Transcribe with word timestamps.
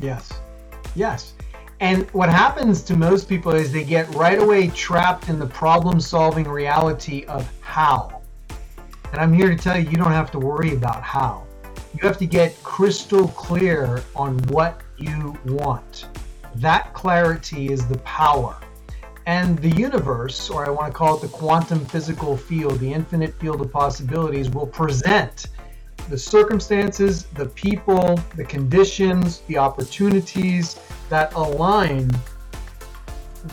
Yes. 0.00 0.32
Yes. 0.94 1.34
And 1.80 2.10
what 2.10 2.28
happens 2.28 2.82
to 2.82 2.96
most 2.96 3.28
people 3.28 3.52
is 3.52 3.72
they 3.72 3.84
get 3.84 4.12
right 4.14 4.38
away 4.38 4.68
trapped 4.68 5.28
in 5.28 5.38
the 5.38 5.46
problem 5.46 6.00
solving 6.00 6.46
reality 6.48 7.24
of 7.24 7.50
how. 7.60 8.20
And 9.12 9.20
I'm 9.20 9.32
here 9.32 9.48
to 9.48 9.56
tell 9.56 9.78
you, 9.78 9.88
you 9.88 9.96
don't 9.96 10.12
have 10.12 10.30
to 10.32 10.38
worry 10.38 10.74
about 10.74 11.02
how. 11.02 11.46
You 11.94 12.06
have 12.06 12.18
to 12.18 12.26
get 12.26 12.62
crystal 12.62 13.28
clear 13.28 14.02
on 14.14 14.38
what 14.48 14.82
you 14.96 15.36
want. 15.46 16.06
That 16.56 16.92
clarity 16.92 17.72
is 17.72 17.86
the 17.86 17.98
power. 17.98 18.56
And 19.26 19.58
the 19.58 19.70
universe, 19.70 20.50
or 20.50 20.66
I 20.66 20.70
want 20.70 20.92
to 20.92 20.96
call 20.96 21.16
it 21.16 21.22
the 21.22 21.28
quantum 21.28 21.84
physical 21.84 22.36
field, 22.36 22.78
the 22.78 22.92
infinite 22.92 23.34
field 23.34 23.60
of 23.60 23.72
possibilities, 23.72 24.50
will 24.50 24.66
present 24.66 25.46
the 26.10 26.18
circumstances, 26.18 27.26
the 27.34 27.46
people, 27.46 28.18
the 28.34 28.44
conditions, 28.44 29.40
the 29.46 29.56
opportunities 29.56 30.76
that 31.08 31.32
align 31.34 32.10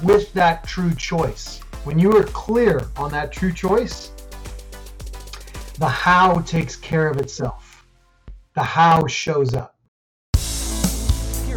with 0.01 0.33
that 0.33 0.65
true 0.65 0.93
choice. 0.95 1.59
When 1.83 1.99
you 1.99 2.11
are 2.17 2.23
clear 2.23 2.89
on 2.97 3.11
that 3.11 3.31
true 3.31 3.53
choice, 3.53 4.11
the 5.77 5.87
how 5.87 6.41
takes 6.41 6.75
care 6.75 7.07
of 7.07 7.17
itself. 7.17 7.85
The 8.55 8.63
how 8.63 9.05
shows 9.05 9.53
up. 9.53 9.76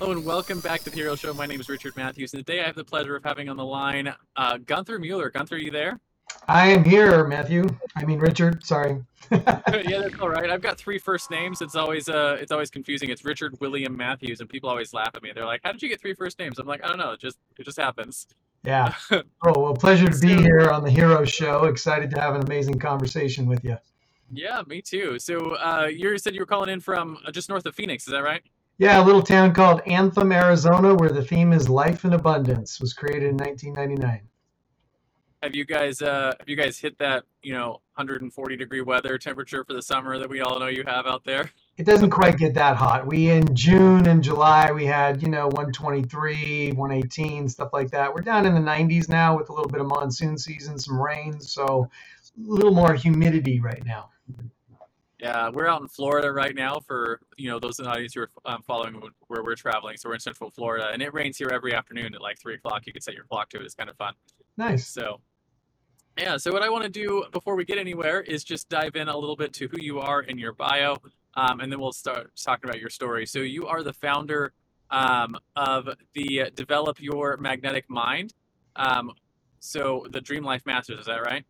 Hello 0.00 0.10
and 0.10 0.24
welcome 0.24 0.58
back 0.58 0.80
to 0.82 0.90
the 0.90 0.96
Hero 0.96 1.14
Show. 1.14 1.32
My 1.32 1.46
name 1.46 1.60
is 1.60 1.68
Richard 1.68 1.96
Matthews, 1.96 2.34
and 2.34 2.44
today 2.44 2.60
I 2.60 2.66
have 2.66 2.74
the 2.74 2.84
pleasure 2.84 3.14
of 3.14 3.22
having 3.22 3.48
on 3.48 3.56
the 3.56 3.64
line 3.64 4.12
uh, 4.34 4.58
Gunther 4.58 4.98
Mueller. 4.98 5.30
Gunther, 5.30 5.54
are 5.54 5.58
you 5.58 5.70
there? 5.70 6.00
I 6.48 6.66
am 6.66 6.82
here, 6.82 7.24
Matthew. 7.28 7.64
I 7.94 8.04
mean 8.04 8.18
Richard. 8.18 8.64
Sorry. 8.66 9.00
yeah, 9.30 9.60
that's 9.64 10.18
all 10.20 10.30
right. 10.30 10.50
I've 10.50 10.60
got 10.60 10.78
three 10.78 10.98
first 10.98 11.30
names. 11.30 11.62
It's 11.62 11.76
always 11.76 12.08
uh, 12.08 12.36
it's 12.40 12.50
always 12.50 12.70
confusing. 12.70 13.10
It's 13.10 13.24
Richard 13.24 13.58
William 13.60 13.96
Matthews, 13.96 14.40
and 14.40 14.48
people 14.48 14.68
always 14.68 14.92
laugh 14.92 15.12
at 15.14 15.22
me. 15.22 15.30
They're 15.32 15.46
like, 15.46 15.60
"How 15.62 15.70
did 15.70 15.80
you 15.80 15.88
get 15.88 16.00
three 16.00 16.14
first 16.14 16.40
names?" 16.40 16.58
I'm 16.58 16.66
like, 16.66 16.84
"I 16.84 16.88
don't 16.88 16.98
know. 16.98 17.12
It 17.12 17.20
just 17.20 17.38
it 17.56 17.64
just 17.64 17.78
happens." 17.78 18.26
Yeah. 18.64 18.94
Oh 19.46 19.60
well, 19.60 19.74
pleasure 19.74 20.08
to 20.08 20.18
be 20.18 20.34
here 20.34 20.70
on 20.70 20.82
the 20.82 20.90
Hero 20.90 21.24
Show. 21.24 21.66
Excited 21.66 22.10
to 22.10 22.20
have 22.20 22.34
an 22.34 22.42
amazing 22.42 22.80
conversation 22.80 23.46
with 23.46 23.62
you. 23.62 23.78
Yeah, 24.32 24.62
me 24.66 24.82
too. 24.82 25.18
So 25.20 25.54
uh, 25.56 25.88
you 25.92 26.18
said 26.18 26.34
you 26.34 26.40
were 26.40 26.46
calling 26.46 26.70
in 26.70 26.80
from 26.80 27.18
uh, 27.24 27.30
just 27.30 27.48
north 27.48 27.64
of 27.66 27.74
Phoenix. 27.74 28.06
Is 28.06 28.12
that 28.12 28.24
right? 28.24 28.42
Yeah, 28.76 29.00
a 29.00 29.04
little 29.04 29.22
town 29.22 29.54
called 29.54 29.82
Anthem, 29.86 30.32
Arizona, 30.32 30.94
where 30.94 31.10
the 31.10 31.24
theme 31.24 31.52
is 31.52 31.68
life 31.68 32.04
and 32.04 32.12
abundance. 32.12 32.80
Was 32.80 32.92
created 32.92 33.30
in 33.30 33.36
1999. 33.36 34.22
Have 35.44 35.54
you 35.54 35.64
guys 35.64 36.02
uh, 36.02 36.32
have 36.38 36.48
you 36.48 36.56
guys 36.56 36.78
hit 36.78 36.98
that 36.98 37.24
you 37.42 37.52
know 37.52 37.82
140 37.96 38.56
degree 38.56 38.80
weather 38.80 39.16
temperature 39.18 39.62
for 39.62 39.74
the 39.74 39.82
summer 39.82 40.18
that 40.18 40.28
we 40.28 40.40
all 40.40 40.58
know 40.58 40.66
you 40.66 40.82
have 40.86 41.06
out 41.06 41.22
there? 41.24 41.50
It 41.76 41.86
doesn't 41.86 42.10
quite 42.10 42.38
get 42.38 42.54
that 42.54 42.76
hot. 42.76 43.06
We 43.06 43.30
in 43.30 43.54
June 43.54 44.06
and 44.06 44.24
July 44.24 44.72
we 44.72 44.86
had 44.86 45.22
you 45.22 45.28
know 45.28 45.46
123, 45.46 46.72
118, 46.72 47.48
stuff 47.48 47.68
like 47.72 47.90
that. 47.90 48.12
We're 48.12 48.22
down 48.22 48.46
in 48.46 48.54
the 48.54 48.60
90s 48.60 49.08
now 49.08 49.36
with 49.36 49.50
a 49.50 49.52
little 49.52 49.68
bit 49.70 49.82
of 49.82 49.86
monsoon 49.86 50.36
season, 50.36 50.78
some 50.78 51.00
rain, 51.00 51.40
so 51.40 51.90
a 52.38 52.50
little 52.50 52.74
more 52.74 52.94
humidity 52.94 53.60
right 53.60 53.84
now. 53.84 54.10
Yeah, 55.24 55.48
we're 55.48 55.66
out 55.66 55.80
in 55.80 55.88
Florida 55.88 56.30
right 56.30 56.54
now 56.54 56.80
for 56.86 57.18
you 57.38 57.48
know 57.48 57.58
those 57.58 57.78
in 57.78 57.86
the 57.86 57.90
audience 57.90 58.12
who 58.12 58.20
are 58.20 58.30
um, 58.44 58.60
following 58.66 59.00
where 59.28 59.42
we're 59.42 59.54
traveling. 59.54 59.96
So 59.96 60.10
we're 60.10 60.16
in 60.16 60.20
Central 60.20 60.50
Florida, 60.50 60.90
and 60.92 61.00
it 61.00 61.14
rains 61.14 61.38
here 61.38 61.48
every 61.50 61.72
afternoon 61.72 62.14
at 62.14 62.20
like 62.20 62.38
three 62.38 62.56
o'clock. 62.56 62.86
You 62.86 62.92
can 62.92 63.00
set 63.00 63.14
your 63.14 63.24
clock 63.24 63.48
to 63.48 63.56
it. 63.56 63.62
It's 63.62 63.74
kind 63.74 63.88
of 63.88 63.96
fun. 63.96 64.12
Nice. 64.58 64.86
So, 64.86 65.22
yeah. 66.18 66.36
So 66.36 66.52
what 66.52 66.62
I 66.62 66.68
want 66.68 66.84
to 66.84 66.90
do 66.90 67.24
before 67.32 67.56
we 67.56 67.64
get 67.64 67.78
anywhere 67.78 68.20
is 68.20 68.44
just 68.44 68.68
dive 68.68 68.96
in 68.96 69.08
a 69.08 69.16
little 69.16 69.34
bit 69.34 69.54
to 69.54 69.68
who 69.68 69.78
you 69.80 69.98
are 69.98 70.20
in 70.20 70.36
your 70.36 70.52
bio, 70.52 70.98
um, 71.38 71.60
and 71.60 71.72
then 71.72 71.80
we'll 71.80 71.92
start 71.94 72.30
talking 72.36 72.68
about 72.68 72.78
your 72.78 72.90
story. 72.90 73.24
So 73.24 73.38
you 73.38 73.66
are 73.66 73.82
the 73.82 73.94
founder 73.94 74.52
um, 74.90 75.38
of 75.56 75.88
the 76.12 76.50
Develop 76.54 77.00
Your 77.00 77.38
Magnetic 77.38 77.88
Mind. 77.88 78.34
Um, 78.76 79.10
so 79.58 80.06
the 80.10 80.20
Dream 80.20 80.44
Life 80.44 80.66
Masters, 80.66 81.00
is 81.00 81.06
that 81.06 81.22
right? 81.22 81.46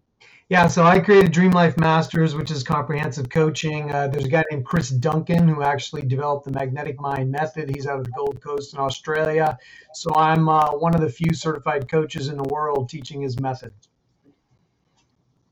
Yeah, 0.51 0.67
so 0.67 0.85
I 0.85 1.01
created 1.01 1.33
Dream 1.33 1.53
Life 1.53 1.79
Masters, 1.79 2.35
which 2.35 2.51
is 2.51 2.63
comprehensive 2.63 3.31
coaching. 3.31 3.91
Uh, 3.91 4.09
there's 4.09 4.27
a 4.27 4.29
guy 4.29 4.45
named 4.51 4.67
Chris 4.67 4.91
Duncan 4.91 5.49
who 5.49 5.63
actually 5.63 6.03
developed 6.03 6.45
the 6.45 6.53
Magnetic 6.53 7.01
Mind 7.01 7.31
Method. 7.31 7.75
He's 7.75 7.87
out 7.87 7.99
of 7.99 8.05
the 8.05 8.11
Gold 8.11 8.43
Coast 8.43 8.75
in 8.75 8.79
Australia. 8.79 9.59
So 9.95 10.15
I'm 10.15 10.49
uh, 10.51 10.73
one 10.73 10.95
of 10.95 11.01
the 11.01 11.09
few 11.09 11.33
certified 11.33 11.91
coaches 11.91 12.29
in 12.29 12.37
the 12.37 12.45
world 12.45 12.91
teaching 12.91 13.23
his 13.23 13.41
method. 13.41 13.73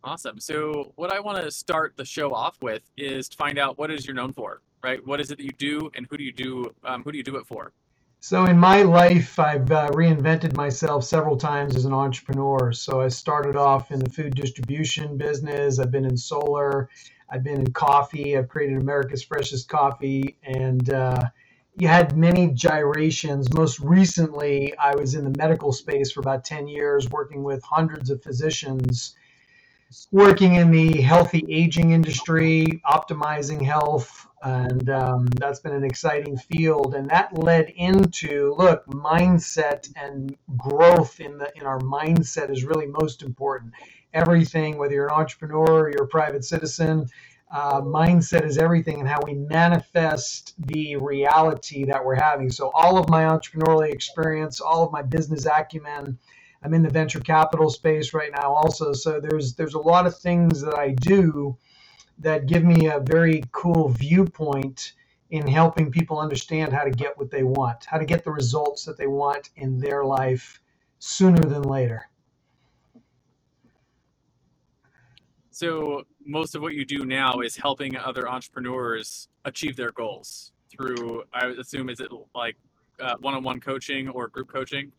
Awesome. 0.04 0.38
So 0.38 0.92
what 0.96 1.10
I 1.10 1.20
want 1.20 1.42
to 1.42 1.50
start 1.50 1.94
the 1.96 2.04
show 2.04 2.34
off 2.34 2.58
with 2.60 2.82
is 2.96 3.30
to 3.30 3.36
find 3.36 3.58
out 3.58 3.78
what 3.78 3.90
is 3.90 4.04
you're 4.04 4.14
known 4.14 4.32
for, 4.32 4.60
right? 4.82 5.04
What 5.06 5.20
is 5.20 5.30
it 5.30 5.38
that 5.38 5.44
you 5.44 5.52
do, 5.56 5.90
and 5.94 6.06
who 6.10 6.18
do 6.18 6.24
you 6.24 6.32
do? 6.32 6.74
Um, 6.84 7.02
who 7.02 7.12
do 7.12 7.18
you 7.18 7.24
do 7.24 7.36
it 7.36 7.46
for? 7.46 7.72
So 8.24 8.44
in 8.44 8.56
my 8.56 8.82
life, 8.82 9.36
I've 9.40 9.68
uh, 9.72 9.90
reinvented 9.90 10.54
myself 10.54 11.02
several 11.02 11.36
times 11.36 11.74
as 11.74 11.86
an 11.86 11.92
entrepreneur. 11.92 12.70
So 12.72 13.00
I 13.00 13.08
started 13.08 13.56
off 13.56 13.90
in 13.90 13.98
the 13.98 14.08
food 14.08 14.36
distribution 14.36 15.16
business. 15.16 15.80
I've 15.80 15.90
been 15.90 16.04
in 16.04 16.16
solar. 16.16 16.88
I've 17.28 17.42
been 17.42 17.58
in 17.58 17.72
coffee. 17.72 18.38
I've 18.38 18.48
created 18.48 18.80
America's 18.80 19.24
freshest 19.24 19.68
coffee, 19.68 20.36
and 20.44 20.88
uh, 20.90 21.20
you 21.74 21.88
had 21.88 22.16
many 22.16 22.52
gyrations. 22.52 23.52
Most 23.52 23.80
recently, 23.80 24.72
I 24.78 24.94
was 24.94 25.16
in 25.16 25.24
the 25.24 25.36
medical 25.36 25.72
space 25.72 26.12
for 26.12 26.20
about 26.20 26.44
ten 26.44 26.68
years, 26.68 27.10
working 27.10 27.42
with 27.42 27.60
hundreds 27.64 28.08
of 28.08 28.22
physicians 28.22 29.16
working 30.10 30.54
in 30.54 30.70
the 30.70 31.02
healthy 31.02 31.44
aging 31.50 31.90
industry, 31.90 32.66
optimizing 32.86 33.60
health, 33.60 34.26
and 34.42 34.90
um, 34.90 35.26
that's 35.26 35.60
been 35.60 35.74
an 35.74 35.84
exciting 35.84 36.36
field. 36.36 36.94
And 36.94 37.10
that 37.10 37.36
led 37.38 37.70
into 37.70 38.54
look, 38.58 38.86
mindset 38.86 39.90
and 39.96 40.36
growth 40.56 41.20
in 41.20 41.38
the 41.38 41.52
in 41.56 41.64
our 41.66 41.80
mindset 41.80 42.50
is 42.50 42.64
really 42.64 42.86
most 42.86 43.22
important. 43.22 43.74
Everything, 44.14 44.78
whether 44.78 44.94
you're 44.94 45.08
an 45.08 45.14
entrepreneur 45.14 45.82
or 45.84 45.90
you're 45.90 46.04
a 46.04 46.08
private 46.08 46.44
citizen, 46.44 47.06
uh, 47.52 47.80
mindset 47.82 48.44
is 48.44 48.58
everything 48.58 49.00
and 49.00 49.08
how 49.08 49.20
we 49.24 49.34
manifest 49.34 50.54
the 50.68 50.96
reality 50.96 51.84
that 51.84 52.04
we're 52.04 52.16
having. 52.16 52.50
So 52.50 52.70
all 52.74 52.98
of 52.98 53.08
my 53.10 53.24
entrepreneurial 53.24 53.90
experience, 53.92 54.60
all 54.60 54.84
of 54.84 54.92
my 54.92 55.02
business 55.02 55.46
acumen 55.46 56.18
I'm 56.62 56.74
in 56.74 56.82
the 56.82 56.90
venture 56.90 57.20
capital 57.20 57.70
space 57.70 58.14
right 58.14 58.30
now 58.32 58.54
also. 58.54 58.92
So 58.92 59.20
there's 59.20 59.54
there's 59.54 59.74
a 59.74 59.80
lot 59.80 60.06
of 60.06 60.18
things 60.18 60.60
that 60.62 60.76
I 60.76 60.90
do 60.90 61.56
that 62.18 62.46
give 62.46 62.64
me 62.64 62.86
a 62.86 63.00
very 63.00 63.42
cool 63.52 63.88
viewpoint 63.88 64.92
in 65.30 65.46
helping 65.46 65.90
people 65.90 66.18
understand 66.18 66.72
how 66.72 66.84
to 66.84 66.90
get 66.90 67.16
what 67.16 67.30
they 67.30 67.42
want, 67.42 67.84
how 67.86 67.98
to 67.98 68.04
get 68.04 68.22
the 68.22 68.30
results 68.30 68.84
that 68.84 68.98
they 68.98 69.06
want 69.06 69.50
in 69.56 69.78
their 69.78 70.04
life 70.04 70.60
sooner 70.98 71.40
than 71.40 71.62
later. 71.62 72.08
So 75.50 76.04
most 76.24 76.54
of 76.54 76.62
what 76.62 76.74
you 76.74 76.84
do 76.84 77.04
now 77.04 77.40
is 77.40 77.56
helping 77.56 77.96
other 77.96 78.28
entrepreneurs 78.28 79.28
achieve 79.44 79.76
their 79.76 79.92
goals 79.92 80.52
through 80.70 81.24
I 81.32 81.48
assume 81.48 81.90
is 81.90 82.00
it 82.00 82.10
like 82.34 82.56
uh, 83.00 83.14
one-on-one 83.20 83.60
coaching 83.60 84.08
or 84.08 84.28
group 84.28 84.48
coaching? 84.48 84.92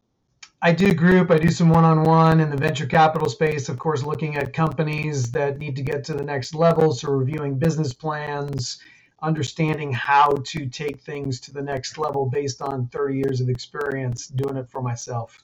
I 0.65 0.71
do 0.71 0.93
group, 0.93 1.29
I 1.29 1.37
do 1.39 1.49
some 1.49 1.67
one 1.67 1.83
on 1.83 2.03
one 2.03 2.39
in 2.39 2.49
the 2.49 2.55
venture 2.55 2.85
capital 2.85 3.27
space, 3.27 3.67
of 3.67 3.77
course, 3.77 4.01
looking 4.01 4.37
at 4.37 4.53
companies 4.53 5.29
that 5.33 5.57
need 5.57 5.75
to 5.75 5.81
get 5.81 6.05
to 6.05 6.13
the 6.13 6.23
next 6.23 6.55
level. 6.55 6.93
So, 6.93 7.11
reviewing 7.11 7.59
business 7.59 7.93
plans, 7.93 8.79
understanding 9.21 9.91
how 9.91 10.35
to 10.45 10.65
take 10.67 11.01
things 11.01 11.41
to 11.41 11.53
the 11.53 11.61
next 11.61 11.97
level 11.97 12.27
based 12.27 12.61
on 12.61 12.87
30 12.87 13.17
years 13.17 13.41
of 13.41 13.49
experience 13.49 14.27
doing 14.27 14.55
it 14.55 14.69
for 14.69 14.81
myself. 14.81 15.43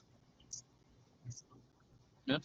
Yeah, 2.24 2.38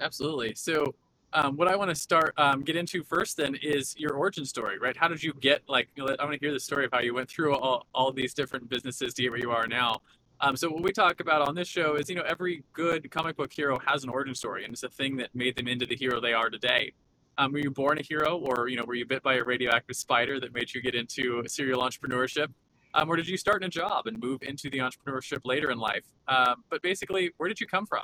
absolutely. 0.00 0.54
So, 0.54 0.94
um, 1.34 1.58
what 1.58 1.68
I 1.68 1.76
want 1.76 1.90
to 1.90 1.94
start 1.94 2.32
um, 2.38 2.62
get 2.62 2.74
into 2.74 3.02
first 3.02 3.36
then 3.36 3.54
is 3.62 3.94
your 3.98 4.14
origin 4.14 4.46
story, 4.46 4.78
right? 4.78 4.96
How 4.96 5.08
did 5.08 5.22
you 5.22 5.34
get 5.40 5.60
like? 5.68 5.88
I 5.98 6.02
want 6.02 6.32
to 6.32 6.38
hear 6.40 6.54
the 6.54 6.60
story 6.60 6.86
of 6.86 6.92
how 6.92 7.00
you 7.00 7.12
went 7.12 7.28
through 7.28 7.54
all, 7.54 7.86
all 7.94 8.12
these 8.12 8.32
different 8.32 8.70
businesses 8.70 9.12
to 9.12 9.22
get 9.22 9.30
where 9.30 9.40
you 9.40 9.50
are 9.50 9.66
now. 9.66 10.00
Um, 10.44 10.56
so 10.56 10.68
what 10.68 10.82
we 10.82 10.92
talk 10.92 11.20
about 11.20 11.48
on 11.48 11.54
this 11.54 11.66
show 11.66 11.94
is, 11.94 12.10
you 12.10 12.16
know, 12.16 12.22
every 12.28 12.64
good 12.74 13.10
comic 13.10 13.34
book 13.34 13.50
hero 13.50 13.78
has 13.86 14.04
an 14.04 14.10
origin 14.10 14.34
story, 14.34 14.64
and 14.64 14.74
it's 14.74 14.82
a 14.82 14.90
thing 14.90 15.16
that 15.16 15.30
made 15.34 15.56
them 15.56 15.66
into 15.66 15.86
the 15.86 15.96
hero 15.96 16.20
they 16.20 16.34
are 16.34 16.50
today. 16.50 16.92
Um, 17.38 17.50
were 17.50 17.60
you 17.60 17.70
born 17.70 17.96
a 17.96 18.02
hero, 18.02 18.36
or 18.36 18.68
you 18.68 18.76
know, 18.76 18.84
were 18.84 18.94
you 18.94 19.06
bit 19.06 19.22
by 19.22 19.36
a 19.36 19.42
radioactive 19.42 19.96
spider 19.96 20.38
that 20.40 20.52
made 20.52 20.74
you 20.74 20.82
get 20.82 20.94
into 20.94 21.42
serial 21.46 21.80
entrepreneurship, 21.80 22.48
um, 22.92 23.08
or 23.08 23.16
did 23.16 23.26
you 23.26 23.38
start 23.38 23.62
in 23.62 23.68
a 23.68 23.70
job 23.70 24.06
and 24.06 24.20
move 24.20 24.42
into 24.42 24.68
the 24.68 24.80
entrepreneurship 24.80 25.38
later 25.46 25.70
in 25.70 25.78
life? 25.78 26.04
Um, 26.28 26.56
but 26.68 26.82
basically, 26.82 27.30
where 27.38 27.48
did 27.48 27.58
you 27.58 27.66
come 27.66 27.86
from? 27.86 28.02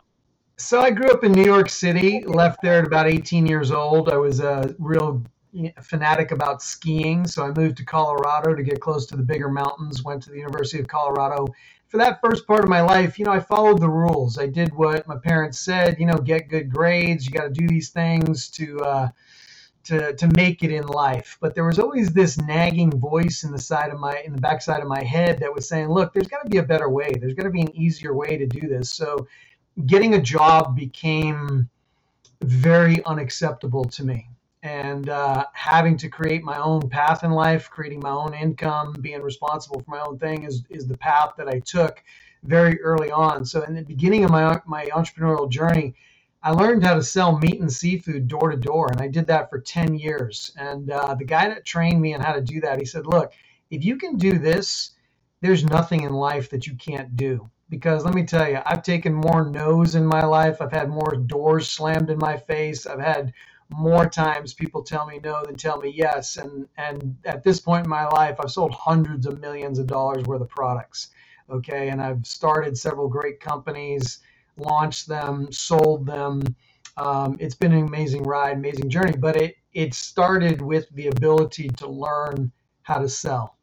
So 0.57 0.81
I 0.81 0.93
grew 0.93 1.11
up 1.11 1.23
in 1.25 1.33
New 1.33 1.45
York 1.45 1.69
City. 1.69 2.25
Left 2.25 2.63
there 2.63 2.79
at 2.79 2.87
about 2.87 3.07
18 3.07 3.45
years 3.45 3.71
old. 3.71 4.09
I 4.09 4.17
was 4.17 4.41
a 4.41 4.75
real 4.79 5.23
fanatic 5.83 6.31
about 6.31 6.63
skiing, 6.63 7.27
so 7.27 7.45
I 7.45 7.51
moved 7.53 7.77
to 7.79 7.85
Colorado 7.85 8.55
to 8.55 8.63
get 8.63 8.81
close 8.81 9.05
to 9.07 9.17
the 9.19 9.23
bigger 9.23 9.51
mountains. 9.51 10.03
Went 10.05 10.23
to 10.23 10.31
the 10.31 10.39
University 10.39 10.81
of 10.81 10.89
Colorado. 10.89 11.47
For 11.91 11.99
that 11.99 12.21
first 12.23 12.47
part 12.47 12.63
of 12.63 12.71
my 12.71 12.83
life, 12.83 13.19
you 13.19 13.25
know, 13.25 13.33
I 13.33 13.41
followed 13.41 13.81
the 13.81 13.89
rules. 13.89 14.39
I 14.39 14.47
did 14.47 14.73
what 14.73 15.09
my 15.09 15.17
parents 15.17 15.59
said. 15.59 15.99
You 15.99 16.07
know, 16.07 16.19
get 16.19 16.49
good 16.49 16.71
grades. 16.71 17.27
You 17.27 17.33
got 17.33 17.43
to 17.43 17.51
do 17.51 17.67
these 17.67 17.91
things 17.91 18.49
to 18.51 18.79
uh, 18.81 19.09
to 19.85 20.15
to 20.15 20.29
make 20.29 20.63
it 20.63 20.71
in 20.71 20.87
life. 20.87 21.37
But 21.41 21.57
there 21.57 21.65
was 21.65 21.81
always 21.81 22.13
this 22.13 22.39
nagging 22.39 22.93
voice 22.93 23.43
in 23.43 23.51
the 23.51 23.59
side 23.59 23.91
of 23.91 23.99
my 23.99 24.23
in 24.25 24.33
the 24.33 24.41
backside 24.41 24.83
of 24.83 24.87
my 24.87 25.03
head 25.03 25.41
that 25.41 25.53
was 25.53 25.69
saying, 25.69 25.89
"Look, 25.89 26.13
there's 26.13 26.29
got 26.29 26.45
to 26.45 26.49
be 26.49 26.59
a 26.59 26.63
better 26.63 26.89
way. 26.89 27.11
There's 27.19 27.35
got 27.35 27.43
to 27.43 27.51
be 27.51 27.63
an 27.63 27.75
easier 27.75 28.15
way 28.15 28.37
to 28.37 28.47
do 28.47 28.69
this." 28.69 28.91
So, 28.91 29.27
getting 29.87 30.15
a 30.15 30.23
job 30.23 30.77
became 30.77 31.69
very 32.41 33.05
unacceptable 33.05 33.85
to 33.87 34.05
me 34.05 34.29
and 34.62 35.09
uh, 35.09 35.47
having 35.55 35.97
to 35.97 36.09
create 36.09 36.43
my 36.43 36.59
own 36.59 36.89
path 36.89 37.25
in 37.25 37.31
life, 37.31 37.71
creating 37.71 38.01
my 38.01 38.11
own 38.11 38.35
income, 38.35 38.95
being 39.01 39.23
responsible 39.23 39.81
for 39.81 39.91
my 39.91 40.01
own 40.01 40.19
thing 40.19 40.45
is, 40.45 40.65
is 40.69 40.87
the 40.87 40.99
path 40.99 41.33
that 41.39 41.49
I 41.49 41.61
took 41.61 42.03
very 42.45 42.81
early 42.83 43.11
on. 43.11 43.45
So 43.45 43.62
in 43.62 43.75
the 43.75 43.83
beginning 43.83 44.25
of 44.25 44.31
my 44.31 44.61
my 44.67 44.87
entrepreneurial 44.87 45.51
journey, 45.51 45.95
I 46.43 46.53
learned 46.53 46.85
how 46.85 46.95
to 46.95 47.03
sell 47.03 47.39
meat 47.39 47.61
and 47.61 47.73
seafood 47.73 48.29
door 48.29 48.51
to 48.51 48.57
door, 48.57 48.89
and 48.91 49.01
I 49.01 49.09
did 49.09 49.27
that 49.27 49.51
for 49.51 49.61
10 49.61 49.95
years. 49.95 50.53
And 50.57 50.91
uh, 50.91 51.15
the 51.15 51.25
guy 51.25 51.49
that 51.49 51.65
trained 51.67 52.01
me 52.01 52.15
on 52.15 52.21
how 52.21 52.33
to 52.33 52.41
do 52.41 52.61
that, 52.61 52.79
he 52.79 52.85
said, 52.87 53.06
"Look, 53.06 53.33
if 53.71 53.85
you 53.85 53.97
can 53.97 54.17
do 54.17 54.39
this, 54.39 54.93
there's 55.43 55.65
nothing 55.65 56.03
in 56.03 56.13
life 56.13 56.51
that 56.51 56.67
you 56.67 56.75
can't 56.77 57.17
do." 57.17 57.51
Because 57.69 58.05
let 58.05 58.15
me 58.15 58.25
tell 58.25 58.49
you, 58.49 58.61
I've 58.67 58.83
taken 58.83 59.15
more 59.15 59.49
no's 59.49 59.95
in 59.95 60.05
my 60.05 60.25
life. 60.25 60.61
I've 60.61 60.73
had 60.73 60.89
more 60.89 61.15
doors 61.15 61.69
slammed 61.69 62.11
in 62.11 62.19
my 62.19 62.37
face. 62.37 62.85
I've 62.87 63.01
had 63.01 63.33
more 63.70 64.08
times 64.08 64.55
people 64.55 64.82
tell 64.82 65.06
me 65.06 65.20
no 65.22 65.44
than 65.44 65.56
tell 65.56 65.81
me 65.81 65.93
yes. 65.94 66.37
And 66.37 66.69
and 66.76 67.17
at 67.25 67.43
this 67.43 67.61
point 67.61 67.84
in 67.84 67.90
my 67.90 68.06
life, 68.06 68.37
I've 68.40 68.50
sold 68.50 68.72
hundreds 68.72 69.26
of 69.26 69.40
millions 69.40 69.78
of 69.78 69.87
dollars 69.87 70.25
worth 70.25 70.43
of 70.43 70.49
products. 70.49 71.08
Okay, 71.50 71.88
and 71.88 72.00
I've 72.00 72.26
started 72.26 72.78
several 72.78 73.08
great 73.08 73.40
companies, 73.40 74.20
launched 74.56 75.08
them, 75.08 75.50
sold 75.50 76.06
them. 76.06 76.43
Um, 76.96 77.37
it's 77.40 77.55
been 77.55 77.72
an 77.72 77.87
amazing 77.87 78.22
ride, 78.25 78.56
amazing 78.56 78.90
journey. 78.90 79.17
But 79.17 79.37
it 79.37 79.56
it 79.72 79.94
started 79.94 80.61
with 80.61 80.88
the 80.90 81.08
ability 81.08 81.69
to 81.69 81.88
learn 81.88 82.52
how 82.82 82.99
to 82.99 83.08
sell. 83.08 83.56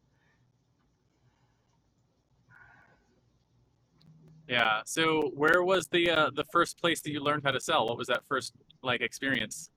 Yeah. 4.48 4.82
So 4.86 5.32
where 5.36 5.64
was 5.64 5.88
the 5.88 6.10
uh, 6.10 6.30
the 6.34 6.46
first 6.46 6.80
place 6.80 7.02
that 7.02 7.12
you 7.12 7.20
learned 7.22 7.44
how 7.44 7.52
to 7.52 7.60
sell? 7.60 7.88
What 7.88 7.98
was 7.98 8.08
that 8.08 8.24
first 8.28 8.54
like 8.82 9.02
experience? 9.02 9.70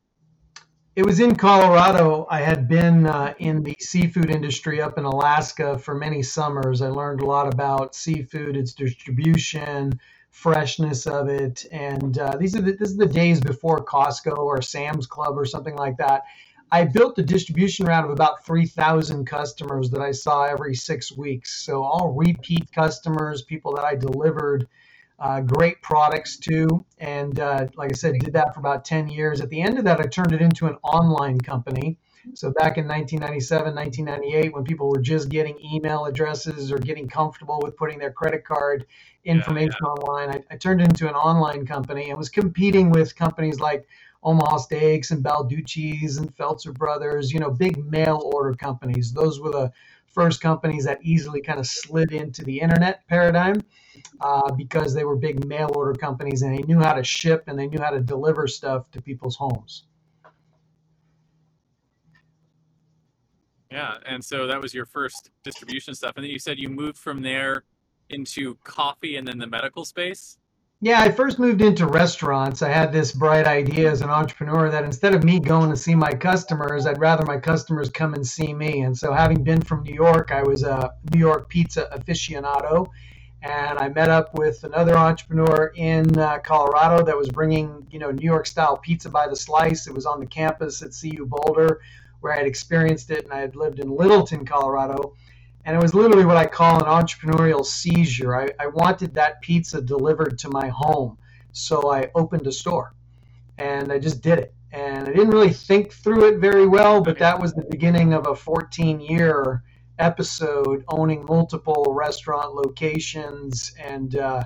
It 1.00 1.06
was 1.06 1.18
in 1.18 1.34
Colorado. 1.34 2.26
I 2.28 2.40
had 2.40 2.68
been 2.68 3.06
uh, 3.06 3.32
in 3.38 3.62
the 3.62 3.74
seafood 3.80 4.28
industry 4.28 4.82
up 4.82 4.98
in 4.98 5.04
Alaska 5.04 5.78
for 5.78 5.94
many 5.94 6.22
summers. 6.22 6.82
I 6.82 6.88
learned 6.88 7.22
a 7.22 7.24
lot 7.24 7.50
about 7.50 7.94
seafood, 7.94 8.54
its 8.54 8.74
distribution, 8.74 9.98
freshness 10.30 11.06
of 11.06 11.28
it, 11.30 11.64
and 11.72 12.18
uh, 12.18 12.36
these 12.36 12.54
are 12.54 12.60
the, 12.60 12.72
this 12.72 12.90
is 12.90 12.98
the 12.98 13.06
days 13.06 13.40
before 13.40 13.82
Costco 13.82 14.36
or 14.36 14.60
Sam's 14.60 15.06
Club 15.06 15.38
or 15.38 15.46
something 15.46 15.74
like 15.74 15.96
that. 15.96 16.24
I 16.70 16.84
built 16.84 17.18
a 17.18 17.22
distribution 17.22 17.86
route 17.86 18.04
of 18.04 18.10
about 18.10 18.44
3,000 18.44 19.24
customers 19.24 19.88
that 19.92 20.02
I 20.02 20.10
saw 20.10 20.42
every 20.44 20.74
six 20.74 21.10
weeks. 21.10 21.64
So 21.64 21.82
all 21.82 22.12
repeat 22.12 22.70
customers, 22.72 23.40
people 23.40 23.74
that 23.76 23.86
I 23.86 23.94
delivered 23.94 24.68
uh, 25.20 25.40
great 25.40 25.82
products 25.82 26.36
too. 26.38 26.84
And 26.98 27.38
uh, 27.38 27.66
like 27.76 27.90
I 27.92 27.94
said, 27.94 28.14
did 28.18 28.32
that 28.32 28.54
for 28.54 28.60
about 28.60 28.84
10 28.84 29.08
years. 29.08 29.40
At 29.40 29.50
the 29.50 29.60
end 29.60 29.78
of 29.78 29.84
that, 29.84 30.00
I 30.00 30.04
turned 30.04 30.32
it 30.32 30.40
into 30.40 30.66
an 30.66 30.76
online 30.82 31.38
company. 31.40 31.98
So 32.34 32.50
back 32.50 32.78
in 32.78 32.86
1997, 32.86 33.74
1998, 33.74 34.52
when 34.54 34.64
people 34.64 34.88
were 34.88 35.00
just 35.00 35.28
getting 35.28 35.58
email 35.60 36.04
addresses 36.04 36.72
or 36.72 36.78
getting 36.78 37.08
comfortable 37.08 37.60
with 37.62 37.76
putting 37.76 37.98
their 37.98 38.12
credit 38.12 38.44
card 38.44 38.86
information 39.24 39.76
yeah, 39.82 39.88
yeah. 39.88 40.02
online, 40.02 40.30
I, 40.30 40.54
I, 40.54 40.56
turned 40.56 40.80
it 40.80 40.84
into 40.84 41.08
an 41.08 41.14
online 41.14 41.66
company 41.66 42.10
and 42.10 42.18
was 42.18 42.28
competing 42.28 42.90
with 42.90 43.16
companies 43.16 43.58
like 43.58 43.86
Omaha 44.22 44.58
Steaks 44.58 45.10
and 45.10 45.24
Balducci's 45.24 46.18
and 46.18 46.34
Pfaelzer 46.36 46.74
Brothers, 46.74 47.32
you 47.32 47.40
know, 47.40 47.50
big 47.50 47.84
mail 47.86 48.20
order 48.34 48.54
companies. 48.54 49.12
Those 49.12 49.40
were 49.40 49.50
the 49.50 49.72
first 50.06 50.40
companies 50.40 50.84
that 50.84 50.98
easily 51.02 51.40
kind 51.40 51.58
of 51.58 51.66
slid 51.66 52.12
into 52.12 52.44
the 52.44 52.60
internet 52.60 53.06
paradigm 53.08 53.62
uh, 54.20 54.52
because 54.52 54.94
they 54.94 55.04
were 55.04 55.16
big 55.16 55.46
mail 55.46 55.70
order 55.74 55.94
companies 55.94 56.42
and 56.42 56.56
they 56.56 56.62
knew 56.62 56.78
how 56.78 56.92
to 56.92 57.04
ship 57.04 57.44
and 57.46 57.58
they 57.58 57.66
knew 57.66 57.80
how 57.80 57.90
to 57.90 58.00
deliver 58.00 58.46
stuff 58.46 58.90
to 58.92 59.00
people's 59.00 59.36
homes. 59.36 59.84
Yeah, 63.70 63.98
and 64.04 64.24
so 64.24 64.48
that 64.48 64.60
was 64.60 64.74
your 64.74 64.86
first 64.86 65.30
distribution 65.44 65.94
stuff, 65.94 66.14
and 66.16 66.24
then 66.24 66.30
you 66.30 66.40
said 66.40 66.58
you 66.58 66.68
moved 66.68 66.98
from 66.98 67.22
there 67.22 67.62
into 68.08 68.56
coffee 68.64 69.16
and 69.16 69.26
then 69.26 69.38
the 69.38 69.46
medical 69.46 69.84
space. 69.84 70.38
Yeah, 70.82 71.00
I 71.00 71.10
first 71.10 71.38
moved 71.38 71.60
into 71.60 71.86
restaurants. 71.86 72.62
I 72.62 72.70
had 72.70 72.90
this 72.90 73.12
bright 73.12 73.46
idea 73.46 73.90
as 73.90 74.00
an 74.00 74.08
entrepreneur 74.08 74.70
that 74.70 74.82
instead 74.82 75.14
of 75.14 75.22
me 75.22 75.38
going 75.38 75.68
to 75.68 75.76
see 75.76 75.94
my 75.94 76.14
customers, 76.14 76.86
I'd 76.86 76.98
rather 76.98 77.24
my 77.26 77.36
customers 77.36 77.90
come 77.90 78.14
and 78.14 78.26
see 78.26 78.54
me. 78.54 78.80
And 78.80 78.96
so, 78.96 79.12
having 79.12 79.44
been 79.44 79.60
from 79.60 79.82
New 79.82 79.92
York, 79.92 80.32
I 80.32 80.42
was 80.42 80.62
a 80.62 80.90
New 81.12 81.18
York 81.18 81.50
pizza 81.50 81.86
aficionado. 81.92 82.86
And 83.42 83.78
I 83.78 83.88
met 83.88 84.10
up 84.10 84.34
with 84.38 84.64
another 84.64 84.96
entrepreneur 84.96 85.72
in 85.74 86.18
uh, 86.18 86.38
Colorado 86.40 87.02
that 87.04 87.16
was 87.16 87.28
bringing, 87.28 87.86
you 87.90 87.98
know, 87.98 88.10
New 88.10 88.24
York 88.24 88.46
style 88.46 88.76
pizza 88.76 89.08
by 89.08 89.26
the 89.28 89.36
slice. 89.36 89.86
It 89.86 89.94
was 89.94 90.04
on 90.04 90.20
the 90.20 90.26
campus 90.26 90.82
at 90.82 90.90
CU 90.98 91.24
Boulder, 91.26 91.80
where 92.20 92.34
I 92.34 92.36
had 92.36 92.46
experienced 92.46 93.10
it, 93.10 93.24
and 93.24 93.32
I 93.32 93.38
had 93.38 93.56
lived 93.56 93.78
in 93.78 93.90
Littleton, 93.96 94.44
Colorado 94.44 95.14
and 95.64 95.76
it 95.76 95.82
was 95.82 95.94
literally 95.94 96.24
what 96.24 96.36
I 96.36 96.46
call 96.46 96.78
an 96.78 96.86
entrepreneurial 96.86 97.64
seizure. 97.64 98.34
I, 98.34 98.48
I 98.58 98.66
wanted 98.68 99.14
that 99.14 99.40
pizza 99.40 99.80
delivered 99.80 100.38
to 100.40 100.48
my 100.48 100.68
home, 100.68 101.18
so 101.52 101.92
I 101.92 102.10
opened 102.14 102.46
a 102.46 102.52
store, 102.52 102.94
and 103.58 103.92
I 103.92 103.98
just 103.98 104.22
did 104.22 104.38
it. 104.38 104.54
And 104.72 105.08
I 105.08 105.12
didn't 105.12 105.30
really 105.30 105.52
think 105.52 105.92
through 105.92 106.26
it 106.28 106.38
very 106.38 106.66
well, 106.66 107.00
but 107.00 107.18
that 107.18 107.38
was 107.38 107.52
the 107.52 107.66
beginning 107.68 108.12
of 108.12 108.26
a 108.26 108.34
14 108.34 109.00
year 109.00 109.62
episode 110.00 110.84
owning 110.88 111.24
multiple 111.26 111.92
restaurant 111.94 112.54
locations 112.54 113.72
and 113.78 114.16
uh, 114.16 114.44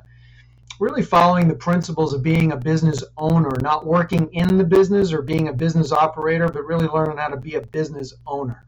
really 0.80 1.02
following 1.02 1.48
the 1.48 1.54
principles 1.54 2.12
of 2.12 2.22
being 2.22 2.52
a 2.52 2.56
business 2.56 3.02
owner, 3.16 3.50
not 3.62 3.86
working 3.86 4.28
in 4.32 4.58
the 4.58 4.64
business 4.64 5.12
or 5.12 5.22
being 5.22 5.48
a 5.48 5.52
business 5.52 5.92
operator, 5.92 6.48
but 6.48 6.64
really 6.64 6.86
learning 6.88 7.16
how 7.16 7.28
to 7.28 7.36
be 7.36 7.54
a 7.54 7.60
business 7.60 8.12
owner. 8.26 8.66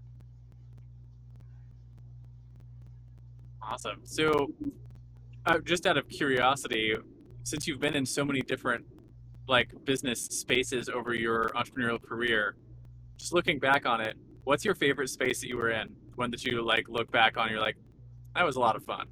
Awesome. 3.60 4.00
So, 4.04 4.52
uh, 5.44 5.58
just 5.58 5.86
out 5.86 5.96
of 5.96 6.08
curiosity, 6.08 6.94
since 7.42 7.66
you've 7.66 7.80
been 7.80 7.94
in 7.94 8.06
so 8.06 8.24
many 8.24 8.40
different 8.40 8.84
like 9.48 9.72
business 9.84 10.20
spaces 10.20 10.88
over 10.88 11.14
your 11.14 11.50
entrepreneurial 11.50 12.00
career, 12.02 12.56
just 13.16 13.32
looking 13.32 13.58
back 13.58 13.86
on 13.86 14.00
it, 14.00 14.16
what's 14.44 14.64
your 14.64 14.74
favorite 14.74 15.08
space 15.08 15.40
that 15.40 15.48
you 15.48 15.56
were 15.56 15.70
in? 15.70 15.94
One 16.16 16.30
that 16.30 16.44
you 16.44 16.62
like 16.62 16.88
look 16.88 17.10
back 17.10 17.36
on, 17.36 17.50
you're 17.50 17.60
like, 17.60 17.76
that 18.34 18.44
was 18.44 18.56
a 18.56 18.60
lot 18.60 18.76
of 18.76 18.84
fun. 18.84 19.06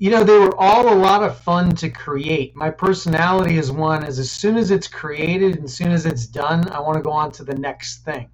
You 0.00 0.10
know, 0.10 0.22
they 0.22 0.38
were 0.38 0.56
all 0.56 0.92
a 0.92 0.94
lot 0.94 1.24
of 1.24 1.38
fun 1.40 1.74
to 1.76 1.90
create. 1.90 2.54
My 2.54 2.70
personality 2.70 3.58
is 3.58 3.72
one 3.72 4.04
as 4.04 4.18
as 4.18 4.30
soon 4.30 4.56
as 4.56 4.70
it's 4.70 4.86
created 4.86 5.56
and 5.56 5.64
as 5.64 5.74
soon 5.74 5.90
as 5.90 6.06
it's 6.06 6.26
done, 6.26 6.68
I 6.70 6.78
want 6.80 6.96
to 6.96 7.02
go 7.02 7.10
on 7.10 7.32
to 7.32 7.44
the 7.44 7.56
next 7.56 8.04
thing. 8.04 8.28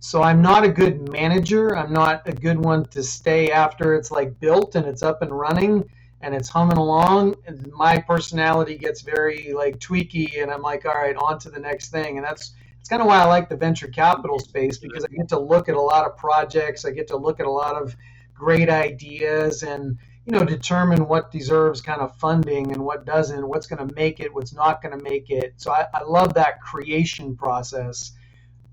So 0.00 0.22
I'm 0.22 0.40
not 0.40 0.62
a 0.62 0.68
good 0.68 1.10
manager. 1.10 1.76
I'm 1.76 1.92
not 1.92 2.22
a 2.26 2.32
good 2.32 2.58
one 2.64 2.84
to 2.86 3.02
stay 3.02 3.50
after 3.50 3.94
it's 3.94 4.12
like 4.12 4.38
built 4.38 4.76
and 4.76 4.86
it's 4.86 5.02
up 5.02 5.22
and 5.22 5.32
running 5.32 5.84
and 6.20 6.34
it's 6.34 6.48
humming 6.48 6.76
along. 6.76 7.34
And 7.46 7.66
my 7.72 7.98
personality 7.98 8.78
gets 8.78 9.02
very 9.02 9.52
like 9.52 9.78
tweaky 9.80 10.40
and 10.40 10.52
I'm 10.52 10.62
like, 10.62 10.84
all 10.84 10.94
right, 10.94 11.16
on 11.16 11.40
to 11.40 11.50
the 11.50 11.58
next 11.58 11.90
thing. 11.90 12.16
And 12.18 12.24
that's 12.24 12.52
it's 12.80 12.88
kind 12.88 13.02
of 13.02 13.08
why 13.08 13.18
I 13.18 13.24
like 13.24 13.48
the 13.48 13.56
venture 13.56 13.88
capital 13.88 14.38
space 14.38 14.78
because 14.78 15.04
I 15.04 15.08
get 15.08 15.28
to 15.30 15.38
look 15.38 15.68
at 15.68 15.74
a 15.74 15.80
lot 15.80 16.06
of 16.06 16.16
projects. 16.16 16.84
I 16.84 16.90
get 16.90 17.08
to 17.08 17.16
look 17.16 17.40
at 17.40 17.46
a 17.46 17.50
lot 17.50 17.80
of 17.80 17.96
great 18.34 18.70
ideas 18.70 19.62
and 19.62 19.98
you 20.28 20.32
know, 20.32 20.44
determine 20.44 21.08
what 21.08 21.30
deserves 21.30 21.80
kind 21.80 22.02
of 22.02 22.14
funding 22.16 22.72
and 22.72 22.84
what 22.84 23.06
doesn't, 23.06 23.48
what's 23.48 23.66
going 23.66 23.88
to 23.88 23.94
make 23.94 24.20
it, 24.20 24.34
what's 24.34 24.52
not 24.52 24.82
going 24.82 24.96
to 24.96 25.02
make 25.02 25.30
it. 25.30 25.54
So 25.56 25.72
I, 25.72 25.86
I 25.94 26.02
love 26.02 26.34
that 26.34 26.60
creation 26.60 27.34
process, 27.34 28.12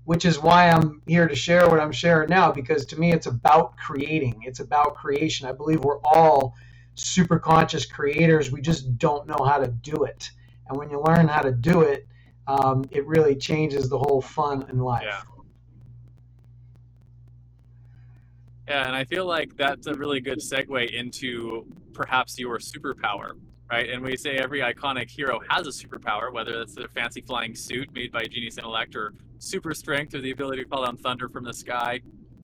which 0.04 0.26
is 0.26 0.38
why 0.38 0.68
I'm 0.68 1.00
here 1.06 1.26
to 1.26 1.34
share 1.34 1.66
what 1.70 1.80
I'm 1.80 1.92
sharing 1.92 2.28
now, 2.28 2.52
because 2.52 2.84
to 2.86 3.00
me, 3.00 3.10
it's 3.10 3.24
about 3.24 3.74
creating, 3.78 4.42
it's 4.42 4.60
about 4.60 4.96
creation. 4.96 5.48
I 5.48 5.52
believe 5.52 5.80
we're 5.82 6.00
all 6.00 6.54
super 6.94 7.38
conscious 7.38 7.86
creators. 7.86 8.52
We 8.52 8.60
just 8.60 8.98
don't 8.98 9.26
know 9.26 9.42
how 9.42 9.56
to 9.56 9.68
do 9.68 10.04
it. 10.04 10.30
And 10.68 10.76
when 10.76 10.90
you 10.90 11.02
learn 11.02 11.26
how 11.26 11.40
to 11.40 11.52
do 11.52 11.80
it, 11.80 12.06
um, 12.46 12.84
it 12.90 13.06
really 13.06 13.34
changes 13.36 13.88
the 13.88 13.98
whole 13.98 14.20
fun 14.20 14.66
in 14.70 14.78
life. 14.78 15.04
Yeah. 15.06 15.22
Yeah, 18.68 18.86
and 18.86 18.96
I 18.96 19.04
feel 19.04 19.26
like 19.26 19.56
that's 19.56 19.86
a 19.86 19.94
really 19.94 20.20
good 20.20 20.38
segue 20.38 20.90
into 20.90 21.66
perhaps 21.92 22.36
your 22.36 22.58
superpower, 22.58 23.32
right? 23.70 23.88
And 23.88 24.02
we 24.02 24.16
say 24.16 24.38
every 24.38 24.60
iconic 24.60 25.08
hero 25.08 25.40
has 25.48 25.68
a 25.68 25.70
superpower, 25.70 26.32
whether 26.32 26.58
that's 26.58 26.76
a 26.76 26.88
fancy 26.88 27.20
flying 27.20 27.54
suit 27.54 27.88
made 27.94 28.10
by 28.10 28.24
genius 28.24 28.58
intellect 28.58 28.96
or 28.96 29.14
super 29.38 29.72
strength 29.72 30.14
or 30.14 30.20
the 30.20 30.32
ability 30.32 30.64
to 30.64 30.68
call 30.68 30.84
down 30.84 30.96
thunder 30.96 31.28
from 31.28 31.44
the 31.44 31.54
sky. 31.54 32.00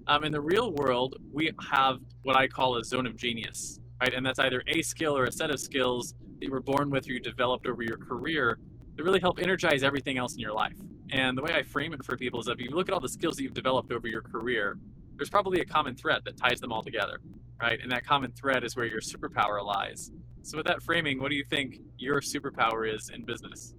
Um, 0.06 0.22
in 0.22 0.30
the 0.30 0.40
real 0.40 0.72
world, 0.72 1.16
we 1.32 1.50
have 1.70 1.98
what 2.22 2.36
I 2.36 2.46
call 2.46 2.76
a 2.76 2.84
zone 2.84 3.06
of 3.06 3.16
genius, 3.16 3.80
right? 4.00 4.14
And 4.14 4.24
that's 4.24 4.38
either 4.38 4.62
a 4.68 4.80
skill 4.82 5.16
or 5.16 5.24
a 5.24 5.32
set 5.32 5.50
of 5.50 5.58
skills 5.58 6.14
that 6.38 6.46
you 6.46 6.52
were 6.52 6.62
born 6.62 6.88
with 6.88 7.08
or 7.08 7.12
you 7.14 7.20
developed 7.20 7.66
over 7.66 7.82
your 7.82 7.98
career 7.98 8.58
that 8.96 9.02
really 9.02 9.20
help 9.20 9.40
energize 9.40 9.82
everything 9.82 10.18
else 10.18 10.34
in 10.34 10.40
your 10.40 10.52
life. 10.52 10.76
And 11.10 11.36
the 11.36 11.42
way 11.42 11.52
I 11.54 11.62
frame 11.62 11.92
it 11.92 12.04
for 12.04 12.16
people 12.16 12.40
is 12.40 12.46
that 12.46 12.52
if 12.52 12.60
you 12.60 12.70
look 12.70 12.88
at 12.88 12.94
all 12.94 13.00
the 13.00 13.08
skills 13.08 13.36
that 13.36 13.42
you've 13.42 13.54
developed 13.54 13.92
over 13.92 14.08
your 14.08 14.22
career, 14.22 14.78
there's 15.16 15.30
probably 15.30 15.60
a 15.60 15.64
common 15.64 15.94
thread 15.94 16.22
that 16.24 16.36
ties 16.36 16.60
them 16.60 16.72
all 16.72 16.82
together, 16.82 17.20
right? 17.60 17.78
And 17.82 17.90
that 17.92 18.04
common 18.04 18.32
thread 18.32 18.64
is 18.64 18.76
where 18.76 18.86
your 18.86 19.00
superpower 19.00 19.64
lies. 19.64 20.10
So, 20.42 20.56
with 20.56 20.66
that 20.66 20.82
framing, 20.82 21.20
what 21.20 21.30
do 21.30 21.36
you 21.36 21.44
think 21.44 21.80
your 21.98 22.20
superpower 22.20 22.92
is 22.92 23.10
in 23.10 23.24
business? 23.24 23.74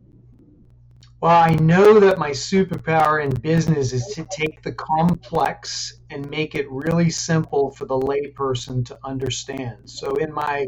Well, 1.19 1.31
I 1.31 1.55
know 1.55 1.99
that 1.99 2.17
my 2.17 2.31
superpower 2.31 3.23
in 3.23 3.29
business 3.29 3.93
is 3.93 4.07
to 4.15 4.27
take 4.29 4.61
the 4.61 4.73
complex 4.73 6.01
and 6.09 6.29
make 6.29 6.55
it 6.55 6.69
really 6.69 7.09
simple 7.09 7.71
for 7.71 7.85
the 7.85 7.97
layperson 7.97 8.85
to 8.87 8.97
understand. 9.03 9.89
So, 9.89 10.15
in 10.15 10.33
my 10.33 10.67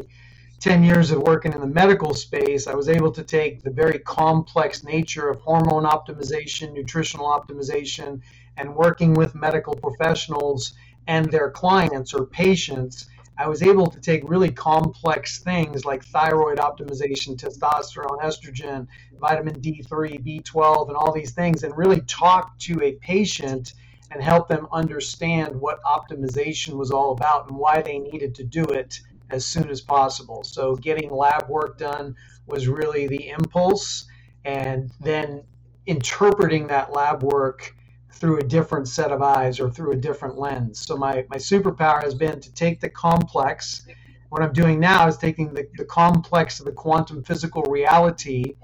10 0.60 0.82
years 0.82 1.10
of 1.10 1.22
working 1.22 1.52
in 1.52 1.60
the 1.60 1.66
medical 1.66 2.14
space, 2.14 2.66
I 2.66 2.74
was 2.74 2.88
able 2.88 3.12
to 3.12 3.22
take 3.22 3.62
the 3.62 3.70
very 3.70 3.98
complex 3.98 4.84
nature 4.84 5.28
of 5.28 5.40
hormone 5.40 5.84
optimization, 5.84 6.72
nutritional 6.72 7.26
optimization, 7.26 8.22
and 8.56 8.74
working 8.74 9.12
with 9.12 9.34
medical 9.34 9.76
professionals 9.76 10.72
and 11.06 11.30
their 11.30 11.50
clients 11.50 12.14
or 12.14 12.24
patients. 12.24 13.06
I 13.38 13.48
was 13.48 13.62
able 13.62 13.88
to 13.90 14.00
take 14.00 14.28
really 14.28 14.50
complex 14.50 15.40
things 15.40 15.84
like 15.84 16.02
thyroid 16.06 16.56
optimization, 16.56 17.36
testosterone, 17.36 18.22
estrogen, 18.22 18.86
vitamin 19.20 19.60
D3, 19.60 20.42
B12, 20.42 20.88
and 20.88 20.96
all 20.96 21.12
these 21.12 21.32
things, 21.32 21.64
and 21.64 21.76
really 21.76 22.00
talk 22.02 22.58
to 22.60 22.82
a 22.82 22.92
patient 22.92 23.74
and 24.10 24.22
help 24.22 24.48
them 24.48 24.66
understand 24.72 25.60
what 25.60 25.82
optimization 25.82 26.78
was 26.78 26.90
all 26.90 27.12
about 27.12 27.48
and 27.48 27.58
why 27.58 27.82
they 27.82 27.98
needed 27.98 28.34
to 28.36 28.44
do 28.44 28.64
it 28.64 29.00
as 29.30 29.44
soon 29.44 29.68
as 29.70 29.80
possible. 29.80 30.44
So 30.44 30.76
getting 30.76 31.10
lab 31.10 31.48
work 31.48 31.78
done 31.78 32.14
was 32.46 32.68
really 32.68 33.06
the 33.06 33.28
impulse, 33.28 34.06
and 34.44 34.90
then 35.00 35.42
interpreting 35.86 36.66
that 36.68 36.92
lab 36.92 37.22
work 37.22 37.74
through 38.12 38.38
a 38.38 38.42
different 38.42 38.88
set 38.88 39.12
of 39.12 39.22
eyes 39.22 39.60
or 39.60 39.70
through 39.70 39.92
a 39.92 39.96
different 39.96 40.38
lens. 40.38 40.80
So 40.80 40.96
my, 40.96 41.24
my 41.28 41.36
superpower 41.36 42.02
has 42.02 42.14
been 42.14 42.40
to 42.40 42.52
take 42.54 42.80
the 42.80 42.88
complex. 42.88 43.86
What 44.30 44.42
I'm 44.42 44.52
doing 44.52 44.80
now 44.80 45.06
is 45.06 45.18
taking 45.18 45.52
the, 45.52 45.68
the 45.76 45.84
complex 45.84 46.58
of 46.58 46.66
the 46.66 46.72
quantum 46.72 47.22
physical 47.22 47.62
reality 47.64 48.56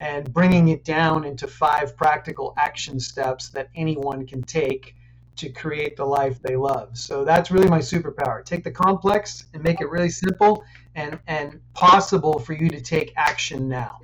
and 0.00 0.32
bringing 0.32 0.68
it 0.68 0.84
down 0.84 1.24
into 1.24 1.46
five 1.46 1.96
practical 1.96 2.54
action 2.56 2.98
steps 2.98 3.48
that 3.50 3.68
anyone 3.74 4.26
can 4.26 4.42
take 4.42 4.94
to 5.36 5.48
create 5.48 5.96
the 5.96 6.04
life 6.04 6.40
they 6.42 6.56
love. 6.56 6.96
So 6.96 7.24
that's 7.24 7.50
really 7.50 7.68
my 7.68 7.80
superpower. 7.80 8.44
Take 8.44 8.64
the 8.64 8.70
complex 8.70 9.46
and 9.52 9.62
make 9.62 9.80
it 9.80 9.90
really 9.90 10.10
simple 10.10 10.64
and 10.94 11.18
and 11.26 11.60
possible 11.72 12.38
for 12.38 12.52
you 12.52 12.68
to 12.70 12.80
take 12.80 13.12
action 13.16 13.68
now. 13.68 13.98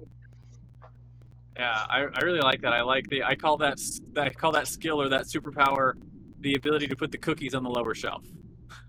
Yeah, 1.56 1.84
I, 1.88 2.06
I 2.14 2.20
really 2.24 2.40
like 2.40 2.62
that. 2.62 2.72
I 2.72 2.82
like 2.82 3.08
the 3.08 3.22
I 3.22 3.34
call 3.34 3.56
that 3.58 3.78
I 4.16 4.30
call 4.30 4.52
that 4.52 4.66
skill 4.66 5.00
or 5.00 5.08
that 5.08 5.26
superpower 5.26 5.94
the 6.40 6.54
ability 6.54 6.86
to 6.86 6.96
put 6.96 7.12
the 7.12 7.18
cookies 7.18 7.54
on 7.54 7.62
the 7.62 7.70
lower 7.70 7.94
shelf. 7.94 8.24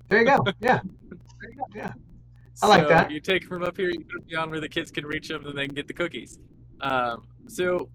There 0.08 0.20
you 0.20 0.26
go. 0.26 0.44
Yeah. 0.62 0.80
There 1.42 1.50
you 1.50 1.58
go. 1.58 1.66
Yeah. 1.76 1.94
I 2.62 2.68
like 2.68 2.84
so 2.84 2.90
that. 2.90 3.12
You 3.12 3.20
take 3.20 3.44
from 3.46 3.64
up 3.64 3.78
here, 3.78 3.90
you 3.90 4.00
put 4.02 4.22
it 4.22 4.28
beyond 4.28 4.52
where 4.52 4.60
the 4.60 4.70
kids 4.70 4.92
can 4.92 5.06
reach 5.06 5.28
them, 5.28 5.46
and 5.46 5.58
they 5.58 5.66
can 5.66 5.74
get 5.74 5.88
the 5.88 5.94
cookies. 5.94 6.38
Um, 6.80 7.26
so, 7.48 7.90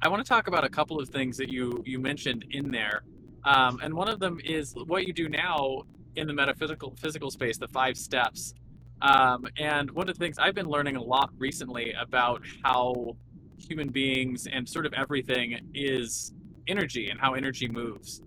I 0.00 0.08
want 0.08 0.24
to 0.24 0.28
talk 0.28 0.46
about 0.46 0.64
a 0.64 0.68
couple 0.68 1.00
of 1.00 1.08
things 1.08 1.36
that 1.38 1.48
you 1.48 1.82
you 1.84 1.98
mentioned 1.98 2.44
in 2.50 2.70
there 2.70 3.02
um, 3.46 3.78
and 3.82 3.94
one 3.94 4.08
of 4.08 4.18
them 4.18 4.40
is 4.44 4.74
what 4.86 5.06
you 5.06 5.12
do 5.12 5.28
now 5.28 5.82
in 6.16 6.26
the 6.26 6.32
metaphysical 6.32 6.94
physical 6.96 7.30
space, 7.30 7.58
the 7.58 7.68
five 7.68 7.96
steps. 7.96 8.54
Um, 9.02 9.46
and 9.58 9.90
one 9.90 10.08
of 10.08 10.16
the 10.16 10.24
things 10.24 10.38
I've 10.38 10.54
been 10.54 10.66
learning 10.66 10.96
a 10.96 11.02
lot 11.02 11.30
recently 11.38 11.94
about 12.00 12.42
how 12.64 13.16
human 13.58 13.88
beings 13.88 14.46
and 14.50 14.68
sort 14.68 14.84
of 14.84 14.92
everything 14.94 15.60
is 15.74 16.32
energy 16.66 17.08
and 17.08 17.20
how 17.20 17.34
energy 17.34 17.68
moves. 17.68 18.22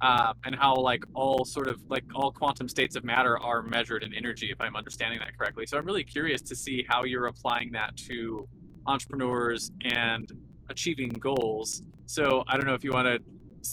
Uh, 0.00 0.34
and 0.44 0.54
how 0.54 0.74
like 0.74 1.02
all 1.14 1.44
sort 1.44 1.68
of 1.68 1.80
like 1.88 2.04
all 2.14 2.30
quantum 2.30 2.68
states 2.68 2.96
of 2.96 3.04
matter 3.04 3.38
are 3.38 3.62
measured 3.62 4.02
in 4.02 4.12
energy 4.12 4.50
if 4.50 4.60
i'm 4.60 4.76
understanding 4.76 5.18
that 5.18 5.38
correctly 5.38 5.64
so 5.64 5.78
i'm 5.78 5.86
really 5.86 6.04
curious 6.04 6.42
to 6.42 6.54
see 6.54 6.84
how 6.88 7.04
you're 7.04 7.26
applying 7.26 7.70
that 7.72 7.96
to 7.96 8.46
entrepreneurs 8.86 9.70
and 9.84 10.32
achieving 10.68 11.08
goals 11.08 11.82
so 12.06 12.44
i 12.48 12.56
don't 12.56 12.66
know 12.66 12.74
if 12.74 12.84
you 12.84 12.90
want 12.90 13.06
to 13.06 13.18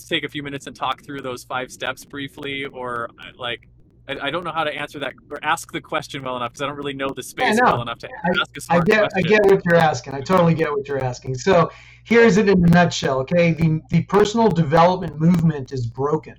take 0.08 0.24
a 0.24 0.30
few 0.30 0.44
minutes 0.44 0.68
and 0.68 0.76
talk 0.76 1.04
through 1.04 1.22
those 1.22 1.44
five 1.44 1.72
steps 1.72 2.06
briefly, 2.06 2.66
or 2.66 3.10
like 3.38 3.68
I, 4.08 4.28
I 4.28 4.32
don't 4.32 4.44
know 4.44 4.52
how 4.52 4.64
to 4.64 4.74
answer 4.74 5.00
that 5.00 5.14
or 5.30 5.40
ask 5.44 5.72
the 5.72 5.82
question 5.82 6.24
well 6.24 6.38
enough 6.38 6.52
because 6.52 6.62
I 6.62 6.68
don't 6.68 6.78
really 6.78 6.94
know 6.94 7.10
the 7.10 7.24
space 7.24 7.56
yeah, 7.56 7.66
no. 7.66 7.74
well 7.74 7.82
enough 7.82 8.00
to 8.00 8.08
I, 8.08 8.30
ask 8.42 8.58
a 8.58 8.62
smart 8.62 8.82
I 8.82 8.86
get, 8.86 9.00
question. 9.00 9.26
I 9.26 9.30
get 9.30 9.46
what 9.46 9.66
you're 9.66 9.76
asking. 9.76 10.14
I 10.14 10.22
totally 10.22 10.54
get 10.54 10.72
what 10.72 10.88
you're 10.88 11.04
asking. 11.04 11.36
So 11.36 11.72
here's 12.04 12.38
it 12.38 12.50
in 12.50 12.64
a 12.64 12.68
nutshell. 12.68 13.20
Okay, 13.20 13.54
the 13.54 13.82
the 13.90 14.04
personal 14.04 14.50
development 14.50 15.20
movement 15.20 15.72
is 15.72 15.86
broken 15.86 16.36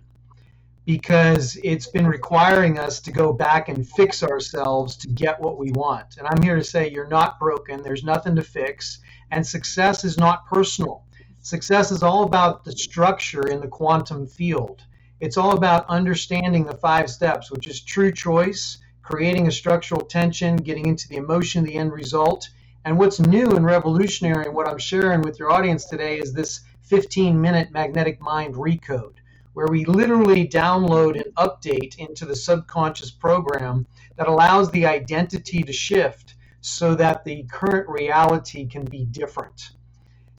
because 0.85 1.56
it's 1.62 1.87
been 1.87 2.06
requiring 2.06 2.78
us 2.78 3.00
to 3.00 3.12
go 3.12 3.32
back 3.32 3.68
and 3.68 3.88
fix 3.88 4.23
ourselves 4.25 4.97
to 4.97 5.09
get 5.09 5.40
what 5.40 5.56
we 5.56 5.71
want. 5.73 6.16
And 6.18 6.26
I'm 6.26 6.42
here 6.42 6.56
to 6.56 6.64
say 6.64 6.90
you're 6.90 7.06
not 7.06 7.38
broken. 7.38 7.82
There's 7.82 8.02
nothing 8.02 8.35
to 8.37 8.42
fix, 8.42 8.99
and 9.30 9.47
success 9.47 10.04
is 10.04 10.18
not 10.18 10.47
personal. 10.47 11.04
Success 11.44 11.90
is 11.90 12.04
all 12.04 12.22
about 12.22 12.62
the 12.62 12.70
structure 12.70 13.49
in 13.49 13.61
the 13.61 13.66
quantum 13.66 14.28
field. 14.28 14.80
It's 15.18 15.37
all 15.37 15.56
about 15.56 15.88
understanding 15.88 16.64
the 16.64 16.76
five 16.76 17.11
steps, 17.11 17.50
which 17.50 17.66
is 17.66 17.80
true 17.80 18.12
choice, 18.12 18.78
creating 19.02 19.49
a 19.49 19.50
structural 19.50 20.02
tension, 20.02 20.54
getting 20.54 20.87
into 20.87 21.08
the 21.08 21.16
emotion, 21.16 21.64
the 21.64 21.75
end 21.75 21.92
result. 21.92 22.49
And 22.84 22.96
what's 22.96 23.18
new 23.18 23.56
and 23.56 23.66
revolutionary, 23.66 24.46
and 24.46 24.54
what 24.54 24.68
I'm 24.68 24.78
sharing 24.78 25.20
with 25.20 25.40
your 25.40 25.50
audience 25.50 25.84
today, 25.87 26.20
is 26.20 26.32
this 26.32 26.61
15 26.82 27.40
minute 27.40 27.72
magnetic 27.72 28.20
mind 28.20 28.54
recode, 28.54 29.16
where 29.52 29.66
we 29.66 29.84
literally 29.84 30.46
download 30.46 31.16
an 31.16 31.32
update 31.32 31.99
into 31.99 32.25
the 32.25 32.37
subconscious 32.37 33.11
program 33.11 33.84
that 34.14 34.28
allows 34.28 34.70
the 34.70 34.87
identity 34.87 35.64
to 35.64 35.72
shift 35.72 36.37
so 36.61 36.94
that 36.94 37.25
the 37.25 37.42
current 37.50 37.88
reality 37.88 38.64
can 38.64 38.84
be 38.84 39.04
different. 39.06 39.72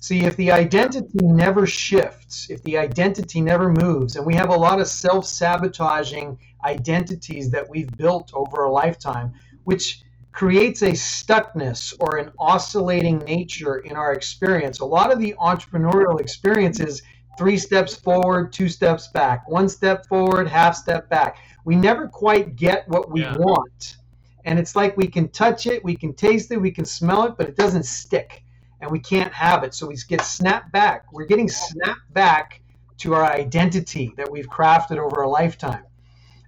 See, 0.03 0.25
if 0.25 0.35
the 0.35 0.51
identity 0.51 1.19
never 1.21 1.65
shifts, 1.65 2.49
if 2.49 2.61
the 2.63 2.77
identity 2.77 3.39
never 3.39 3.71
moves, 3.71 4.17
and 4.17 4.25
we 4.25 4.35
have 4.35 4.49
a 4.49 4.53
lot 4.53 4.81
of 4.81 4.87
self 4.89 5.25
sabotaging 5.25 6.37
identities 6.65 7.49
that 7.51 7.69
we've 7.69 7.89
built 7.95 8.29
over 8.33 8.65
a 8.65 8.69
lifetime, 8.69 9.31
which 9.63 10.01
creates 10.33 10.81
a 10.81 10.91
stuckness 10.91 11.93
or 12.01 12.17
an 12.17 12.33
oscillating 12.37 13.19
nature 13.19 13.77
in 13.77 13.95
our 13.95 14.11
experience. 14.11 14.81
A 14.81 14.85
lot 14.85 15.09
of 15.09 15.19
the 15.19 15.35
entrepreneurial 15.39 16.19
experiences 16.19 17.01
three 17.37 17.57
steps 17.57 17.95
forward, 17.95 18.51
two 18.51 18.67
steps 18.67 19.07
back, 19.07 19.47
one 19.47 19.69
step 19.69 20.05
forward, 20.07 20.49
half 20.49 20.75
step 20.75 21.09
back. 21.09 21.37
We 21.63 21.77
never 21.77 22.09
quite 22.09 22.57
get 22.57 22.85
what 22.89 23.09
we 23.09 23.21
yeah. 23.21 23.37
want. 23.37 23.95
And 24.43 24.59
it's 24.59 24.75
like 24.75 24.97
we 24.97 25.07
can 25.07 25.29
touch 25.29 25.65
it, 25.65 25.81
we 25.81 25.95
can 25.95 26.13
taste 26.13 26.51
it, 26.51 26.57
we 26.57 26.71
can 26.71 26.83
smell 26.83 27.23
it, 27.23 27.35
but 27.37 27.47
it 27.47 27.55
doesn't 27.55 27.85
stick 27.85 28.42
and 28.83 28.91
we 28.91 28.99
can't 28.99 29.33
have 29.33 29.63
it. 29.63 29.73
So 29.73 29.87
we 29.87 29.95
get 30.09 30.21
snapped 30.21 30.71
back. 30.73 31.11
We're 31.13 31.25
getting 31.25 31.47
snapped 31.47 32.13
back 32.13 32.61
to 32.97 33.13
our 33.13 33.23
identity 33.23 34.13
that 34.17 34.29
we've 34.29 34.49
crafted 34.49 34.97
over 34.97 35.21
a 35.21 35.29
lifetime. 35.29 35.85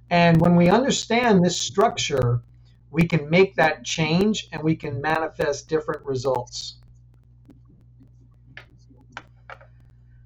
And 0.09 0.39
when 0.41 0.57
we 0.57 0.69
understand 0.69 1.43
this 1.43 1.59
structure, 1.59 2.41
we 2.91 3.07
can 3.07 3.29
make 3.29 3.55
that 3.55 3.85
change 3.85 4.49
and 4.51 4.61
we 4.61 4.75
can 4.75 5.01
manifest 5.01 5.69
different 5.69 6.05
results. 6.05 6.75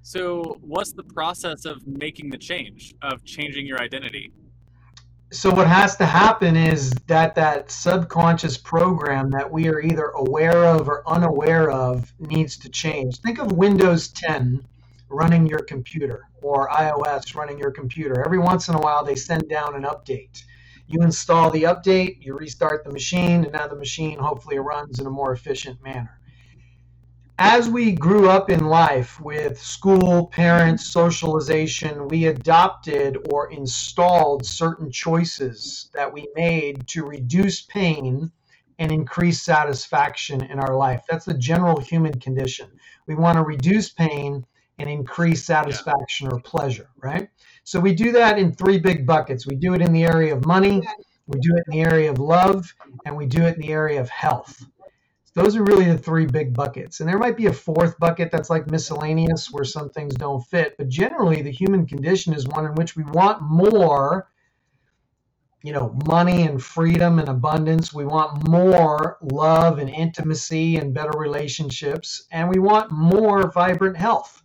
So, 0.02 0.58
what's 0.60 0.92
the 0.92 1.04
process 1.04 1.64
of 1.64 1.86
making 1.86 2.30
the 2.30 2.38
change, 2.38 2.94
of 3.02 3.24
changing 3.24 3.64
your 3.66 3.80
identity? 3.80 4.32
So 5.32 5.50
what 5.54 5.68
has 5.68 5.96
to 5.96 6.06
happen 6.06 6.56
is 6.56 6.90
that 7.06 7.36
that 7.36 7.70
subconscious 7.70 8.58
program 8.58 9.30
that 9.30 9.50
we 9.50 9.68
are 9.68 9.80
either 9.80 10.06
aware 10.06 10.64
of 10.64 10.88
or 10.88 11.08
unaware 11.08 11.70
of 11.70 12.12
needs 12.18 12.56
to 12.58 12.68
change. 12.68 13.20
Think 13.20 13.38
of 13.38 13.52
Windows 13.52 14.08
10 14.08 14.64
running 15.08 15.46
your 15.46 15.60
computer 15.60 16.28
or 16.42 16.68
iOS 16.68 17.34
running 17.36 17.58
your 17.58 17.70
computer. 17.70 18.24
Every 18.24 18.38
once 18.38 18.68
in 18.68 18.74
a 18.74 18.80
while, 18.80 19.04
they 19.04 19.14
send 19.14 19.48
down 19.48 19.76
an 19.76 19.82
update. 19.82 20.42
You 20.88 21.02
install 21.02 21.50
the 21.50 21.62
update, 21.64 22.24
you 22.24 22.36
restart 22.36 22.82
the 22.82 22.92
machine, 22.92 23.44
and 23.44 23.52
now 23.52 23.68
the 23.68 23.76
machine 23.76 24.18
hopefully 24.18 24.58
runs 24.58 24.98
in 24.98 25.06
a 25.06 25.10
more 25.10 25.32
efficient 25.32 25.80
manner. 25.82 26.19
As 27.42 27.70
we 27.70 27.92
grew 27.92 28.28
up 28.28 28.50
in 28.50 28.66
life 28.66 29.18
with 29.18 29.58
school, 29.58 30.26
parents, 30.26 30.84
socialization, 30.84 32.06
we 32.08 32.26
adopted 32.26 33.16
or 33.30 33.50
installed 33.50 34.44
certain 34.44 34.92
choices 34.92 35.88
that 35.94 36.12
we 36.12 36.28
made 36.36 36.86
to 36.88 37.02
reduce 37.02 37.62
pain 37.62 38.30
and 38.78 38.92
increase 38.92 39.40
satisfaction 39.40 40.44
in 40.44 40.58
our 40.58 40.76
life. 40.76 41.02
That's 41.08 41.24
the 41.24 41.32
general 41.32 41.80
human 41.80 42.20
condition. 42.20 42.68
We 43.06 43.14
want 43.14 43.38
to 43.38 43.42
reduce 43.42 43.88
pain 43.88 44.44
and 44.78 44.90
increase 44.90 45.42
satisfaction 45.42 46.28
or 46.30 46.40
pleasure, 46.40 46.90
right? 47.02 47.30
So 47.64 47.80
we 47.80 47.94
do 47.94 48.12
that 48.12 48.38
in 48.38 48.52
three 48.52 48.78
big 48.78 49.06
buckets. 49.06 49.46
We 49.46 49.56
do 49.56 49.72
it 49.72 49.80
in 49.80 49.94
the 49.94 50.04
area 50.04 50.36
of 50.36 50.44
money, 50.44 50.82
we 51.26 51.40
do 51.40 51.56
it 51.56 51.64
in 51.68 51.72
the 51.72 51.90
area 51.90 52.10
of 52.10 52.18
love, 52.18 52.70
and 53.06 53.16
we 53.16 53.24
do 53.24 53.44
it 53.44 53.54
in 53.54 53.62
the 53.62 53.72
area 53.72 53.98
of 53.98 54.10
health. 54.10 54.62
Those 55.42 55.56
are 55.56 55.64
really 55.64 55.86
the 55.86 55.96
three 55.96 56.26
big 56.26 56.52
buckets. 56.52 57.00
And 57.00 57.08
there 57.08 57.18
might 57.18 57.36
be 57.36 57.46
a 57.46 57.52
fourth 57.52 57.98
bucket 57.98 58.30
that's 58.30 58.50
like 58.50 58.70
miscellaneous 58.70 59.50
where 59.50 59.64
some 59.64 59.88
things 59.88 60.14
don't 60.14 60.44
fit, 60.46 60.76
but 60.76 60.88
generally 60.88 61.40
the 61.40 61.50
human 61.50 61.86
condition 61.86 62.34
is 62.34 62.46
one 62.46 62.66
in 62.66 62.74
which 62.74 62.94
we 62.94 63.04
want 63.04 63.40
more 63.42 64.28
you 65.62 65.72
know, 65.72 65.96
money 66.06 66.42
and 66.42 66.62
freedom 66.62 67.18
and 67.18 67.28
abundance. 67.28 67.92
We 67.92 68.04
want 68.04 68.48
more 68.48 69.18
love 69.22 69.78
and 69.78 69.90
intimacy 69.90 70.76
and 70.76 70.94
better 70.94 71.18
relationships. 71.18 72.26
And 72.30 72.48
we 72.48 72.58
want 72.58 72.90
more 72.90 73.50
vibrant 73.50 73.96
health. 73.96 74.42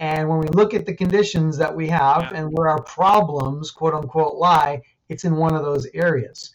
And 0.00 0.28
when 0.28 0.38
we 0.38 0.48
look 0.48 0.74
at 0.74 0.84
the 0.84 0.94
conditions 0.94 1.56
that 1.58 1.74
we 1.74 1.88
have 1.88 2.22
yeah. 2.22 2.38
and 2.38 2.48
where 2.52 2.68
our 2.68 2.82
problems, 2.82 3.70
quote 3.70 3.94
unquote, 3.94 4.36
lie, 4.36 4.82
it's 5.08 5.24
in 5.24 5.36
one 5.36 5.54
of 5.54 5.62
those 5.62 5.86
areas. 5.94 6.52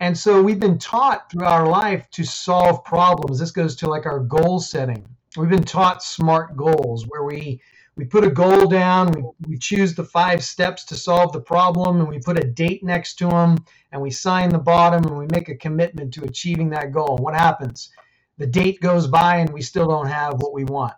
And 0.00 0.16
so 0.16 0.40
we've 0.42 0.60
been 0.60 0.78
taught 0.78 1.30
throughout 1.30 1.60
our 1.60 1.68
life 1.68 2.08
to 2.12 2.24
solve 2.24 2.84
problems. 2.84 3.38
This 3.38 3.50
goes 3.50 3.74
to 3.76 3.88
like 3.88 4.06
our 4.06 4.20
goal 4.20 4.60
setting. 4.60 5.04
We've 5.36 5.50
been 5.50 5.64
taught 5.64 6.02
smart 6.02 6.56
goals 6.56 7.06
where 7.08 7.24
we 7.24 7.60
we 7.96 8.04
put 8.04 8.22
a 8.22 8.30
goal 8.30 8.68
down, 8.68 9.10
we, 9.10 9.24
we 9.48 9.58
choose 9.58 9.92
the 9.92 10.04
five 10.04 10.44
steps 10.44 10.84
to 10.84 10.94
solve 10.94 11.32
the 11.32 11.40
problem, 11.40 11.98
and 11.98 12.08
we 12.08 12.20
put 12.20 12.38
a 12.38 12.46
date 12.46 12.84
next 12.84 13.14
to 13.16 13.28
them, 13.28 13.56
and 13.90 14.00
we 14.00 14.12
sign 14.12 14.50
the 14.50 14.58
bottom, 14.58 15.04
and 15.04 15.18
we 15.18 15.26
make 15.32 15.48
a 15.48 15.56
commitment 15.56 16.14
to 16.14 16.22
achieving 16.22 16.70
that 16.70 16.92
goal. 16.92 17.16
What 17.16 17.34
happens? 17.34 17.90
The 18.36 18.46
date 18.46 18.80
goes 18.80 19.08
by, 19.08 19.38
and 19.38 19.50
we 19.50 19.62
still 19.62 19.88
don't 19.88 20.06
have 20.06 20.34
what 20.34 20.54
we 20.54 20.62
want. 20.62 20.94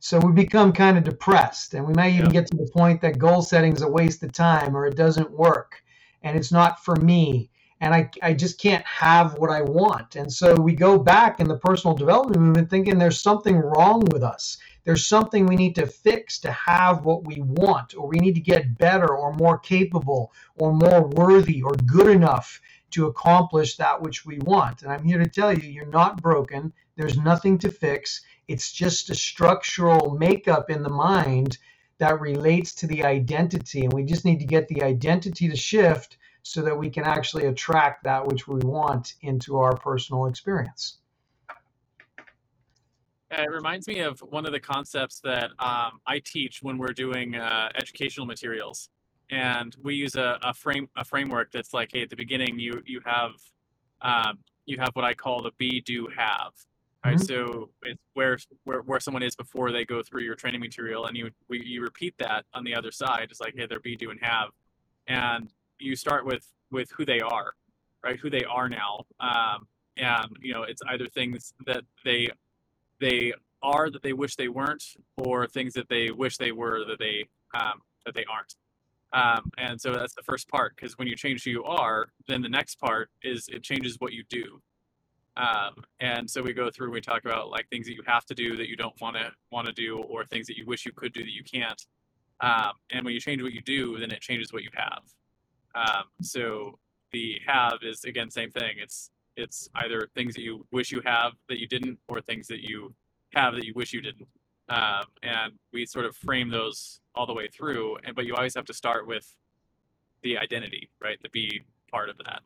So 0.00 0.18
we 0.18 0.32
become 0.32 0.72
kind 0.72 0.96
of 0.96 1.04
depressed, 1.04 1.74
and 1.74 1.86
we 1.86 1.92
may 1.92 2.16
even 2.16 2.30
get 2.30 2.46
to 2.46 2.56
the 2.56 2.70
point 2.72 3.02
that 3.02 3.18
goal 3.18 3.42
setting 3.42 3.74
is 3.74 3.82
a 3.82 3.88
waste 3.88 4.22
of 4.22 4.32
time 4.32 4.74
or 4.74 4.86
it 4.86 4.96
doesn't 4.96 5.30
work 5.30 5.82
and 6.22 6.36
it's 6.36 6.52
not 6.52 6.84
for 6.84 6.96
me. 6.96 7.50
And 7.82 7.92
I, 7.92 8.08
I 8.22 8.32
just 8.32 8.60
can't 8.60 8.86
have 8.86 9.38
what 9.38 9.50
I 9.50 9.60
want. 9.60 10.14
And 10.14 10.32
so 10.32 10.54
we 10.54 10.72
go 10.72 10.96
back 10.96 11.40
in 11.40 11.48
the 11.48 11.58
personal 11.58 11.96
development 11.96 12.40
movement 12.40 12.70
thinking 12.70 12.96
there's 12.96 13.20
something 13.20 13.56
wrong 13.56 14.04
with 14.12 14.22
us. 14.22 14.56
There's 14.84 15.04
something 15.04 15.46
we 15.46 15.56
need 15.56 15.74
to 15.74 15.86
fix 15.86 16.38
to 16.40 16.52
have 16.52 17.04
what 17.04 17.26
we 17.26 17.42
want, 17.42 17.96
or 17.96 18.06
we 18.06 18.20
need 18.20 18.36
to 18.36 18.40
get 18.40 18.78
better 18.78 19.12
or 19.12 19.32
more 19.34 19.58
capable 19.58 20.32
or 20.54 20.72
more 20.72 21.08
worthy 21.08 21.60
or 21.60 21.72
good 21.72 22.06
enough 22.06 22.60
to 22.92 23.08
accomplish 23.08 23.76
that 23.76 24.00
which 24.00 24.24
we 24.24 24.38
want. 24.38 24.82
And 24.82 24.92
I'm 24.92 25.02
here 25.02 25.18
to 25.18 25.28
tell 25.28 25.52
you, 25.52 25.68
you're 25.68 25.86
not 25.86 26.22
broken. 26.22 26.72
There's 26.96 27.18
nothing 27.18 27.58
to 27.58 27.68
fix. 27.68 28.20
It's 28.46 28.70
just 28.70 29.10
a 29.10 29.14
structural 29.16 30.16
makeup 30.16 30.70
in 30.70 30.84
the 30.84 30.88
mind 30.88 31.58
that 31.98 32.20
relates 32.20 32.74
to 32.74 32.86
the 32.86 33.02
identity. 33.02 33.80
And 33.80 33.92
we 33.92 34.04
just 34.04 34.24
need 34.24 34.38
to 34.38 34.46
get 34.46 34.68
the 34.68 34.84
identity 34.84 35.48
to 35.48 35.56
shift 35.56 36.16
so 36.42 36.62
that 36.62 36.76
we 36.76 36.90
can 36.90 37.04
actually 37.04 37.46
attract 37.46 38.04
that 38.04 38.26
which 38.26 38.48
we 38.48 38.58
want 38.60 39.14
into 39.22 39.58
our 39.58 39.76
personal 39.76 40.26
experience. 40.26 40.98
It 43.30 43.50
reminds 43.50 43.88
me 43.88 44.00
of 44.00 44.20
one 44.20 44.44
of 44.44 44.52
the 44.52 44.60
concepts 44.60 45.20
that 45.20 45.50
um, 45.58 46.00
I 46.06 46.20
teach 46.24 46.62
when 46.62 46.76
we're 46.76 46.92
doing 46.92 47.34
uh, 47.34 47.70
educational 47.76 48.26
materials, 48.26 48.90
and 49.30 49.74
we 49.82 49.94
use 49.94 50.16
a, 50.16 50.38
a, 50.42 50.52
frame 50.52 50.88
a 50.96 51.04
framework 51.04 51.50
that's 51.50 51.72
like, 51.72 51.90
hey, 51.92 52.02
at 52.02 52.10
the 52.10 52.16
beginning 52.16 52.58
you 52.58 52.82
you 52.84 53.00
have 53.06 53.30
um, 54.02 54.38
you 54.66 54.76
have 54.78 54.90
what 54.92 55.06
I 55.06 55.14
call 55.14 55.42
the 55.42 55.52
be 55.56 55.80
do 55.80 56.08
have, 56.14 56.52
Right, 57.04 57.16
mm-hmm. 57.16 57.24
so 57.24 57.70
it's 57.82 58.00
where, 58.14 58.38
where 58.62 58.82
where 58.82 59.00
someone 59.00 59.24
is 59.24 59.34
before 59.34 59.72
they 59.72 59.84
go 59.84 60.04
through 60.04 60.22
your 60.22 60.36
training 60.36 60.60
material, 60.60 61.06
and 61.06 61.16
you 61.16 61.30
we, 61.48 61.60
you 61.64 61.82
repeat 61.82 62.14
that 62.18 62.44
on 62.54 62.62
the 62.62 62.76
other 62.76 62.92
side. 62.92 63.26
It's 63.28 63.40
like, 63.40 63.54
hey, 63.56 63.66
they're 63.66 63.80
be, 63.80 63.96
do, 63.96 64.10
and 64.10 64.20
have, 64.22 64.50
and 65.08 65.50
you 65.78 65.96
start 65.96 66.24
with 66.24 66.46
with 66.70 66.90
who 66.96 67.04
they 67.04 67.20
are, 67.20 67.52
right? 68.04 68.18
Who 68.18 68.30
they 68.30 68.44
are 68.44 68.68
now, 68.68 69.06
um, 69.20 69.66
and 69.96 70.36
you 70.40 70.52
know, 70.52 70.62
it's 70.62 70.82
either 70.88 71.06
things 71.08 71.54
that 71.66 71.84
they 72.04 72.30
they 73.00 73.32
are 73.62 73.90
that 73.90 74.02
they 74.02 74.12
wish 74.12 74.36
they 74.36 74.48
weren't, 74.48 74.84
or 75.16 75.46
things 75.46 75.74
that 75.74 75.88
they 75.88 76.10
wish 76.10 76.36
they 76.36 76.52
were 76.52 76.84
that 76.86 76.98
they 76.98 77.26
um, 77.54 77.80
that 78.04 78.14
they 78.14 78.24
aren't. 78.24 78.54
Um, 79.12 79.50
and 79.58 79.80
so 79.80 79.92
that's 79.92 80.14
the 80.14 80.22
first 80.22 80.48
part 80.48 80.74
because 80.74 80.96
when 80.96 81.06
you 81.06 81.16
change 81.16 81.44
who 81.44 81.50
you 81.50 81.64
are, 81.64 82.08
then 82.28 82.40
the 82.40 82.48
next 82.48 82.76
part 82.80 83.10
is 83.22 83.46
it 83.48 83.62
changes 83.62 83.96
what 83.98 84.12
you 84.12 84.24
do. 84.30 84.60
Um, 85.36 85.84
and 86.00 86.28
so 86.28 86.42
we 86.42 86.52
go 86.52 86.70
through 86.70 86.86
and 86.86 86.94
we 86.94 87.00
talk 87.00 87.24
about 87.24 87.50
like 87.50 87.68
things 87.68 87.86
that 87.86 87.94
you 87.94 88.02
have 88.06 88.24
to 88.26 88.34
do 88.34 88.56
that 88.56 88.68
you 88.68 88.76
don't 88.76 88.98
want 89.00 89.16
to 89.16 89.30
want 89.50 89.66
to 89.66 89.72
do, 89.72 89.98
or 89.98 90.24
things 90.24 90.46
that 90.46 90.56
you 90.56 90.64
wish 90.66 90.86
you 90.86 90.92
could 90.92 91.12
do 91.12 91.22
that 91.22 91.32
you 91.32 91.44
can't. 91.44 91.86
Um, 92.40 92.72
and 92.90 93.04
when 93.04 93.14
you 93.14 93.20
change 93.20 93.42
what 93.42 93.52
you 93.52 93.62
do, 93.62 93.98
then 93.98 94.10
it 94.10 94.20
changes 94.20 94.52
what 94.52 94.62
you 94.62 94.70
have. 94.74 95.02
Um, 95.74 96.04
so 96.20 96.78
the 97.12 97.40
have 97.46 97.78
is 97.82 98.04
again 98.04 98.30
same 98.30 98.50
thing. 98.50 98.76
It's 98.78 99.10
it's 99.36 99.68
either 99.76 100.08
things 100.14 100.34
that 100.34 100.42
you 100.42 100.66
wish 100.72 100.90
you 100.92 101.02
have 101.04 101.32
that 101.48 101.58
you 101.58 101.66
didn't, 101.66 101.98
or 102.08 102.20
things 102.20 102.46
that 102.48 102.60
you 102.60 102.94
have 103.34 103.54
that 103.54 103.64
you 103.64 103.72
wish 103.74 103.92
you 103.92 104.00
didn't. 104.00 104.28
Um, 104.68 105.04
and 105.22 105.52
we 105.72 105.86
sort 105.86 106.04
of 106.04 106.16
frame 106.16 106.50
those 106.50 107.00
all 107.14 107.26
the 107.26 107.34
way 107.34 107.48
through. 107.48 107.96
And 108.04 108.14
but 108.14 108.26
you 108.26 108.34
always 108.34 108.54
have 108.54 108.64
to 108.66 108.74
start 108.74 109.06
with 109.06 109.34
the 110.22 110.38
identity, 110.38 110.90
right? 111.00 111.18
The 111.22 111.28
be 111.30 111.62
part 111.90 112.08
of 112.08 112.18
that. 112.18 112.42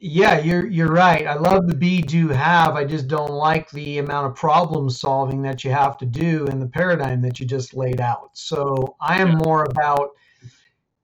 Yeah, 0.00 0.38
you're 0.38 0.66
you're 0.66 0.92
right. 0.92 1.26
I 1.26 1.34
love 1.34 1.66
the 1.66 1.74
be 1.74 2.00
do 2.00 2.28
have. 2.28 2.76
I 2.76 2.84
just 2.84 3.08
don't 3.08 3.32
like 3.32 3.68
the 3.70 3.98
amount 3.98 4.28
of 4.28 4.36
problem 4.36 4.88
solving 4.88 5.42
that 5.42 5.64
you 5.64 5.72
have 5.72 5.98
to 5.98 6.06
do 6.06 6.46
in 6.46 6.60
the 6.60 6.68
paradigm 6.68 7.20
that 7.22 7.40
you 7.40 7.46
just 7.46 7.74
laid 7.74 8.00
out. 8.00 8.30
So 8.34 8.96
I 9.00 9.20
am 9.20 9.38
more 9.38 9.64
about 9.64 10.10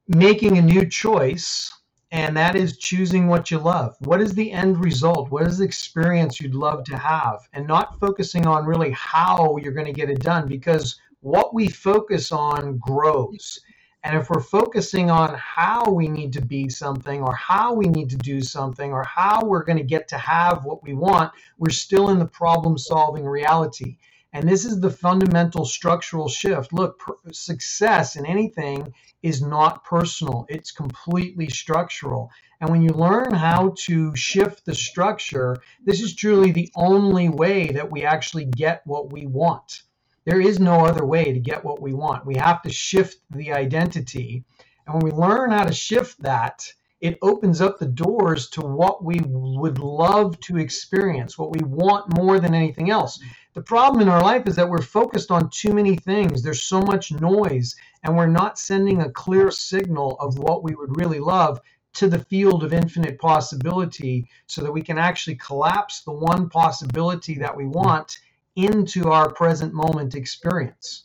making 0.09 0.59
a 0.59 0.63
new 0.63 0.87
choice, 0.87 1.73
and 2.11 2.37
that 2.37 2.57
is 2.57 2.77
choosing 2.77 3.27
what 3.27 3.51
you 3.51 3.59
love. 3.59 3.97
What 4.01 4.21
is 4.21 4.35
the 4.35 4.53
end 4.53 4.85
result? 4.85 5.31
What 5.31 5.47
is 5.47 5.59
the 5.59 5.65
experience 5.65 6.41
you'd 6.41 6.55
love 6.55 6.85
to 6.85 6.97
have? 6.97 7.41
And 7.53 7.67
not 7.67 7.99
focusing 7.99 8.47
on 8.47 8.67
really 8.67 8.91
how 8.91 9.57
you're 9.57 9.73
going 9.73 9.87
to 9.87 9.93
get 9.93 10.11
it 10.11 10.21
done 10.21 10.47
because 10.47 10.99
what 11.21 11.55
we 11.55 11.69
focus 11.69 12.33
on 12.33 12.79
grows. 12.79 13.61
And 14.03 14.15
if 14.15 14.29
we're 14.29 14.41
focusing 14.41 15.11
on 15.11 15.35
how 15.39 15.91
we 15.91 16.09
need 16.09 16.35
to 16.35 16.43
be 16.43 16.69
something 16.69 17.23
or 17.23 17.35
how 17.35 17.73
we 17.73 17.87
need 17.87 18.11
to 18.11 18.19
do 18.19 18.43
something 18.43 18.93
or 18.93 19.03
how 19.05 19.43
we're 19.43 19.65
going 19.65 19.79
to 19.79 19.85
get 19.85 20.07
to 20.09 20.19
have 20.19 20.67
what 20.67 20.83
we 20.83 20.93
want, 20.93 21.33
we're 21.57 21.71
still 21.71 22.11
in 22.11 22.19
the 22.19 22.27
problem 22.27 22.77
solving 22.77 23.25
reality. 23.25 23.97
And 24.35 24.49
this 24.49 24.65
is 24.67 24.81
the 24.81 24.91
fundamental 24.91 25.65
structural 25.65 26.29
shift. 26.29 26.73
Look, 26.73 26.99
per- 26.99 27.15
success 27.33 28.17
in 28.17 28.27
anything 28.27 28.93
is 29.23 29.41
not 29.41 29.85
personal, 29.85 30.45
it's 30.51 30.73
completely 30.73 31.49
structural. 31.49 32.31
And 32.61 32.69
when 32.69 32.83
you 32.83 32.91
learn 32.91 33.33
how 33.33 33.75
to 33.87 34.15
shift 34.17 34.67
the 34.67 34.75
structure, 34.75 35.59
this 35.85 36.03
is 36.03 36.17
truly 36.17 36.53
the 36.53 36.71
only 36.77 37.29
way 37.31 37.69
that 37.69 37.93
we 37.93 38.05
actually 38.05 38.47
get 38.47 38.83
what 38.87 39.13
we 39.13 39.27
want. 39.27 39.83
There 40.27 40.41
is 40.41 40.61
no 40.61 40.85
other 40.85 41.07
way 41.07 41.33
to 41.33 41.41
get 41.41 41.65
what 41.65 41.81
we 41.81 41.95
want. 41.95 42.27
We 42.27 42.37
have 42.37 42.63
to 42.63 42.71
shift 42.71 43.19
the 43.31 43.53
identity. 43.53 44.45
And 44.87 44.95
when 44.97 45.05
we 45.05 45.13
learn 45.13 45.53
how 45.53 45.65
to 45.65 45.73
shift 45.73 46.23
that, 46.23 46.67
it 47.01 47.19
opens 47.23 47.61
up 47.61 47.79
the 47.79 47.87
doors 47.87 48.49
to 48.51 48.63
what 48.63 49.05
we 49.05 49.21
would 49.27 49.79
love 49.79 50.41
to 50.41 50.59
experience, 50.59 51.39
what 51.39 51.53
we 51.53 51.63
want 51.65 52.17
more 52.17 52.41
than 52.41 52.55
anything 52.55 52.91
else. 52.91 53.21
The 53.55 53.63
problem 53.63 54.03
in 54.03 54.09
our 54.09 54.21
life 54.21 54.49
is 54.49 54.57
that 54.57 54.69
we're 54.69 54.83
focused 54.83 55.31
on 55.31 55.49
too 55.49 55.73
many 55.73 55.95
things. 55.95 56.43
There's 56.43 56.65
so 56.65 56.83
much 56.83 57.13
noise, 57.13 57.77
and 58.03 58.17
we're 58.17 58.27
not 58.27 58.59
sending 58.59 59.01
a 59.01 59.11
clear 59.13 59.53
signal 59.53 60.17
of 60.19 60.39
what 60.39 60.65
we 60.65 60.75
would 60.75 60.97
really 60.97 61.21
love 61.21 61.61
to 61.93 62.09
the 62.09 62.19
field 62.19 62.65
of 62.65 62.73
infinite 62.73 63.17
possibility 63.21 64.29
so 64.49 64.61
that 64.61 64.73
we 64.73 64.83
can 64.83 64.99
actually 64.99 65.37
collapse 65.37 66.03
the 66.03 66.11
one 66.11 66.49
possibility 66.49 67.37
that 67.39 67.57
we 67.57 67.65
want 67.65 68.19
into 68.57 69.11
our 69.11 69.31
present 69.33 69.73
moment 69.73 70.17
experience. 70.17 71.05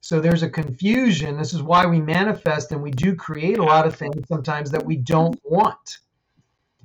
So 0.00 0.20
there's 0.20 0.42
a 0.42 0.50
confusion. 0.50 1.38
This 1.38 1.54
is 1.54 1.62
why 1.62 1.86
we 1.86 2.00
manifest 2.00 2.72
and 2.72 2.82
we 2.82 2.90
do 2.90 3.14
create 3.14 3.58
a 3.58 3.64
lot 3.64 3.86
of 3.86 3.94
things 3.94 4.26
sometimes 4.26 4.72
that 4.72 4.84
we 4.84 4.96
don't 4.96 5.38
want. 5.44 5.98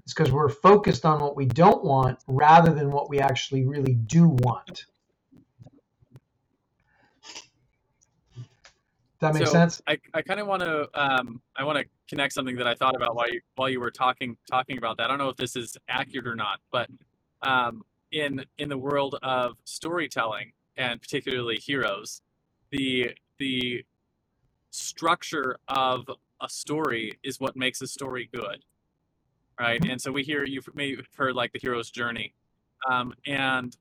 It's 0.03 0.13
because 0.13 0.31
we're 0.31 0.49
focused 0.49 1.03
on 1.03 1.19
what 1.19 1.35
we 1.35 1.45
don't 1.45 1.83
want 1.83 2.19
rather 2.27 2.71
than 2.71 2.91
what 2.91 3.09
we 3.09 3.19
actually 3.19 3.65
really 3.65 3.95
do 3.95 4.27
want. 4.27 4.85
That 9.19 9.33
make 9.33 9.45
so 9.45 9.51
sense? 9.51 9.81
I, 9.87 9.97
I 10.13 10.21
kind 10.21 10.39
of 10.39 10.47
want 10.47 10.63
to 10.63 10.87
um, 10.93 11.41
I 11.55 11.63
want 11.63 11.77
to 11.77 11.85
connect 12.07 12.33
something 12.33 12.55
that 12.55 12.67
I 12.67 12.75
thought 12.75 12.95
about 12.95 13.15
while 13.15 13.29
you 13.29 13.41
while 13.55 13.69
you 13.69 13.79
were 13.79 13.91
talking 13.91 14.37
talking 14.49 14.77
about 14.77 14.97
that. 14.97 15.05
I 15.05 15.07
don't 15.07 15.17
know 15.17 15.29
if 15.29 15.37
this 15.37 15.55
is 15.55 15.77
accurate 15.87 16.27
or 16.27 16.35
not, 16.35 16.59
but 16.71 16.89
um, 17.41 17.83
in 18.11 18.45
in 18.57 18.69
the 18.69 18.77
world 18.77 19.17
of 19.21 19.57
storytelling 19.65 20.53
and 20.77 21.01
particularly 21.01 21.57
heroes, 21.57 22.21
the 22.71 23.11
the 23.37 23.83
structure 24.71 25.57
of 25.67 26.09
a 26.41 26.49
story 26.49 27.19
is 27.23 27.39
what 27.39 27.55
makes 27.55 27.81
a 27.81 27.87
story 27.87 28.29
good, 28.33 28.63
right? 29.59 29.83
And 29.83 30.01
so 30.01 30.11
we 30.11 30.23
hear 30.23 30.45
you've 30.45 30.69
maybe 30.73 31.01
heard 31.17 31.35
like 31.35 31.51
the 31.51 31.59
hero's 31.59 31.89
journey, 31.89 32.33
um, 32.89 33.13
and 33.25 33.75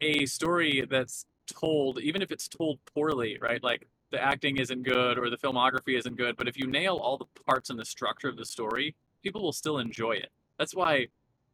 a 0.00 0.24
story 0.26 0.86
that's 0.90 1.26
told, 1.46 2.00
even 2.00 2.22
if 2.22 2.30
it's 2.30 2.48
told 2.48 2.78
poorly, 2.94 3.38
right? 3.40 3.62
Like 3.62 3.86
the 4.10 4.22
acting 4.22 4.56
isn't 4.56 4.82
good 4.82 5.18
or 5.18 5.30
the 5.30 5.36
filmography 5.36 5.96
isn't 5.98 6.16
good, 6.16 6.36
but 6.36 6.48
if 6.48 6.56
you 6.58 6.66
nail 6.66 6.96
all 6.96 7.16
the 7.16 7.26
parts 7.46 7.70
and 7.70 7.78
the 7.78 7.84
structure 7.84 8.28
of 8.28 8.36
the 8.36 8.44
story, 8.44 8.94
people 9.22 9.42
will 9.42 9.52
still 9.52 9.78
enjoy 9.78 10.12
it. 10.12 10.30
That's 10.58 10.74
why 10.74 11.08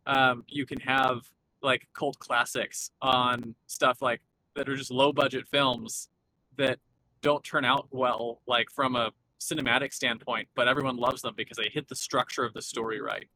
um, 0.07 0.45
you 0.49 0.67
can 0.67 0.81
have 0.81 1.29
like 1.63 1.87
cult 1.93 2.19
classics 2.19 2.91
on 3.03 3.55
stuff 3.67 4.01
like 4.01 4.21
that 4.55 4.69
are 4.69 4.77
just 4.77 4.91
low 4.91 5.13
budget 5.13 5.47
films 5.49 6.09
that 6.57 6.79
don't 7.23 7.45
turn 7.45 7.65
out 7.65 7.89
well, 7.91 8.41
like 8.47 8.71
from 8.71 8.97
a 8.97 9.11
cinematic 9.41 9.93
standpoint, 9.93 10.49
but 10.55 10.69
everyone 10.69 10.97
loves 10.97 11.23
them 11.23 11.35
because 11.37 11.57
they 11.57 11.69
hit 11.73 11.89
the 11.89 11.97
structure 11.97 12.45
of 12.45 12.55
the 12.55 12.63
story 12.63 13.01
right. 13.01 13.29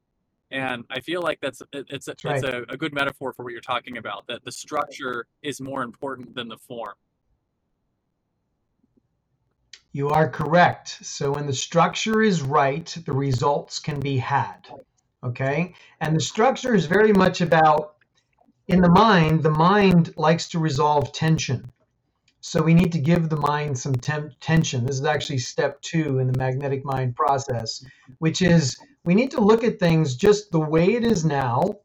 And 0.49 0.83
I 0.89 0.99
feel 0.99 1.21
like 1.21 1.39
that's 1.39 1.61
it's 1.71 2.07
a, 2.09 2.15
right. 2.25 2.43
a, 2.43 2.65
a 2.69 2.77
good 2.77 2.93
metaphor 2.93 3.31
for 3.31 3.43
what 3.43 3.53
you're 3.53 3.61
talking 3.61 3.97
about. 3.97 4.27
That 4.27 4.43
the 4.43 4.51
structure 4.51 5.25
is 5.41 5.61
more 5.61 5.81
important 5.81 6.35
than 6.35 6.49
the 6.49 6.57
form. 6.57 6.95
You 9.93 10.09
are 10.09 10.29
correct. 10.29 10.99
So 11.01 11.33
when 11.33 11.47
the 11.47 11.53
structure 11.53 12.21
is 12.21 12.41
right, 12.41 12.85
the 13.05 13.11
results 13.11 13.77
can 13.77 13.99
be 13.99 14.17
had. 14.17 14.67
Okay? 15.21 15.73
And 15.99 16.15
the 16.15 16.21
structure 16.21 16.73
is 16.73 16.85
very 16.85 17.11
much 17.11 17.41
about 17.41 17.95
in 18.69 18.79
the 18.79 18.89
mind, 18.89 19.43
the 19.43 19.51
mind 19.51 20.13
likes 20.15 20.47
to 20.49 20.59
resolve 20.59 21.11
tension. 21.11 21.69
So 22.39 22.61
we 22.61 22.73
need 22.73 22.93
to 22.93 22.99
give 22.99 23.27
the 23.27 23.35
mind 23.35 23.77
some 23.77 23.93
tem- 23.93 24.31
tension. 24.39 24.85
This 24.85 24.95
is 24.95 25.05
actually 25.05 25.39
step 25.39 25.81
two 25.81 26.19
in 26.19 26.31
the 26.31 26.37
magnetic 26.37 26.85
mind 26.85 27.17
process, 27.17 27.83
which 28.19 28.41
is 28.41 28.77
we 29.03 29.13
need 29.13 29.31
to 29.31 29.41
look 29.41 29.65
at 29.65 29.77
things 29.77 30.15
just 30.15 30.51
the 30.51 30.59
way 30.59 30.93
it 30.95 31.03
is 31.03 31.25
now 31.25 31.79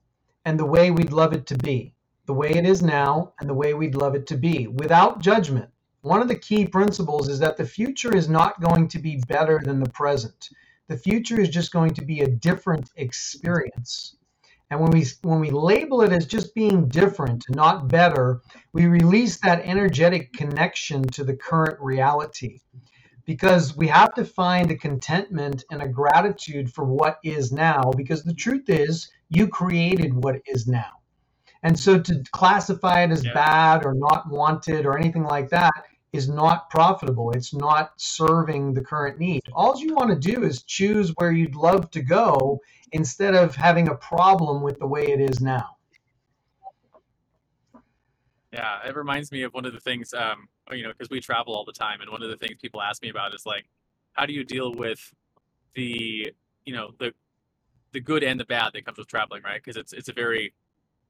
and 0.45 0.59
the 0.59 0.65
way 0.65 0.93
we'd 0.93 1.13
love 1.13 1.33
it 1.33 1.47
to 1.47 1.59
be. 1.59 1.93
The 2.27 2.35
way 2.35 2.51
it 2.51 2.65
is 2.65 2.83
now 2.83 3.33
and 3.41 3.51
the 3.51 3.55
way 3.55 3.75
we'd 3.75 3.97
love 3.97 4.15
it 4.15 4.29
to 4.29 4.37
be 4.37 4.69
without 4.69 5.19
judgment 5.21 5.71
one 6.07 6.23
of 6.23 6.29
the 6.29 6.39
key 6.39 6.65
principles 6.65 7.29
is 7.29 7.41
that 7.41 7.57
the 7.57 7.67
future 7.67 8.15
is 8.15 8.29
not 8.29 8.61
going 8.61 8.87
to 8.87 8.99
be 9.01 9.21
better 9.27 9.61
than 9.65 9.81
the 9.81 9.91
present. 9.91 10.51
The 10.87 10.97
future 10.97 11.41
is 11.41 11.49
just 11.49 11.73
going 11.73 11.95
to 11.95 12.05
be 12.05 12.21
a 12.21 12.29
different 12.29 12.91
experience. 12.95 14.15
And 14.71 14.81
when 14.81 14.93
we 14.93 15.05
when 15.23 15.41
we 15.41 15.51
label 15.51 16.03
it 16.03 16.13
as 16.13 16.25
just 16.27 16.55
being 16.55 16.87
different, 16.87 17.45
not 17.49 17.89
better, 17.89 18.41
we 18.73 18.87
release 18.87 19.39
that 19.39 19.63
energetic 19.65 20.33
connection 20.33 21.03
to 21.09 21.25
the 21.25 21.37
current 21.37 21.79
reality. 21.81 22.61
Because 23.25 23.77
we 23.77 23.89
have 23.89 24.15
to 24.15 24.25
find 24.25 24.71
a 24.71 24.77
contentment 24.77 25.65
and 25.73 25.83
a 25.83 25.89
gratitude 25.89 26.73
for 26.73 26.85
what 26.85 27.19
is 27.25 27.51
now 27.51 27.91
because 27.97 28.23
the 28.23 28.35
truth 28.35 28.69
is 28.69 29.11
you 29.29 29.49
created 29.49 30.15
what 30.15 30.37
is 30.47 30.69
now. 30.69 30.93
And 31.65 31.77
so 31.77 31.99
to 31.99 32.23
classify 32.31 33.03
it 33.03 33.11
as 33.11 33.25
Yeah. 33.25 33.35
bad 33.35 33.85
or 33.85 33.95
not 33.95 34.31
wanted 34.31 34.87
or 34.87 34.97
anything 34.97 35.25
like 35.25 35.49
that 35.51 35.73
is 36.17 36.29
not 36.29 36.71
profitable. 36.71 37.31
It's 37.33 37.55
not 37.55 37.93
serving 37.97 38.75
the 38.75 38.83
current 38.83 39.19
need. 39.19 39.43
All 39.53 39.79
you 39.79 39.95
want 39.95 40.11
to 40.11 40.33
do 40.33 40.43
is 40.43 40.63
choose 40.63 41.13
where 41.17 41.33
you'd 41.33 41.55
love 41.55 41.91
to 41.93 42.03
go 42.03 42.61
instead 42.93 43.35
of 43.35 43.55
having 43.55 43.89
a 43.89 43.95
problem 43.95 44.63
with 44.63 44.79
the 44.79 44.87
way 44.87 45.07
it 45.07 45.21
is 45.21 45.41
now. 45.41 45.77
Yeah, 48.53 48.79
it 48.89 48.97
reminds 48.97 49.31
me 49.33 49.43
of 49.43 49.53
one 49.53 49.67
of 49.67 49.75
the 49.75 49.81
things, 49.81 50.15
um, 50.15 50.49
you 50.73 50.83
know, 50.83 50.91
because 50.91 51.11
we 51.11 51.21
travel 51.21 51.55
all 51.55 51.65
the 51.65 51.73
time, 51.73 52.01
and 52.01 52.11
one 52.11 52.23
of 52.23 52.31
the 52.31 52.37
things 52.37 52.57
people 52.61 52.81
ask 52.81 53.03
me 53.03 53.11
about 53.11 53.35
is 53.35 53.45
like, 53.45 53.67
how 54.15 54.25
do 54.25 54.33
you 54.33 54.45
deal 54.45 54.73
with 54.73 55.13
the, 55.75 56.33
you 56.65 56.73
know, 56.73 56.93
the 56.99 57.13
the 57.93 58.01
good 58.01 58.23
and 58.25 58.39
the 58.39 58.45
bad 58.45 58.73
that 58.75 58.85
comes 58.85 58.99
with 58.99 59.09
traveling, 59.09 59.43
right? 59.43 59.63
Because 59.63 59.77
it's 59.77 59.93
it's 59.93 60.09
a 60.09 60.13
very 60.13 60.55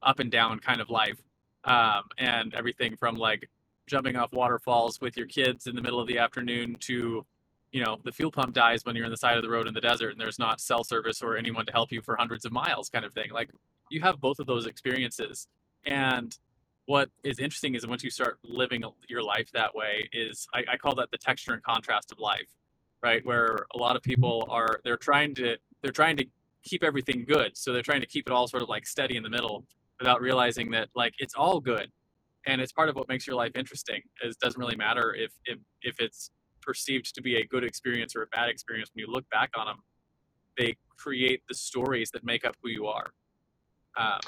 up 0.01 0.19
and 0.19 0.31
down 0.31 0.59
kind 0.59 0.81
of 0.81 0.89
life, 0.89 1.21
um, 1.63 2.03
and 2.17 2.53
everything 2.53 2.97
from 2.97 3.15
like 3.15 3.49
jumping 3.87 4.15
off 4.15 4.31
waterfalls 4.33 5.01
with 5.01 5.17
your 5.17 5.25
kids 5.25 5.67
in 5.67 5.75
the 5.75 5.81
middle 5.81 5.99
of 5.99 6.07
the 6.07 6.17
afternoon 6.17 6.75
to, 6.81 7.25
you 7.71 7.83
know, 7.83 7.97
the 8.03 8.11
fuel 8.11 8.31
pump 8.31 8.53
dies 8.53 8.85
when 8.85 8.95
you're 8.95 9.05
in 9.05 9.11
the 9.11 9.17
side 9.17 9.37
of 9.37 9.43
the 9.43 9.49
road 9.49 9.67
in 9.67 9.73
the 9.73 9.81
desert 9.81 10.11
and 10.11 10.21
there's 10.21 10.39
not 10.39 10.61
cell 10.61 10.83
service 10.83 11.21
or 11.21 11.37
anyone 11.37 11.65
to 11.65 11.71
help 11.71 11.91
you 11.91 12.01
for 12.01 12.15
hundreds 12.15 12.45
of 12.45 12.51
miles, 12.51 12.89
kind 12.89 13.05
of 13.05 13.13
thing. 13.13 13.31
Like 13.31 13.49
you 13.89 14.01
have 14.01 14.19
both 14.19 14.39
of 14.39 14.45
those 14.45 14.67
experiences, 14.67 15.47
and 15.85 16.37
what 16.85 17.09
is 17.23 17.39
interesting 17.39 17.75
is 17.75 17.85
once 17.85 18.03
you 18.03 18.09
start 18.09 18.37
living 18.43 18.83
your 19.09 19.23
life 19.23 19.51
that 19.53 19.75
way 19.75 20.09
is 20.13 20.47
I, 20.53 20.63
I 20.73 20.77
call 20.77 20.95
that 20.95 21.11
the 21.11 21.17
texture 21.17 21.53
and 21.53 21.63
contrast 21.63 22.11
of 22.11 22.19
life 22.19 22.47
right? 23.03 23.25
Where 23.25 23.65
a 23.73 23.77
lot 23.77 23.95
of 23.95 24.03
people 24.03 24.47
are 24.49 24.79
they're 24.83 24.97
trying 24.97 25.35
to 25.35 25.57
they're 25.81 25.91
trying 25.91 26.17
to 26.17 26.25
keep 26.63 26.83
everything 26.83 27.25
good. 27.27 27.55
So 27.55 27.71
they're 27.71 27.81
trying 27.81 28.01
to 28.01 28.07
keep 28.07 28.27
it 28.27 28.33
all 28.33 28.47
sort 28.47 28.63
of 28.63 28.69
like 28.69 28.85
steady 28.85 29.15
in 29.17 29.23
the 29.23 29.29
middle 29.29 29.65
without 29.99 30.21
realizing 30.21 30.71
that 30.71 30.89
like 30.95 31.13
it's 31.19 31.35
all 31.35 31.59
good 31.59 31.91
and 32.47 32.59
it's 32.59 32.71
part 32.71 32.89
of 32.89 32.95
what 32.95 33.07
makes 33.07 33.27
your 33.27 33.35
life 33.35 33.51
interesting 33.55 34.01
it 34.23 34.35
doesn't 34.41 34.59
really 34.59 34.75
matter 34.75 35.13
if 35.13 35.31
if, 35.45 35.59
if 35.81 35.99
it's 35.99 36.31
perceived 36.61 37.13
to 37.13 37.21
be 37.21 37.37
a 37.37 37.45
good 37.45 37.63
experience 37.63 38.15
or 38.15 38.23
a 38.23 38.27
bad 38.27 38.49
experience 38.49 38.89
when 38.93 39.05
you 39.05 39.11
look 39.11 39.29
back 39.29 39.49
on 39.55 39.67
them 39.67 39.77
they 40.57 40.75
create 40.97 41.41
the 41.47 41.55
stories 41.55 42.09
that 42.11 42.23
make 42.23 42.45
up 42.45 42.55
who 42.61 42.69
you 42.69 42.87
are. 42.87 43.11
Um, 43.97 44.19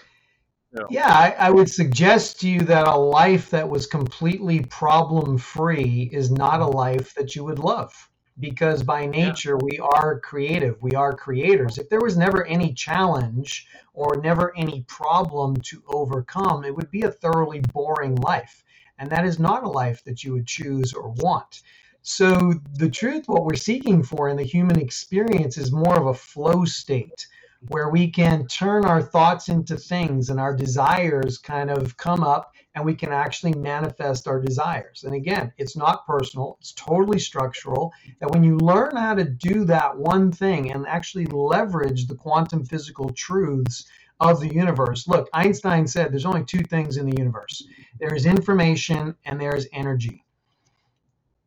so, 0.74 0.86
Yeah, 0.90 1.08
I, 1.08 1.36
I 1.40 1.50
would 1.50 1.70
suggest 1.70 2.42
to 2.42 2.50
you 2.50 2.62
that 2.62 2.88
a 2.88 2.96
life 2.96 3.50
that 3.50 3.68
was 3.68 3.88
completely 3.88 4.62
problem 4.62 5.38
free 5.38 6.10
is 6.14 6.32
not 6.32 6.62
a 6.62 6.68
life 6.68 7.14
that 7.16 7.36
you 7.36 7.44
would 7.44 7.60
love 7.60 8.09
because 8.40 8.84
by 8.84 9.06
nature 9.06 9.58
we 9.58 9.80
are 9.80 10.20
creative, 10.20 10.82
we 10.82 10.92
are 10.92 11.16
creators. 11.16 11.78
If 11.78 11.90
there 11.90 12.00
was 12.02 12.18
never 12.18 12.46
any 12.46 12.74
challenge 12.74 13.68
or 13.94 14.22
never 14.22 14.56
any 14.56 14.84
problem 14.88 15.58
to 15.58 15.84
overcome, 15.88 16.64
it 16.64 16.76
would 16.76 16.90
be 16.92 17.02
a 17.02 17.12
thoroughly 17.12 17.62
boring 17.74 18.16
life. 18.16 18.64
And 18.98 19.10
that 19.12 19.26
is 19.26 19.40
not 19.40 19.64
a 19.64 19.70
life 19.70 20.04
that 20.06 20.24
you 20.24 20.34
would 20.34 20.48
choose 20.48 20.94
or 20.94 21.10
want. 21.18 21.62
So, 22.02 22.54
the 22.76 22.90
truth, 22.90 23.26
what 23.28 23.46
we're 23.46 23.56
seeking 23.56 24.04
for 24.04 24.30
in 24.30 24.38
the 24.38 24.44
human 24.44 24.80
experience 24.80 25.58
is 25.58 25.72
more 25.72 26.00
of 26.00 26.08
a 26.08 26.14
flow 26.14 26.64
state 26.64 27.28
where 27.68 27.90
we 27.90 28.10
can 28.10 28.48
turn 28.48 28.86
our 28.86 29.02
thoughts 29.02 29.50
into 29.50 29.76
things 29.76 30.30
and 30.30 30.40
our 30.40 30.56
desires 30.56 31.38
kind 31.38 31.70
of 31.70 31.98
come 31.98 32.24
up 32.24 32.54
and 32.80 32.86
we 32.86 32.96
can 32.96 33.12
actually 33.12 33.54
manifest 33.56 34.26
our 34.26 34.40
desires. 34.40 35.04
And 35.04 35.14
again, 35.14 35.52
it's 35.58 35.76
not 35.76 36.08
personal, 36.08 36.58
it's 36.62 36.72
totally 36.72 37.20
structural. 37.20 37.92
That 38.22 38.32
when 38.32 38.42
you 38.42 38.58
learn 38.58 38.96
how 38.96 39.16
to 39.16 39.26
do 39.26 39.66
that 39.66 39.98
one 39.98 40.32
thing 40.32 40.72
and 40.72 40.88
actually 40.88 41.26
leverage 41.26 42.08
the 42.08 42.16
quantum 42.16 42.64
physical 42.64 43.10
truths 43.10 43.86
of 44.22 44.40
the 44.40 44.54
universe. 44.54 45.10
Look, 45.10 45.30
Einstein 45.34 45.88
said 45.88 46.12
there's 46.12 46.26
only 46.26 46.46
two 46.46 46.64
things 46.64 46.96
in 46.96 47.06
the 47.06 47.18
universe 47.18 47.64
there 48.00 48.16
is 48.16 48.26
information 48.26 49.14
and 49.26 49.40
there 49.42 49.56
is 49.56 49.68
energy. 49.74 50.24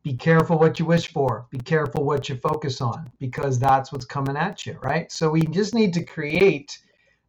Be 0.03 0.15
careful 0.15 0.59
what 0.59 0.79
you 0.79 0.85
wish 0.85 1.11
for. 1.13 1.47
Be 1.51 1.59
careful 1.59 2.05
what 2.05 2.29
you 2.29 2.37
focus 2.37 2.83
on 2.83 3.11
because 3.19 3.59
that's 3.59 3.91
what's 3.91 4.05
coming 4.05 4.37
at 4.37 4.67
you, 4.67 4.79
right? 4.83 5.11
So 5.11 5.31
we 5.31 5.43
just 5.47 5.75
need 5.75 5.95
to 5.95 6.05
create 6.05 6.79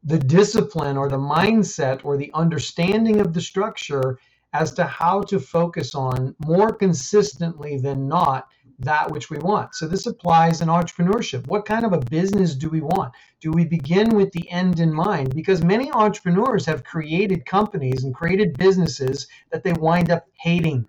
the 0.04 0.20
discipline 0.20 0.98
or 0.98 1.08
the 1.10 1.18
mindset 1.18 2.04
or 2.04 2.18
the 2.18 2.32
understanding 2.34 3.20
of 3.22 3.34
the 3.34 3.42
structure 3.42 4.20
as 4.54 4.72
to 4.74 4.84
how 4.84 5.22
to 5.22 5.40
focus 5.40 5.96
on 5.96 6.36
more 6.46 6.74
consistently 6.74 7.78
than 7.78 8.08
not 8.08 8.48
that 8.80 9.10
which 9.12 9.30
we 9.30 9.38
want. 9.38 9.74
So 9.76 9.88
this 9.88 10.06
applies 10.06 10.62
in 10.62 10.68
entrepreneurship. 10.68 11.48
What 11.48 11.66
kind 11.66 11.86
of 11.86 11.94
a 11.94 12.00
business 12.00 12.56
do 12.56 12.70
we 12.70 12.82
want? 12.82 13.14
Do 13.40 13.52
we 13.52 13.66
begin 13.66 14.10
with 14.10 14.32
the 14.32 14.50
end 14.50 14.80
in 14.80 14.94
mind? 14.94 15.34
Because 15.34 15.64
many 15.64 15.92
entrepreneurs 15.92 16.66
have 16.66 16.84
created 16.84 17.46
companies 17.46 18.04
and 18.04 18.14
created 18.14 18.58
businesses 18.58 19.28
that 19.52 19.64
they 19.64 19.74
wind 19.74 20.12
up 20.12 20.28
hating. 20.40 20.86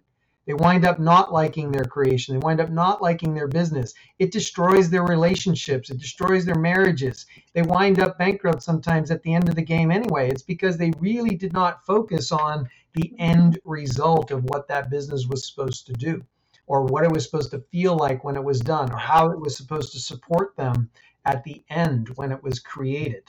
They 0.47 0.55
wind 0.55 0.85
up 0.85 0.99
not 0.99 1.33
liking 1.33 1.71
their 1.73 1.85
creation. 1.85 2.35
They 2.35 2.45
wind 2.45 2.61
up 2.61 2.71
not 2.71 3.01
liking 3.01 3.35
their 3.35 3.49
business. 3.49 3.95
It 4.19 4.33
destroys 4.33 4.91
their 4.91 5.05
relationships. 5.05 5.91
It 5.91 5.99
destroys 5.99 6.45
their 6.45 6.59
marriages. 6.59 7.27
They 7.55 7.63
wind 7.63 7.99
up 8.01 8.19
bankrupt 8.19 8.63
sometimes 8.63 9.11
at 9.11 9.23
the 9.23 9.35
end 9.35 9.49
of 9.49 9.55
the 9.55 9.63
game 9.63 9.91
anyway. 9.91 10.29
It's 10.29 10.43
because 10.43 10.77
they 10.77 10.93
really 11.01 11.37
did 11.37 11.53
not 11.53 11.85
focus 11.87 12.31
on 12.33 12.69
the 12.95 13.13
end 13.19 13.59
result 13.65 14.31
of 14.31 14.45
what 14.45 14.69
that 14.69 14.91
business 14.91 15.27
was 15.27 15.49
supposed 15.49 15.87
to 15.87 15.93
do. 15.95 16.23
or 16.67 16.85
what 16.85 17.05
it 17.05 17.11
was 17.13 17.25
supposed 17.25 17.51
to 17.51 17.65
feel 17.71 17.97
like 17.97 18.25
when 18.25 18.37
it 18.37 18.45
was 18.45 18.61
done 18.61 18.91
or 18.93 18.97
how 18.97 19.31
it 19.31 19.41
was 19.41 19.57
supposed 19.57 19.93
to 19.93 19.99
support 19.99 20.57
them 20.57 20.91
at 21.27 21.45
the 21.45 21.63
end 21.71 22.09
when 22.17 22.33
it 22.33 22.43
was 22.43 22.59
created. 22.59 23.29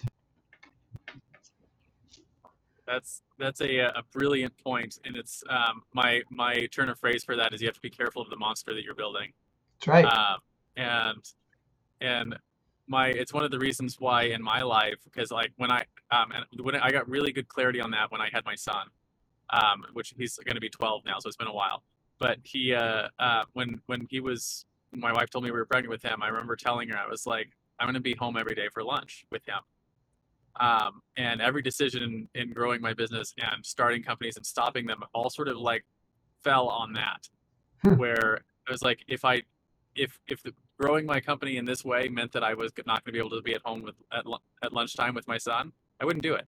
That's 2.88 3.22
that's 3.40 3.62
a, 3.62 3.80
a 3.80 4.04
brilliant 4.14 4.56
point, 4.58 5.00
and 5.06 5.16
it's 5.16 5.44
um, 5.50 5.82
my 5.94 6.22
my 6.30 6.68
turn 6.68 6.90
of 6.90 7.00
phrase 7.00 7.24
for 7.24 7.36
that 7.36 7.54
is 7.54 7.62
you 7.62 7.68
have 7.68 7.76
to 7.76 7.82
be 7.82 7.90
careful 7.90 8.22
of 8.22 8.30
the 8.30 8.36
monster 8.36 8.74
that 8.74 8.84
you're 8.84 8.96
building. 8.96 9.34
That's 9.80 9.88
right. 9.88 10.06
Um, 10.06 10.38
and 10.78 11.24
and 12.02 12.36
my 12.88 13.08
it's 13.08 13.34
one 13.34 13.44
of 13.44 13.52
the 13.52 13.60
reasons 13.60 14.00
why 14.00 14.24
in 14.24 14.42
my 14.42 14.62
life 14.62 14.96
because 15.04 15.32
like 15.32 15.52
when 15.58 15.72
I 15.72 15.84
um 16.12 16.32
and 16.32 16.46
when 16.62 16.76
I 16.76 16.92
got 16.92 17.10
really 17.10 17.32
good 17.32 17.48
clarity 17.48 17.82
on 17.82 17.92
that 17.92 18.12
when 18.12 18.22
I 18.22 18.30
had 18.32 18.46
my 18.46 18.56
son, 18.56 18.88
um, 19.50 19.84
which 19.94 20.14
he's 20.18 20.38
going 20.38 20.56
to 20.56 20.62
be 20.62 20.70
12 20.70 21.04
now, 21.06 21.18
so 21.20 21.28
it's 21.28 21.38
been 21.38 21.48
a 21.48 21.54
while. 21.54 21.84
But 22.20 22.38
he 22.44 22.74
uh, 22.74 23.08
uh 23.20 23.44
when 23.54 23.82
when 23.88 24.08
he 24.10 24.20
was 24.20 24.66
my 24.92 25.12
wife 25.12 25.30
told 25.30 25.44
me 25.44 25.52
we 25.52 25.58
were 25.58 25.66
pregnant 25.66 25.90
with 25.90 26.04
him, 26.04 26.22
I 26.22 26.28
remember 26.28 26.56
telling 26.56 26.90
her 26.90 26.98
I 26.98 27.08
was 27.08 27.26
like 27.26 27.50
I'm 27.80 27.88
going 27.88 27.96
to 27.96 28.00
be 28.00 28.16
home 28.16 28.38
every 28.38 28.56
day 28.56 28.70
for 28.74 28.84
lunch 28.84 29.26
with 29.32 29.46
him. 29.46 29.60
Um, 30.58 31.02
and 31.18 31.42
every 31.42 31.62
decision 31.62 32.04
in, 32.04 32.42
in 32.42 32.54
growing 32.54 32.82
my 32.82 32.94
business 32.94 33.34
and 33.38 33.66
starting 33.66 34.04
companies 34.04 34.38
and 34.38 34.46
stopping 34.46 34.86
them 34.86 35.04
all 35.14 35.30
sort 35.30 35.48
of 35.48 35.58
like 35.58 35.84
fell 36.44 36.68
on 36.68 36.94
that, 36.94 37.28
Hmm. 37.84 37.98
where 37.98 38.36
it 38.36 38.72
was 38.72 38.82
like 38.82 39.04
if 39.08 39.26
I 39.26 39.44
if 39.96 40.20
if 40.28 40.42
the, 40.44 40.54
growing 40.80 41.06
my 41.06 41.20
company 41.20 41.58
in 41.58 41.66
this 41.66 41.86
way 41.86 42.10
meant 42.10 42.32
that 42.34 42.44
I 42.44 42.54
was 42.54 42.72
not 42.86 43.04
going 43.04 43.06
to 43.06 43.12
be 43.12 43.20
able 43.20 43.30
to 43.32 43.42
be 43.42 43.54
at 43.54 43.62
home 43.64 43.82
with 43.82 43.96
at, 44.12 44.26
at 44.64 44.74
lunchtime 44.74 45.14
with 45.14 45.28
my 45.28 45.38
son, 45.38 45.72
I 46.02 46.06
wouldn't 46.06 46.24
do 46.24 46.36
it. 46.36 46.48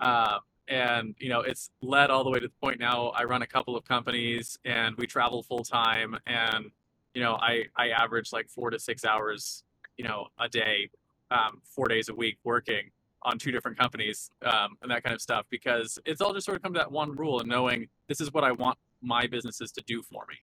Uh, 0.00 0.38
and 0.68 1.14
you 1.18 1.28
know, 1.28 1.40
it's 1.40 1.70
led 1.82 2.10
all 2.10 2.24
the 2.24 2.30
way 2.30 2.38
to 2.38 2.46
the 2.46 2.54
point 2.62 2.80
now. 2.80 3.08
I 3.08 3.24
run 3.24 3.42
a 3.42 3.46
couple 3.46 3.76
of 3.76 3.84
companies, 3.84 4.58
and 4.64 4.96
we 4.96 5.06
travel 5.06 5.42
full 5.42 5.64
time, 5.64 6.16
and 6.26 6.70
you 7.14 7.20
know, 7.20 7.34
I 7.34 7.64
I 7.76 7.88
average 7.90 8.32
like 8.32 8.48
four 8.48 8.70
to 8.70 8.78
six 8.78 9.04
hours, 9.04 9.64
you 9.96 10.04
know, 10.04 10.28
a 10.38 10.48
day, 10.48 10.88
um, 11.30 11.60
four 11.64 11.88
days 11.88 12.08
a 12.08 12.14
week 12.14 12.38
working 12.44 12.90
on 13.22 13.38
two 13.38 13.50
different 13.50 13.78
companies, 13.78 14.30
um, 14.44 14.76
and 14.82 14.90
that 14.90 15.02
kind 15.02 15.14
of 15.14 15.20
stuff. 15.20 15.46
Because 15.50 15.98
it's 16.04 16.20
all 16.20 16.32
just 16.32 16.46
sort 16.46 16.56
of 16.56 16.62
come 16.62 16.72
to 16.74 16.78
that 16.78 16.90
one 16.90 17.14
rule 17.16 17.40
and 17.40 17.48
knowing 17.48 17.88
this 18.08 18.20
is 18.20 18.32
what 18.32 18.44
I 18.44 18.52
want 18.52 18.78
my 19.02 19.26
businesses 19.26 19.72
to 19.72 19.82
do 19.86 20.02
for 20.02 20.24
me. 20.28 20.36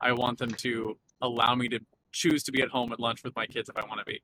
I 0.00 0.12
want 0.12 0.38
them 0.38 0.50
to 0.50 0.98
allow 1.22 1.54
me 1.54 1.68
to 1.68 1.80
choose 2.12 2.42
to 2.44 2.52
be 2.52 2.62
at 2.62 2.68
home 2.68 2.92
at 2.92 3.00
lunch 3.00 3.22
with 3.24 3.34
my 3.36 3.46
kids 3.46 3.68
if 3.68 3.76
I 3.76 3.86
want 3.86 4.00
to 4.00 4.04
be. 4.04 4.20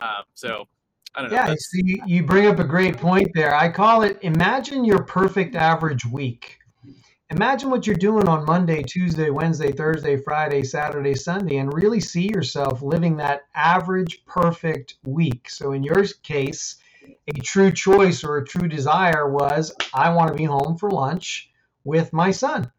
Uh, 0.00 0.22
so 0.34 0.66
I 1.14 1.22
don't 1.22 1.30
know. 1.30 1.36
Yeah, 1.36 1.54
see, 1.58 2.00
you 2.06 2.24
bring 2.24 2.46
up 2.46 2.58
a 2.58 2.64
great 2.64 2.96
point 2.96 3.28
there. 3.34 3.54
I 3.54 3.70
call 3.70 4.02
it 4.02 4.18
imagine 4.22 4.84
your 4.84 5.02
perfect 5.04 5.54
average 5.54 6.04
week. 6.04 6.58
Imagine 7.30 7.70
what 7.70 7.86
you're 7.86 7.96
doing 7.96 8.28
on 8.28 8.44
Monday, 8.44 8.84
Tuesday, 8.84 9.30
Wednesday, 9.30 9.72
Thursday, 9.72 10.16
Friday, 10.16 10.62
Saturday, 10.62 11.14
Sunday, 11.14 11.56
and 11.56 11.72
really 11.72 11.98
see 11.98 12.28
yourself 12.28 12.82
living 12.82 13.16
that 13.16 13.42
average 13.56 14.24
perfect 14.26 14.98
week. 15.04 15.50
So, 15.50 15.72
in 15.72 15.82
your 15.82 16.04
case, 16.22 16.76
a 17.28 17.40
true 17.40 17.72
choice 17.72 18.24
or 18.24 18.36
a 18.36 18.46
true 18.46 18.68
desire 18.68 19.30
was 19.30 19.72
I 19.92 20.10
want 20.10 20.30
to 20.30 20.36
be 20.36 20.44
home 20.44 20.76
for 20.78 20.90
lunch 20.90 21.50
with 21.84 22.12
my 22.12 22.30
son. 22.30 22.70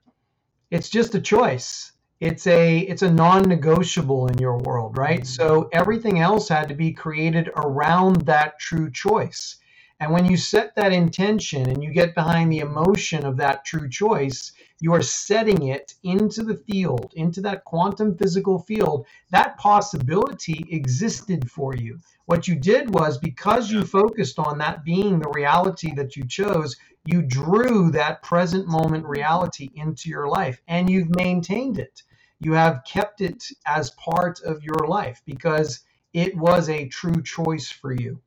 It's 0.72 0.90
just 0.90 1.16
a 1.16 1.22
choice. 1.22 1.94
It's 2.20 2.48
a 2.48 2.80
it's 2.80 3.04
a 3.04 3.12
non-negotiable 3.12 4.28
in 4.28 4.40
your 4.40 4.58
world, 4.58 4.98
right? 4.98 5.22
Mm-hmm. 5.22 5.26
So 5.26 5.70
everything 5.72 6.20
else 6.20 6.50
had 6.50 6.68
to 6.70 6.76
be 6.76 6.92
created 6.92 7.50
around 7.56 8.26
that 8.26 8.60
true 8.60 8.90
choice. 8.92 9.58
And 10.00 10.12
when 10.12 10.26
you 10.26 10.38
set 10.38 10.76
that 10.76 10.94
intention 10.94 11.70
and 11.70 11.84
you 11.84 11.92
get 11.92 12.16
behind 12.16 12.52
the 12.52 12.60
emotion 12.60 13.26
of 13.26 13.38
that 13.38 13.66
true 13.66 13.90
choice, 13.90 14.52
you 14.80 14.94
are 14.94 15.02
setting 15.02 15.70
it 15.70 15.96
into 16.04 16.44
the 16.44 16.56
field, 16.56 17.12
into 17.16 17.42
that 17.42 17.66
quantum 17.66 18.16
physical 18.16 18.60
field. 18.60 19.08
That 19.32 19.58
possibility 19.58 20.66
existed 20.70 21.50
for 21.50 21.76
you. 21.76 22.00
What 22.26 22.48
you 22.48 22.56
did 22.56 22.94
was 22.94 23.18
because 23.18 23.72
you 23.72 23.84
focused 23.84 24.38
on 24.38 24.60
that 24.60 24.84
being 24.84 25.20
the 25.20 25.32
reality 25.34 25.96
that 25.96 26.16
you 26.16 26.28
chose, 26.28 26.76
you 27.06 27.24
drew 27.24 27.90
that 27.92 28.22
present 28.22 28.68
moment 28.68 29.06
reality 29.06 29.70
into 29.76 30.10
your 30.10 30.28
life 30.28 30.62
and 30.68 30.90
you've 30.90 31.16
maintained 31.16 31.80
it. 31.80 32.04
You 32.40 32.54
have 32.54 32.84
kept 32.86 33.22
it 33.22 33.44
as 33.66 33.92
part 33.92 34.42
of 34.42 34.62
your 34.64 34.88
life 34.88 35.24
because 35.26 35.80
it 36.14 36.38
was 36.38 36.70
a 36.70 36.88
true 36.88 37.24
choice 37.24 37.72
for 37.72 37.94
you 37.94 38.20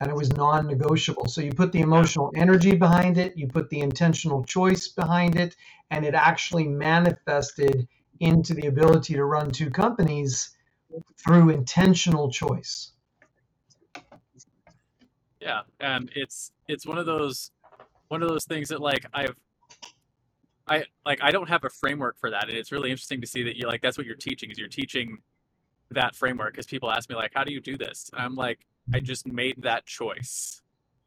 and 0.00 0.10
it 0.10 0.16
was 0.16 0.32
non 0.32 0.66
negotiable. 0.66 1.26
So 1.26 1.40
you 1.40 1.52
put 1.52 1.72
the 1.72 1.80
emotional 1.80 2.32
energy 2.34 2.74
behind 2.74 3.18
it, 3.18 3.36
you 3.36 3.46
put 3.46 3.68
the 3.70 3.80
intentional 3.80 4.44
choice 4.44 4.88
behind 4.88 5.36
it, 5.36 5.56
and 5.90 6.04
it 6.04 6.14
actually 6.14 6.66
manifested 6.66 7.86
into 8.20 8.54
the 8.54 8.66
ability 8.66 9.14
to 9.14 9.24
run 9.24 9.50
two 9.50 9.70
companies 9.70 10.56
through 11.16 11.50
intentional 11.50 12.30
choice. 12.30 12.92
Yeah, 15.40 15.62
and 15.80 16.10
it's 16.14 16.52
it's 16.68 16.86
one 16.86 16.98
of 16.98 17.06
those 17.06 17.50
one 18.08 18.22
of 18.22 18.28
those 18.28 18.44
things 18.44 18.68
that 18.68 18.80
like 18.80 19.06
I've 19.12 19.34
I 20.66 20.84
like 21.04 21.20
I 21.22 21.30
don't 21.30 21.48
have 21.48 21.64
a 21.64 21.70
framework 21.70 22.18
for 22.18 22.30
that, 22.30 22.48
and 22.48 22.56
it's 22.56 22.72
really 22.72 22.90
interesting 22.90 23.20
to 23.20 23.26
see 23.26 23.42
that 23.44 23.56
you 23.56 23.66
like 23.66 23.82
that's 23.82 23.98
what 23.98 24.06
you're 24.06 24.16
teaching 24.16 24.50
is 24.50 24.58
you're 24.58 24.68
teaching 24.68 25.18
that 25.90 26.14
framework 26.14 26.52
because 26.52 26.66
people 26.66 26.90
ask 26.90 27.08
me 27.08 27.16
like 27.16 27.32
how 27.34 27.44
do 27.44 27.52
you 27.52 27.60
do 27.60 27.76
this? 27.76 28.10
And 28.12 28.22
I'm 28.22 28.34
like 28.34 28.60
I 28.94 29.00
just 29.00 29.26
made 29.26 29.62
that 29.62 29.86
choice, 29.86 30.62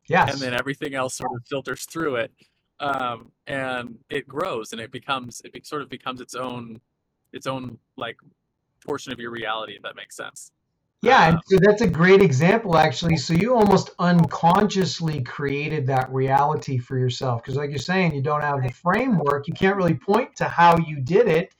Yes. 0.07 0.33
and 0.33 0.41
then 0.41 0.53
everything 0.53 0.95
else 0.95 1.15
sort 1.15 1.31
of 1.35 1.45
filters 1.47 1.85
through 1.85 2.17
it, 2.17 2.31
um, 2.79 3.31
and 3.47 3.99
it 4.09 4.27
grows 4.27 4.71
and 4.73 4.81
it 4.81 4.91
becomes 4.91 5.41
it 5.45 5.53
be, 5.53 5.61
sort 5.63 5.81
of 5.81 5.89
becomes 5.89 6.21
its 6.21 6.35
own 6.35 6.81
its 7.33 7.47
own 7.47 7.77
like 7.97 8.17
portion 8.85 9.13
of 9.13 9.19
your 9.19 9.31
reality 9.31 9.73
if 9.75 9.81
that 9.83 9.95
makes 9.95 10.15
sense. 10.15 10.51
Yeah, 11.01 11.27
Um, 11.27 11.41
so 11.45 11.57
that's 11.61 11.81
a 11.81 11.87
great 11.87 12.21
example, 12.21 12.77
actually. 12.77 13.17
So 13.17 13.33
you 13.33 13.55
almost 13.55 13.91
unconsciously 13.99 15.21
created 15.23 15.85
that 15.87 16.09
reality 16.13 16.77
for 16.77 16.97
yourself. 16.97 17.41
Because, 17.43 17.57
like 17.57 17.71
you're 17.71 17.79
saying, 17.79 18.15
you 18.15 18.21
don't 18.21 18.41
have 18.41 18.63
the 18.63 18.71
framework. 18.71 19.47
You 19.47 19.53
can't 19.53 19.75
really 19.75 19.95
point 19.95 20.35
to 20.37 20.45
how 20.45 20.77
you 20.77 21.01
did 21.01 21.27
it, 21.27 21.55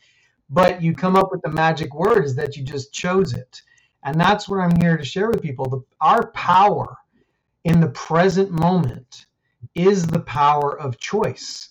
but 0.50 0.82
you 0.82 0.94
come 0.96 1.18
up 1.18 1.30
with 1.32 1.42
the 1.42 1.50
magic 1.50 1.94
words 1.94 2.36
that 2.36 2.56
you 2.56 2.64
just 2.64 2.94
chose 2.94 3.34
it. 3.34 3.62
And 4.04 4.20
that's 4.20 4.50
what 4.50 4.60
I'm 4.60 4.80
here 4.82 4.98
to 4.98 5.06
share 5.06 5.30
with 5.30 5.42
people. 5.42 5.70
The, 5.70 5.82
our 6.02 6.32
power 6.32 6.98
in 7.64 7.80
the 7.80 7.90
present 7.90 8.52
moment 8.52 9.26
is 9.76 10.06
the 10.06 10.20
power 10.22 10.78
of 10.80 10.98
choice. 11.00 11.70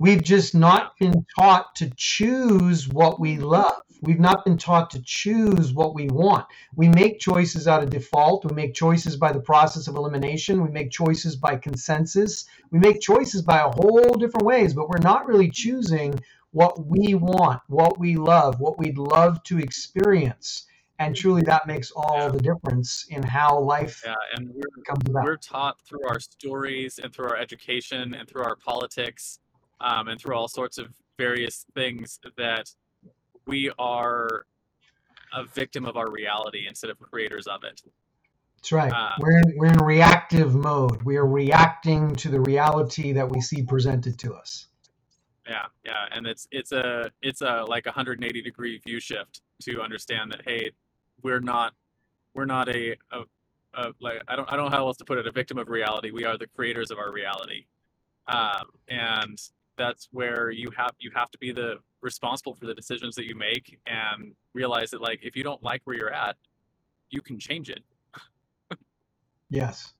We've 0.00 0.22
just 0.22 0.54
not 0.54 0.96
been 0.98 1.24
taught 1.36 1.74
to 1.76 1.90
choose 1.96 2.88
what 2.88 3.20
we 3.20 3.38
love. 3.38 3.82
We've 4.02 4.20
not 4.20 4.44
been 4.44 4.56
taught 4.58 4.90
to 4.90 5.02
choose 5.04 5.72
what 5.72 5.94
we 5.94 6.08
want. 6.08 6.46
We 6.76 6.88
make 6.88 7.18
choices 7.18 7.66
out 7.66 7.82
of 7.82 7.90
default. 7.90 8.44
We 8.44 8.54
make 8.54 8.74
choices 8.74 9.16
by 9.16 9.32
the 9.32 9.40
process 9.40 9.88
of 9.88 9.96
elimination. 9.96 10.62
We 10.62 10.70
make 10.70 10.92
choices 10.92 11.34
by 11.34 11.56
consensus. 11.56 12.46
We 12.70 12.78
make 12.78 13.00
choices 13.00 13.42
by 13.42 13.58
a 13.58 13.70
whole 13.70 14.14
different 14.14 14.46
ways, 14.46 14.72
but 14.72 14.88
we're 14.88 15.02
not 15.02 15.26
really 15.26 15.50
choosing 15.50 16.20
what 16.52 16.86
we 16.86 17.14
want, 17.14 17.60
what 17.66 17.98
we 17.98 18.16
love, 18.16 18.60
what 18.60 18.78
we'd 18.78 18.98
love 18.98 19.42
to 19.44 19.58
experience. 19.58 20.66
And 21.00 21.14
truly, 21.14 21.42
that 21.42 21.66
makes 21.66 21.92
all 21.94 22.30
the 22.30 22.40
difference 22.40 23.06
in 23.10 23.22
how 23.22 23.58
life 23.60 24.02
Yeah, 24.04 24.14
and 24.34 24.50
we're 24.52 24.82
comes 24.84 25.02
about. 25.08 25.24
we're 25.24 25.36
taught 25.36 25.80
through 25.86 26.06
our 26.08 26.18
stories 26.18 26.98
and 27.02 27.12
through 27.14 27.28
our 27.28 27.36
education 27.36 28.14
and 28.14 28.28
through 28.28 28.42
our 28.42 28.56
politics 28.56 29.38
um, 29.80 30.08
and 30.08 30.20
through 30.20 30.34
all 30.34 30.48
sorts 30.48 30.76
of 30.76 30.88
various 31.16 31.66
things 31.74 32.18
that 32.36 32.70
we 33.46 33.70
are 33.78 34.46
a 35.34 35.44
victim 35.44 35.84
of 35.84 35.96
our 35.96 36.10
reality 36.10 36.66
instead 36.66 36.90
of 36.90 36.98
creators 36.98 37.46
of 37.46 37.62
it. 37.62 37.80
That's 38.56 38.72
right. 38.72 38.92
Uh, 38.92 39.10
we're, 39.20 39.38
in, 39.38 39.54
we're 39.56 39.72
in 39.72 39.78
reactive 39.78 40.54
mode. 40.54 41.02
We 41.04 41.16
are 41.16 41.26
reacting 41.26 42.14
to 42.16 42.28
the 42.28 42.40
reality 42.40 43.12
that 43.12 43.28
we 43.28 43.40
see 43.40 43.62
presented 43.62 44.18
to 44.20 44.34
us. 44.34 44.66
Yeah, 45.48 45.66
yeah, 45.84 46.04
and 46.12 46.26
it's 46.26 46.46
it's 46.50 46.72
a 46.72 47.10
it's 47.22 47.40
a 47.40 47.64
like 47.66 47.86
a 47.86 47.88
180 47.88 48.42
degree 48.42 48.78
view 48.84 49.00
shift 49.00 49.40
to 49.62 49.80
understand 49.80 50.30
that 50.32 50.42
hey, 50.44 50.72
we're 51.22 51.40
not 51.40 51.74
we're 52.34 52.44
not 52.44 52.68
a, 52.68 52.96
a, 53.12 53.22
a 53.74 53.92
like 54.00 54.22
I 54.28 54.36
don't 54.36 54.50
I 54.50 54.56
don't 54.56 54.70
know 54.70 54.76
how 54.76 54.86
else 54.86 54.96
to 54.98 55.04
put 55.04 55.18
it 55.18 55.26
a 55.26 55.32
victim 55.32 55.58
of 55.58 55.68
reality. 55.68 56.10
We 56.10 56.24
are 56.24 56.38
the 56.38 56.46
creators 56.46 56.90
of 56.90 56.98
our 56.98 57.12
reality, 57.12 57.66
um, 58.26 58.66
and 58.88 59.38
that's 59.76 60.08
where 60.12 60.50
you 60.50 60.70
have 60.76 60.92
you 60.98 61.10
have 61.14 61.30
to 61.30 61.38
be 61.38 61.52
the 61.52 61.76
responsible 62.00 62.54
for 62.54 62.66
the 62.66 62.74
decisions 62.74 63.14
that 63.16 63.26
you 63.26 63.34
make 63.34 63.78
and 63.86 64.32
realize 64.54 64.90
that 64.90 65.00
like 65.00 65.20
if 65.22 65.34
you 65.36 65.42
don't 65.42 65.62
like 65.62 65.82
where 65.84 65.96
you're 65.96 66.12
at, 66.12 66.36
you 67.10 67.20
can 67.20 67.38
change 67.38 67.70
it. 67.70 67.82
Yes. 69.50 69.94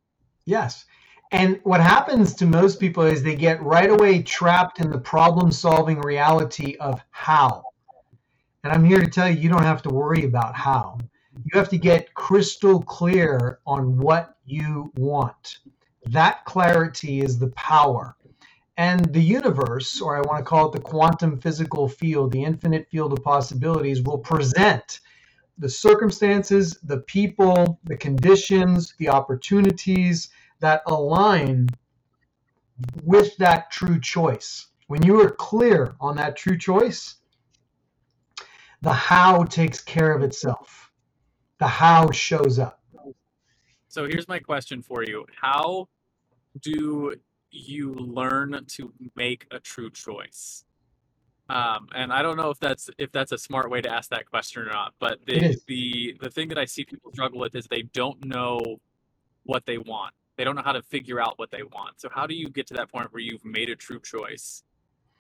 Yes. 0.45 0.85
And 1.31 1.61
what 1.65 1.81
happens 1.81 2.35
to 2.35 2.47
most 2.47 2.81
people 2.81 3.03
is 3.03 3.23
they 3.23 3.35
get 3.35 3.63
right 3.63 3.91
away 3.91 4.23
trapped 4.23 4.81
in 4.81 4.91
the 4.91 4.99
problem 4.99 5.51
solving 5.51 6.01
reality 6.01 6.77
of 6.81 7.01
how. 7.11 7.63
And 8.65 8.73
I'm 8.73 8.85
here 8.85 9.01
to 9.01 9.07
tell 9.11 9.29
you, 9.29 9.41
you 9.41 9.49
don't 9.49 9.63
have 9.63 9.83
to 9.83 9.89
worry 9.91 10.25
about 10.25 10.55
how. 10.55 10.99
You 11.45 11.59
have 11.59 11.69
to 11.71 11.79
get 11.79 12.15
crystal 12.15 12.83
clear 12.83 13.61
on 13.67 13.97
what 13.99 14.37
you 14.45 14.93
want. 14.97 15.59
That 16.07 16.45
clarity 16.45 17.21
is 17.21 17.39
the 17.39 17.49
power. 17.49 18.17
and 18.79 19.13
the 19.13 19.21
universe, 19.21 20.01
or 20.01 20.17
I 20.17 20.21
want 20.21 20.39
to 20.39 20.45
call 20.49 20.69
it 20.69 20.73
the 20.73 20.81
quantum 20.81 21.39
physical 21.41 21.89
field, 21.89 22.31
the 22.31 22.45
infinite 22.45 22.89
field 22.89 23.13
of 23.13 23.25
possibilities, 23.25 24.03
will 24.03 24.19
present 24.19 25.01
the 25.59 25.69
circumstances, 25.69 26.79
the 26.85 26.99
people, 26.99 27.81
the 27.85 27.97
conditions, 27.97 28.95
the 28.99 29.09
opportunities 29.09 30.31
that 30.61 30.83
align 30.87 31.69
with 33.03 33.37
that 33.39 33.73
true 33.73 34.01
choice. 34.01 34.69
When 34.87 35.03
you 35.03 35.21
are 35.21 35.31
clear 35.31 35.95
on 36.01 36.15
that 36.17 36.37
true 36.37 36.57
choice, 36.57 37.17
the 38.81 38.93
how 38.93 39.45
takes 39.45 39.81
care 39.81 40.13
of 40.13 40.23
itself. 40.23 40.93
The 41.59 41.67
how 41.67 42.11
shows 42.11 42.59
up. 42.59 42.81
So 43.89 44.05
here's 44.05 44.29
my 44.29 44.39
question 44.39 44.83
for 44.83 45.03
you. 45.03 45.27
How 45.41 45.89
do 46.61 47.17
you 47.51 47.95
learn 47.95 48.65
to 48.69 48.93
make 49.17 49.47
a 49.51 49.59
true 49.59 49.91
choice? 49.91 50.65
Um, 51.49 51.89
and 51.95 52.13
I 52.13 52.21
don't 52.21 52.37
know 52.37 52.51
if 52.51 52.59
that's 52.61 52.91
if 52.99 53.11
that's 53.11 53.33
a 53.33 53.39
smart 53.39 53.71
way 53.71 53.81
to 53.81 53.91
ask 53.91 54.11
that 54.11 54.27
question 54.27 54.63
or 54.63 54.67
not. 54.67 54.93
But 54.99 55.19
the 55.27 55.57
the 55.67 56.17
the 56.21 56.31
thing 56.31 56.49
that 56.49 56.59
I 56.59 56.67
see 56.67 56.85
people 56.85 57.11
struggle 57.13 57.41
with 57.41 57.55
is 57.55 57.67
they 57.67 57.83
don't 57.83 58.23
know 58.25 58.81
what 59.45 59.65
they 59.65 59.79
want. 59.79 60.13
They 60.37 60.45
don't 60.45 60.55
know 60.55 60.63
how 60.63 60.73
to 60.73 60.83
figure 60.83 61.21
out 61.21 61.39
what 61.39 61.51
they 61.51 61.63
want. 61.63 62.01
So 62.01 62.09
how 62.13 62.27
do 62.27 62.35
you 62.35 62.51
get 62.51 62.67
to 62.69 62.75
that 62.75 62.93
point 62.93 63.13
where 63.13 63.23
you've 63.23 63.45
made 63.45 63.71
a 63.71 63.77
true 63.77 63.99
choice? 64.01 64.63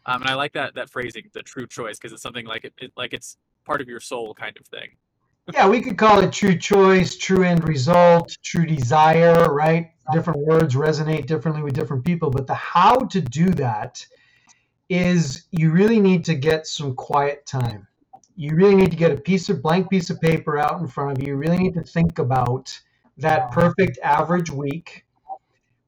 Um, 0.07 0.21
and 0.21 0.31
I 0.31 0.35
like 0.35 0.53
that 0.53 0.75
that 0.75 0.91
phrasing, 0.91 1.31
the 1.33 1.43
true 1.43 1.67
choice, 1.67 1.99
because 1.99 2.13
it's 2.13 2.23
something 2.23 2.47
like 2.47 2.65
it, 2.65 2.75
it 2.79 2.93
like 2.97 3.15
it's 3.15 3.39
part 3.69 3.81
of 3.83 3.89
your 3.89 4.01
soul 4.01 4.35
kind 4.35 4.57
of 4.59 4.67
thing. 4.67 4.89
Yeah, 5.55 5.67
we 5.67 5.81
could 5.81 5.97
call 5.97 6.21
it 6.21 6.31
true 6.31 6.59
choice, 6.59 7.17
true 7.17 7.43
end 7.43 7.67
result, 7.67 8.37
true 8.43 8.67
desire, 8.67 9.51
right? 9.51 9.93
Different 10.13 10.41
words 10.41 10.75
resonate 10.75 11.25
differently 11.25 11.63
with 11.63 11.73
different 11.73 12.05
people, 12.05 12.29
but 12.29 12.47
the 12.47 12.53
how 12.53 12.97
to 12.97 13.23
do 13.23 13.49
that 13.55 14.05
is 14.91 15.47
you 15.51 15.71
really 15.71 16.01
need 16.01 16.23
to 16.27 16.35
get 16.35 16.67
some 16.67 16.95
quiet 16.95 17.47
time. 17.47 17.89
You 18.37 18.57
really 18.57 18.75
need 18.75 18.91
to 18.91 18.97
get 18.99 19.11
a 19.11 19.17
piece 19.17 19.49
of 19.49 19.63
blank 19.63 19.89
piece 19.89 20.11
of 20.11 20.21
paper 20.21 20.59
out 20.59 20.83
in 20.83 20.87
front 20.87 21.13
of 21.13 21.23
you. 21.23 21.33
You 21.33 21.37
really 21.37 21.57
need 21.57 21.75
to 21.75 21.83
think 21.83 22.19
about 22.19 22.79
that 23.17 23.51
perfect 23.51 23.99
average 24.03 24.51
week 24.51 25.07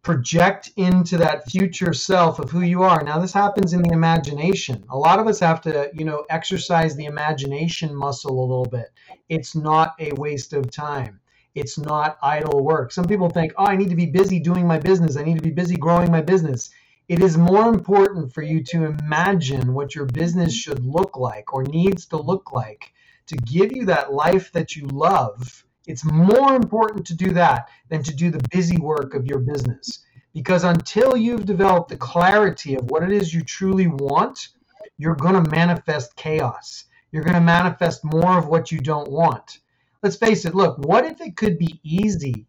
project 0.03 0.71
into 0.77 1.19
that 1.19 1.51
future 1.51 1.93
self 1.93 2.39
of 2.39 2.51
who 2.51 2.63
you 2.63 2.83
are. 2.83 3.03
Now 3.03 3.19
this 3.19 3.33
happens 3.33 3.75
in 3.75 3.83
the 3.83 3.93
imagination. 3.93 4.85
A 4.89 4.97
lot 4.97 5.19
of 5.19 5.27
us 5.27 5.39
have 5.41 5.61
to, 5.63 5.91
you 5.93 6.05
know, 6.05 6.25
exercise 6.31 6.97
the 6.97 7.05
imagination 7.05 7.95
muscle 7.95 8.39
a 8.39 8.41
little 8.41 8.65
bit. 8.65 8.91
It's 9.29 9.55
not 9.55 9.95
a 10.01 10.13
waste 10.13 10.55
of 10.55 10.71
time. 10.71 11.21
It's 11.55 11.79
not 11.79 12.17
idle 12.23 12.65
work. 12.65 12.93
Some 12.93 13.07
people 13.07 13.29
think, 13.29 13.53
"Oh, 13.57 13.67
I 13.67 13.77
need 13.77 13.91
to 13.91 13.97
be 13.97 14.07
busy 14.07 14.41
doing 14.41 14.67
my 14.67 14.79
business. 14.79 15.17
I 15.17 15.23
need 15.23 15.37
to 15.37 15.43
be 15.43 15.51
busy 15.51 15.77
growing 15.77 16.11
my 16.11 16.23
business." 16.23 16.71
It 17.09 17.21
is 17.21 17.37
more 17.37 17.69
important 17.69 18.33
for 18.33 18.43
you 18.43 18.63
to 18.65 18.85
imagine 18.85 19.75
what 19.75 19.95
your 19.95 20.07
business 20.07 20.55
should 20.55 20.87
look 20.87 21.17
like 21.17 21.53
or 21.53 21.65
needs 21.65 22.07
to 22.07 22.17
look 22.17 22.53
like 22.53 22.93
to 23.27 23.37
give 23.37 23.73
you 23.73 23.85
that 23.87 24.13
life 24.13 24.53
that 24.53 24.77
you 24.77 24.87
love 24.87 25.65
it's 25.91 26.05
more 26.05 26.55
important 26.55 27.07
to 27.07 27.15
do 27.15 27.33
that 27.33 27.69
than 27.89 28.03
to 28.05 28.15
do 28.15 28.31
the 28.31 28.47
busy 28.51 28.79
work 28.79 29.15
of 29.15 29.27
your 29.27 29.41
business. 29.41 30.05
Because 30.33 30.65
until 30.65 31.17
you've 31.17 31.45
developed 31.45 31.89
the 31.89 31.97
clarity 31.97 32.77
of 32.77 32.91
what 32.91 33.03
it 33.03 33.11
is 33.11 33.35
you 33.35 33.43
truly 33.43 33.89
want, 33.89 34.49
you're 34.97 35.17
going 35.17 35.43
to 35.43 35.51
manifest 35.51 36.15
chaos. 36.17 36.85
You're 37.11 37.25
going 37.25 37.35
to 37.35 37.41
manifest 37.41 38.05
more 38.05 38.39
of 38.39 38.47
what 38.47 38.71
you 38.71 38.79
don't 38.79 39.11
want. 39.11 39.59
Let's 40.03 40.17
face 40.17 40.45
it, 40.45 40.55
look, 40.55 40.79
what 40.79 41.05
if 41.05 41.21
it 41.21 41.37
could 41.37 41.59
be 41.59 41.81
easy 41.83 42.47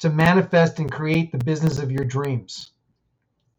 to 0.00 0.10
manifest 0.10 0.78
and 0.78 0.90
create 0.90 1.32
the 1.32 1.38
business 1.38 1.78
of 1.78 1.92
your 1.92 2.04
dreams? 2.04 2.72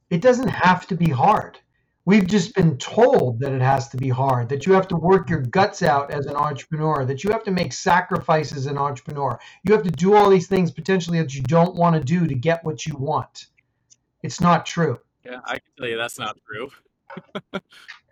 It 0.09 0.21
doesn't 0.21 0.49
have 0.49 0.87
to 0.87 0.95
be 0.95 1.09
hard. 1.09 1.59
We've 2.07 2.25
just 2.25 2.55
been 2.55 2.77
told 2.77 3.41
that 3.41 3.51
it 3.51 3.61
has 3.61 3.89
to 3.89 3.97
be 3.97 4.07
hard, 4.07 4.47
that 4.47 4.65
you 4.65 4.71
have 4.71 4.87
to 4.87 4.95
work 4.95 5.29
your 5.29 5.41
guts 5.41 5.83
out 5.83 6.09
as 6.09 6.25
an 6.25 6.37
entrepreneur, 6.37 7.03
that 7.03 7.21
you 7.21 7.31
have 7.31 7.43
to 7.43 7.51
make 7.51 7.73
sacrifices 7.73 8.59
as 8.59 8.65
an 8.67 8.77
entrepreneur. 8.77 9.37
You 9.65 9.73
have 9.73 9.83
to 9.83 9.91
do 9.91 10.15
all 10.15 10.29
these 10.29 10.47
things 10.47 10.71
potentially 10.71 11.19
that 11.19 11.35
you 11.35 11.43
don't 11.43 11.75
want 11.75 11.97
to 11.97 12.01
do 12.01 12.25
to 12.25 12.33
get 12.33 12.63
what 12.63 12.85
you 12.85 12.95
want. 12.95 13.47
It's 14.23 14.39
not 14.39 14.65
true. 14.65 15.01
Yeah, 15.25 15.41
I 15.43 15.55
can 15.55 15.69
tell 15.77 15.89
you 15.89 15.97
that's 15.97 16.17
not 16.17 16.37
true. 16.49 16.69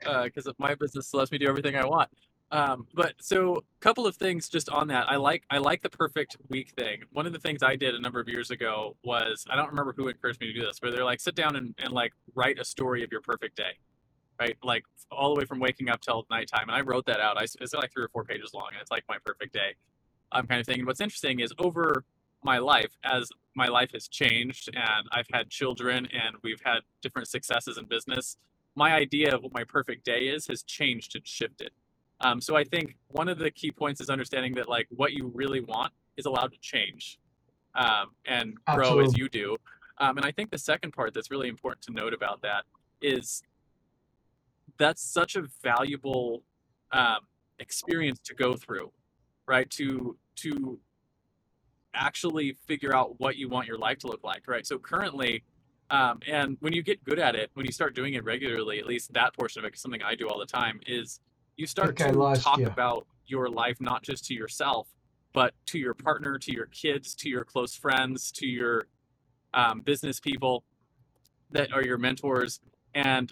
Because 0.01 0.47
uh, 0.47 0.53
my 0.57 0.75
business 0.75 1.13
lets 1.13 1.31
me 1.31 1.37
do 1.37 1.47
everything 1.47 1.77
I 1.77 1.85
want. 1.85 2.09
Um, 2.51 2.87
but 2.93 3.15
so 3.19 3.57
a 3.57 3.61
couple 3.79 4.05
of 4.05 4.15
things 4.15 4.49
just 4.49 4.69
on 4.69 4.87
that. 4.89 5.09
I 5.09 5.15
like 5.15 5.43
I 5.49 5.57
like 5.57 5.81
the 5.81 5.89
perfect 5.89 6.37
week 6.49 6.71
thing. 6.77 7.03
One 7.11 7.25
of 7.25 7.33
the 7.33 7.39
things 7.39 7.63
I 7.63 7.75
did 7.75 7.95
a 7.95 7.99
number 7.99 8.19
of 8.19 8.29
years 8.29 8.51
ago 8.51 8.95
was 9.03 9.45
I 9.49 9.55
don't 9.55 9.69
remember 9.69 9.93
who 9.97 10.07
encouraged 10.07 10.39
me 10.39 10.47
to 10.47 10.53
do 10.53 10.65
this, 10.65 10.79
but 10.79 10.91
they're 10.91 11.03
like 11.03 11.19
sit 11.19 11.35
down 11.35 11.55
and, 11.55 11.73
and 11.79 11.91
like 11.91 12.13
write 12.35 12.59
a 12.59 12.65
story 12.65 13.03
of 13.03 13.11
your 13.11 13.21
perfect 13.21 13.57
day. 13.57 13.77
Right? 14.39 14.57
Like 14.63 14.83
all 15.11 15.33
the 15.33 15.39
way 15.39 15.45
from 15.45 15.59
waking 15.59 15.89
up 15.89 16.01
till 16.01 16.25
nighttime. 16.29 16.63
And 16.67 16.71
I 16.71 16.81
wrote 16.81 17.05
that 17.07 17.19
out. 17.19 17.37
I 17.37 17.43
it's 17.43 17.73
like 17.73 17.91
three 17.91 18.03
or 18.03 18.09
four 18.09 18.23
pages 18.23 18.53
long 18.53 18.69
and 18.73 18.81
it's 18.81 18.91
like 18.91 19.03
my 19.09 19.17
perfect 19.25 19.53
day. 19.53 19.75
I'm 20.31 20.45
kind 20.45 20.59
of 20.59 20.67
thinking 20.67 20.85
what's 20.85 21.01
interesting 21.01 21.39
is 21.39 21.53
over 21.57 22.03
my 22.43 22.59
life 22.59 22.91
as 23.03 23.29
my 23.55 23.67
life 23.67 23.91
has 23.93 24.07
changed 24.07 24.69
and 24.73 25.07
I've 25.11 25.27
had 25.33 25.49
children 25.49 26.07
and 26.13 26.35
we've 26.43 26.61
had 26.63 26.79
different 27.01 27.27
successes 27.27 27.77
in 27.77 27.85
business, 27.85 28.37
my 28.75 28.93
idea 28.93 29.33
of 29.33 29.41
what 29.41 29.53
my 29.53 29.63
perfect 29.63 30.05
day 30.05 30.27
is 30.27 30.47
has 30.47 30.61
changed 30.61 31.15
and 31.15 31.25
shifted 31.25 31.71
um, 32.21 32.41
so 32.41 32.55
I 32.55 32.63
think 32.63 32.95
one 33.09 33.27
of 33.27 33.37
the 33.37 33.51
key 33.51 33.71
points 33.71 34.01
is 34.01 34.09
understanding 34.09 34.53
that 34.55 34.69
like 34.69 34.87
what 34.89 35.13
you 35.13 35.31
really 35.33 35.61
want 35.61 35.93
is 36.17 36.25
allowed 36.25 36.51
to 36.51 36.57
change 36.59 37.19
um, 37.75 38.11
and 38.25 38.55
grow 38.65 38.83
Absolutely. 38.83 39.05
as 39.05 39.17
you 39.17 39.29
do. 39.29 39.57
Um, 39.97 40.17
and 40.17 40.25
I 40.25 40.31
think 40.31 40.51
the 40.51 40.57
second 40.57 40.91
part 40.91 41.13
that's 41.13 41.31
really 41.31 41.47
important 41.47 41.81
to 41.83 41.93
note 41.93 42.13
about 42.13 42.41
that 42.41 42.63
is 43.01 43.43
that's 44.77 45.01
such 45.01 45.35
a 45.35 45.43
valuable 45.63 46.43
um, 46.91 47.19
experience 47.59 48.19
to 48.25 48.33
go 48.33 48.55
through, 48.55 48.91
right? 49.47 49.69
To 49.71 50.17
to 50.37 50.79
actually 51.93 52.57
figure 52.67 52.93
out 52.93 53.19
what 53.19 53.37
you 53.37 53.47
want 53.47 53.67
your 53.67 53.77
life 53.77 53.99
to 53.99 54.07
look 54.07 54.21
like, 54.23 54.47
right? 54.47 54.67
So 54.67 54.77
currently, 54.77 55.43
um, 55.89 56.19
and 56.27 56.57
when 56.59 56.73
you 56.73 56.83
get 56.83 57.01
good 57.05 57.19
at 57.19 57.35
it, 57.35 57.51
when 57.53 57.65
you 57.65 57.71
start 57.71 57.95
doing 57.95 58.15
it 58.15 58.23
regularly, 58.25 58.79
at 58.79 58.85
least 58.85 59.13
that 59.13 59.33
portion 59.33 59.63
of 59.63 59.71
it, 59.71 59.79
something 59.79 60.03
I 60.03 60.15
do 60.15 60.27
all 60.27 60.39
the 60.39 60.45
time, 60.45 60.81
is 60.85 61.21
you 61.57 61.65
start 61.65 61.95
to 61.97 62.39
talk 62.39 62.59
you. 62.59 62.67
about 62.67 63.07
your 63.27 63.49
life 63.49 63.79
not 63.79 64.03
just 64.03 64.25
to 64.25 64.33
yourself 64.33 64.87
but 65.33 65.53
to 65.65 65.77
your 65.77 65.93
partner 65.93 66.37
to 66.37 66.53
your 66.53 66.67
kids 66.67 67.15
to 67.15 67.29
your 67.29 67.43
close 67.43 67.75
friends 67.75 68.31
to 68.31 68.45
your 68.45 68.87
um, 69.55 69.79
business 69.79 70.19
people 70.19 70.63
that 71.51 71.71
are 71.73 71.83
your 71.83 71.97
mentors. 71.97 72.59
And 72.93 73.31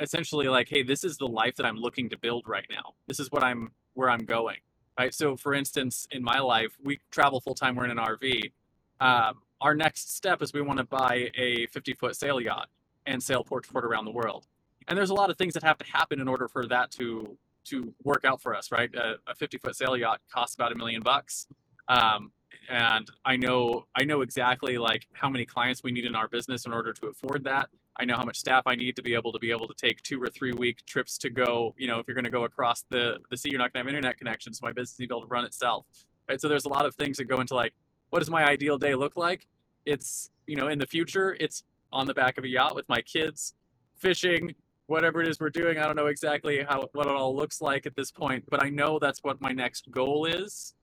essentially 0.00 0.46
like 0.46 0.68
hey 0.68 0.84
this 0.84 1.02
is 1.02 1.16
the 1.16 1.26
life 1.26 1.56
that 1.56 1.66
i'm 1.66 1.76
looking 1.76 2.08
to 2.08 2.16
build 2.16 2.44
right 2.46 2.66
now. 2.70 2.94
This 3.08 3.18
is 3.18 3.32
what 3.32 3.42
i'm 3.42 3.72
where 3.94 4.08
i'm 4.08 4.24
going 4.24 4.58
right? 4.96 5.12
So 5.12 5.36
for 5.36 5.54
instance 5.54 6.06
in 6.12 6.22
my 6.22 6.38
life 6.38 6.76
we 6.84 7.00
travel 7.10 7.40
full 7.40 7.54
time 7.54 7.74
we're 7.74 7.86
in 7.86 7.90
an 7.90 7.98
rv 7.98 8.52
um, 9.00 9.40
our 9.60 9.74
next 9.74 10.14
step 10.16 10.40
is 10.40 10.52
we 10.52 10.62
want 10.62 10.78
to 10.78 10.84
buy 10.84 11.30
a 11.36 11.66
50 11.66 11.94
foot 11.94 12.14
sail 12.14 12.40
yacht 12.40 12.68
and 13.06 13.20
sail 13.20 13.42
port 13.42 13.64
to 13.64 13.72
port 13.72 13.84
around 13.84 14.04
the 14.04 14.12
world 14.12 14.46
and 14.88 14.96
there's 14.96 15.10
a 15.10 15.14
lot 15.14 15.30
of 15.30 15.36
things 15.36 15.54
that 15.54 15.62
have 15.62 15.78
to 15.78 15.84
happen 15.84 16.20
in 16.20 16.28
order 16.28 16.48
for 16.48 16.66
that 16.66 16.90
to 16.92 17.36
to 17.66 17.92
work 18.02 18.24
out 18.24 18.40
for 18.40 18.54
us, 18.54 18.72
right? 18.72 18.92
A, 18.94 19.16
a 19.26 19.34
50 19.34 19.58
foot 19.58 19.76
sail 19.76 19.96
yacht 19.96 20.20
costs 20.32 20.54
about 20.54 20.72
a 20.72 20.74
million 20.74 21.02
bucks. 21.02 21.46
Um, 21.88 22.32
and 22.70 23.10
I 23.24 23.36
know 23.36 23.86
I 23.94 24.04
know 24.04 24.22
exactly 24.22 24.78
like 24.78 25.06
how 25.12 25.28
many 25.28 25.44
clients 25.44 25.82
we 25.82 25.92
need 25.92 26.04
in 26.04 26.14
our 26.14 26.28
business 26.28 26.66
in 26.66 26.72
order 26.72 26.92
to 26.92 27.06
afford 27.06 27.44
that. 27.44 27.68
I 28.00 28.04
know 28.04 28.16
how 28.16 28.24
much 28.24 28.38
staff 28.38 28.62
I 28.66 28.74
need 28.74 28.94
to 28.96 29.02
be 29.02 29.14
able 29.14 29.32
to 29.32 29.38
be 29.38 29.50
able 29.50 29.66
to 29.68 29.74
take 29.74 30.02
two 30.02 30.22
or 30.22 30.28
three 30.28 30.52
week 30.52 30.84
trips 30.86 31.18
to 31.18 31.30
go. 31.30 31.74
You 31.76 31.88
know, 31.88 31.98
if 31.98 32.06
you're 32.06 32.14
going 32.14 32.24
to 32.24 32.30
go 32.30 32.44
across 32.44 32.84
the 32.90 33.18
the 33.30 33.36
sea, 33.36 33.50
you're 33.50 33.58
not 33.58 33.72
going 33.72 33.84
to 33.84 33.90
have 33.90 33.96
internet 33.96 34.18
connection, 34.18 34.52
so 34.52 34.64
my 34.64 34.72
business 34.72 34.98
needs 34.98 35.08
to 35.08 35.14
be 35.14 35.18
able 35.18 35.26
to 35.26 35.32
run 35.32 35.44
itself. 35.44 35.86
Right. 36.28 36.40
So 36.40 36.48
there's 36.48 36.66
a 36.66 36.68
lot 36.68 36.84
of 36.84 36.94
things 36.94 37.16
that 37.16 37.24
go 37.24 37.40
into 37.40 37.54
like, 37.54 37.72
what 38.10 38.18
does 38.18 38.30
my 38.30 38.44
ideal 38.44 38.76
day 38.76 38.94
look 38.94 39.16
like? 39.16 39.46
It's 39.86 40.30
you 40.46 40.56
know 40.56 40.68
in 40.68 40.78
the 40.78 40.86
future, 40.86 41.36
it's 41.40 41.64
on 41.92 42.06
the 42.06 42.14
back 42.14 42.38
of 42.38 42.44
a 42.44 42.48
yacht 42.48 42.74
with 42.74 42.88
my 42.88 43.00
kids, 43.00 43.54
fishing, 43.96 44.54
whatever 44.88 45.22
it 45.22 45.28
is 45.28 45.38
we're 45.38 45.50
doing. 45.50 45.78
I 45.78 45.84
don't 45.84 45.96
know 45.96 46.06
exactly 46.06 46.64
how 46.68 46.88
what 46.92 47.06
it 47.06 47.12
all 47.12 47.36
looks 47.36 47.60
like 47.60 47.86
at 47.86 47.94
this 47.94 48.10
point, 48.10 48.44
but 48.50 48.64
I 48.64 48.70
know 48.70 48.98
that's 48.98 49.20
what 49.22 49.40
my 49.40 49.52
next 49.52 49.90
goal 49.90 50.24
is. 50.24 50.74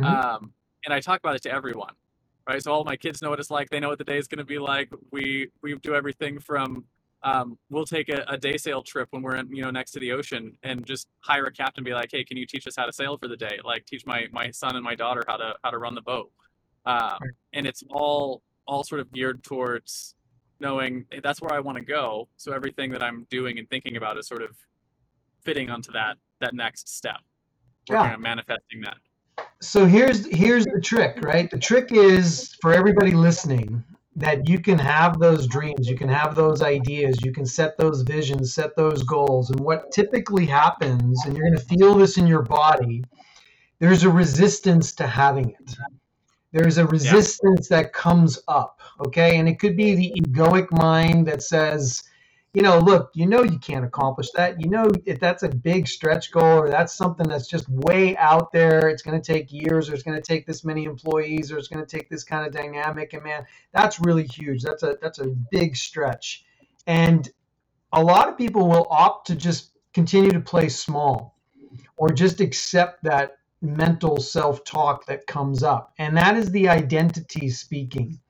Mm-hmm. 0.00 0.14
Um, 0.14 0.52
and 0.84 0.94
I 0.94 1.00
talk 1.00 1.18
about 1.20 1.34
it 1.34 1.42
to 1.42 1.52
everyone, 1.52 1.92
right? 2.48 2.62
So 2.62 2.72
all 2.72 2.84
my 2.84 2.96
kids 2.96 3.20
know 3.20 3.30
what 3.30 3.40
it's 3.40 3.50
like. 3.50 3.68
They 3.68 3.80
know 3.80 3.88
what 3.88 3.98
the 3.98 4.04
day 4.04 4.16
is 4.16 4.28
going 4.28 4.38
to 4.38 4.44
be 4.44 4.58
like. 4.58 4.90
We 5.10 5.50
we 5.62 5.76
do 5.76 5.94
everything 5.94 6.38
from 6.38 6.84
um, 7.24 7.58
we'll 7.68 7.84
take 7.84 8.08
a, 8.08 8.24
a, 8.28 8.38
day 8.38 8.56
sail 8.56 8.80
trip 8.80 9.08
when 9.10 9.22
we're 9.22 9.34
in, 9.34 9.52
you 9.52 9.62
know 9.62 9.72
next 9.72 9.90
to 9.92 9.98
the 9.98 10.12
ocean 10.12 10.56
and 10.62 10.86
just 10.86 11.08
hire 11.18 11.46
a 11.46 11.52
captain. 11.52 11.82
Be 11.82 11.92
like, 11.92 12.10
hey, 12.12 12.22
can 12.22 12.36
you 12.36 12.46
teach 12.46 12.64
us 12.68 12.76
how 12.76 12.86
to 12.86 12.92
sail 12.92 13.18
for 13.18 13.26
the 13.26 13.36
day? 13.36 13.58
Like 13.64 13.86
teach 13.86 14.06
my 14.06 14.26
my 14.30 14.52
son 14.52 14.76
and 14.76 14.84
my 14.84 14.94
daughter 14.94 15.24
how 15.26 15.36
to 15.36 15.54
how 15.64 15.70
to 15.70 15.78
run 15.78 15.96
the 15.96 16.02
boat. 16.02 16.30
Um, 16.86 17.18
and 17.52 17.66
it's 17.66 17.82
all 17.90 18.42
all 18.68 18.84
sort 18.84 19.00
of 19.00 19.12
geared 19.12 19.42
towards 19.42 20.14
knowing 20.60 21.04
hey, 21.10 21.20
that's 21.22 21.40
where 21.40 21.52
I 21.52 21.60
want 21.60 21.78
to 21.78 21.84
go. 21.84 22.28
So 22.36 22.52
everything 22.52 22.90
that 22.92 23.02
I'm 23.02 23.26
doing 23.30 23.58
and 23.58 23.68
thinking 23.68 23.96
about 23.96 24.18
is 24.18 24.26
sort 24.26 24.42
of 24.42 24.56
fitting 25.44 25.70
onto 25.70 25.92
that 25.92 26.16
that 26.40 26.54
next 26.54 26.88
step. 26.88 27.20
Working 27.88 28.04
yeah. 28.04 28.14
on 28.14 28.20
manifesting 28.20 28.80
that. 28.82 28.96
So 29.60 29.86
here's 29.86 30.26
here's 30.26 30.64
the 30.64 30.80
trick, 30.80 31.22
right? 31.22 31.50
The 31.50 31.58
trick 31.58 31.92
is 31.92 32.56
for 32.60 32.72
everybody 32.72 33.12
listening, 33.12 33.84
that 34.18 34.48
you 34.48 34.58
can 34.58 34.78
have 34.78 35.20
those 35.20 35.46
dreams, 35.46 35.88
you 35.88 35.96
can 35.96 36.08
have 36.08 36.34
those 36.34 36.60
ideas, 36.60 37.24
you 37.24 37.32
can 37.32 37.46
set 37.46 37.78
those 37.78 38.02
visions, 38.02 38.52
set 38.52 38.74
those 38.76 39.04
goals. 39.04 39.50
And 39.50 39.60
what 39.60 39.92
typically 39.92 40.44
happens, 40.44 41.24
and 41.24 41.36
you're 41.36 41.46
going 41.46 41.58
to 41.58 41.64
feel 41.64 41.94
this 41.94 42.18
in 42.18 42.26
your 42.26 42.42
body, 42.42 43.04
there's 43.78 44.02
a 44.02 44.10
resistance 44.10 44.92
to 44.94 45.06
having 45.06 45.50
it. 45.50 45.76
There's 46.52 46.78
a 46.78 46.86
resistance 46.86 47.68
yeah. 47.70 47.82
that 47.82 47.92
comes 47.92 48.38
up, 48.48 48.80
okay? 49.06 49.38
And 49.38 49.48
it 49.48 49.58
could 49.58 49.76
be 49.76 49.94
the 49.94 50.12
egoic 50.18 50.70
mind 50.70 51.26
that 51.26 51.42
says, 51.42 52.02
you 52.54 52.62
know, 52.62 52.78
look, 52.78 53.10
you 53.14 53.26
know 53.26 53.42
you 53.42 53.58
can't 53.58 53.84
accomplish 53.84 54.30
that. 54.32 54.60
You 54.60 54.70
know 54.70 54.90
if 55.04 55.20
that's 55.20 55.42
a 55.42 55.48
big 55.48 55.86
stretch 55.86 56.32
goal 56.32 56.58
or 56.58 56.70
that's 56.70 56.94
something 56.94 57.28
that's 57.28 57.46
just 57.46 57.68
way 57.68 58.16
out 58.16 58.50
there, 58.52 58.88
it's 58.88 59.02
going 59.02 59.20
to 59.20 59.32
take 59.32 59.52
years 59.52 59.90
or 59.90 59.94
it's 59.94 60.02
going 60.02 60.16
to 60.16 60.22
take 60.22 60.46
this 60.46 60.64
many 60.64 60.84
employees 60.84 61.52
or 61.52 61.58
it's 61.58 61.68
going 61.68 61.84
to 61.84 61.96
take 61.96 62.08
this 62.08 62.24
kind 62.24 62.46
of 62.46 62.52
dynamic 62.52 63.12
and 63.12 63.22
man, 63.22 63.44
that's 63.72 64.00
really 64.00 64.26
huge. 64.26 64.62
That's 64.62 64.82
a 64.82 64.96
that's 65.02 65.18
a 65.18 65.26
big 65.50 65.76
stretch. 65.76 66.44
And 66.86 67.30
a 67.92 68.02
lot 68.02 68.28
of 68.28 68.38
people 68.38 68.68
will 68.68 68.86
opt 68.90 69.26
to 69.28 69.34
just 69.34 69.72
continue 69.92 70.30
to 70.30 70.40
play 70.40 70.68
small 70.68 71.38
or 71.96 72.08
just 72.08 72.40
accept 72.40 73.02
that 73.04 73.37
mental 73.60 74.18
self-talk 74.18 75.06
that 75.06 75.26
comes 75.26 75.62
up. 75.62 75.92
And 75.98 76.16
that 76.16 76.36
is 76.36 76.50
the 76.50 76.68
identity 76.68 77.50
speaking. 77.50 78.20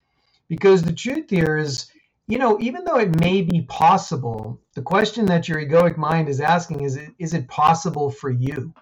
Because 0.48 0.82
the 0.82 0.92
truth 0.92 1.30
here 1.30 1.56
is 1.56 1.90
you 2.28 2.36
know, 2.36 2.58
even 2.60 2.84
though 2.84 2.98
it 2.98 3.18
may 3.18 3.40
be 3.40 3.62
possible, 3.62 4.60
the 4.74 4.82
question 4.82 5.24
that 5.26 5.48
your 5.48 5.64
egoic 5.64 5.96
mind 5.96 6.28
is 6.28 6.40
asking 6.40 6.82
is, 6.82 7.00
is 7.18 7.32
it 7.32 7.48
possible 7.48 8.10
for 8.10 8.30
you? 8.30 8.74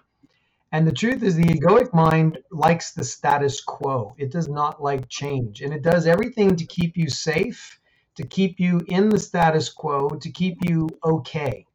And 0.73 0.85
the 0.85 0.91
truth 0.91 1.23
is, 1.23 1.37
the 1.37 1.45
egoic 1.45 1.93
mind 1.93 2.39
likes 2.51 2.91
the 2.91 3.05
status 3.05 3.61
quo. 3.61 4.13
It 4.17 4.33
does 4.33 4.49
not 4.49 4.83
like 4.83 5.07
change. 5.07 5.61
And 5.61 5.73
it 5.73 5.81
does 5.81 6.07
everything 6.07 6.57
to 6.57 6.65
keep 6.65 6.97
you 6.97 7.09
safe, 7.09 7.79
to 8.15 8.27
keep 8.27 8.59
you 8.59 8.81
in 8.87 9.07
the 9.07 9.17
status 9.17 9.69
quo, 9.69 10.09
to 10.09 10.29
keep 10.29 10.57
you 10.63 10.89
okay, 11.05 11.65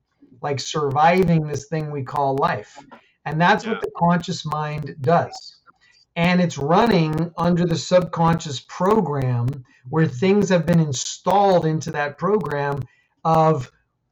like 0.43 0.61
surviving 0.61 1.47
this 1.47 1.69
thing 1.69 1.91
we 1.91 2.03
call 2.03 2.37
life. 2.37 2.79
And 3.25 3.41
that's 3.41 3.67
what 3.67 3.81
the 3.81 3.91
conscious 3.97 4.45
mind 4.45 4.97
does 5.01 5.63
and 6.17 6.41
it's 6.41 6.59
running 6.59 7.33
under 7.39 7.65
the 7.65 7.77
subconscious 7.77 8.61
program 8.61 9.49
where 9.89 10.07
things 10.07 10.49
have 10.49 10.67
been 10.67 10.81
installed 10.81 11.65
into 11.65 11.91
that 11.91 12.19
program 12.19 12.81
of 13.25 13.71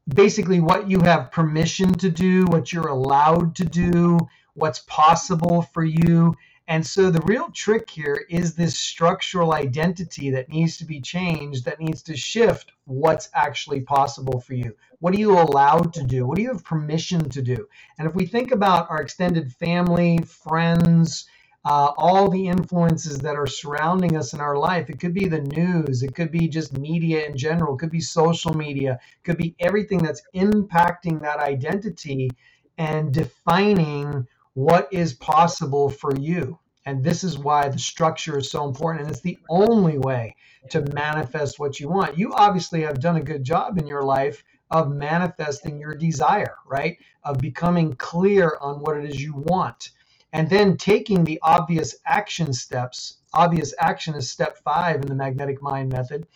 basically 0.08 0.61
what 0.61 0.88
you 0.88 1.00
have 1.00 1.30
permission 1.30 1.92
to 1.94 2.11
do, 2.11 2.44
what 2.46 2.72
you're 2.72 2.88
allowed 2.88 3.54
to 3.56 3.64
do, 3.64 4.18
what's 4.54 4.80
possible 4.80 5.62
for 5.74 5.84
you. 5.84 6.34
And 6.70 6.86
so 6.86 7.10
the 7.10 7.20
real 7.22 7.50
trick 7.50 7.90
here 7.90 8.24
is 8.30 8.54
this 8.54 8.78
structural 8.78 9.54
identity 9.54 10.30
that 10.30 10.48
needs 10.48 10.76
to 10.76 10.84
be 10.84 11.00
changed, 11.00 11.64
that 11.64 11.80
needs 11.80 12.00
to 12.04 12.16
shift 12.16 12.70
what's 12.84 13.28
actually 13.34 13.80
possible 13.80 14.38
for 14.38 14.54
you. 14.54 14.76
What 15.00 15.12
are 15.12 15.18
you 15.18 15.32
allowed 15.36 15.92
to 15.94 16.04
do? 16.04 16.24
What 16.24 16.36
do 16.36 16.42
you 16.42 16.52
have 16.52 16.62
permission 16.64 17.28
to 17.28 17.42
do? 17.42 17.66
And 17.98 18.06
if 18.06 18.14
we 18.14 18.24
think 18.24 18.52
about 18.52 18.88
our 18.88 19.02
extended 19.02 19.52
family, 19.54 20.18
friends, 20.18 21.26
uh, 21.64 21.90
all 21.98 22.30
the 22.30 22.46
influences 22.46 23.18
that 23.18 23.34
are 23.34 23.48
surrounding 23.48 24.16
us 24.16 24.32
in 24.32 24.40
our 24.40 24.56
life. 24.56 24.88
It 24.88 25.00
could 25.00 25.12
be 25.12 25.26
the 25.26 25.40
news, 25.40 26.04
it 26.04 26.14
could 26.14 26.30
be 26.30 26.46
just 26.46 26.78
media 26.78 27.26
in 27.26 27.36
general, 27.36 27.74
it 27.74 27.78
could 27.78 27.90
be 27.90 28.00
social 28.00 28.54
media, 28.54 28.92
it 28.92 29.24
could 29.24 29.36
be 29.36 29.56
everything 29.58 29.98
that's 29.98 30.22
impacting 30.36 31.20
that 31.22 31.40
identity 31.40 32.30
and 32.78 33.12
defining 33.12 34.28
what 34.54 34.88
is 34.92 35.12
possible 35.14 35.90
for 35.90 36.16
you. 36.16 36.59
And 36.87 37.05
this 37.05 37.24
is 37.24 37.39
why 37.39 37.68
the 37.68 37.78
structure 37.78 38.39
is 38.39 38.51
so 38.51 38.66
important. 38.66 39.03
And 39.03 39.11
it's 39.11 39.20
the 39.20 39.39
only 39.49 39.99
way 39.99 40.35
to 40.70 40.83
manifest 40.93 41.59
what 41.59 41.78
you 41.78 41.89
want. 41.89 42.18
You 42.18 42.33
obviously 42.33 42.83
have 42.83 43.01
done 43.01 43.16
a 43.16 43.22
good 43.22 43.45
job 43.45 43.78
in 43.78 43.87
your 43.87 44.03
life 44.03 44.43
of 44.70 44.91
manifesting 44.91 45.78
your 45.78 45.95
desire, 45.95 46.57
right? 46.66 46.97
Of 47.24 47.39
becoming 47.39 47.95
clear 47.95 48.57
on 48.61 48.81
what 48.81 48.97
it 48.97 49.05
is 49.05 49.20
you 49.20 49.35
want 49.35 49.91
and 50.33 50.49
then 50.49 50.76
taking 50.76 51.24
the 51.24 51.41
obvious 51.43 51.97
action 52.07 52.53
steps. 52.53 53.18
Obvious 53.35 53.74
action 53.78 54.14
is 54.14 54.31
step 54.31 54.59
five 54.59 54.97
in 54.97 55.09
the 55.09 55.14
magnetic 55.14 55.61
mind 55.62 55.93
method, 55.93 56.26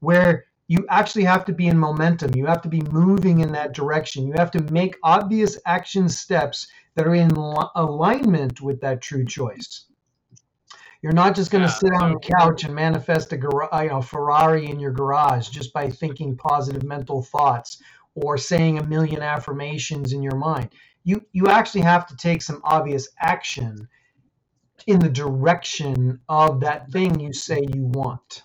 where 0.00 0.46
you 0.68 0.86
actually 0.90 1.24
have 1.24 1.44
to 1.46 1.52
be 1.52 1.66
in 1.66 1.78
momentum. 1.78 2.34
You 2.34 2.46
have 2.46 2.62
to 2.62 2.68
be 2.68 2.82
moving 2.90 3.40
in 3.40 3.52
that 3.52 3.72
direction. 3.72 4.26
You 4.26 4.34
have 4.36 4.50
to 4.52 4.62
make 4.72 4.96
obvious 5.02 5.58
action 5.66 6.08
steps 6.08 6.68
that 6.94 7.06
are 7.06 7.14
in 7.14 7.30
alignment 7.30 8.60
with 8.60 8.80
that 8.82 9.00
true 9.00 9.24
choice. 9.24 9.86
You're 11.02 11.12
not 11.12 11.34
just 11.34 11.50
going 11.50 11.62
to 11.62 11.70
yeah, 11.70 11.74
sit 11.74 11.92
on 12.02 12.12
the 12.12 12.32
couch 12.38 12.64
and 12.64 12.74
manifest 12.74 13.32
a 13.32 13.36
you 13.36 13.88
know, 13.88 14.02
Ferrari 14.02 14.66
in 14.68 14.78
your 14.78 14.92
garage 14.92 15.48
just 15.48 15.72
by 15.72 15.88
thinking 15.88 16.36
positive 16.36 16.82
mental 16.82 17.22
thoughts 17.22 17.80
or 18.14 18.36
saying 18.36 18.78
a 18.78 18.86
million 18.86 19.22
affirmations 19.22 20.12
in 20.12 20.22
your 20.22 20.34
mind 20.34 20.70
you 21.08 21.24
you 21.32 21.48
actually 21.48 21.80
have 21.80 22.06
to 22.06 22.16
take 22.16 22.42
some 22.42 22.60
obvious 22.64 23.08
action 23.18 23.88
in 24.86 25.00
the 25.00 25.08
direction 25.08 26.20
of 26.28 26.60
that 26.60 26.90
thing 26.90 27.18
you 27.18 27.32
say 27.32 27.60
you 27.74 27.84
want. 27.86 28.42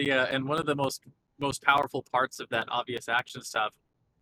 The 0.00 0.12
uh, 0.12 0.26
and 0.30 0.48
one 0.48 0.58
of 0.58 0.64
the 0.64 0.74
most 0.74 1.02
most 1.38 1.62
powerful 1.62 2.02
parts 2.10 2.40
of 2.40 2.48
that 2.48 2.66
obvious 2.70 3.06
action 3.06 3.42
stuff 3.42 3.74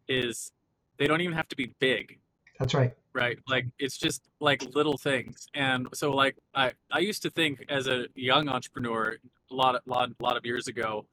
is 0.08 0.50
they 0.98 1.06
don't 1.06 1.20
even 1.20 1.36
have 1.36 1.46
to 1.48 1.56
be 1.56 1.72
big. 1.78 2.18
That's 2.58 2.74
right. 2.74 2.92
Right. 3.12 3.38
Like 3.48 3.66
it's 3.78 3.96
just 3.96 4.22
like 4.40 4.74
little 4.74 4.98
things. 4.98 5.46
And 5.54 5.86
so 5.94 6.10
like 6.10 6.36
I, 6.52 6.72
I 6.90 6.98
used 6.98 7.22
to 7.22 7.30
think 7.30 7.64
as 7.68 7.86
a 7.86 8.06
young 8.16 8.48
entrepreneur 8.48 9.18
a 9.50 9.54
lot 9.54 9.76
of 9.76 9.82
lot, 9.86 10.10
lot 10.20 10.36
of 10.36 10.44
years 10.44 10.66
ago 10.66 11.06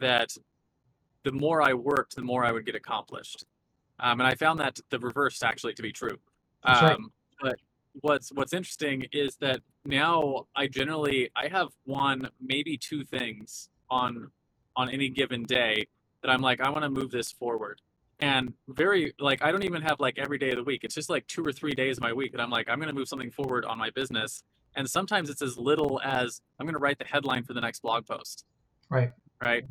that 0.00 0.36
the 1.24 1.32
more 1.32 1.62
I 1.62 1.72
worked, 1.72 2.16
the 2.16 2.22
more 2.22 2.44
I 2.44 2.52
would 2.52 2.66
get 2.66 2.74
accomplished. 2.74 3.46
Um, 4.00 4.20
and 4.20 4.26
I 4.26 4.34
found 4.34 4.60
that 4.60 4.80
the 4.90 4.98
reverse 4.98 5.42
actually 5.42 5.72
to 5.74 5.82
be 5.82 5.92
true. 5.92 6.18
Um, 6.64 6.84
right. 6.84 6.98
But 7.40 7.56
what's 8.02 8.30
what's 8.32 8.52
interesting 8.52 9.06
is 9.12 9.36
that 9.36 9.60
now 9.86 10.46
I 10.54 10.66
generally 10.66 11.30
I 11.34 11.48
have 11.48 11.68
one 11.84 12.28
maybe 12.38 12.76
two 12.76 13.02
things 13.02 13.70
on 13.90 14.30
on 14.76 14.88
any 14.88 15.08
given 15.08 15.44
day 15.44 15.86
that 16.22 16.30
I'm 16.30 16.40
like 16.40 16.60
I 16.60 16.70
want 16.70 16.84
to 16.84 16.90
move 16.90 17.10
this 17.10 17.32
forward. 17.32 17.80
And 18.20 18.52
very 18.68 19.14
like 19.18 19.42
I 19.42 19.50
don't 19.50 19.64
even 19.64 19.82
have 19.82 19.98
like 19.98 20.18
every 20.18 20.38
day 20.38 20.50
of 20.50 20.56
the 20.56 20.64
week. 20.64 20.84
It's 20.84 20.94
just 20.94 21.10
like 21.10 21.26
two 21.26 21.42
or 21.42 21.52
three 21.52 21.72
days 21.72 21.96
of 21.98 22.02
my 22.02 22.12
week 22.12 22.32
that 22.32 22.40
I'm 22.40 22.50
like 22.50 22.68
I'm 22.68 22.78
going 22.78 22.88
to 22.88 22.94
move 22.94 23.08
something 23.08 23.30
forward 23.30 23.64
on 23.64 23.78
my 23.78 23.90
business. 23.90 24.42
And 24.76 24.88
sometimes 24.88 25.30
it's 25.30 25.42
as 25.42 25.58
little 25.58 26.00
as 26.04 26.40
I'm 26.58 26.66
going 26.66 26.74
to 26.74 26.80
write 26.80 26.98
the 26.98 27.04
headline 27.04 27.42
for 27.42 27.54
the 27.54 27.60
next 27.60 27.80
blog 27.80 28.06
post. 28.06 28.44
Right. 28.88 29.12
Right. 29.42 29.64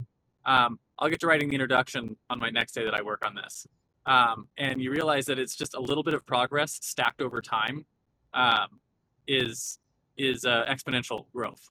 Um, 0.46 0.80
I'll 0.98 1.10
get 1.10 1.20
to 1.22 1.28
writing 1.28 1.50
the 1.50 1.56
introduction 1.56 2.18
on 2.30 2.40
my 2.40 2.50
next 2.50 2.74
day 2.74 2.84
that 2.84 2.94
I 2.94 3.02
work 3.02 3.24
on 3.26 3.36
this 3.36 3.68
um, 4.10 4.48
and 4.58 4.82
you 4.82 4.92
realize 4.92 5.28
that 5.28 5.38
it's 5.38 5.56
just 5.56 5.76
a 5.76 5.80
little 5.80 6.04
bit 6.04 6.16
of 6.16 6.26
progress 6.26 6.80
stacked 6.82 7.22
over 7.22 7.42
time 7.42 7.86
um, 8.34 8.80
is 9.28 9.80
is 10.18 10.44
uh, 10.44 10.66
exponential 10.68 11.26
growth. 11.32 11.70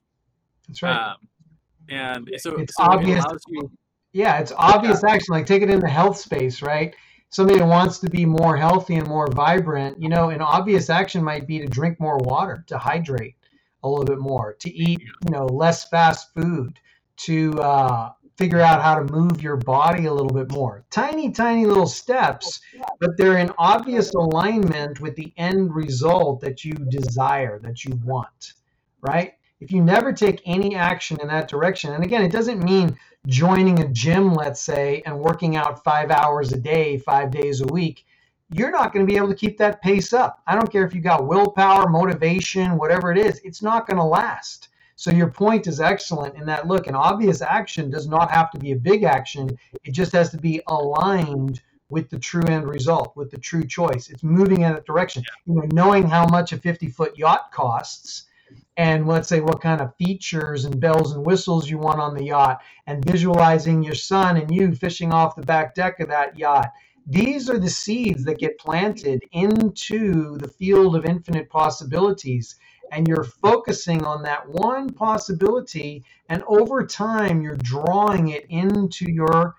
That's 0.67 0.81
right. 0.81 1.11
Um, 1.11 1.17
and 1.89 2.29
so 2.37 2.55
it's 2.55 2.75
so 2.75 2.83
obvious. 2.83 3.23
It 3.25 3.41
you, 3.47 3.71
yeah, 4.13 4.39
it's 4.39 4.51
obvious 4.55 5.01
yeah. 5.03 5.13
action. 5.13 5.33
Like 5.33 5.45
take 5.45 5.61
it 5.61 5.69
in 5.69 5.79
the 5.79 5.89
health 5.89 6.17
space, 6.17 6.61
right? 6.61 6.95
Somebody 7.29 7.59
that 7.59 7.67
wants 7.67 7.99
to 7.99 8.09
be 8.09 8.25
more 8.25 8.57
healthy 8.57 8.95
and 8.95 9.07
more 9.07 9.27
vibrant, 9.31 10.01
you 10.01 10.09
know, 10.09 10.29
an 10.29 10.41
obvious 10.41 10.89
action 10.89 11.23
might 11.23 11.45
be 11.45 11.59
to 11.59 11.67
drink 11.67 11.99
more 11.99 12.17
water, 12.17 12.63
to 12.67 12.77
hydrate 12.77 13.35
a 13.83 13.89
little 13.89 14.05
bit 14.05 14.19
more, 14.19 14.55
to 14.55 14.73
eat, 14.73 14.99
you 14.99 15.31
know, 15.31 15.45
less 15.45 15.87
fast 15.89 16.33
food, 16.33 16.79
to 17.17 17.53
uh, 17.61 18.11
figure 18.35 18.61
out 18.61 18.81
how 18.81 18.95
to 18.95 19.13
move 19.13 19.43
your 19.43 19.57
body 19.57 20.05
a 20.05 20.13
little 20.13 20.33
bit 20.33 20.51
more. 20.51 20.83
Tiny, 20.89 21.29
tiny 21.29 21.65
little 21.65 21.85
steps, 21.85 22.61
but 22.99 23.17
they're 23.17 23.37
in 23.37 23.51
obvious 23.57 24.11
alignment 24.13 24.99
with 24.99 25.15
the 25.15 25.31
end 25.37 25.75
result 25.75 26.41
that 26.41 26.65
you 26.65 26.73
desire, 26.89 27.59
that 27.59 27.85
you 27.85 27.99
want, 28.03 28.53
right? 29.01 29.33
If 29.59 29.73
you 29.73 29.83
never 29.83 30.13
take 30.13 30.41
any 30.45 30.75
action 30.75 31.17
in 31.19 31.27
that 31.27 31.49
direction, 31.49 31.93
and 31.93 32.01
again, 32.01 32.21
it 32.21 32.31
doesn't 32.31 32.63
mean 32.63 32.97
joining 33.27 33.81
a 33.81 33.89
gym, 33.89 34.33
let's 34.33 34.61
say, 34.61 35.03
and 35.05 35.19
working 35.19 35.57
out 35.57 35.83
five 35.83 36.11
hours 36.11 36.53
a 36.53 36.57
day, 36.57 36.97
five 36.97 37.29
days 37.29 37.59
a 37.59 37.67
week. 37.67 38.05
You're 38.51 38.71
not 38.71 38.93
going 38.93 39.05
to 39.05 39.11
be 39.11 39.17
able 39.17 39.27
to 39.27 39.35
keep 39.35 39.57
that 39.57 39.81
pace 39.81 40.13
up. 40.13 40.41
I 40.47 40.55
don't 40.55 40.71
care 40.71 40.85
if 40.85 40.95
you 40.95 41.01
got 41.01 41.27
willpower, 41.27 41.89
motivation, 41.89 42.77
whatever 42.77 43.11
it 43.11 43.17
is, 43.17 43.41
it's 43.43 43.61
not 43.61 43.85
going 43.85 43.97
to 43.97 44.03
last. 44.03 44.69
So 44.95 45.11
your 45.11 45.29
point 45.29 45.67
is 45.67 45.81
excellent 45.81 46.35
in 46.35 46.45
that 46.45 46.67
look, 46.67 46.87
an 46.87 46.95
obvious 46.95 47.41
action 47.41 47.89
does 47.89 48.07
not 48.07 48.31
have 48.31 48.51
to 48.51 48.59
be 48.59 48.71
a 48.71 48.77
big 48.77 49.03
action. 49.03 49.49
It 49.83 49.91
just 49.91 50.13
has 50.13 50.29
to 50.31 50.37
be 50.37 50.61
aligned 50.67 51.61
with 51.89 52.09
the 52.09 52.19
true 52.19 52.45
end 52.47 52.69
result, 52.69 53.11
with 53.17 53.29
the 53.29 53.37
true 53.37 53.65
choice. 53.65 54.09
It's 54.09 54.23
moving 54.23 54.61
in 54.61 54.73
that 54.73 54.85
direction. 54.85 55.23
You 55.45 55.55
know, 55.55 55.67
knowing 55.73 56.07
how 56.07 56.27
much 56.27 56.53
a 56.53 56.57
50 56.57 56.87
foot 56.87 57.17
yacht 57.17 57.51
costs 57.51 58.25
and 58.79 59.05
let's 59.05 59.27
say 59.27 59.41
what 59.41 59.59
kind 59.59 59.81
of 59.81 59.93
features 59.97 60.63
and 60.63 60.79
bells 60.79 61.11
and 61.11 61.25
whistles 61.25 61.69
you 61.69 61.77
want 61.77 61.99
on 61.99 62.15
the 62.15 62.23
yacht 62.23 62.61
and 62.87 63.03
visualizing 63.03 63.83
your 63.83 63.93
son 63.93 64.37
and 64.37 64.55
you 64.55 64.73
fishing 64.73 65.11
off 65.11 65.35
the 65.35 65.41
back 65.41 65.75
deck 65.75 65.99
of 65.99 66.07
that 66.07 66.37
yacht. 66.39 66.71
These 67.05 67.49
are 67.49 67.59
the 67.59 67.69
seeds 67.69 68.23
that 68.23 68.39
get 68.39 68.57
planted 68.57 69.21
into 69.33 70.37
the 70.37 70.47
field 70.47 70.95
of 70.95 71.03
infinite 71.03 71.49
possibilities 71.49 72.55
and 72.93 73.05
you're 73.05 73.25
focusing 73.25 74.05
on 74.05 74.23
that 74.23 74.47
one 74.47 74.89
possibility 74.89 76.05
and 76.29 76.41
over 76.47 76.85
time 76.85 77.41
you're 77.41 77.57
drawing 77.57 78.29
it 78.29 78.45
into 78.47 79.11
your 79.11 79.55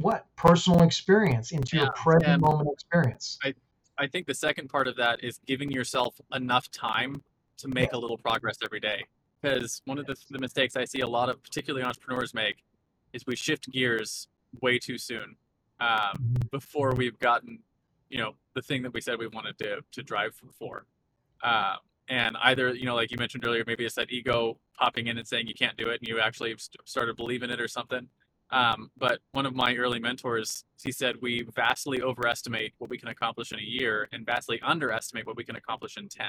what 0.00 0.26
personal 0.34 0.82
experience 0.82 1.52
into 1.52 1.76
your 1.76 1.92
present 1.92 2.42
moment 2.42 2.68
experience 2.72 3.38
I, 3.44 3.54
I 3.96 4.08
think 4.08 4.26
the 4.26 4.34
second 4.34 4.68
part 4.68 4.88
of 4.88 4.96
that 4.96 5.22
is 5.22 5.38
giving 5.46 5.70
yourself 5.70 6.20
enough 6.32 6.70
time 6.70 7.22
to 7.58 7.68
make 7.68 7.92
a 7.92 7.98
little 7.98 8.18
progress 8.18 8.56
every 8.64 8.80
day. 8.80 9.04
Because 9.40 9.82
one 9.84 9.98
of 9.98 10.06
the, 10.06 10.16
the 10.30 10.38
mistakes 10.38 10.76
I 10.76 10.84
see 10.84 11.00
a 11.00 11.06
lot 11.06 11.28
of, 11.28 11.42
particularly 11.42 11.84
entrepreneurs, 11.84 12.32
make 12.32 12.56
is 13.12 13.26
we 13.26 13.36
shift 13.36 13.70
gears 13.70 14.28
way 14.62 14.78
too 14.78 14.98
soon 14.98 15.36
um, 15.80 16.36
before 16.50 16.94
we've 16.94 17.18
gotten, 17.18 17.58
you 18.08 18.18
know, 18.18 18.34
the 18.54 18.62
thing 18.62 18.82
that 18.82 18.94
we 18.94 19.00
said 19.00 19.18
we 19.18 19.26
wanted 19.26 19.58
to 19.58 19.80
to 19.92 20.02
drive 20.02 20.34
for. 20.58 20.86
Uh, 21.42 21.76
and 22.08 22.36
either, 22.42 22.74
you 22.74 22.84
know, 22.84 22.94
like 22.94 23.10
you 23.10 23.18
mentioned 23.18 23.46
earlier, 23.46 23.64
maybe 23.66 23.84
it's 23.84 23.94
that 23.94 24.10
ego 24.10 24.58
popping 24.78 25.06
in 25.06 25.18
and 25.18 25.26
saying 25.26 25.46
you 25.46 25.54
can't 25.54 25.76
do 25.76 25.88
it, 25.88 26.00
and 26.00 26.08
you 26.08 26.20
actually 26.20 26.54
st- 26.58 26.76
started 26.84 27.16
believing 27.16 27.50
it 27.50 27.60
or 27.60 27.68
something. 27.68 28.08
Um, 28.50 28.90
but 28.96 29.20
one 29.32 29.46
of 29.46 29.54
my 29.54 29.74
early 29.74 29.98
mentors, 29.98 30.64
he 30.82 30.92
said, 30.92 31.16
we 31.20 31.46
vastly 31.54 32.02
overestimate 32.02 32.74
what 32.78 32.90
we 32.90 32.98
can 32.98 33.08
accomplish 33.08 33.52
in 33.52 33.58
a 33.58 33.62
year 33.62 34.08
and 34.12 34.24
vastly 34.24 34.60
underestimate 34.62 35.26
what 35.26 35.36
we 35.36 35.44
can 35.44 35.56
accomplish 35.56 35.96
in 35.96 36.08
10. 36.08 36.26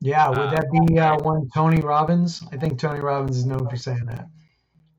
Yeah 0.00 0.28
would 0.28 0.38
Uh, 0.38 0.50
that 0.50 0.66
be 0.70 0.98
uh, 0.98 1.18
one 1.18 1.48
tony 1.54 1.80
robbins 1.80 2.42
i 2.52 2.56
think 2.56 2.78
tony 2.78 3.00
robbins 3.00 3.36
is 3.36 3.46
known 3.46 3.68
for 3.68 3.76
saying 3.76 4.04
that 4.06 4.26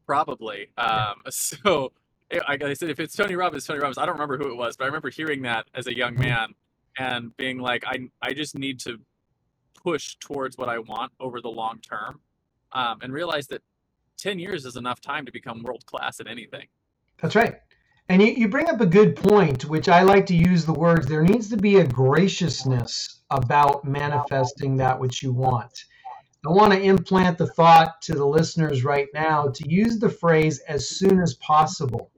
probably. 0.10 0.70
Um, 0.76 1.18
so, 1.30 1.92
eh, 2.32 2.40
like 2.48 2.64
I 2.64 2.74
said, 2.74 2.90
if 2.90 3.00
it's 3.00 3.16
Tony 3.16 3.36
Robbins, 3.36 3.68
Tony 3.68 3.80
Robbins, 3.80 4.00
I 4.00 4.08
don't 4.08 4.16
remember 4.16 4.40
who 4.40 4.50
it 4.50 4.58
was, 4.58 4.76
but 4.76 4.86
I 4.86 4.88
remember 4.88 5.12
hearing 5.12 5.44
that 5.44 5.68
as 5.76 5.86
a 5.86 5.96
young 5.96 6.16
man 6.16 6.56
and 6.98 7.38
being 7.38 7.60
like, 7.60 7.84
I, 7.86 8.10
I 8.20 8.34
just 8.34 8.58
need 8.58 8.80
to 8.82 8.98
push 9.76 10.16
towards 10.20 10.58
what 10.58 10.68
I 10.68 10.80
want 10.80 11.12
over 11.20 11.42
the 11.42 11.50
long 11.50 11.78
term 11.80 12.22
um, 12.72 12.98
and 13.04 13.14
realize 13.14 13.46
that 13.50 13.62
10 14.18 14.40
years 14.40 14.66
is 14.66 14.78
enough 14.78 15.00
time 15.00 15.28
to 15.28 15.32
become 15.32 15.62
world 15.62 15.86
class 15.86 16.20
at 16.20 16.26
anything. 16.26 16.66
That's 17.22 17.36
right. 17.36 17.60
And 18.10 18.24
you, 18.24 18.30
you 18.30 18.48
bring 18.50 18.68
up 18.70 18.82
a 18.82 18.88
good 18.88 19.16
point, 19.16 19.66
which 19.66 19.88
I 19.88 20.02
like 20.02 20.26
to 20.28 20.36
use 20.36 20.66
the 20.66 20.74
words 20.74 21.06
there 21.06 21.22
needs 21.22 21.48
to 21.50 21.58
be 21.58 21.78
a 21.78 21.88
graciousness 21.88 23.22
about 23.30 23.86
manifesting 23.86 24.78
that 24.78 25.00
which 25.00 25.22
you 25.22 25.32
want. 25.32 25.86
I 26.44 26.50
want 26.50 26.74
to 26.74 26.82
implant 26.82 27.38
the 27.38 27.46
thought 27.46 28.02
to 28.04 28.16
the 28.16 28.26
listeners 28.26 28.84
right 28.84 29.08
now 29.14 29.50
to 29.50 29.70
use 29.70 30.00
the 30.00 30.10
phrase 30.10 30.60
as 30.68 30.90
soon 30.90 31.22
as 31.22 31.36
possible 31.36 32.10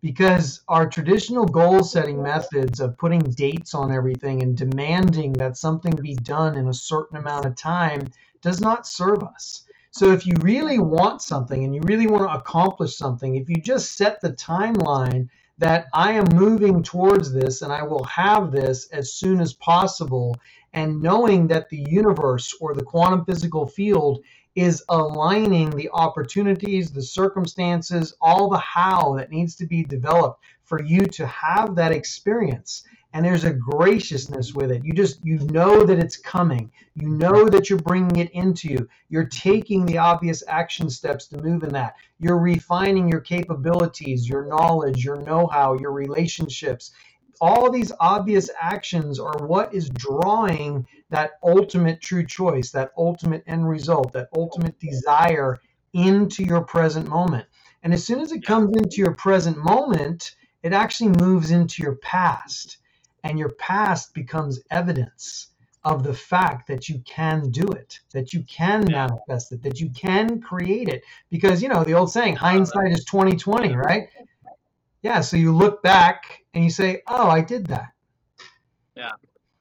because 0.00 0.62
our 0.68 0.88
traditional 0.88 1.44
goal 1.44 1.82
setting 1.82 2.22
methods 2.22 2.80
of 2.80 2.96
putting 2.96 3.20
dates 3.20 3.74
on 3.74 3.92
everything 3.92 4.42
and 4.42 4.56
demanding 4.56 5.34
that 5.34 5.58
something 5.58 5.92
be 5.96 6.14
done 6.14 6.56
in 6.56 6.68
a 6.68 6.74
certain 6.74 7.18
amount 7.18 7.44
of 7.44 7.54
time 7.56 8.06
does 8.40 8.60
not 8.60 8.86
serve 8.86 9.22
us. 9.22 9.64
So 9.90 10.12
if 10.12 10.26
you 10.26 10.34
really 10.40 10.78
want 10.78 11.22
something 11.22 11.64
and 11.64 11.74
you 11.74 11.80
really 11.84 12.06
want 12.06 12.24
to 12.24 12.38
accomplish 12.38 12.96
something, 12.96 13.36
if 13.36 13.48
you 13.48 13.56
just 13.56 13.96
set 13.96 14.20
the 14.20 14.32
timeline 14.32 15.28
that 15.56 15.86
I 15.92 16.12
am 16.12 16.26
moving 16.34 16.82
towards 16.82 17.32
this 17.32 17.62
and 17.62 17.72
I 17.72 17.82
will 17.82 18.04
have 18.04 18.52
this 18.52 18.88
as 18.90 19.12
soon 19.12 19.40
as 19.40 19.54
possible, 19.54 20.36
and 20.72 21.02
knowing 21.02 21.48
that 21.48 21.68
the 21.68 21.84
universe 21.88 22.54
or 22.60 22.74
the 22.74 22.84
quantum 22.84 23.24
physical 23.24 23.66
field 23.66 24.22
is 24.54 24.84
aligning 24.88 25.70
the 25.70 25.88
opportunities, 25.92 26.90
the 26.90 27.02
circumstances, 27.02 28.14
all 28.20 28.48
the 28.48 28.58
how 28.58 29.14
that 29.16 29.30
needs 29.30 29.56
to 29.56 29.66
be 29.66 29.82
developed 29.84 30.42
for 30.64 30.82
you 30.82 31.06
to 31.06 31.26
have 31.26 31.74
that 31.76 31.92
experience. 31.92 32.84
And 33.14 33.24
there's 33.24 33.44
a 33.44 33.52
graciousness 33.52 34.52
with 34.54 34.70
it. 34.70 34.84
You 34.84 34.92
just 34.92 35.24
you 35.24 35.38
know 35.38 35.82
that 35.84 35.98
it's 35.98 36.18
coming. 36.18 36.70
You 36.94 37.08
know 37.08 37.48
that 37.48 37.70
you're 37.70 37.78
bringing 37.78 38.16
it 38.16 38.30
into 38.32 38.68
you. 38.68 38.88
You're 39.08 39.24
taking 39.24 39.86
the 39.86 39.98
obvious 39.98 40.42
action 40.46 40.90
steps 40.90 41.26
to 41.28 41.42
move 41.42 41.62
in 41.62 41.72
that. 41.72 41.94
You're 42.20 42.38
refining 42.38 43.08
your 43.08 43.20
capabilities, 43.20 44.28
your 44.28 44.44
knowledge, 44.44 45.04
your 45.04 45.16
know-how, 45.16 45.74
your 45.74 45.92
relationships. 45.92 46.92
All 47.40 47.70
these 47.70 47.92
obvious 47.98 48.50
actions 48.60 49.18
are 49.18 49.46
what 49.46 49.72
is 49.72 49.88
drawing 49.88 50.86
that 51.10 51.32
ultimate 51.42 52.02
true 52.02 52.26
choice, 52.26 52.70
that 52.72 52.92
ultimate 52.96 53.42
end 53.46 53.68
result, 53.68 54.12
that 54.12 54.28
ultimate 54.36 54.78
desire 54.78 55.58
into 55.94 56.44
your 56.44 56.60
present 56.60 57.08
moment. 57.08 57.46
And 57.82 57.94
as 57.94 58.04
soon 58.04 58.20
as 58.20 58.32
it 58.32 58.44
comes 58.44 58.76
into 58.76 58.96
your 58.96 59.14
present 59.14 59.56
moment, 59.56 60.36
it 60.62 60.72
actually 60.72 61.14
moves 61.20 61.50
into 61.50 61.82
your 61.82 61.94
past. 61.96 62.78
And 63.28 63.38
your 63.38 63.50
past 63.50 64.14
becomes 64.14 64.60
evidence 64.70 65.48
of 65.84 66.02
the 66.02 66.14
fact 66.14 66.66
that 66.68 66.88
you 66.88 67.00
can 67.00 67.50
do 67.50 67.66
it, 67.68 68.00
that 68.12 68.32
you 68.32 68.42
can 68.44 68.88
Yeah. 68.88 69.06
manifest 69.06 69.52
it, 69.52 69.62
that 69.62 69.78
you 69.80 69.90
can 69.90 70.40
create 70.40 70.88
it. 70.88 71.04
Because 71.30 71.62
you 71.62 71.68
know 71.68 71.84
the 71.84 71.92
old 71.92 72.10
saying, 72.10 72.36
hindsight 72.36 72.90
is 72.90 73.04
2020, 73.04 73.76
right? 73.76 74.08
Yeah, 75.02 75.20
so 75.20 75.36
you 75.36 75.54
look 75.54 75.82
back 75.82 76.42
and 76.54 76.64
you 76.64 76.70
say, 76.70 77.02
"Oh, 77.06 77.28
I 77.28 77.40
did 77.42 77.66
that." 77.66 77.90
Yeah, 78.96 79.12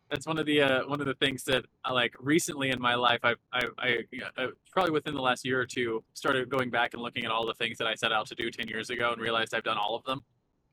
that's 0.10 0.26
one 0.26 0.40
of 0.40 0.46
the 0.46 0.62
uh, 0.62 0.88
one 0.88 1.00
of 1.00 1.06
the 1.06 1.14
things 1.16 1.44
that 1.44 1.66
I 1.84 1.92
like 1.94 2.16
recently 2.20 2.70
in 2.72 2.82
my 2.82 2.96
life. 2.96 3.20
I 3.24 3.36
I, 3.54 3.62
I, 3.78 3.98
I 4.38 4.48
probably 4.72 4.92
within 4.92 5.14
the 5.14 5.22
last 5.22 5.46
year 5.46 5.60
or 5.62 5.66
two 5.66 6.04
started 6.14 6.50
going 6.50 6.70
back 6.72 6.94
and 6.94 7.04
looking 7.04 7.26
at 7.26 7.32
all 7.32 7.46
the 7.46 7.54
things 7.54 7.78
that 7.80 7.88
I 7.88 7.96
set 7.96 8.12
out 8.12 8.28
to 8.28 8.36
do 8.36 8.50
ten 8.50 8.68
years 8.68 8.90
ago 8.90 9.12
and 9.12 9.22
realized 9.22 9.54
I've 9.54 9.64
done 9.64 9.78
all 9.78 9.96
of 9.96 10.04
them. 10.06 10.22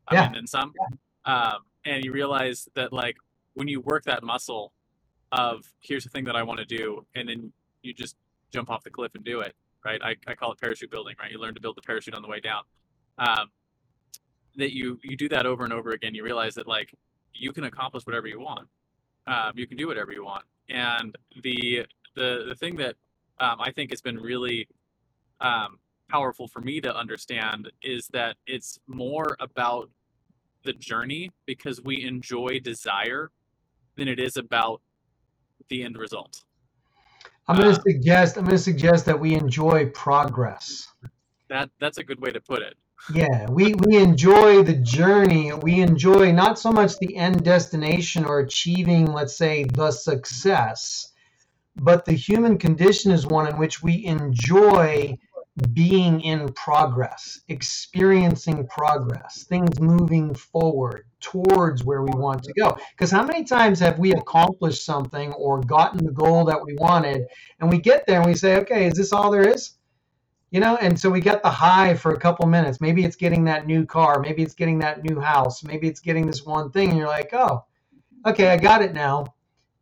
I 0.09 0.15
Yeah. 0.15 0.29
mean, 0.29 0.37
and 0.37 0.49
some. 0.49 0.73
Um, 1.27 1.59
and 1.85 2.05
you 2.05 2.13
realize 2.13 2.69
that 2.75 2.93
like 2.93 3.17
when 3.55 3.69
you 3.69 3.81
work 3.81 4.05
that 4.05 4.23
muscle 4.23 4.73
of 5.33 5.65
here's 5.81 6.05
the 6.05 6.11
thing 6.11 6.25
that 6.25 6.37
I 6.37 6.43
want 6.43 6.61
to 6.61 6.67
do, 6.67 7.07
and 7.15 7.29
then 7.29 7.53
you 7.83 7.93
just 7.93 8.17
jump 8.53 8.71
off 8.71 8.85
the 8.85 8.91
cliff 8.91 9.15
and 9.15 9.25
do 9.25 9.41
it. 9.41 9.55
Right? 9.85 10.01
I, 10.03 10.17
I 10.27 10.35
call 10.35 10.53
it 10.53 10.61
parachute 10.61 10.91
building. 10.91 11.17
Right? 11.21 11.31
You 11.31 11.39
learn 11.39 11.55
to 11.55 11.61
build 11.61 11.77
the 11.77 11.83
parachute 11.83 12.15
on 12.15 12.23
the 12.23 12.29
way 12.29 12.41
down. 12.41 12.63
Um, 13.19 13.51
that 14.57 14.75
you 14.75 14.99
you 15.03 15.17
do 15.17 15.29
that 15.31 15.47
over 15.47 15.65
and 15.65 15.73
over 15.73 15.91
again. 15.91 16.15
You 16.15 16.25
realize 16.25 16.55
that 16.55 16.67
like 16.67 16.95
you 17.35 17.53
can 17.53 17.65
accomplish 17.65 18.07
whatever 18.07 18.29
you 18.29 18.41
want 18.41 18.69
um, 19.27 19.53
you 19.55 19.67
can 19.67 19.77
do 19.77 19.87
whatever 19.87 20.13
you 20.13 20.25
want. 20.25 20.45
And 20.69 21.17
the 21.43 21.87
the 22.15 22.47
the 22.49 22.55
thing 22.55 22.77
that 22.77 22.97
um, 23.39 23.57
I 23.61 23.71
think 23.73 23.91
has 23.91 24.01
been 24.01 24.17
really 24.17 24.69
um, 25.41 25.79
powerful 26.09 26.49
for 26.49 26.61
me 26.61 26.81
to 26.81 26.95
understand 26.95 27.71
is 27.83 28.09
that 28.09 28.37
it's 28.47 28.79
more 28.87 29.37
about 29.41 29.91
the 30.65 30.73
journey 30.73 31.31
because 31.47 31.81
we 31.83 32.05
enjoy 32.05 32.61
desire 32.61 33.31
than 33.97 34.09
it 34.09 34.19
is 34.19 34.37
about 34.37 34.81
the 35.69 35.85
end 35.85 35.97
result. 35.97 36.43
I'm 37.47 37.57
going 37.57 37.69
Uh, 37.69 37.75
to 37.75 37.83
suggest 37.83 38.37
I'm 38.37 38.45
going 38.45 38.57
to 38.57 38.63
suggest 38.63 39.07
that 39.07 39.21
we 39.21 39.35
enjoy 39.35 39.91
progress. 39.91 40.89
That 41.49 41.71
that's 41.79 41.99
a 41.99 42.05
good 42.05 42.21
way 42.21 42.31
to 42.31 42.41
put 42.41 42.63
it. 42.63 42.75
Yeah, 43.13 43.51
we, 43.51 43.75
we 43.75 43.99
enjoy 43.99 44.63
the 44.63 44.77
journey. 44.77 45.53
We 45.53 45.83
enjoy 45.83 46.33
not 46.33 46.59
so 46.59 46.73
much 46.73 46.97
the 46.99 47.15
end 47.17 47.45
destination 47.45 48.25
or 48.25 48.39
achieving, 48.39 49.13
let's 49.13 49.37
say, 49.37 49.65
the 49.65 49.91
success, 49.91 51.13
but 51.77 52.07
the 52.07 52.15
human 52.15 52.57
condition 52.57 53.13
is 53.13 53.27
one 53.27 53.47
in 53.47 53.59
which 53.59 53.83
we 53.83 54.07
enjoy 54.07 55.19
being 55.73 56.21
in 56.23 56.53
progress, 56.55 57.41
experiencing 57.49 58.67
progress, 58.67 59.45
things 59.45 59.79
moving 59.81 60.35
forward 60.35 61.05
towards 61.21 61.85
where 61.85 62.03
we 62.03 62.11
want 62.19 62.43
to 62.43 62.53
go. 62.55 62.77
Because 62.91 63.11
how 63.11 63.23
many 63.23 63.45
times 63.45 63.79
have 63.79 63.99
we 63.99 64.13
accomplished 64.13 64.85
something 64.85 65.33
or 65.35 65.61
gotten 65.61 66.05
the 66.05 66.13
goal 66.13 66.45
that 66.47 66.65
we 66.65 66.75
wanted, 66.75 67.27
and 67.61 67.71
we 67.71 67.79
get 67.79 68.07
there 68.07 68.21
and 68.21 68.27
we 68.27 68.35
say, 68.35 68.57
okay, 68.57 68.87
is 68.87 68.95
this 68.95 69.13
all 69.13 69.31
there 69.31 69.49
is? 69.49 69.75
you 70.55 70.61
know 70.61 70.77
and 70.77 70.99
so 70.99 71.11
we 71.11 71.21
get 71.21 71.43
the 71.43 71.51
high 71.51 71.95
for 71.95 72.13
a 72.13 72.19
couple 72.19 72.47
minutes 72.47 72.81
maybe 72.81 73.05
it's 73.05 73.17
getting 73.17 73.45
that 73.45 73.67
new 73.67 73.85
car 73.85 74.21
maybe 74.21 74.41
it's 74.41 74.55
getting 74.55 74.79
that 74.79 75.03
new 75.03 75.19
house 75.19 75.65
maybe 75.65 75.89
it's 75.89 75.99
getting 75.99 76.29
this 76.29 76.47
one 76.47 76.71
thing 76.71 76.91
and 76.91 76.99
you're 76.99 77.09
like 77.09 77.31
oh 77.33 77.65
okay 78.25 78.49
i 78.51 78.57
got 78.57 78.81
it 78.81 78.95
now 78.95 79.27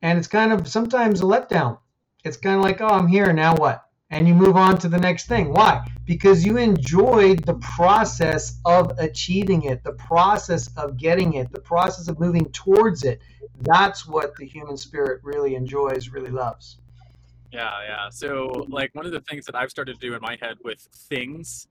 and 0.01 0.19
it's 0.19 0.27
kind 0.27 0.51
of 0.51 0.67
sometimes 0.67 1.21
a 1.21 1.25
letdown 1.25 1.77
it's 2.25 2.39
kind 2.39 2.57
of 2.57 2.63
like 2.63 2.81
oh 2.81 2.89
i'm 2.89 3.07
here 3.07 3.35
now 3.35 3.55
what 3.57 3.85
and 4.13 4.29
you 4.29 4.35
move 4.35 4.57
on 4.57 4.79
to 4.79 4.89
the 4.89 4.99
next 4.99 5.27
thing. 5.27 5.53
Why? 5.53 5.85
Because 6.05 6.45
you 6.45 6.59
enjoyed 6.59 7.45
the 7.45 7.55
process 7.55 8.59
of 8.65 8.93
achieving 8.99 9.63
it 9.63 9.83
the 9.83 9.93
process 9.93 10.69
of 10.77 10.97
getting 10.97 11.35
it 11.35 11.51
the 11.51 11.61
process 11.61 12.09
of 12.09 12.21
moving 12.21 12.45
towards 12.53 13.05
it. 13.05 13.21
That's 13.63 14.07
what 14.07 14.37
the 14.37 14.45
human 14.45 14.77
spirit 14.77 15.21
really 15.25 15.55
enjoys 15.55 16.11
really 16.11 16.31
loves. 16.31 16.79
Yeah, 17.51 17.71
yeah. 17.87 18.09
So 18.11 18.67
like 18.69 18.95
one 18.95 19.07
of 19.07 19.13
the 19.13 19.21
things 19.21 19.47
that 19.47 19.55
I've 19.55 19.71
started 19.71 19.99
to 19.99 20.07
do 20.07 20.15
in 20.15 20.21
my 20.21 20.37
head 20.41 20.59
with 20.63 20.81
things 20.81 21.69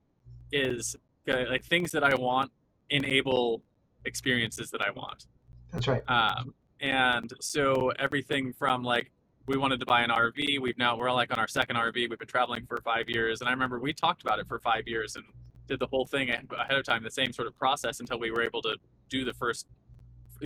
is 0.51 0.95
uh, 1.29 1.45
like 1.49 1.63
things 1.63 1.91
that 1.91 2.03
I 2.03 2.15
want 2.15 2.51
enable 2.89 3.61
experiences 4.05 4.71
that 4.71 4.81
I 4.81 4.89
want. 4.91 5.27
that's 5.71 5.87
right. 5.87 6.03
Um, 6.09 6.53
and 6.81 7.31
so 7.39 7.91
everything 7.99 8.51
from 8.51 8.83
like 8.83 9.11
we 9.47 9.57
wanted 9.57 9.79
to 9.79 9.85
buy 9.85 10.01
an 10.01 10.09
RV, 10.09 10.59
we've 10.59 10.77
now 10.77 10.97
we're 10.97 11.11
like 11.11 11.31
on 11.31 11.39
our 11.39 11.47
second 11.47 11.75
RV. 11.75 11.95
We've 11.95 12.19
been 12.19 12.27
traveling 12.27 12.65
for 12.67 12.79
five 12.81 13.09
years, 13.09 13.41
and 13.41 13.49
I 13.49 13.51
remember 13.51 13.79
we 13.79 13.93
talked 13.93 14.21
about 14.21 14.39
it 14.39 14.47
for 14.47 14.59
five 14.59 14.87
years 14.87 15.15
and 15.15 15.25
did 15.67 15.79
the 15.79 15.87
whole 15.87 16.05
thing 16.05 16.29
ahead 16.29 16.77
of 16.77 16.85
time, 16.85 17.03
the 17.03 17.11
same 17.11 17.31
sort 17.33 17.47
of 17.47 17.57
process 17.57 17.99
until 17.99 18.19
we 18.19 18.31
were 18.31 18.41
able 18.41 18.61
to 18.61 18.75
do 19.09 19.25
the 19.25 19.33
first 19.33 19.67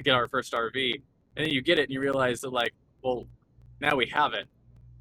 get 0.03 0.13
our 0.13 0.27
first 0.27 0.53
RV, 0.53 0.93
and 1.35 1.45
then 1.45 1.49
you 1.49 1.61
get 1.61 1.79
it 1.79 1.83
and 1.83 1.91
you 1.91 2.01
realize 2.01 2.41
that 2.41 2.51
like, 2.51 2.73
well, 3.01 3.27
now 3.79 3.95
we 3.95 4.07
have 4.07 4.33
it, 4.33 4.47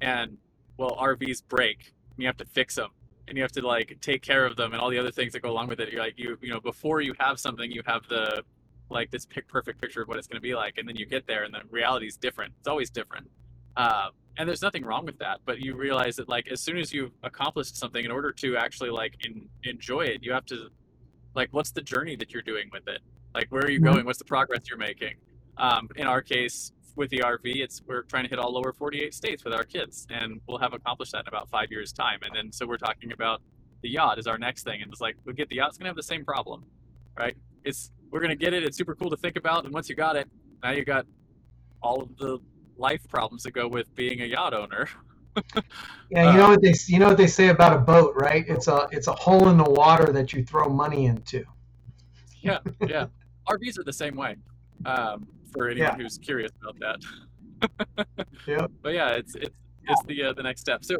and 0.01 0.37
well, 0.77 0.95
RVs 0.99 1.43
break, 1.47 1.93
and 2.15 2.19
you 2.23 2.27
have 2.27 2.37
to 2.37 2.45
fix 2.45 2.75
them, 2.75 2.89
and 3.27 3.37
you 3.37 3.43
have 3.43 3.51
to 3.53 3.65
like 3.65 3.97
take 4.01 4.21
care 4.21 4.45
of 4.45 4.55
them, 4.55 4.73
and 4.73 4.81
all 4.81 4.89
the 4.89 4.97
other 4.97 5.11
things 5.11 5.33
that 5.33 5.41
go 5.41 5.49
along 5.49 5.67
with 5.67 5.79
it. 5.79 5.91
You're 5.91 6.01
like 6.01 6.17
you 6.17 6.37
you 6.41 6.53
know 6.53 6.59
before 6.59 7.01
you 7.01 7.13
have 7.19 7.39
something, 7.39 7.71
you 7.71 7.81
have 7.85 8.07
the 8.07 8.43
like 8.89 9.09
this 9.11 9.25
pic- 9.25 9.47
perfect 9.47 9.81
picture 9.81 10.01
of 10.01 10.07
what 10.07 10.17
it's 10.17 10.27
going 10.27 10.37
to 10.37 10.41
be 10.41 10.55
like, 10.55 10.77
and 10.77 10.87
then 10.87 10.95
you 10.95 11.05
get 11.05 11.25
there, 11.27 11.43
and 11.43 11.53
the 11.53 11.61
reality 11.71 12.07
is 12.07 12.17
different. 12.17 12.53
It's 12.59 12.67
always 12.67 12.89
different. 12.89 13.27
Uh, 13.77 14.07
and 14.37 14.47
there's 14.49 14.61
nothing 14.61 14.83
wrong 14.83 15.05
with 15.05 15.17
that 15.19 15.39
but 15.45 15.59
you 15.59 15.75
realize 15.75 16.15
that 16.17 16.27
like 16.27 16.47
as 16.51 16.59
soon 16.61 16.77
as 16.77 16.93
you've 16.93 17.11
accomplished 17.23 17.77
something 17.77 18.03
in 18.03 18.11
order 18.11 18.31
to 18.33 18.57
actually 18.57 18.89
like 18.89 19.15
in, 19.25 19.47
enjoy 19.63 20.01
it 20.01 20.21
you 20.21 20.31
have 20.31 20.45
to 20.45 20.67
like 21.35 21.49
what's 21.51 21.71
the 21.71 21.81
journey 21.81 22.15
that 22.15 22.31
you're 22.33 22.41
doing 22.41 22.69
with 22.71 22.87
it? 22.87 23.01
Like 23.33 23.47
where 23.49 23.63
are 23.63 23.69
you 23.69 23.79
Mhm. 23.81 23.93
going? 23.93 24.05
What's 24.05 24.19
the 24.19 24.25
progress 24.25 24.61
you're 24.69 24.77
making? 24.77 25.15
Um, 25.57 25.87
in 25.95 26.05
our 26.07 26.21
case 26.21 26.71
with 26.97 27.09
the 27.09 27.19
rv 27.19 27.41
it's 27.43 27.81
we're 27.87 28.03
trying 28.03 28.23
to 28.23 28.29
hit 28.29 28.39
all 28.39 28.53
lower 28.53 28.71
48 28.71 29.13
states 29.13 29.43
with 29.43 29.53
our 29.53 29.65
kids 29.65 30.07
and 30.09 30.39
we'll 30.47 30.57
have 30.57 30.73
accomplished 30.73 31.11
that 31.11 31.21
in 31.25 31.27
about 31.27 31.49
five 31.49 31.69
years 31.69 31.91
time 31.91 32.19
and 32.23 32.33
then 32.33 32.51
so 32.53 32.65
we're 32.65 32.77
talking 32.77 33.11
about 33.11 33.41
the 33.83 33.89
yacht 33.89 34.17
is 34.17 34.27
our 34.27 34.37
next 34.37 34.63
thing 34.63 34.81
and 34.81 34.89
it's 34.91 35.01
like 35.01 35.15
we 35.25 35.33
get 35.33 35.49
the 35.49 35.55
yacht 35.57 35.67
it's 35.69 35.77
going 35.77 35.85
to 35.85 35.89
have 35.89 35.97
the 35.97 36.03
same 36.03 36.23
problem 36.23 36.63
right? 37.19 37.35
It's 37.65 37.91
we're 38.11 38.19
going 38.21 38.29
to 38.29 38.35
get 38.45 38.53
it 38.53 38.63
it's 38.63 38.77
super 38.77 38.95
cool 38.95 39.09
to 39.09 39.17
think 39.17 39.35
about 39.35 39.65
and 39.65 39.73
once 39.73 39.89
you 39.89 39.95
got 39.95 40.15
it 40.15 40.29
now 40.63 40.71
you 40.71 40.85
got 40.85 41.05
all 41.81 42.01
of 42.01 42.15
the 42.17 42.39
life 42.77 43.07
problems 43.09 43.43
that 43.43 43.51
go 43.51 43.67
with 43.67 43.93
being 43.95 44.21
a 44.21 44.25
yacht 44.25 44.53
owner 44.53 44.87
Yeah, 46.11 46.31
you 46.31 46.37
know 46.37 46.49
what 46.49 46.61
they 46.61 46.73
you 46.87 46.99
know 46.99 47.07
what 47.09 47.17
they 47.17 47.27
say 47.27 47.49
about 47.49 47.73
a 47.73 47.79
boat, 47.79 48.13
right? 48.15 48.45
It's 48.47 48.67
a 48.69 48.87
it's 48.91 49.07
a 49.07 49.13
hole 49.13 49.49
in 49.49 49.57
the 49.57 49.69
water 49.69 50.13
that 50.13 50.31
you 50.33 50.43
throw 50.45 50.69
money 50.69 51.07
into. 51.07 51.43
yeah 52.41 52.59
yeah 52.87 53.07
rvs 53.49 53.77
are 53.79 53.83
the 53.83 53.91
same 53.93 54.15
way 54.15 54.35
um, 54.85 55.27
for 55.51 55.67
anyone 55.69 55.89
Yeah. 55.97 55.97
who's 56.03 56.17
curious 56.17 56.51
about 56.61 56.77
that 56.79 58.07
Yep. 58.47 58.71
but 58.81 58.93
yeah 58.93 59.09
it's 59.11 59.35
it's 59.35 59.55
it's 59.87 60.03
the 60.05 60.23
uh, 60.23 60.33
the 60.33 60.43
next 60.43 60.61
step 60.61 60.85
so 60.85 60.97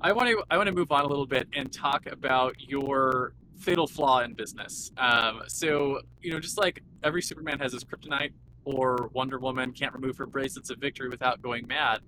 i 0.00 0.12
want 0.12 0.28
to 0.28 0.42
i 0.50 0.56
want 0.56 0.68
to 0.68 0.74
move 0.74 0.92
on 0.92 1.04
a 1.04 1.08
little 1.08 1.26
bit 1.26 1.48
and 1.54 1.72
talk 1.72 2.06
about 2.06 2.54
your 2.60 3.32
fatal 3.58 3.86
flaw 3.86 4.20
in 4.20 4.34
business 4.34 4.92
um, 4.98 5.40
so 5.48 6.00
you 6.20 6.30
know 6.32 6.38
just 6.40 6.58
like 6.58 6.82
every 7.02 7.22
superman 7.22 7.58
has 7.58 7.72
his 7.72 7.82
kryptonite 7.84 8.32
or 8.64 9.10
wonder 9.12 9.38
woman 9.38 9.72
can't 9.72 9.92
remove 9.92 10.16
her 10.16 10.26
bracelets 10.26 10.70
of 10.70 10.78
victory 10.78 11.08
without 11.08 11.40
going 11.42 11.66
mad 11.66 12.00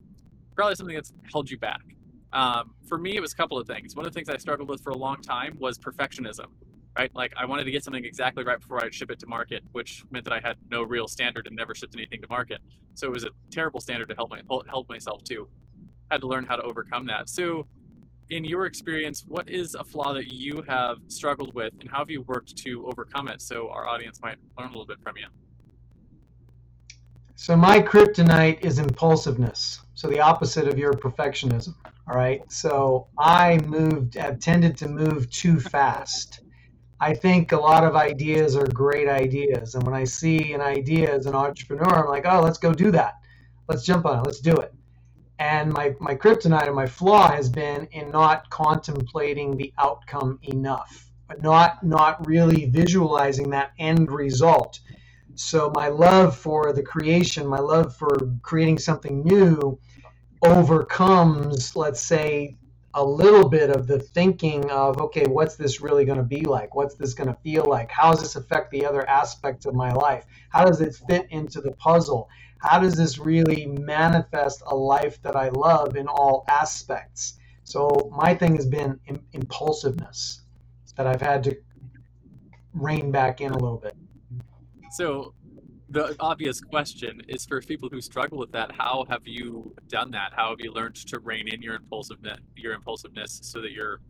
probably 0.54 0.74
something 0.74 0.94
that's 0.94 1.12
held 1.32 1.50
you 1.50 1.58
back 1.58 1.82
um, 2.32 2.74
for 2.88 2.98
me 2.98 3.16
it 3.16 3.20
was 3.20 3.32
a 3.32 3.36
couple 3.36 3.58
of 3.58 3.66
things 3.66 3.94
one 3.94 4.06
of 4.06 4.12
the 4.12 4.16
things 4.16 4.28
i 4.28 4.36
struggled 4.36 4.68
with 4.68 4.82
for 4.82 4.90
a 4.90 4.96
long 4.96 5.20
time 5.20 5.56
was 5.58 5.78
perfectionism 5.78 6.46
right 6.98 7.14
like 7.14 7.32
i 7.36 7.44
wanted 7.44 7.64
to 7.64 7.70
get 7.70 7.84
something 7.84 8.04
exactly 8.04 8.44
right 8.44 8.60
before 8.60 8.82
i'd 8.84 8.94
ship 8.94 9.10
it 9.10 9.18
to 9.18 9.26
market 9.26 9.62
which 9.72 10.04
meant 10.10 10.24
that 10.24 10.32
i 10.32 10.40
had 10.40 10.56
no 10.70 10.82
real 10.82 11.06
standard 11.06 11.46
and 11.46 11.56
never 11.56 11.74
shipped 11.74 11.94
anything 11.94 12.20
to 12.20 12.28
market 12.28 12.60
so 12.96 13.06
it 13.06 13.12
was 13.12 13.24
a 13.24 13.30
terrible 13.50 13.80
standard 13.80 14.08
to 14.08 14.14
help 14.14 14.30
my 14.30 14.40
help 14.68 14.88
myself 14.88 15.22
to. 15.24 15.46
Had 16.10 16.22
to 16.22 16.26
learn 16.26 16.44
how 16.46 16.56
to 16.56 16.62
overcome 16.62 17.06
that. 17.06 17.28
So, 17.28 17.66
in 18.30 18.44
your 18.44 18.64
experience, 18.66 19.24
what 19.28 19.48
is 19.48 19.74
a 19.74 19.84
flaw 19.84 20.14
that 20.14 20.32
you 20.32 20.64
have 20.66 20.98
struggled 21.08 21.54
with, 21.54 21.74
and 21.80 21.90
how 21.90 21.98
have 21.98 22.10
you 22.10 22.22
worked 22.22 22.56
to 22.56 22.86
overcome 22.86 23.28
it? 23.28 23.40
So 23.42 23.68
our 23.68 23.86
audience 23.86 24.20
might 24.20 24.36
learn 24.58 24.68
a 24.68 24.70
little 24.70 24.86
bit 24.86 25.00
from 25.02 25.16
you. 25.16 25.26
So 27.38 27.54
my 27.54 27.80
kryptonite 27.80 28.64
is 28.64 28.78
impulsiveness. 28.78 29.80
So 29.94 30.08
the 30.08 30.20
opposite 30.20 30.66
of 30.68 30.78
your 30.78 30.94
perfectionism. 30.94 31.74
All 32.08 32.16
right. 32.16 32.40
So 32.50 33.08
I 33.18 33.58
moved, 33.66 34.14
have 34.14 34.40
tended 34.40 34.76
to 34.78 34.88
move 34.88 35.28
too 35.30 35.60
fast. 35.60 36.40
I 36.98 37.12
think 37.12 37.52
a 37.52 37.58
lot 37.58 37.84
of 37.84 37.94
ideas 37.94 38.56
are 38.56 38.66
great 38.66 39.06
ideas. 39.06 39.74
And 39.74 39.84
when 39.84 39.94
I 39.94 40.04
see 40.04 40.54
an 40.54 40.62
idea 40.62 41.14
as 41.14 41.26
an 41.26 41.34
entrepreneur, 41.34 42.04
I'm 42.04 42.08
like, 42.08 42.24
oh, 42.26 42.40
let's 42.40 42.58
go 42.58 42.72
do 42.72 42.90
that. 42.92 43.16
Let's 43.68 43.84
jump 43.84 44.06
on 44.06 44.20
it. 44.20 44.26
Let's 44.26 44.40
do 44.40 44.54
it. 44.54 44.72
And 45.38 45.70
my, 45.74 45.94
my 46.00 46.14
kryptonite 46.14 46.66
and 46.66 46.74
my 46.74 46.86
flaw 46.86 47.30
has 47.30 47.50
been 47.50 47.86
in 47.92 48.10
not 48.10 48.48
contemplating 48.48 49.58
the 49.58 49.74
outcome 49.76 50.38
enough, 50.42 51.10
but 51.28 51.42
not 51.42 51.84
not 51.84 52.26
really 52.26 52.64
visualizing 52.70 53.50
that 53.50 53.72
end 53.78 54.10
result. 54.10 54.80
So 55.36 55.70
my 55.74 55.88
love 55.88 56.34
for 56.36 56.72
the 56.72 56.82
creation, 56.82 57.46
my 57.46 57.58
love 57.58 57.94
for 57.94 58.16
creating 58.42 58.78
something 58.78 59.22
new 59.22 59.78
overcomes, 60.42 61.76
let's 61.76 62.00
say, 62.00 62.56
a 62.94 63.04
little 63.04 63.46
bit 63.46 63.68
of 63.68 63.86
the 63.86 63.98
thinking 63.98 64.70
of, 64.70 64.98
okay, 64.98 65.26
what's 65.26 65.56
this 65.56 65.82
really 65.82 66.06
going 66.06 66.16
to 66.16 66.24
be 66.24 66.40
like? 66.40 66.74
What's 66.74 66.94
this 66.94 67.12
going 67.12 67.28
to 67.28 67.38
feel 67.42 67.66
like? 67.66 67.90
How 67.90 68.12
does 68.12 68.22
this 68.22 68.36
affect 68.36 68.70
the 68.70 68.86
other 68.86 69.06
aspects 69.06 69.66
of 69.66 69.74
my 69.74 69.92
life? 69.92 70.24
How 70.48 70.64
does 70.64 70.80
it 70.80 70.94
fit 71.06 71.26
into 71.30 71.60
the 71.60 71.72
puzzle? 71.72 72.30
How 72.58 72.78
does 72.78 72.94
this 72.94 73.18
really 73.18 73.66
manifest 73.66 74.62
a 74.66 74.74
life 74.74 75.20
that 75.20 75.36
I 75.36 75.50
love 75.50 75.96
in 75.96 76.08
all 76.08 76.46
aspects? 76.48 77.38
So 77.64 78.10
my 78.16 78.34
thing 78.34 78.56
has 78.56 78.64
been 78.64 78.98
impulsiveness 79.32 80.40
that 80.96 81.06
I've 81.06 81.20
had 81.20 81.44
to 81.44 81.56
rein 82.72 83.10
back 83.10 83.42
in 83.42 83.52
a 83.52 83.58
little 83.58 83.76
bit. 83.76 83.94
So, 84.96 85.34
the 85.90 86.16
obvious 86.20 86.58
question 86.58 87.20
is 87.28 87.44
for 87.44 87.60
people 87.60 87.90
who 87.90 88.00
struggle 88.00 88.38
with 88.38 88.52
that: 88.52 88.72
How 88.72 89.04
have 89.10 89.26
you 89.26 89.74
done 89.88 90.10
that? 90.12 90.32
How 90.34 90.48
have 90.48 90.60
you 90.60 90.72
learned 90.72 90.94
to 90.94 91.18
rein 91.18 91.48
in 91.48 91.60
your 91.60 91.74
impulsiveness, 91.74 92.38
your 92.56 92.72
impulsiveness, 92.72 93.40
so 93.42 93.60
that 93.60 93.72
you're 93.72 94.00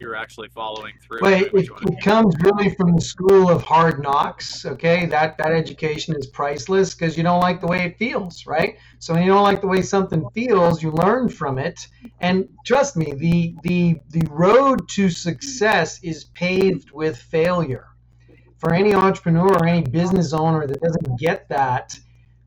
you're 0.00 0.16
actually 0.16 0.48
following 0.48 0.94
through? 1.02 1.18
Well, 1.20 1.42
it, 1.42 1.52
what 1.52 1.60
it, 1.60 1.66
you 1.66 1.74
wanna 1.74 1.86
do? 1.88 1.92
it 1.92 2.02
comes 2.02 2.34
really 2.40 2.70
from 2.70 2.94
the 2.94 3.02
school 3.02 3.50
of 3.50 3.62
hard 3.62 4.02
knocks. 4.02 4.64
Okay, 4.64 5.04
that 5.04 5.36
that 5.36 5.52
education 5.52 6.16
is 6.16 6.26
priceless 6.26 6.94
because 6.94 7.18
you 7.18 7.22
don't 7.22 7.40
like 7.40 7.60
the 7.60 7.66
way 7.66 7.84
it 7.84 7.98
feels, 7.98 8.46
right? 8.46 8.78
So 9.00 9.12
when 9.12 9.24
you 9.24 9.28
don't 9.28 9.42
like 9.42 9.60
the 9.60 9.66
way 9.66 9.82
something 9.82 10.26
feels, 10.32 10.82
you 10.82 10.90
learn 10.90 11.28
from 11.28 11.58
it. 11.58 11.86
And 12.20 12.48
trust 12.64 12.96
me, 12.96 13.12
the 13.12 13.56
the 13.62 14.00
the 14.08 14.26
road 14.30 14.88
to 14.92 15.10
success 15.10 16.02
is 16.02 16.24
paved 16.24 16.92
with 16.92 17.18
failure. 17.18 17.88
For 18.64 18.72
any 18.72 18.94
entrepreneur 18.94 19.52
or 19.52 19.66
any 19.66 19.82
business 19.82 20.32
owner 20.32 20.66
that 20.66 20.80
doesn't 20.80 21.18
get 21.20 21.46
that, 21.50 21.98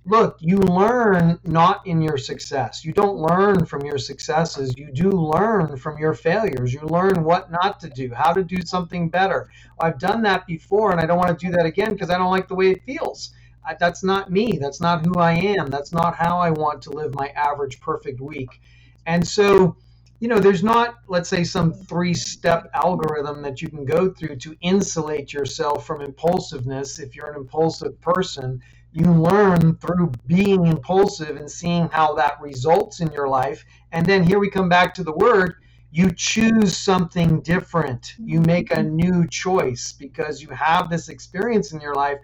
look, 0.04 0.38
you 0.40 0.58
learn 0.58 1.40
not 1.44 1.86
in 1.86 2.02
your 2.02 2.18
success. 2.18 2.84
You 2.84 2.92
don't 2.92 3.18
learn 3.18 3.66
from 3.66 3.86
your 3.86 4.00
successes. 4.00 4.74
You 4.76 4.92
do 4.92 5.12
learn 5.12 5.78
from 5.78 6.00
your 6.00 6.16
failures. 6.16 6.74
You 6.74 6.82
learn 6.82 7.24
what 7.24 7.52
not 7.52 7.80
to 7.82 7.90
do, 7.90 8.12
how 8.16 8.34
to 8.34 8.44
do 8.44 8.58
something 8.66 9.10
better. 9.10 9.52
I've 9.80 10.00
done 10.00 10.24
that 10.24 10.48
before 10.48 10.92
and 10.92 11.00
I 11.00 11.06
don't 11.06 11.20
want 11.20 11.38
to 11.38 11.46
do 11.46 11.52
that 11.52 11.68
again 11.68 11.94
because 11.94 12.10
I 12.10 12.18
don't 12.18 12.32
like 12.32 12.48
the 12.48 12.56
way 12.56 12.72
it 12.72 12.84
feels. 12.84 13.36
I, 13.64 13.76
that's 13.80 14.04
not 14.04 14.32
me. 14.32 14.58
That's 14.60 14.82
not 14.82 15.06
who 15.06 15.14
I 15.20 15.34
am. 15.34 15.68
That's 15.68 15.92
not 15.92 16.16
how 16.16 16.40
I 16.40 16.50
want 16.50 16.82
to 16.84 16.90
live 16.90 17.14
my 17.14 17.28
average 17.36 17.80
perfect 17.80 18.22
week. 18.22 18.60
And 19.06 19.28
so, 19.28 19.76
you 20.20 20.28
know, 20.28 20.40
there's 20.40 20.64
not, 20.64 20.96
let's 21.08 21.30
say, 21.30 21.44
some 21.44 21.74
three 21.74 22.14
step 22.14 22.70
algorithm 22.74 23.42
that 23.44 23.62
you 23.62 23.70
can 23.70 23.86
go 23.86 24.10
through 24.10 24.38
to 24.38 24.56
insulate 24.62 25.32
yourself 25.34 25.86
from 25.86 26.02
impulsiveness 26.02 27.00
if 27.00 27.16
you're 27.16 27.30
an 27.30 27.38
impulsive 27.38 28.00
person 28.02 28.62
you 28.94 29.12
learn 29.12 29.76
through 29.76 30.12
being 30.26 30.66
impulsive 30.66 31.36
and 31.36 31.52
seeing 31.52 31.88
how 31.90 32.16
that 32.16 32.42
results 32.42 33.00
in 33.00 33.12
your 33.12 33.28
life. 33.28 33.64
And 33.92 34.04
then 34.04 34.24
here 34.24 34.40
we 34.40 34.50
come 34.50 34.70
back 34.70 34.96
to 34.96 35.04
the 35.04 35.12
word 35.12 35.56
you 35.92 36.12
choose 36.12 36.76
something 36.76 37.42
different. 37.42 38.16
You 38.20 38.42
make 38.42 38.72
a 38.72 38.76
mm-hmm. 38.76 38.96
new 38.96 39.28
choice 39.28 39.94
because 39.94 40.42
you 40.42 40.50
have 40.50 40.90
this 40.90 41.10
experience 41.10 41.72
in 41.72 41.82
your 41.82 41.96
life. 41.96 42.18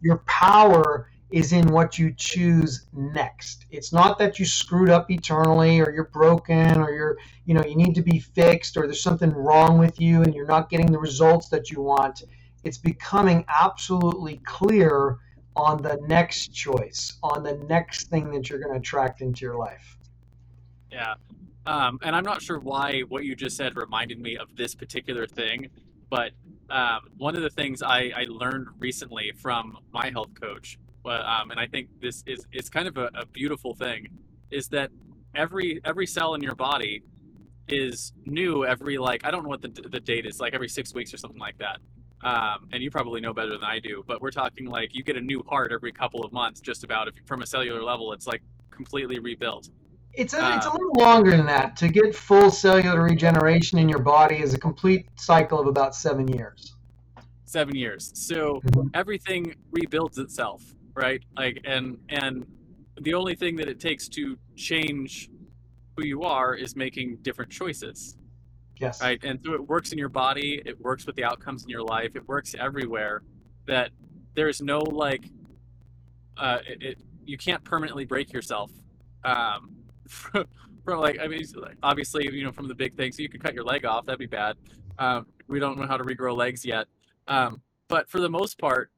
Your 0.00 0.18
power 0.26 1.10
is 1.30 1.52
in 1.52 1.68
what 1.68 1.98
you 1.98 2.12
choose 2.16 2.86
next. 2.92 3.66
It's 3.70 3.92
not 3.92 4.18
that 4.18 4.38
you 4.38 4.44
screwed 4.44 4.90
up 4.90 5.10
eternally 5.10 5.80
or 5.80 5.92
you're 5.92 6.10
broken 6.12 6.78
or 6.80 6.90
you're, 6.90 7.18
you 7.44 7.54
know, 7.54 7.64
you 7.64 7.76
need 7.76 7.94
to 7.94 8.02
be 8.02 8.18
fixed 8.18 8.76
or 8.76 8.82
there's 8.82 9.02
something 9.02 9.32
wrong 9.32 9.78
with 9.78 10.00
you 10.00 10.22
and 10.22 10.34
you're 10.34 10.46
not 10.46 10.70
getting 10.70 10.90
the 10.90 10.98
results 10.98 11.48
that 11.50 11.70
you 11.70 11.82
want. 11.82 12.24
It's 12.64 12.78
becoming 12.78 13.44
absolutely 13.48 14.38
clear 14.44 15.18
on 15.56 15.82
the 15.82 15.98
next 16.06 16.52
choice, 16.52 17.18
on 17.22 17.42
the 17.42 17.54
next 17.68 18.08
thing 18.08 18.30
that 18.32 18.50
you're 18.50 18.60
going 18.60 18.72
to 18.72 18.78
attract 18.78 19.20
into 19.20 19.44
your 19.44 19.56
life. 19.56 19.98
Yeah. 20.90 21.14
Um, 21.66 21.98
and 22.02 22.16
I'm 22.16 22.24
not 22.24 22.42
sure 22.42 22.58
why 22.58 23.00
what 23.08 23.24
you 23.24 23.36
just 23.36 23.56
said 23.56 23.76
reminded 23.76 24.18
me 24.18 24.36
of 24.36 24.56
this 24.56 24.74
particular 24.74 25.26
thing, 25.26 25.68
but 26.08 26.32
um, 26.70 27.00
one 27.18 27.36
of 27.36 27.42
the 27.42 27.50
things 27.50 27.82
I, 27.82 28.12
I 28.16 28.26
learned 28.28 28.68
recently 28.78 29.32
from 29.36 29.78
my 29.92 30.10
health 30.10 30.30
coach, 30.40 30.78
uh, 31.04 31.08
um, 31.08 31.50
and 31.50 31.60
I 31.60 31.66
think 31.66 31.88
this 32.00 32.22
is 32.26 32.46
it's 32.52 32.68
kind 32.68 32.88
of 32.88 32.96
a, 32.96 33.10
a 33.14 33.26
beautiful 33.26 33.74
thing, 33.74 34.08
is 34.50 34.68
that 34.68 34.90
every 35.34 35.80
every 35.84 36.06
cell 36.06 36.34
in 36.34 36.42
your 36.42 36.54
body 36.54 37.02
is 37.68 38.12
new 38.26 38.64
every 38.64 38.98
like 38.98 39.24
I 39.24 39.30
don't 39.30 39.44
know 39.44 39.48
what 39.48 39.62
the, 39.62 39.68
the 39.68 40.00
date 40.00 40.26
is 40.26 40.40
like 40.40 40.54
every 40.54 40.68
six 40.68 40.92
weeks 40.92 41.14
or 41.14 41.18
something 41.18 41.40
like 41.40 41.58
that. 41.58 41.78
Um, 42.22 42.68
and 42.72 42.82
you 42.82 42.90
probably 42.90 43.20
know 43.20 43.32
better 43.32 43.52
than 43.52 43.64
I 43.64 43.78
do, 43.78 44.04
but 44.06 44.20
we're 44.20 44.30
talking 44.30 44.66
like 44.66 44.94
you 44.94 45.02
get 45.02 45.16
a 45.16 45.20
new 45.22 45.42
heart 45.48 45.72
every 45.72 45.92
couple 45.92 46.22
of 46.22 46.32
months, 46.32 46.60
just 46.60 46.84
about. 46.84 47.08
If 47.08 47.14
from 47.26 47.40
a 47.40 47.46
cellular 47.46 47.82
level, 47.82 48.12
it's 48.12 48.26
like 48.26 48.42
completely 48.70 49.18
rebuilt. 49.20 49.70
It's 50.12 50.34
a, 50.34 50.56
it's 50.56 50.66
a 50.66 50.68
Uh, 50.68 50.72
little 50.72 50.92
longer 50.98 51.30
than 51.30 51.46
that. 51.46 51.76
To 51.78 51.88
get 51.88 52.14
full 52.14 52.50
cellular 52.50 53.02
regeneration 53.02 53.78
in 53.78 53.88
your 53.88 54.02
body 54.02 54.36
is 54.36 54.52
a 54.52 54.58
complete 54.58 55.06
cycle 55.16 55.58
of 55.60 55.66
about 55.66 55.94
seven 55.94 56.28
years. 56.28 56.74
seven 57.46 57.74
years. 57.74 58.12
So 58.14 58.60
Mhm. 58.66 58.90
everything 58.94 59.54
rebuilds 59.72 60.18
itself, 60.18 60.62
right? 61.00 61.22
Like, 61.36 61.58
and 61.64 61.98
and 62.08 62.46
the 63.00 63.14
only 63.14 63.34
thing 63.34 63.56
that 63.56 63.68
it 63.68 63.80
takes 63.80 64.08
to 64.10 64.38
change 64.56 65.30
who 65.96 66.04
you 66.04 66.22
are 66.22 66.54
is 66.54 66.76
making 66.76 67.18
different 67.22 67.50
choices, 67.50 68.16
Yes. 68.76 69.00
right? 69.00 69.18
And 69.24 69.40
so 69.44 69.54
it 69.54 69.66
works 69.66 69.92
in 69.92 69.98
your 69.98 70.08
body, 70.08 70.62
it 70.64 70.80
works 70.80 71.06
with 71.06 71.16
the 71.16 71.24
outcomes 71.24 71.62
in 71.64 71.70
your 71.70 71.82
life, 71.82 72.14
it 72.14 72.26
works 72.28 72.54
everywhere. 72.58 73.22
That 73.66 73.90
there's 74.34 74.60
no 74.60 74.78
like, 74.78 75.24
uh, 76.36 76.58
it, 76.66 76.82
it 76.82 76.98
you 77.24 77.38
can't 77.38 77.62
permanently 77.64 78.04
break 78.04 78.32
yourself. 78.32 78.70
Um, 79.24 79.76
from, 80.08 80.44
from 80.84 81.00
like 81.00 81.18
I 81.20 81.26
mean, 81.26 81.42
obviously 81.82 82.28
you 82.32 82.44
know 82.44 82.52
from 82.52 82.68
the 82.68 82.74
big 82.74 82.94
things, 82.96 83.18
you 83.18 83.28
could 83.28 83.42
cut 83.42 83.54
your 83.54 83.64
leg 83.64 83.84
off. 83.84 84.04
That'd 84.06 84.18
be 84.18 84.26
bad. 84.26 84.56
Um, 84.98 85.26
we 85.48 85.58
don't 85.58 85.78
know 85.78 85.86
how 85.86 85.96
to 85.96 86.04
regrow 86.04 86.36
legs 86.36 86.64
yet. 86.64 86.86
Um, 87.26 87.62
but 87.88 88.08
for 88.08 88.20
the 88.20 88.28
most 88.28 88.58
part, 88.58 88.90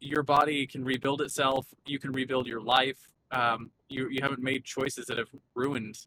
your 0.00 0.22
body 0.22 0.66
can 0.66 0.84
rebuild 0.84 1.20
itself. 1.22 1.66
You 1.86 1.98
can 1.98 2.12
rebuild 2.12 2.46
your 2.46 2.60
life. 2.60 2.98
Um, 3.30 3.70
you 3.88 4.08
you 4.10 4.18
haven't 4.22 4.42
made 4.42 4.64
choices 4.64 5.06
that 5.06 5.18
have 5.18 5.28
ruined 5.54 5.98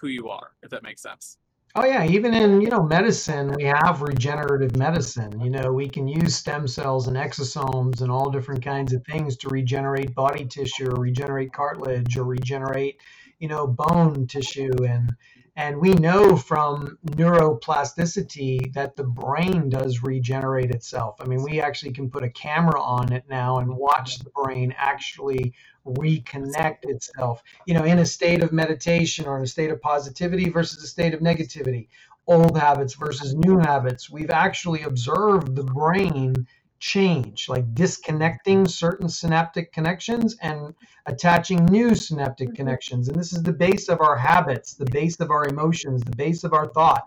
who 0.00 0.08
you 0.08 0.28
are, 0.28 0.52
if 0.62 0.70
that 0.70 0.82
makes 0.82 1.02
sense. 1.02 1.38
Oh 1.76 1.84
yeah, 1.84 2.04
even 2.04 2.34
in 2.34 2.60
you 2.60 2.68
know 2.68 2.82
medicine, 2.82 3.52
we 3.56 3.64
have 3.64 4.02
regenerative 4.02 4.76
medicine. 4.76 5.40
You 5.40 5.50
know, 5.50 5.72
we 5.72 5.88
can 5.88 6.08
use 6.08 6.34
stem 6.34 6.66
cells 6.66 7.06
and 7.06 7.16
exosomes 7.16 8.00
and 8.00 8.10
all 8.10 8.28
different 8.30 8.64
kinds 8.64 8.92
of 8.92 9.04
things 9.04 9.36
to 9.38 9.48
regenerate 9.48 10.14
body 10.14 10.44
tissue 10.44 10.90
or 10.90 11.00
regenerate 11.00 11.52
cartilage 11.52 12.16
or 12.16 12.24
regenerate, 12.24 13.00
you 13.38 13.46
know, 13.46 13.68
bone 13.68 14.26
tissue 14.26 14.72
and 14.84 15.14
and 15.56 15.80
we 15.80 15.92
know 15.94 16.36
from 16.36 16.98
neuroplasticity 17.06 18.72
that 18.72 18.96
the 18.96 19.04
brain 19.04 19.68
does 19.68 20.02
regenerate 20.02 20.70
itself. 20.70 21.16
I 21.20 21.24
mean, 21.24 21.42
we 21.42 21.60
actually 21.60 21.92
can 21.92 22.10
put 22.10 22.24
a 22.24 22.30
camera 22.30 22.80
on 22.80 23.12
it 23.12 23.24
now 23.28 23.58
and 23.58 23.74
watch 23.74 24.18
the 24.18 24.30
brain 24.30 24.74
actually 24.76 25.52
reconnect 25.86 26.84
itself, 26.84 27.42
you 27.66 27.74
know, 27.74 27.84
in 27.84 27.98
a 27.98 28.06
state 28.06 28.42
of 28.42 28.52
meditation 28.52 29.26
or 29.26 29.36
in 29.38 29.42
a 29.42 29.46
state 29.46 29.70
of 29.70 29.80
positivity 29.80 30.48
versus 30.48 30.82
a 30.82 30.86
state 30.86 31.14
of 31.14 31.20
negativity, 31.20 31.88
old 32.26 32.56
habits 32.56 32.94
versus 32.94 33.34
new 33.34 33.58
habits. 33.58 34.10
We've 34.10 34.30
actually 34.30 34.82
observed 34.82 35.56
the 35.56 35.64
brain 35.64 36.46
change, 36.80 37.48
like 37.48 37.74
disconnecting 37.74 38.66
certain 38.66 39.08
synaptic 39.08 39.72
connections 39.72 40.36
and 40.42 40.74
attaching 41.06 41.64
new 41.66 41.94
synaptic 41.94 42.48
mm-hmm. 42.48 42.56
connections. 42.56 43.08
And 43.08 43.18
this 43.18 43.32
is 43.32 43.42
the 43.42 43.52
base 43.52 43.88
of 43.88 44.00
our 44.00 44.16
habits, 44.16 44.74
the 44.74 44.86
base 44.86 45.20
of 45.20 45.30
our 45.30 45.46
emotions, 45.46 46.02
the 46.02 46.16
base 46.16 46.42
of 46.42 46.54
our 46.54 46.66
thought. 46.66 47.04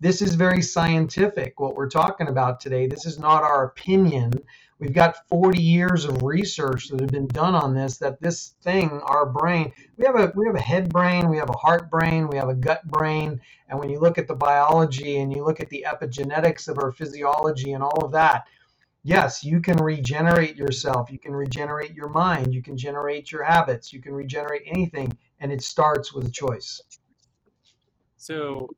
This 0.00 0.22
is 0.22 0.34
very 0.34 0.62
scientific, 0.62 1.60
what 1.60 1.76
we're 1.76 1.90
talking 1.90 2.28
about 2.28 2.58
today. 2.58 2.86
This 2.86 3.04
is 3.04 3.18
not 3.18 3.42
our 3.42 3.64
opinion. 3.64 4.32
We've 4.78 4.94
got 4.94 5.28
40 5.28 5.60
years 5.60 6.06
of 6.06 6.22
research 6.22 6.88
that 6.88 7.00
have 7.00 7.10
been 7.10 7.26
done 7.26 7.54
on 7.54 7.74
this. 7.74 7.98
That 7.98 8.18
this 8.22 8.54
thing, 8.62 8.88
our 9.04 9.26
brain, 9.26 9.70
we 9.98 10.06
have 10.06 10.18
a 10.18 10.32
we 10.34 10.46
have 10.46 10.56
a 10.56 10.60
head 10.60 10.88
brain, 10.88 11.28
we 11.28 11.36
have 11.36 11.50
a 11.50 11.58
heart 11.58 11.90
brain, 11.90 12.28
we 12.28 12.38
have 12.38 12.48
a 12.48 12.54
gut 12.54 12.82
brain, 12.86 13.42
and 13.68 13.78
when 13.78 13.90
you 13.90 14.00
look 14.00 14.16
at 14.16 14.26
the 14.26 14.34
biology 14.34 15.18
and 15.18 15.30
you 15.30 15.44
look 15.44 15.60
at 15.60 15.68
the 15.68 15.84
epigenetics 15.86 16.66
of 16.66 16.78
our 16.78 16.92
physiology 16.92 17.72
and 17.72 17.82
all 17.82 18.02
of 18.02 18.12
that, 18.12 18.46
yes, 19.02 19.44
you 19.44 19.60
can 19.60 19.76
regenerate 19.78 20.56
yourself. 20.56 21.10
You 21.10 21.18
can 21.18 21.32
regenerate 21.32 21.94
your 21.94 22.08
mind. 22.08 22.54
You 22.54 22.62
can 22.62 22.76
generate 22.76 23.30
your 23.32 23.42
habits. 23.42 23.92
You 23.92 24.00
can 24.00 24.12
regenerate 24.12 24.62
anything, 24.66 25.16
and 25.40 25.52
it 25.52 25.62
starts 25.62 26.12
with 26.12 26.26
a 26.26 26.30
choice. 26.30 26.80
So, 28.16 28.68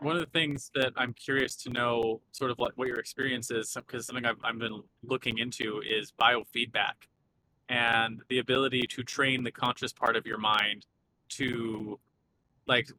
one 0.00 0.16
of 0.16 0.20
the 0.20 0.30
things 0.30 0.70
that 0.74 0.92
I'm 0.96 1.14
curious 1.14 1.56
to 1.56 1.70
know, 1.70 2.20
sort 2.32 2.50
of 2.50 2.58
like 2.58 2.72
what 2.76 2.88
your 2.88 2.98
experience 2.98 3.50
is, 3.50 3.74
because 3.74 4.06
something 4.06 4.26
I've, 4.26 4.36
I've 4.44 4.58
been 4.58 4.82
looking 5.02 5.38
into 5.38 5.80
is 5.80 6.12
biofeedback 6.12 7.08
and 7.68 8.20
the 8.28 8.38
ability 8.38 8.82
to 8.82 9.02
train 9.02 9.42
the 9.42 9.50
conscious 9.50 9.92
part 9.92 10.16
of 10.16 10.26
your 10.26 10.38
mind 10.38 10.86
to 11.30 11.98
like 12.66 12.90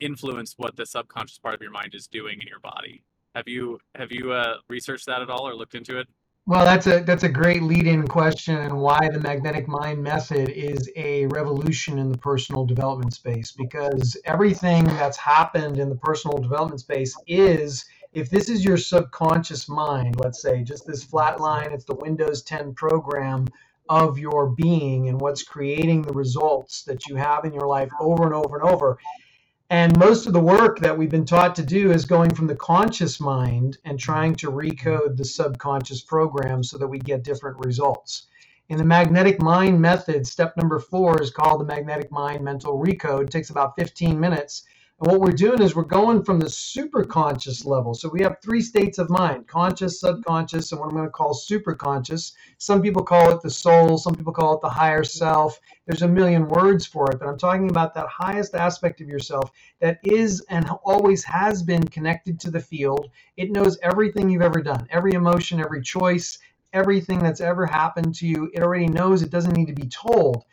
influence 0.00 0.54
what 0.56 0.76
the 0.76 0.84
subconscious 0.84 1.38
part 1.38 1.54
of 1.54 1.62
your 1.62 1.70
mind 1.70 1.94
is 1.94 2.06
doing 2.06 2.38
in 2.40 2.46
your 2.46 2.60
body. 2.60 3.02
Have 3.34 3.48
you 3.48 3.78
have 3.94 4.12
you 4.12 4.32
uh, 4.32 4.56
researched 4.68 5.06
that 5.06 5.22
at 5.22 5.30
all 5.30 5.48
or 5.48 5.54
looked 5.54 5.74
into 5.74 5.98
it? 5.98 6.06
Well, 6.44 6.64
that's 6.64 6.86
a 6.86 7.00
that's 7.00 7.22
a 7.22 7.28
great 7.28 7.62
lead-in 7.62 8.08
question, 8.08 8.56
and 8.56 8.76
why 8.76 9.08
the 9.08 9.20
magnetic 9.20 9.68
mind 9.68 10.02
method 10.02 10.50
is 10.50 10.90
a 10.96 11.26
revolution 11.26 11.98
in 11.98 12.10
the 12.10 12.18
personal 12.18 12.66
development 12.66 13.14
space. 13.14 13.52
Because 13.52 14.16
everything 14.24 14.84
that's 14.84 15.16
happened 15.16 15.78
in 15.78 15.88
the 15.88 15.94
personal 15.94 16.38
development 16.38 16.80
space 16.80 17.16
is, 17.26 17.84
if 18.12 18.28
this 18.28 18.50
is 18.50 18.64
your 18.64 18.76
subconscious 18.76 19.68
mind, 19.68 20.16
let's 20.18 20.42
say, 20.42 20.62
just 20.62 20.84
this 20.84 21.04
flat 21.04 21.40
line, 21.40 21.72
it's 21.72 21.84
the 21.84 21.94
Windows 21.94 22.42
10 22.42 22.74
program 22.74 23.46
of 23.88 24.18
your 24.18 24.50
being 24.50 25.08
and 25.08 25.20
what's 25.20 25.42
creating 25.42 26.02
the 26.02 26.12
results 26.12 26.82
that 26.84 27.06
you 27.06 27.14
have 27.14 27.44
in 27.44 27.52
your 27.52 27.66
life 27.66 27.90
over 28.00 28.24
and 28.24 28.34
over 28.34 28.58
and 28.58 28.68
over. 28.68 28.98
And 29.72 29.98
most 29.98 30.26
of 30.26 30.34
the 30.34 30.38
work 30.38 30.80
that 30.80 30.98
we've 30.98 31.08
been 31.08 31.24
taught 31.24 31.54
to 31.54 31.62
do 31.62 31.92
is 31.92 32.04
going 32.04 32.34
from 32.34 32.46
the 32.46 32.54
conscious 32.54 33.18
mind 33.18 33.78
and 33.86 33.98
trying 33.98 34.34
to 34.34 34.50
recode 34.50 35.16
the 35.16 35.24
subconscious 35.24 36.02
program 36.02 36.62
so 36.62 36.76
that 36.76 36.86
we 36.86 36.98
get 36.98 37.22
different 37.22 37.56
results. 37.64 38.26
In 38.68 38.76
the 38.76 38.84
magnetic 38.84 39.40
mind 39.40 39.80
method, 39.80 40.26
step 40.26 40.58
number 40.58 40.78
four 40.78 41.22
is 41.22 41.30
called 41.30 41.62
the 41.62 41.64
magnetic 41.64 42.12
mind 42.12 42.44
mental 42.44 42.78
recode. 42.78 43.22
It 43.22 43.30
takes 43.30 43.48
about 43.48 43.74
15 43.78 44.20
minutes. 44.20 44.64
And 45.02 45.10
what 45.10 45.20
we're 45.20 45.32
doing 45.32 45.60
is 45.60 45.74
we're 45.74 45.82
going 45.82 46.22
from 46.22 46.38
the 46.38 46.46
superconscious 46.46 47.66
level. 47.66 47.92
So 47.92 48.08
we 48.08 48.22
have 48.22 48.36
three 48.40 48.62
states 48.62 48.98
of 48.98 49.10
mind 49.10 49.48
conscious, 49.48 49.98
subconscious, 49.98 50.70
and 50.70 50.80
what 50.80 50.90
I'm 50.90 50.94
going 50.94 51.06
to 51.06 51.10
call 51.10 51.34
superconscious. 51.34 52.34
Some 52.58 52.80
people 52.80 53.02
call 53.02 53.32
it 53.32 53.42
the 53.42 53.50
soul, 53.50 53.98
some 53.98 54.14
people 54.14 54.32
call 54.32 54.54
it 54.54 54.60
the 54.60 54.68
higher 54.68 55.02
self. 55.02 55.58
There's 55.86 56.02
a 56.02 56.08
million 56.08 56.46
words 56.46 56.86
for 56.86 57.10
it, 57.10 57.18
but 57.18 57.26
I'm 57.26 57.36
talking 57.36 57.68
about 57.68 57.94
that 57.94 58.06
highest 58.06 58.54
aspect 58.54 59.00
of 59.00 59.08
yourself 59.08 59.50
that 59.80 59.98
is 60.04 60.40
and 60.50 60.70
always 60.84 61.24
has 61.24 61.64
been 61.64 61.82
connected 61.82 62.38
to 62.38 62.52
the 62.52 62.60
field. 62.60 63.10
It 63.36 63.50
knows 63.50 63.80
everything 63.82 64.30
you've 64.30 64.42
ever 64.42 64.62
done, 64.62 64.86
every 64.88 65.14
emotion, 65.14 65.58
every 65.58 65.82
choice, 65.82 66.38
everything 66.72 67.18
that's 67.18 67.40
ever 67.40 67.66
happened 67.66 68.14
to 68.14 68.28
you. 68.28 68.52
It 68.54 68.62
already 68.62 68.86
knows, 68.86 69.22
it 69.22 69.30
doesn't 69.30 69.56
need 69.56 69.66
to 69.66 69.72
be 69.72 69.88
told. 69.88 70.44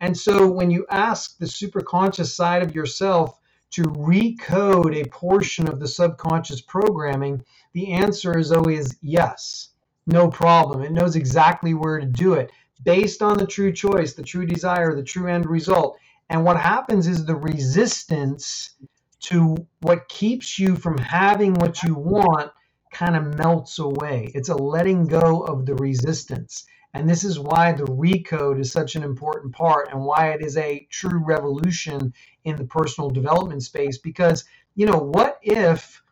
And 0.00 0.16
so 0.16 0.50
when 0.50 0.70
you 0.70 0.86
ask 0.88 1.36
the 1.36 1.44
superconscious 1.44 2.28
side 2.28 2.62
of 2.62 2.74
yourself, 2.74 3.38
to 3.70 3.82
recode 3.82 4.96
a 4.96 5.08
portion 5.08 5.68
of 5.68 5.80
the 5.80 5.88
subconscious 5.88 6.60
programming, 6.60 7.44
the 7.72 7.92
answer 7.92 8.38
is 8.38 8.52
always 8.52 8.96
yes. 9.02 9.70
No 10.06 10.28
problem. 10.28 10.82
It 10.82 10.92
knows 10.92 11.16
exactly 11.16 11.74
where 11.74 12.00
to 12.00 12.06
do 12.06 12.32
it 12.34 12.50
based 12.82 13.22
on 13.22 13.36
the 13.36 13.46
true 13.46 13.72
choice, 13.72 14.14
the 14.14 14.22
true 14.22 14.46
desire, 14.46 14.94
the 14.94 15.02
true 15.02 15.28
end 15.28 15.46
result. 15.46 15.98
And 16.30 16.44
what 16.44 16.58
happens 16.58 17.06
is 17.06 17.24
the 17.24 17.36
resistance 17.36 18.74
to 19.20 19.56
what 19.80 20.08
keeps 20.08 20.58
you 20.58 20.76
from 20.76 20.96
having 20.98 21.54
what 21.54 21.82
you 21.82 21.94
want 21.94 22.52
kind 22.92 23.16
of 23.16 23.36
melts 23.36 23.78
away. 23.78 24.30
It's 24.34 24.48
a 24.48 24.54
letting 24.54 25.06
go 25.06 25.40
of 25.40 25.66
the 25.66 25.74
resistance. 25.74 26.64
And 26.94 27.08
this 27.08 27.22
is 27.22 27.38
why 27.38 27.72
the 27.72 27.84
recode 27.84 28.58
is 28.58 28.72
such 28.72 28.96
an 28.96 29.02
important 29.02 29.54
part 29.54 29.90
and 29.92 30.04
why 30.04 30.30
it 30.30 30.42
is 30.42 30.56
a 30.56 30.86
true 30.90 31.22
revolution 31.24 32.14
in 32.48 32.56
the 32.56 32.64
personal 32.64 33.10
development 33.10 33.62
space. 33.62 33.98
Because, 33.98 34.44
you 34.74 34.86
know, 34.86 34.98
what 34.98 35.38
if, 35.42 36.02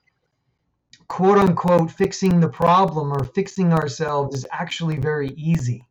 quote 1.09 1.39
unquote, 1.39 1.91
fixing 1.91 2.41
the 2.41 2.49
problem 2.49 3.13
or 3.13 3.25
fixing 3.25 3.73
ourselves 3.73 4.37
is 4.37 4.47
actually 4.51 4.99
very 4.99 5.29
easy? 5.37 5.87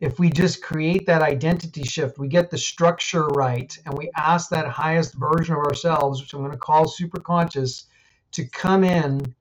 If 0.00 0.20
we 0.20 0.30
just 0.30 0.62
create 0.62 1.06
that 1.06 1.22
identity 1.22 1.82
shift, 1.82 2.18
we 2.18 2.28
get 2.28 2.50
the 2.50 2.58
structure 2.58 3.26
right, 3.26 3.76
and 3.84 3.98
we 3.98 4.10
ask 4.16 4.48
that 4.50 4.68
highest 4.68 5.14
version 5.14 5.56
of 5.56 5.62
ourselves, 5.62 6.20
which 6.20 6.32
I'm 6.32 6.40
going 6.40 6.52
to 6.52 6.56
call 6.58 6.86
superconscious, 6.86 7.84
to 8.30 8.46
come 8.48 8.84
in, 8.84 9.34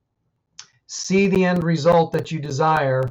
see 0.87 1.27
the 1.27 1.45
end 1.45 1.63
result 1.63 2.11
that 2.13 2.31
you 2.31 2.39
desire, 2.39 3.03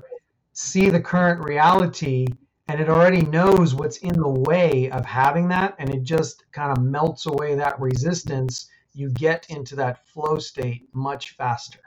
see 0.55 0.91
the 0.91 1.01
current 1.01 1.45
reality 1.45 2.27
and 2.69 2.81
it 2.81 2.89
already 2.89 3.23
knows 3.23 3.75
what's 3.75 3.99
in 3.99 4.15
the 4.19 4.29
way 4.29 4.91
of 4.91 5.05
having 5.05 5.49
that 5.49 5.75
and 5.79 5.91
it 5.91 6.03
just 6.03 6.51
kind 6.53 6.77
of 6.77 6.83
melts 6.83 7.27
away 7.27 7.55
that 7.55 7.79
resistance 7.81 8.69
you 8.95 9.11
get 9.11 9.47
into 9.51 9.77
that 9.77 10.07
flow 10.09 10.39
state 10.39 10.89
much 10.93 11.37
faster 11.37 11.81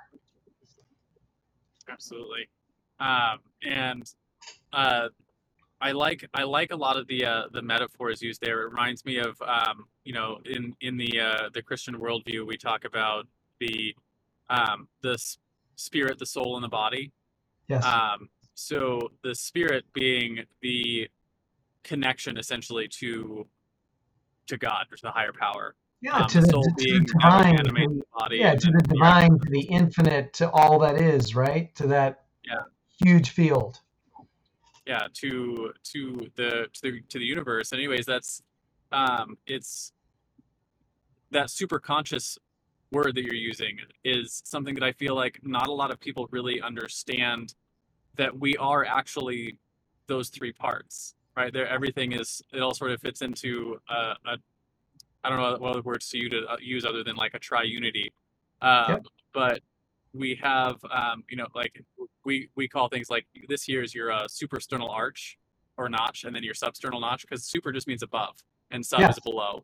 absolutely 1.89 2.47
um, 2.99 3.39
and 3.63 4.13
uh, 4.73 5.07
I 5.82 5.91
like 5.91 6.27
I 6.34 6.43
like 6.43 6.71
a 6.71 6.75
lot 6.75 6.97
of 6.97 7.07
the 7.07 7.25
uh, 7.25 7.43
the 7.53 7.61
metaphors 7.61 8.21
used 8.21 8.41
there. 8.41 8.63
It 8.63 8.69
reminds 8.69 9.05
me 9.05 9.17
of 9.17 9.41
um, 9.41 9.86
you 10.03 10.13
know 10.13 10.39
in 10.45 10.75
in 10.82 10.97
the 10.97 11.19
uh, 11.19 11.49
the 11.53 11.61
Christian 11.61 11.95
worldview 11.95 12.45
we 12.45 12.57
talk 12.57 12.84
about 12.84 13.27
the 13.59 13.95
um, 14.49 14.88
the 15.01 15.17
spirit, 15.75 16.19
the 16.19 16.25
soul, 16.25 16.55
and 16.55 16.63
the 16.63 16.69
body. 16.69 17.11
Yes. 17.67 17.86
Um, 17.86 18.30
so 18.60 19.10
the 19.24 19.34
spirit 19.34 19.86
being 19.93 20.39
the 20.62 21.07
connection 21.84 22.38
essentially 22.38 22.88
to 22.99 23.47
to 24.47 24.57
God 24.57 24.86
or 24.91 24.97
to 24.97 25.01
the 25.03 25.12
higher 25.12 25.32
power. 25.32 25.76
Yeah, 26.01 26.16
Um, 26.24 26.28
to 26.30 26.41
the 26.41 26.47
soul 26.47 26.64
to 26.64 26.74
being 26.78 27.01
the 27.05 27.14
divine. 27.14 27.57
to- 27.57 27.64
the 27.64 28.03
body. 28.18 28.38
yeah, 28.38 28.55
to 28.55 28.72
the 28.72 28.82
divine, 28.82 29.30
to 29.39 29.49
the 29.49 29.62
infinite, 29.62 30.34
to 30.34 30.49
all 30.51 30.80
that 30.80 30.99
is, 30.99 31.36
right? 31.36 31.74
To 31.76 31.88
that 31.88 32.26
Yeah. 32.43 32.64
huge 33.03 33.30
field. 33.32 33.80
yeah 34.86 35.07
to 35.14 35.72
to 35.84 36.32
the 36.36 36.68
to 36.74 36.82
the 36.84 37.01
to 37.10 37.20
the 37.20 37.26
universe 37.26 37.74
anyways 37.74 38.05
that's 38.07 38.41
um 38.91 39.38
it's 39.45 39.93
that 41.30 41.49
super 41.51 41.80
conscious 41.80 42.39
word 42.91 43.14
that 43.16 43.24
you're 43.24 43.36
using 43.51 43.78
is 44.03 44.41
something 44.45 44.74
that 44.74 44.84
I 44.84 44.93
feel 44.93 45.14
like 45.16 45.39
not 45.43 45.68
a 45.68 45.72
lot 45.72 45.91
of 45.91 45.99
people 45.99 46.28
really 46.32 46.60
understand 46.60 47.53
that 48.20 48.38
we 48.38 48.55
are 48.57 48.84
actually 48.86 49.57
those 50.07 50.28
three 50.30 50.51
parts, 50.51 51.15
right? 51.38 51.53
There, 51.53 51.67
everything 51.67 52.11
is 52.11 52.41
it 52.53 52.59
all 52.59 52.74
sort 52.74 52.91
of 52.91 52.99
fits 52.99 53.22
into 53.22 53.80
a, 53.89 53.93
a 53.93 54.38
I 55.24 55.30
don't 55.30 55.39
know 55.39 55.57
what 55.57 55.72
other 55.72 55.82
words 55.82 56.09
to 56.09 56.17
you 56.17 56.30
to 56.30 56.45
uh, 56.47 56.57
use 56.61 56.86
other 56.86 57.03
than 57.03 57.15
like 57.15 57.34
a 57.34 57.39
triunity, 57.39 58.11
um, 58.61 58.89
Yep. 58.89 59.05
but 59.34 59.61
we 60.13 60.36
have 60.36 60.76
um, 60.91 61.24
you 61.30 61.38
know 61.38 61.47
like 61.55 61.82
we 62.26 62.49
we 62.55 62.67
call 62.67 62.89
things 62.89 63.09
like 63.09 63.26
this 63.47 63.63
here 63.63 63.82
is 63.82 63.95
your 63.95 64.11
uh, 64.11 64.26
suprasternal 64.26 64.89
arch 64.89 65.38
or 65.78 65.88
notch, 65.88 66.26
and 66.26 66.36
then 66.36 66.43
your 66.43 66.53
substernal 66.53 66.99
notch 66.99 67.22
because 67.22 67.45
super 67.45 67.72
just 67.72 67.88
means 67.88 68.03
above 68.03 68.36
and 68.72 68.86
sub 68.86 68.99
Yes. 68.99 69.11
is 69.11 69.20
below. 69.24 69.63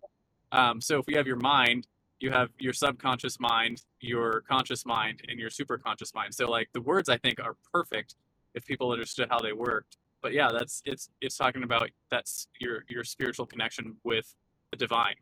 Um, 0.53 0.79
so 0.79 0.97
if 0.99 1.05
we 1.07 1.15
have 1.15 1.27
your 1.27 1.35
mind, 1.35 1.87
you 2.21 2.31
have 2.31 2.49
your 2.57 2.71
subconscious 2.71 3.37
mind, 3.37 3.81
your 3.99 4.43
conscious 4.47 4.85
mind, 4.85 5.23
and 5.27 5.37
your 5.37 5.49
superconscious 5.49 6.15
mind. 6.15 6.33
So 6.33 6.49
like 6.49 6.69
the 6.73 6.81
words 6.81 7.09
I 7.09 7.17
think 7.17 7.41
are 7.41 7.57
perfect 7.73 8.15
if 8.55 8.65
people 8.65 8.91
understood 8.91 9.27
how 9.29 9.39
they 9.39 9.53
worked. 9.53 9.97
But 10.21 10.33
yeah, 10.33 10.49
that's 10.51 10.81
it's 10.85 11.09
it's 11.21 11.37
talking 11.37 11.63
about 11.63 11.89
that's 12.09 12.47
your 12.59 12.83
your 12.89 13.03
spiritual 13.03 13.45
connection 13.45 13.97
with 14.03 14.33
the 14.71 14.77
divine. 14.77 15.15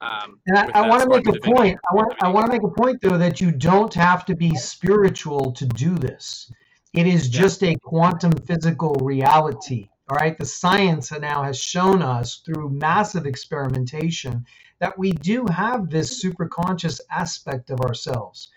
Um, 0.00 0.40
And 0.48 0.58
I, 0.58 0.80
I 0.80 0.88
want 0.88 1.02
to 1.02 1.08
make 1.08 1.28
a 1.28 1.32
divinity. 1.32 1.52
point. 1.52 1.78
I 1.90 1.94
want 1.94 2.14
I 2.22 2.28
want 2.28 2.46
to 2.46 2.52
make 2.52 2.64
a 2.64 2.74
point 2.82 3.00
though 3.00 3.18
that 3.18 3.40
you 3.40 3.52
don't 3.52 3.94
have 3.94 4.24
to 4.26 4.34
be 4.34 4.56
spiritual 4.56 5.52
to 5.52 5.66
do 5.66 5.94
this. 5.94 6.50
It 6.92 7.06
is 7.06 7.28
just 7.28 7.62
a 7.62 7.76
quantum 7.76 8.32
physical 8.32 8.94
reality. 8.94 9.88
All 10.08 10.16
right. 10.16 10.36
The 10.36 10.44
science 10.44 11.12
now 11.12 11.44
has 11.44 11.58
shown 11.58 12.02
us 12.02 12.42
through 12.44 12.70
massive 12.70 13.26
experimentation 13.26 14.44
that 14.80 14.98
we 14.98 15.12
do 15.12 15.46
have 15.46 15.88
this 15.88 16.22
superconscious 16.22 17.00
aspect 17.10 17.70
of 17.70 17.80
ourselves. 17.80 18.50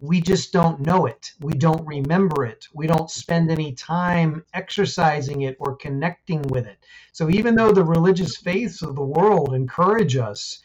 We 0.00 0.20
just 0.20 0.52
don't 0.52 0.80
know 0.80 1.06
it. 1.06 1.32
We 1.40 1.52
don't 1.52 1.86
remember 1.86 2.44
it. 2.44 2.66
We 2.74 2.86
don't 2.86 3.10
spend 3.10 3.50
any 3.50 3.72
time 3.72 4.44
exercising 4.54 5.42
it 5.42 5.56
or 5.60 5.76
connecting 5.76 6.42
with 6.42 6.66
it. 6.66 6.78
So 7.12 7.30
even 7.30 7.54
though 7.54 7.72
the 7.72 7.84
religious 7.84 8.36
faiths 8.36 8.82
of 8.82 8.96
the 8.96 9.04
world 9.04 9.54
encourage 9.54 10.16
us 10.16 10.60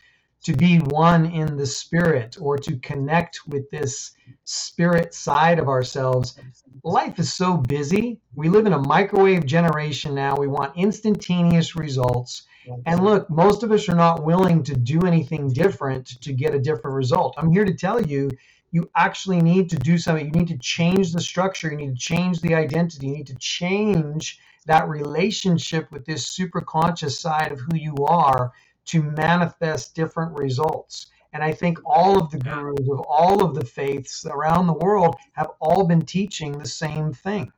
to 0.46 0.54
be 0.54 0.78
one 0.78 1.26
in 1.26 1.58
the 1.58 1.66
spirit 1.66 2.38
or 2.40 2.56
to 2.56 2.78
connect 2.78 3.40
with 3.48 3.70
this 3.72 4.12
spirit 4.44 5.12
side 5.14 5.58
of 5.58 5.68
ourselves. 5.68 6.40
Life 6.84 7.18
is 7.18 7.34
so 7.34 7.58
busy. 7.58 8.20
We 8.36 8.50
live 8.50 8.68
in 8.68 8.74
a 8.74 8.78
microwave 8.88 9.48
generation 9.48 10.14
now. 10.14 10.36
We 10.38 10.48
want 10.48 10.78
instantaneous 10.78 11.76
results. 11.76 12.44
And 12.86 13.04
look, 13.04 13.28
most 13.30 13.64
of 13.64 13.72
us 13.72 13.90
are 13.90 13.96
not 13.96 14.24
willing 14.24 14.62
to 14.64 14.76
do 14.76 15.02
anything 15.02 15.52
different 15.52 16.22
to 16.22 16.32
get 16.32 16.54
a 16.54 16.60
different 16.60 16.96
result. 16.96 17.34
I'm 17.38 17.52
here 17.52 17.66
to 17.66 17.74
tell 17.74 18.00
you, 18.02 18.30
you 18.76 18.92
actually 18.98 19.40
need 19.40 19.70
to 19.70 19.78
do 19.78 19.98
something. 19.98 20.26
You 20.26 20.32
need 20.34 20.50
to 20.50 20.58
change 20.58 21.14
the 21.14 21.22
structure. 21.22 21.72
You 21.72 21.78
need 21.78 21.94
to 21.94 22.02
change 22.14 22.42
the 22.42 22.54
identity. 22.54 23.08
You 23.08 23.14
need 23.14 23.28
to 23.28 23.36
change 23.36 24.38
that 24.66 24.90
relationship 24.90 25.90
with 25.94 26.04
this 26.06 26.28
super 26.28 26.60
conscious 26.60 27.18
side 27.18 27.54
of 27.54 27.60
who 27.62 27.78
you 27.78 27.96
are 28.06 28.52
to 28.88 29.02
manifest 29.02 29.96
different 29.96 30.38
results. 30.38 31.08
And 31.32 31.42
I 31.42 31.54
think 31.54 31.80
all 31.86 32.22
of 32.22 32.30
the 32.32 32.38
gurus 32.38 32.90
of 32.92 33.00
all 33.08 33.46
of 33.46 33.56
the 33.56 33.64
faiths 33.64 34.26
around 34.26 34.68
the 34.68 34.74
world 34.74 35.16
have 35.38 35.52
all 35.62 35.88
been 35.88 36.02
teaching 36.02 36.52
the 36.52 36.68
same 36.68 37.14
thing. 37.14 37.54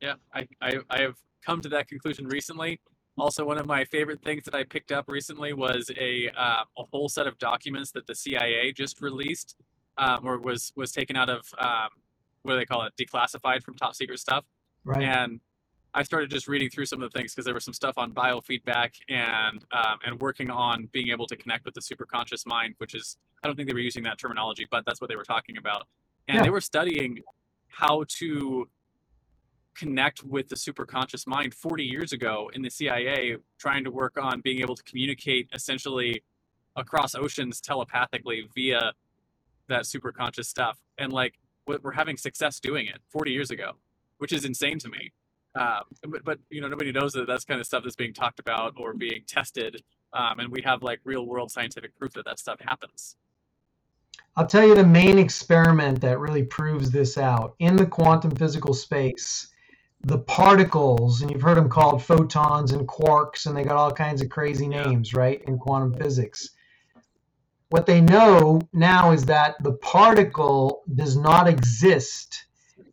Yeah, 0.00 0.14
I, 0.32 0.48
I, 0.62 0.78
I 0.88 1.02
have 1.02 1.16
come 1.44 1.60
to 1.60 1.68
that 1.68 1.88
conclusion 1.88 2.26
recently. 2.28 2.80
Also, 3.18 3.44
one 3.44 3.58
of 3.58 3.66
my 3.66 3.84
favorite 3.84 4.22
things 4.22 4.44
that 4.44 4.54
I 4.54 4.64
picked 4.64 4.90
up 4.90 5.04
recently 5.08 5.52
was 5.52 5.90
a 6.00 6.30
uh, 6.34 6.64
a 6.78 6.84
whole 6.90 7.10
set 7.10 7.26
of 7.26 7.36
documents 7.36 7.90
that 7.90 8.06
the 8.06 8.14
CIA 8.14 8.72
just 8.72 9.02
released, 9.02 9.54
um, 9.98 10.20
or 10.24 10.38
was 10.38 10.72
was 10.76 10.92
taken 10.92 11.16
out 11.16 11.28
of 11.28 11.46
um, 11.58 11.88
what 12.42 12.54
do 12.54 12.58
they 12.58 12.64
call 12.64 12.82
it, 12.82 12.92
declassified 12.98 13.62
from 13.62 13.74
top 13.74 13.94
secret 13.94 14.18
stuff. 14.18 14.44
Right. 14.84 15.02
And 15.02 15.40
I 15.94 16.02
started 16.02 16.30
just 16.30 16.48
reading 16.48 16.70
through 16.70 16.86
some 16.86 17.02
of 17.02 17.12
the 17.12 17.18
things 17.18 17.32
because 17.34 17.44
there 17.44 17.54
was 17.54 17.64
some 17.64 17.74
stuff 17.74 17.94
on 17.98 18.12
biofeedback 18.12 18.94
and 19.08 19.64
um, 19.72 19.98
and 20.04 20.20
working 20.20 20.50
on 20.50 20.88
being 20.92 21.08
able 21.10 21.26
to 21.26 21.36
connect 21.36 21.64
with 21.64 21.74
the 21.74 21.80
superconscious 21.80 22.46
mind, 22.46 22.74
which 22.78 22.94
is 22.94 23.16
I 23.42 23.46
don't 23.46 23.56
think 23.56 23.68
they 23.68 23.74
were 23.74 23.80
using 23.80 24.02
that 24.04 24.18
terminology, 24.18 24.66
but 24.70 24.84
that's 24.86 25.00
what 25.00 25.08
they 25.10 25.16
were 25.16 25.24
talking 25.24 25.56
about. 25.58 25.86
And 26.28 26.36
Yeah. 26.38 26.42
they 26.44 26.50
were 26.50 26.60
studying 26.60 27.20
how 27.68 28.04
to 28.18 28.68
connect 29.74 30.22
with 30.22 30.48
the 30.48 30.56
superconscious 30.56 31.26
mind 31.26 31.54
40 31.54 31.84
years 31.84 32.12
ago 32.12 32.50
in 32.54 32.62
the 32.62 32.70
CIA, 32.70 33.36
trying 33.58 33.84
to 33.84 33.90
work 33.90 34.18
on 34.18 34.40
being 34.40 34.60
able 34.60 34.76
to 34.76 34.82
communicate 34.82 35.48
essentially 35.54 36.22
across 36.76 37.14
oceans 37.14 37.60
telepathically 37.60 38.48
via 38.54 38.92
that 39.72 39.82
superconscious 39.84 40.46
stuff. 40.46 40.78
And 40.98 41.12
like 41.12 41.34
we're 41.66 41.78
we're 41.82 41.92
having 41.92 42.16
success 42.16 42.60
doing 42.60 42.86
it 42.86 43.00
40 43.10 43.32
years 43.32 43.50
ago, 43.50 43.72
which 44.18 44.32
is 44.32 44.44
insane 44.44 44.78
to 44.80 44.88
me. 44.88 45.12
Um, 45.54 45.82
but, 46.08 46.24
but 46.24 46.38
you 46.50 46.60
know 46.60 46.68
nobody 46.68 46.92
knows 46.92 47.12
that 47.12 47.26
that's 47.26 47.44
kind 47.44 47.60
of 47.60 47.66
stuff 47.66 47.82
that's 47.84 47.96
being 47.96 48.14
talked 48.14 48.40
about 48.40 48.74
or 48.78 48.94
being 48.94 49.22
tested, 49.26 49.82
um, 50.14 50.38
and 50.38 50.48
we 50.50 50.62
have 50.62 50.82
like 50.82 51.00
real 51.04 51.26
world 51.26 51.50
scientific 51.50 51.94
proof 51.94 52.12
that 52.14 52.24
that 52.24 52.38
stuff 52.38 52.58
happens. 52.60 53.16
I'll 54.34 54.46
tell 54.46 54.66
you 54.66 54.74
the 54.74 54.86
main 54.86 55.18
experiment 55.18 56.00
that 56.00 56.18
really 56.18 56.42
proves 56.42 56.90
this 56.90 57.18
out 57.18 57.54
in 57.58 57.76
the 57.76 57.84
quantum 57.84 58.30
physical 58.30 58.72
space. 58.72 59.48
The 60.04 60.18
particles, 60.20 61.20
and 61.20 61.30
you've 61.30 61.42
heard 61.42 61.58
them 61.58 61.68
called 61.68 62.02
photons 62.02 62.72
and 62.72 62.88
quarks, 62.88 63.46
and 63.46 63.56
they 63.56 63.62
got 63.62 63.76
all 63.76 63.92
kinds 63.92 64.22
of 64.22 64.30
crazy 64.30 64.66
names, 64.66 65.14
right, 65.14 65.42
in 65.46 65.58
quantum 65.58 65.94
physics. 65.94 66.48
What 67.72 67.86
they 67.86 68.02
know 68.02 68.60
now 68.74 69.12
is 69.12 69.24
that 69.24 69.54
the 69.62 69.72
particle 69.72 70.82
does 70.94 71.16
not 71.16 71.48
exist 71.48 72.44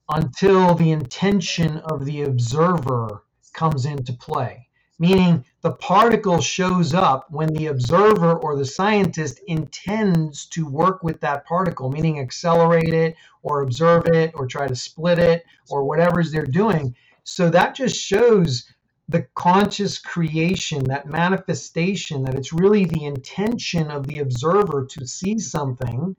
until 0.07 0.73
the 0.73 0.91
intention 0.91 1.80
of 1.80 2.05
the 2.05 2.21
observer 2.21 3.25
comes 3.51 3.86
into 3.86 4.13
play. 4.13 4.69
Meaning, 4.97 5.43
the 5.63 5.73
particle 5.73 6.39
shows 6.39 6.93
up 6.93 7.25
when 7.30 7.49
the 7.49 7.65
observer 7.65 8.38
or 8.38 8.55
the 8.55 8.63
scientist 8.63 9.41
intends 9.47 10.45
to 10.45 10.65
work 10.65 11.03
with 11.03 11.19
that 11.19 11.45
particle, 11.45 11.91
meaning 11.91 12.21
accelerate 12.21 12.93
it 12.93 13.17
or 13.43 13.63
observe 13.63 14.07
it 14.07 14.32
or 14.34 14.47
try 14.47 14.65
to 14.65 14.75
split 14.77 15.19
it 15.19 15.43
or 15.69 15.84
whatever 15.84 16.23
they're 16.23 16.45
doing. 16.45 16.95
So 17.25 17.49
that 17.49 17.75
just 17.75 17.97
shows 17.97 18.63
the 19.10 19.26
conscious 19.34 19.97
creation, 19.97 20.84
that 20.84 21.07
manifestation, 21.07 22.24
that 22.24 22.36
it's 22.36 22.53
really 22.53 22.86
the 22.86 23.05
intention 23.05 23.89
of 23.89 24.05
the 24.05 24.20
observer 24.20 24.86
to 24.86 25.05
see 25.07 25.39
something 25.39 26.16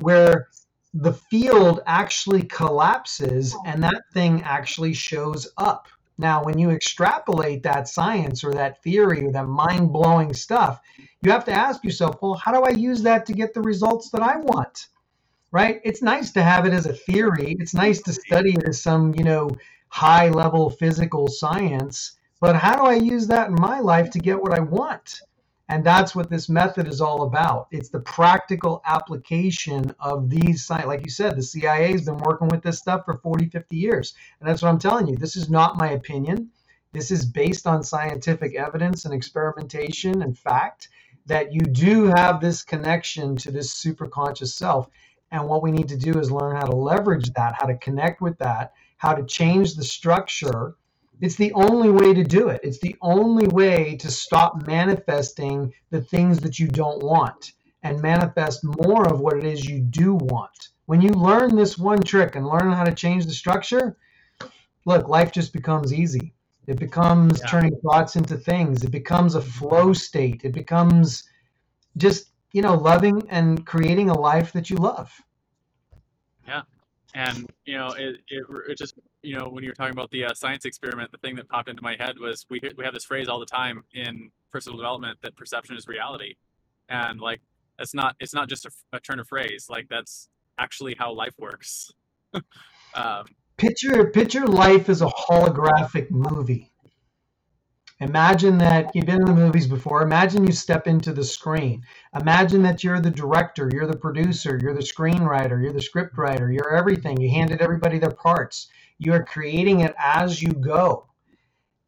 where 0.00 0.48
the 0.92 1.12
field 1.12 1.80
actually 1.86 2.42
collapses 2.42 3.56
and 3.64 3.82
that 3.82 4.02
thing 4.12 4.42
actually 4.42 4.92
shows 4.92 5.48
up. 5.58 5.86
Now, 6.18 6.42
when 6.42 6.58
you 6.58 6.70
extrapolate 6.70 7.62
that 7.62 7.88
science 7.88 8.42
or 8.42 8.52
that 8.54 8.82
theory 8.82 9.26
or 9.26 9.32
that 9.32 9.46
mind 9.46 9.92
blowing 9.92 10.34
stuff, 10.34 10.80
you 11.22 11.30
have 11.30 11.44
to 11.44 11.52
ask 11.52 11.84
yourself, 11.84 12.16
well, 12.20 12.34
how 12.34 12.50
do 12.52 12.62
I 12.62 12.70
use 12.70 13.02
that 13.02 13.26
to 13.26 13.32
get 13.32 13.54
the 13.54 13.62
results 13.62 14.10
that 14.10 14.22
I 14.22 14.38
want? 14.38 14.88
Right? 15.52 15.80
It's 15.84 16.02
nice 16.02 16.32
to 16.32 16.42
have 16.42 16.66
it 16.66 16.72
as 16.72 16.86
a 16.86 16.92
theory. 16.92 17.56
It's 17.60 17.74
nice 17.74 18.02
to 18.02 18.12
study 18.12 18.54
it 18.54 18.64
as 18.64 18.82
some, 18.82 19.14
you 19.16 19.22
know, 19.22 19.50
high 19.88 20.28
level 20.28 20.70
physical 20.70 21.28
science. 21.28 22.16
But 22.44 22.56
how 22.56 22.76
do 22.76 22.82
I 22.82 22.96
use 22.96 23.26
that 23.28 23.48
in 23.48 23.54
my 23.54 23.80
life 23.80 24.10
to 24.10 24.18
get 24.18 24.38
what 24.38 24.52
I 24.52 24.60
want? 24.60 25.22
And 25.70 25.82
that's 25.82 26.14
what 26.14 26.28
this 26.28 26.50
method 26.50 26.86
is 26.86 27.00
all 27.00 27.22
about. 27.22 27.68
It's 27.70 27.88
the 27.88 28.00
practical 28.00 28.82
application 28.84 29.94
of 29.98 30.28
these 30.28 30.62
science. 30.62 30.84
Like 30.86 31.06
you 31.06 31.10
said, 31.10 31.36
the 31.36 31.42
CIA 31.42 31.92
has 31.92 32.04
been 32.04 32.18
working 32.18 32.48
with 32.48 32.60
this 32.60 32.78
stuff 32.78 33.06
for 33.06 33.14
40, 33.14 33.48
50 33.48 33.76
years. 33.78 34.12
And 34.38 34.46
that's 34.46 34.60
what 34.60 34.68
I'm 34.68 34.78
telling 34.78 35.06
you. 35.06 35.16
This 35.16 35.36
is 35.36 35.48
not 35.48 35.78
my 35.78 35.92
opinion. 35.92 36.50
This 36.92 37.10
is 37.10 37.24
based 37.24 37.66
on 37.66 37.82
scientific 37.82 38.54
evidence 38.56 39.06
and 39.06 39.14
experimentation 39.14 40.20
and 40.20 40.38
fact 40.38 40.90
that 41.24 41.50
you 41.50 41.62
do 41.62 42.08
have 42.08 42.42
this 42.42 42.62
connection 42.62 43.36
to 43.36 43.52
this 43.52 43.72
superconscious 43.72 44.52
self. 44.52 44.90
And 45.30 45.48
what 45.48 45.62
we 45.62 45.72
need 45.72 45.88
to 45.88 45.96
do 45.96 46.18
is 46.18 46.30
learn 46.30 46.56
how 46.56 46.66
to 46.66 46.76
leverage 46.76 47.32
that, 47.32 47.54
how 47.58 47.68
to 47.68 47.78
connect 47.78 48.20
with 48.20 48.36
that, 48.36 48.74
how 48.98 49.14
to 49.14 49.24
change 49.24 49.76
the 49.76 49.82
structure 49.82 50.76
it's 51.20 51.36
the 51.36 51.52
only 51.52 51.90
way 51.90 52.12
to 52.12 52.24
do 52.24 52.48
it. 52.48 52.60
It's 52.62 52.80
the 52.80 52.96
only 53.00 53.46
way 53.48 53.96
to 53.96 54.10
stop 54.10 54.66
manifesting 54.66 55.72
the 55.90 56.02
things 56.02 56.40
that 56.40 56.58
you 56.58 56.68
don't 56.68 57.02
want 57.02 57.52
and 57.82 58.00
manifest 58.00 58.64
more 58.64 59.06
of 59.08 59.20
what 59.20 59.36
it 59.36 59.44
is 59.44 59.64
you 59.64 59.80
do 59.80 60.14
want. 60.14 60.68
When 60.86 61.00
you 61.00 61.10
learn 61.10 61.56
this 61.56 61.78
one 61.78 62.02
trick 62.02 62.36
and 62.36 62.46
learn 62.46 62.72
how 62.72 62.84
to 62.84 62.94
change 62.94 63.26
the 63.26 63.32
structure, 63.32 63.96
look, 64.84 65.08
life 65.08 65.32
just 65.32 65.52
becomes 65.52 65.92
easy. 65.92 66.34
It 66.66 66.78
becomes 66.78 67.40
Yeah. 67.40 67.46
turning 67.46 67.76
thoughts 67.80 68.16
into 68.16 68.36
things. 68.36 68.82
It 68.84 68.90
becomes 68.90 69.34
a 69.34 69.42
flow 69.42 69.92
state. 69.92 70.44
It 70.44 70.52
becomes 70.52 71.24
just, 71.96 72.30
you 72.52 72.62
know, 72.62 72.74
loving 72.74 73.22
and 73.30 73.64
creating 73.66 74.10
a 74.10 74.18
life 74.18 74.52
that 74.52 74.70
you 74.70 74.76
love. 74.76 75.12
Yeah. 76.46 76.62
And 77.14 77.48
you 77.64 77.78
know, 77.78 77.88
it, 77.92 78.16
it, 78.28 78.44
it 78.68 78.78
just 78.78 78.94
you 79.24 79.36
know 79.38 79.48
when 79.48 79.64
you 79.64 79.70
were 79.70 79.74
talking 79.74 79.92
about 79.94 80.10
the 80.10 80.26
uh, 80.26 80.34
science 80.34 80.64
experiment, 80.64 81.12
the 81.12 81.18
thing 81.18 81.36
that 81.36 81.48
popped 81.48 81.68
into 81.68 81.82
my 81.82 81.96
head 81.98 82.16
was 82.20 82.46
we 82.50 82.60
we 82.76 82.84
have 82.84 82.94
this 82.94 83.04
phrase 83.04 83.28
all 83.28 83.40
the 83.40 83.46
time 83.46 83.84
in 83.92 84.30
personal 84.52 84.76
development 84.76 85.18
that 85.22 85.36
perception 85.36 85.76
is 85.76 85.88
reality, 85.88 86.34
and 86.88 87.20
like 87.20 87.40
That's 87.78 87.94
not 87.94 88.16
it's 88.20 88.34
not 88.34 88.48
just 88.48 88.66
a, 88.66 88.70
a 88.92 89.00
turn 89.00 89.20
of 89.20 89.28
phrase. 89.28 89.66
Like 89.68 89.88
that's 89.88 90.28
actually 90.58 90.94
how 90.98 91.12
life 91.12 91.34
works. 91.38 91.90
um, 92.94 93.24
picture 93.56 94.10
picture 94.10 94.46
life 94.46 94.88
as 94.88 95.02
a 95.02 95.06
holographic 95.06 96.10
movie. 96.10 96.70
Imagine 98.00 98.58
that 98.58 98.90
you've 98.94 99.06
been 99.06 99.20
in 99.20 99.24
the 99.24 99.34
movies 99.34 99.68
before. 99.68 100.02
Imagine 100.02 100.44
you 100.44 100.52
step 100.52 100.88
into 100.88 101.12
the 101.12 101.22
screen. 101.24 101.82
Imagine 102.20 102.62
that 102.62 102.82
you're 102.82 103.00
the 103.00 103.10
director, 103.10 103.70
you're 103.72 103.86
the 103.86 103.96
producer, 103.96 104.58
you're 104.60 104.74
the 104.74 104.80
screenwriter, 104.80 105.62
you're 105.62 105.72
the 105.72 105.80
script 105.80 106.18
writer, 106.18 106.50
you're 106.50 106.76
everything. 106.76 107.20
You 107.20 107.30
handed 107.30 107.62
everybody 107.62 107.98
their 107.98 108.10
parts. 108.10 108.68
You 109.04 109.12
are 109.12 109.24
creating 109.24 109.80
it 109.80 109.94
as 109.98 110.42
you 110.42 110.52
go. 110.52 111.06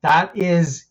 That 0.03 0.37
is 0.37 0.87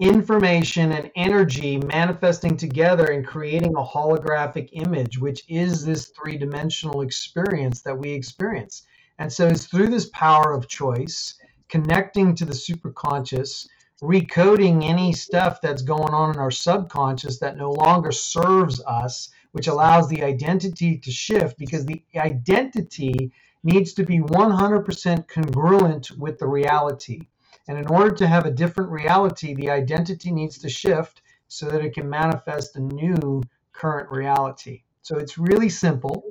information 0.00 0.92
and 0.92 1.10
energy 1.14 1.76
manifesting 1.76 2.56
together 2.56 3.06
and 3.06 3.26
creating 3.26 3.74
a 3.76 3.84
holographic 3.84 4.70
image, 4.72 5.18
which 5.18 5.42
is 5.48 5.84
this 5.84 6.08
three 6.08 6.38
dimensional 6.38 7.02
experience 7.02 7.82
that 7.82 7.96
we 7.96 8.10
experience. 8.10 8.82
And 9.18 9.30
so 9.30 9.46
it's 9.46 9.66
through 9.66 9.88
this 9.88 10.08
power 10.14 10.52
of 10.54 10.68
choice, 10.68 11.34
connecting 11.68 12.34
to 12.36 12.46
the 12.46 12.54
superconscious, 12.54 13.68
recoding 14.02 14.82
any 14.82 15.12
stuff 15.12 15.60
that's 15.60 15.82
going 15.82 16.14
on 16.14 16.34
in 16.34 16.40
our 16.40 16.50
subconscious 16.50 17.38
that 17.38 17.58
no 17.58 17.70
longer 17.70 18.10
serves 18.10 18.82
us, 18.84 19.28
which 19.52 19.68
allows 19.68 20.08
the 20.08 20.24
identity 20.24 20.96
to 20.96 21.10
shift 21.10 21.58
because 21.58 21.84
the 21.84 22.02
identity 22.16 23.30
needs 23.62 23.92
to 23.94 24.04
be 24.04 24.18
100% 24.18 25.28
congruent 25.28 26.10
with 26.12 26.38
the 26.38 26.46
reality. 26.46 27.28
And 27.68 27.78
in 27.78 27.86
order 27.86 28.10
to 28.16 28.26
have 28.26 28.46
a 28.46 28.50
different 28.50 28.90
reality, 28.90 29.54
the 29.54 29.70
identity 29.70 30.32
needs 30.32 30.58
to 30.58 30.68
shift 30.68 31.22
so 31.48 31.66
that 31.68 31.84
it 31.84 31.94
can 31.94 32.08
manifest 32.08 32.76
a 32.76 32.80
new 32.80 33.42
current 33.72 34.10
reality. 34.10 34.82
So 35.02 35.18
it's 35.18 35.38
really 35.38 35.68
simple 35.68 36.24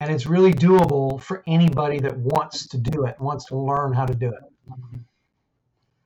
and 0.00 0.10
it's 0.10 0.26
really 0.26 0.52
doable 0.52 1.20
for 1.20 1.42
anybody 1.46 1.98
that 2.00 2.16
wants 2.16 2.66
to 2.68 2.78
do 2.78 3.04
it, 3.04 3.18
wants 3.20 3.46
to 3.46 3.56
learn 3.56 3.92
how 3.92 4.06
to 4.06 4.14
do 4.14 4.28
it. 4.28 4.42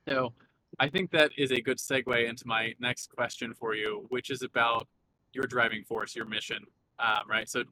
So 0.07 0.33
I 0.79 0.89
think 0.89 1.11
that 1.11 1.31
is 1.37 1.51
a 1.51 1.61
good 1.61 1.77
segue 1.77 2.27
into 2.27 2.47
my 2.47 2.73
next 2.79 3.09
question 3.09 3.53
for 3.53 3.75
you, 3.75 4.05
which 4.09 4.29
is 4.29 4.41
about 4.41 4.87
your 5.33 5.43
driving 5.45 5.83
force, 5.83 6.15
your 6.15 6.25
mission, 6.25 6.63
um, 6.99 7.29
right? 7.29 7.49
So, 7.49 7.63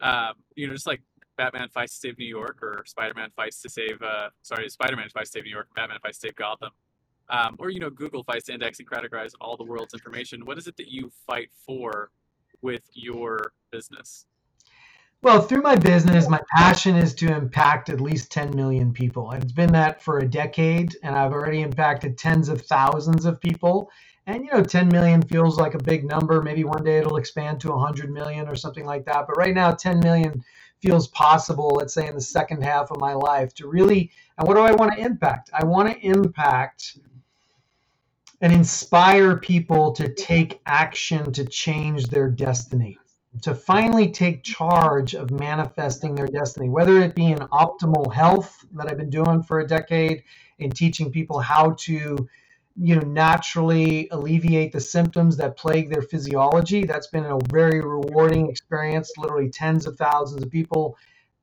um, 0.00 0.34
you 0.54 0.66
know, 0.66 0.72
just 0.72 0.86
like 0.86 1.00
Batman 1.38 1.68
fights 1.70 1.94
to 1.94 2.08
save 2.08 2.18
New 2.18 2.26
York, 2.26 2.62
or 2.62 2.82
Spider-Man 2.84 3.30
fights 3.34 3.62
to 3.62 3.70
save, 3.70 4.02
uh, 4.02 4.28
sorry, 4.42 4.68
Spider-Man 4.68 5.08
fights 5.08 5.30
to 5.30 5.38
save 5.38 5.44
New 5.44 5.50
York, 5.50 5.68
Batman 5.74 5.98
fights 6.02 6.18
to 6.18 6.26
save 6.26 6.36
Gotham, 6.36 6.70
um, 7.30 7.56
or 7.58 7.70
you 7.70 7.80
know, 7.80 7.88
Google 7.88 8.22
fights 8.22 8.46
to 8.46 8.52
index 8.52 8.78
and 8.78 8.90
categorize 8.90 9.32
all 9.40 9.56
the 9.56 9.64
world's 9.64 9.94
information. 9.94 10.44
What 10.44 10.58
is 10.58 10.66
it 10.66 10.76
that 10.76 10.88
you 10.88 11.10
fight 11.26 11.48
for 11.64 12.10
with 12.60 12.82
your 12.92 13.52
business? 13.70 14.26
Well, 15.20 15.40
through 15.42 15.62
my 15.62 15.74
business, 15.74 16.28
my 16.28 16.40
passion 16.56 16.94
is 16.94 17.12
to 17.16 17.34
impact 17.34 17.88
at 17.88 18.00
least 18.00 18.30
10 18.30 18.54
million 18.54 18.92
people. 18.92 19.32
And 19.32 19.42
it's 19.42 19.52
been 19.52 19.72
that 19.72 20.00
for 20.00 20.18
a 20.18 20.28
decade, 20.28 20.96
and 21.02 21.16
I've 21.16 21.32
already 21.32 21.62
impacted 21.62 22.16
tens 22.16 22.48
of 22.48 22.62
thousands 22.62 23.24
of 23.24 23.40
people. 23.40 23.90
And, 24.26 24.44
you 24.44 24.52
know, 24.52 24.62
10 24.62 24.88
million 24.88 25.22
feels 25.22 25.58
like 25.58 25.74
a 25.74 25.82
big 25.82 26.04
number. 26.04 26.40
Maybe 26.40 26.62
one 26.62 26.84
day 26.84 26.98
it'll 26.98 27.16
expand 27.16 27.60
to 27.62 27.70
100 27.70 28.12
million 28.12 28.46
or 28.46 28.54
something 28.54 28.84
like 28.84 29.06
that. 29.06 29.26
But 29.26 29.36
right 29.36 29.54
now, 29.54 29.72
10 29.72 29.98
million 30.00 30.44
feels 30.80 31.08
possible, 31.08 31.68
let's 31.76 31.94
say 31.94 32.06
in 32.06 32.14
the 32.14 32.20
second 32.20 32.62
half 32.62 32.90
of 32.90 33.00
my 33.00 33.14
life, 33.14 33.54
to 33.54 33.68
really. 33.68 34.10
And 34.36 34.46
what 34.46 34.54
do 34.54 34.60
I 34.60 34.72
want 34.72 34.92
to 34.92 34.98
impact? 34.98 35.50
I 35.52 35.64
want 35.64 35.90
to 35.90 35.98
impact 36.06 36.98
and 38.40 38.52
inspire 38.52 39.36
people 39.36 39.92
to 39.92 40.12
take 40.14 40.60
action 40.66 41.32
to 41.32 41.44
change 41.44 42.06
their 42.06 42.30
destiny 42.30 42.98
to 43.42 43.54
finally 43.54 44.10
take 44.10 44.42
charge 44.42 45.14
of 45.14 45.30
manifesting 45.30 46.14
their 46.14 46.26
destiny, 46.26 46.68
whether 46.68 47.00
it 47.00 47.14
be 47.14 47.26
in 47.26 47.38
optimal 47.38 48.12
health 48.12 48.64
that 48.72 48.90
I've 48.90 48.96
been 48.96 49.10
doing 49.10 49.42
for 49.42 49.60
a 49.60 49.66
decade, 49.66 50.24
in 50.58 50.70
teaching 50.70 51.12
people 51.12 51.38
how 51.38 51.76
to, 51.80 52.28
you 52.80 52.96
know, 52.96 53.02
naturally 53.02 54.08
alleviate 54.10 54.72
the 54.72 54.80
symptoms 54.80 55.36
that 55.38 55.56
plague 55.56 55.90
their 55.90 56.02
physiology. 56.02 56.84
That's 56.84 57.08
been 57.08 57.26
a 57.26 57.38
very 57.50 57.80
rewarding 57.80 58.48
experience. 58.48 59.12
Literally, 59.18 59.50
tens 59.50 59.86
of 59.86 59.96
thousands 59.96 60.44
of 60.44 60.50
people 60.50 60.96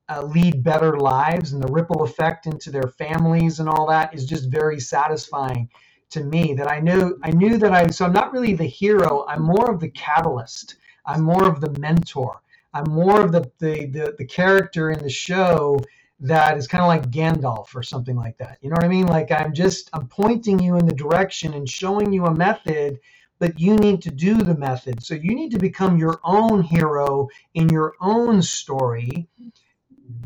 uh, 0.08 0.22
lead 0.22 0.62
better 0.64 0.98
lives, 0.98 1.52
and 1.52 1.62
the 1.62 1.72
ripple 1.72 2.04
effect 2.04 2.46
into 2.46 2.70
their 2.70 2.88
families 2.98 3.60
and 3.60 3.68
all 3.68 3.86
that 3.88 4.14
is 4.14 4.26
just 4.26 4.50
very 4.50 4.80
satisfying 4.80 5.68
to 6.10 6.24
me. 6.24 6.54
That 6.54 6.70
I 6.70 6.80
knew, 6.80 7.18
I 7.24 7.30
knew 7.32 7.58
that 7.58 7.72
I. 7.72 7.88
So 7.88 8.06
I'm 8.06 8.12
not 8.12 8.32
really 8.32 8.54
the 8.54 8.64
hero. 8.64 9.26
I'm 9.28 9.42
more 9.42 9.70
of 9.70 9.80
the 9.80 9.90
catalyst 9.90 10.76
I'm 11.06 11.22
more 11.22 11.48
of 11.48 11.60
the 11.60 11.70
mentor. 11.78 12.40
I'm 12.74 12.90
more 12.90 13.20
of 13.20 13.32
the 13.32 13.50
the 13.58 13.86
the, 13.86 14.14
the 14.18 14.24
character 14.26 14.90
in 14.90 15.00
the 15.00 15.10
show 15.10 15.78
that 16.20 16.56
is 16.56 16.66
kind 16.66 16.82
of 16.82 16.88
like 16.88 17.10
Gandalf 17.10 17.74
or 17.74 17.82
something 17.82 18.16
like 18.16 18.38
that. 18.38 18.58
You 18.60 18.70
know 18.70 18.74
what 18.74 18.84
I 18.84 18.88
mean? 18.88 19.06
Like 19.06 19.30
I'm 19.30 19.52
just 19.52 19.90
I'm 19.92 20.08
pointing 20.08 20.58
you 20.58 20.76
in 20.76 20.86
the 20.86 20.94
direction 20.94 21.54
and 21.54 21.68
showing 21.68 22.12
you 22.12 22.24
a 22.24 22.34
method, 22.34 22.98
but 23.38 23.60
you 23.60 23.76
need 23.76 24.02
to 24.02 24.10
do 24.10 24.36
the 24.36 24.56
method. 24.56 25.02
So 25.02 25.14
you 25.14 25.34
need 25.34 25.50
to 25.52 25.58
become 25.58 25.98
your 25.98 26.20
own 26.24 26.62
hero 26.62 27.28
in 27.54 27.68
your 27.68 27.94
own 28.00 28.42
story, 28.42 29.28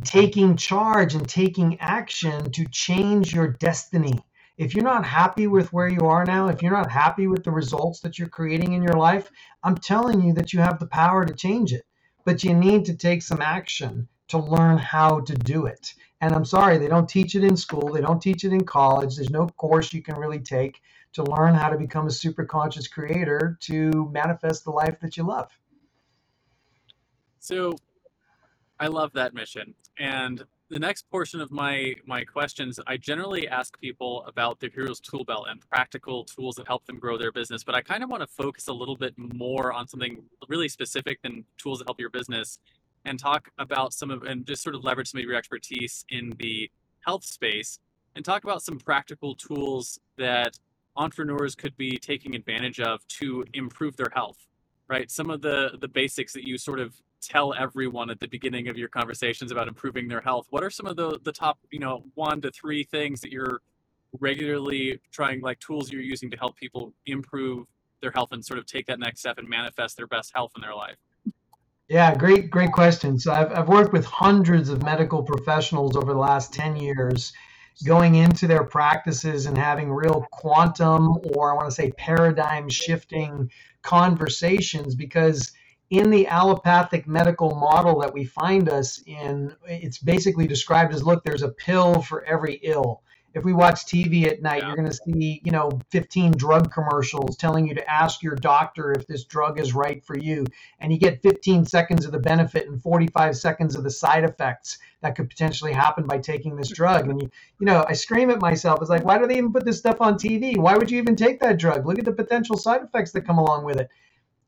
taking 0.04 0.56
charge 0.56 1.14
and 1.14 1.28
taking 1.28 1.78
action 1.80 2.50
to 2.52 2.66
change 2.66 3.34
your 3.34 3.48
destiny 3.48 4.20
if 4.60 4.74
you're 4.74 4.84
not 4.84 5.06
happy 5.06 5.46
with 5.46 5.72
where 5.72 5.88
you 5.88 6.00
are 6.00 6.26
now, 6.26 6.48
if 6.48 6.60
you're 6.60 6.70
not 6.70 6.90
happy 6.90 7.26
with 7.26 7.44
the 7.44 7.50
results 7.50 8.00
that 8.00 8.18
you're 8.18 8.28
creating 8.28 8.74
in 8.74 8.82
your 8.82 8.92
life, 8.92 9.30
I'm 9.64 9.74
telling 9.74 10.20
you 10.20 10.34
that 10.34 10.52
you 10.52 10.60
have 10.60 10.78
the 10.78 10.86
power 10.86 11.24
to 11.24 11.32
change 11.32 11.72
it. 11.72 11.86
But 12.26 12.44
you 12.44 12.52
need 12.52 12.84
to 12.84 12.94
take 12.94 13.22
some 13.22 13.40
action 13.40 14.06
to 14.30 14.38
learn 14.38 14.78
how 14.78 15.20
to 15.20 15.34
do 15.34 15.66
it. 15.66 15.94
And 16.20 16.34
I'm 16.34 16.44
sorry, 16.44 16.78
they 16.78 16.88
don't 16.88 17.08
teach 17.08 17.34
it 17.34 17.44
in 17.44 17.56
school, 17.56 17.92
they 17.92 18.00
don't 18.00 18.20
teach 18.20 18.44
it 18.44 18.52
in 18.52 18.64
college. 18.64 19.16
There's 19.16 19.30
no 19.30 19.46
course 19.46 19.92
you 19.92 20.02
can 20.02 20.16
really 20.16 20.40
take 20.40 20.80
to 21.12 21.24
learn 21.24 21.54
how 21.54 21.68
to 21.68 21.76
become 21.76 22.06
a 22.06 22.10
super 22.10 22.44
conscious 22.44 22.86
creator 22.86 23.58
to 23.60 24.08
manifest 24.12 24.64
the 24.64 24.70
life 24.70 25.00
that 25.00 25.16
you 25.16 25.24
love. 25.24 25.50
So 27.40 27.74
I 28.78 28.86
love 28.86 29.12
that 29.14 29.34
mission. 29.34 29.74
And 29.98 30.44
the 30.68 30.78
next 30.78 31.10
portion 31.10 31.40
of 31.40 31.50
my 31.50 31.94
my 32.06 32.22
questions, 32.22 32.78
I 32.86 32.96
generally 32.96 33.48
ask 33.48 33.78
people 33.80 34.24
about 34.28 34.60
their 34.60 34.70
hero's 34.72 35.00
tool 35.00 35.24
belt 35.24 35.46
and 35.50 35.60
practical 35.68 36.24
tools 36.24 36.54
that 36.56 36.68
help 36.68 36.86
them 36.86 36.98
grow 36.98 37.18
their 37.18 37.32
business. 37.32 37.64
But 37.64 37.74
I 37.74 37.82
kind 37.82 38.04
of 38.04 38.10
want 38.10 38.22
to 38.22 38.28
focus 38.28 38.68
a 38.68 38.72
little 38.72 38.96
bit 38.96 39.14
more 39.16 39.72
on 39.72 39.88
something 39.88 40.22
really 40.48 40.68
specific 40.68 41.20
than 41.22 41.44
tools 41.58 41.80
that 41.80 41.88
help 41.88 41.98
your 41.98 42.10
business, 42.10 42.60
and 43.04 43.18
talk 43.18 43.50
about 43.58 43.92
some 43.92 44.10
of 44.10 44.22
and 44.22 44.46
just 44.46 44.62
sort 44.62 44.74
of 44.74 44.84
leverage 44.84 45.10
some 45.10 45.20
of 45.20 45.24
your 45.24 45.34
expertise 45.34 46.04
in 46.08 46.34
the 46.38 46.70
health 47.04 47.24
space, 47.24 47.78
and 48.14 48.24
talk 48.24 48.44
about 48.44 48.62
some 48.62 48.78
practical 48.78 49.34
tools 49.34 49.98
that 50.16 50.58
entrepreneurs 50.96 51.54
could 51.54 51.76
be 51.76 51.96
taking 51.96 52.34
advantage 52.34 52.80
of 52.80 53.06
to 53.08 53.44
improve 53.54 53.96
their 53.96 54.10
health. 54.14 54.38
Right, 54.88 55.10
some 55.10 55.30
of 55.30 55.40
the 55.40 55.78
the 55.80 55.88
basics 55.88 56.32
that 56.32 56.44
you 56.44 56.58
sort 56.58 56.80
of 56.80 56.94
tell 57.20 57.54
everyone 57.54 58.10
at 58.10 58.18
the 58.18 58.28
beginning 58.28 58.68
of 58.68 58.76
your 58.76 58.88
conversations 58.88 59.52
about 59.52 59.68
improving 59.68 60.08
their 60.08 60.20
health 60.20 60.46
what 60.50 60.64
are 60.64 60.70
some 60.70 60.86
of 60.86 60.96
the 60.96 61.18
the 61.22 61.32
top 61.32 61.58
you 61.70 61.78
know 61.78 62.02
one 62.14 62.40
to 62.40 62.50
three 62.50 62.82
things 62.82 63.20
that 63.20 63.30
you're 63.30 63.60
regularly 64.20 64.98
trying 65.12 65.40
like 65.40 65.58
tools 65.60 65.92
you're 65.92 66.00
using 66.00 66.30
to 66.30 66.36
help 66.36 66.56
people 66.56 66.92
improve 67.06 67.66
their 68.00 68.10
health 68.10 68.32
and 68.32 68.44
sort 68.44 68.58
of 68.58 68.66
take 68.66 68.86
that 68.86 68.98
next 68.98 69.20
step 69.20 69.38
and 69.38 69.48
manifest 69.48 69.96
their 69.96 70.06
best 70.06 70.32
health 70.34 70.50
in 70.56 70.62
their 70.62 70.74
life 70.74 70.96
yeah 71.90 72.14
great 72.14 72.50
great 72.50 72.72
question 72.72 73.18
so 73.18 73.32
i've, 73.32 73.52
I've 73.52 73.68
worked 73.68 73.92
with 73.92 74.06
hundreds 74.06 74.70
of 74.70 74.82
medical 74.82 75.22
professionals 75.22 75.96
over 75.96 76.14
the 76.14 76.18
last 76.18 76.54
10 76.54 76.76
years 76.76 77.32
going 77.84 78.14
into 78.14 78.46
their 78.46 78.64
practices 78.64 79.46
and 79.46 79.58
having 79.58 79.92
real 79.92 80.26
quantum 80.32 81.18
or 81.34 81.52
i 81.52 81.54
want 81.54 81.68
to 81.68 81.74
say 81.74 81.90
paradigm 81.92 82.68
shifting 82.70 83.50
conversations 83.82 84.94
because 84.94 85.52
in 85.90 86.10
the 86.10 86.28
allopathic 86.28 87.06
medical 87.06 87.54
model 87.56 88.00
that 88.00 88.14
we 88.14 88.24
find 88.24 88.68
us 88.68 89.02
in, 89.06 89.52
it's 89.66 89.98
basically 89.98 90.46
described 90.46 90.94
as 90.94 91.02
look, 91.02 91.24
there's 91.24 91.42
a 91.42 91.48
pill 91.48 92.00
for 92.00 92.24
every 92.24 92.54
ill. 92.62 93.02
If 93.32 93.44
we 93.44 93.52
watch 93.52 93.86
TV 93.86 94.26
at 94.26 94.42
night, 94.42 94.62
yeah. 94.62 94.68
you're 94.68 94.76
going 94.76 94.90
to 94.90 94.94
see, 94.94 95.40
you 95.44 95.52
know, 95.52 95.70
15 95.90 96.32
drug 96.32 96.72
commercials 96.72 97.36
telling 97.36 97.66
you 97.66 97.74
to 97.74 97.90
ask 97.90 98.22
your 98.22 98.34
doctor 98.34 98.92
if 98.92 99.06
this 99.06 99.24
drug 99.24 99.60
is 99.60 99.72
right 99.72 100.04
for 100.04 100.18
you. 100.18 100.44
And 100.80 100.92
you 100.92 100.98
get 100.98 101.22
15 101.22 101.64
seconds 101.64 102.04
of 102.04 102.12
the 102.12 102.18
benefit 102.18 102.66
and 102.66 102.82
45 102.82 103.36
seconds 103.36 103.76
of 103.76 103.84
the 103.84 103.90
side 103.90 104.24
effects 104.24 104.78
that 105.02 105.14
could 105.14 105.30
potentially 105.30 105.72
happen 105.72 106.06
by 106.06 106.18
taking 106.18 106.56
this 106.56 106.70
drug. 106.70 107.08
And, 107.08 107.22
you, 107.22 107.30
you 107.60 107.66
know, 107.66 107.84
I 107.88 107.92
scream 107.92 108.30
at 108.30 108.40
myself. 108.40 108.80
It's 108.80 108.90
like, 108.90 109.04
why 109.04 109.18
do 109.18 109.26
they 109.26 109.38
even 109.38 109.52
put 109.52 109.64
this 109.64 109.78
stuff 109.78 110.00
on 110.00 110.14
TV? 110.14 110.56
Why 110.56 110.76
would 110.76 110.90
you 110.90 110.98
even 110.98 111.14
take 111.14 111.40
that 111.40 111.58
drug? 111.58 111.86
Look 111.86 111.98
at 111.98 112.04
the 112.04 112.12
potential 112.12 112.56
side 112.56 112.82
effects 112.82 113.12
that 113.12 113.22
come 113.22 113.38
along 113.38 113.64
with 113.64 113.78
it. 113.78 113.88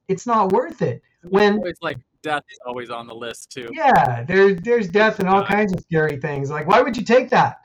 It's 0.08 0.26
not 0.26 0.52
worth 0.52 0.82
it 0.82 1.02
when 1.22 1.62
it's 1.64 1.80
like 1.80 1.98
death 2.22 2.42
is 2.50 2.58
always 2.66 2.90
on 2.90 3.06
the 3.06 3.14
list 3.14 3.50
too. 3.50 3.68
Yeah, 3.72 4.24
there's 4.24 4.60
there's 4.62 4.88
death 4.88 5.20
and 5.20 5.28
all 5.28 5.44
kinds 5.44 5.72
of 5.72 5.80
scary 5.80 6.16
things. 6.16 6.50
Like, 6.50 6.66
why 6.66 6.80
would 6.80 6.96
you 6.96 7.04
take 7.04 7.30
that? 7.30 7.61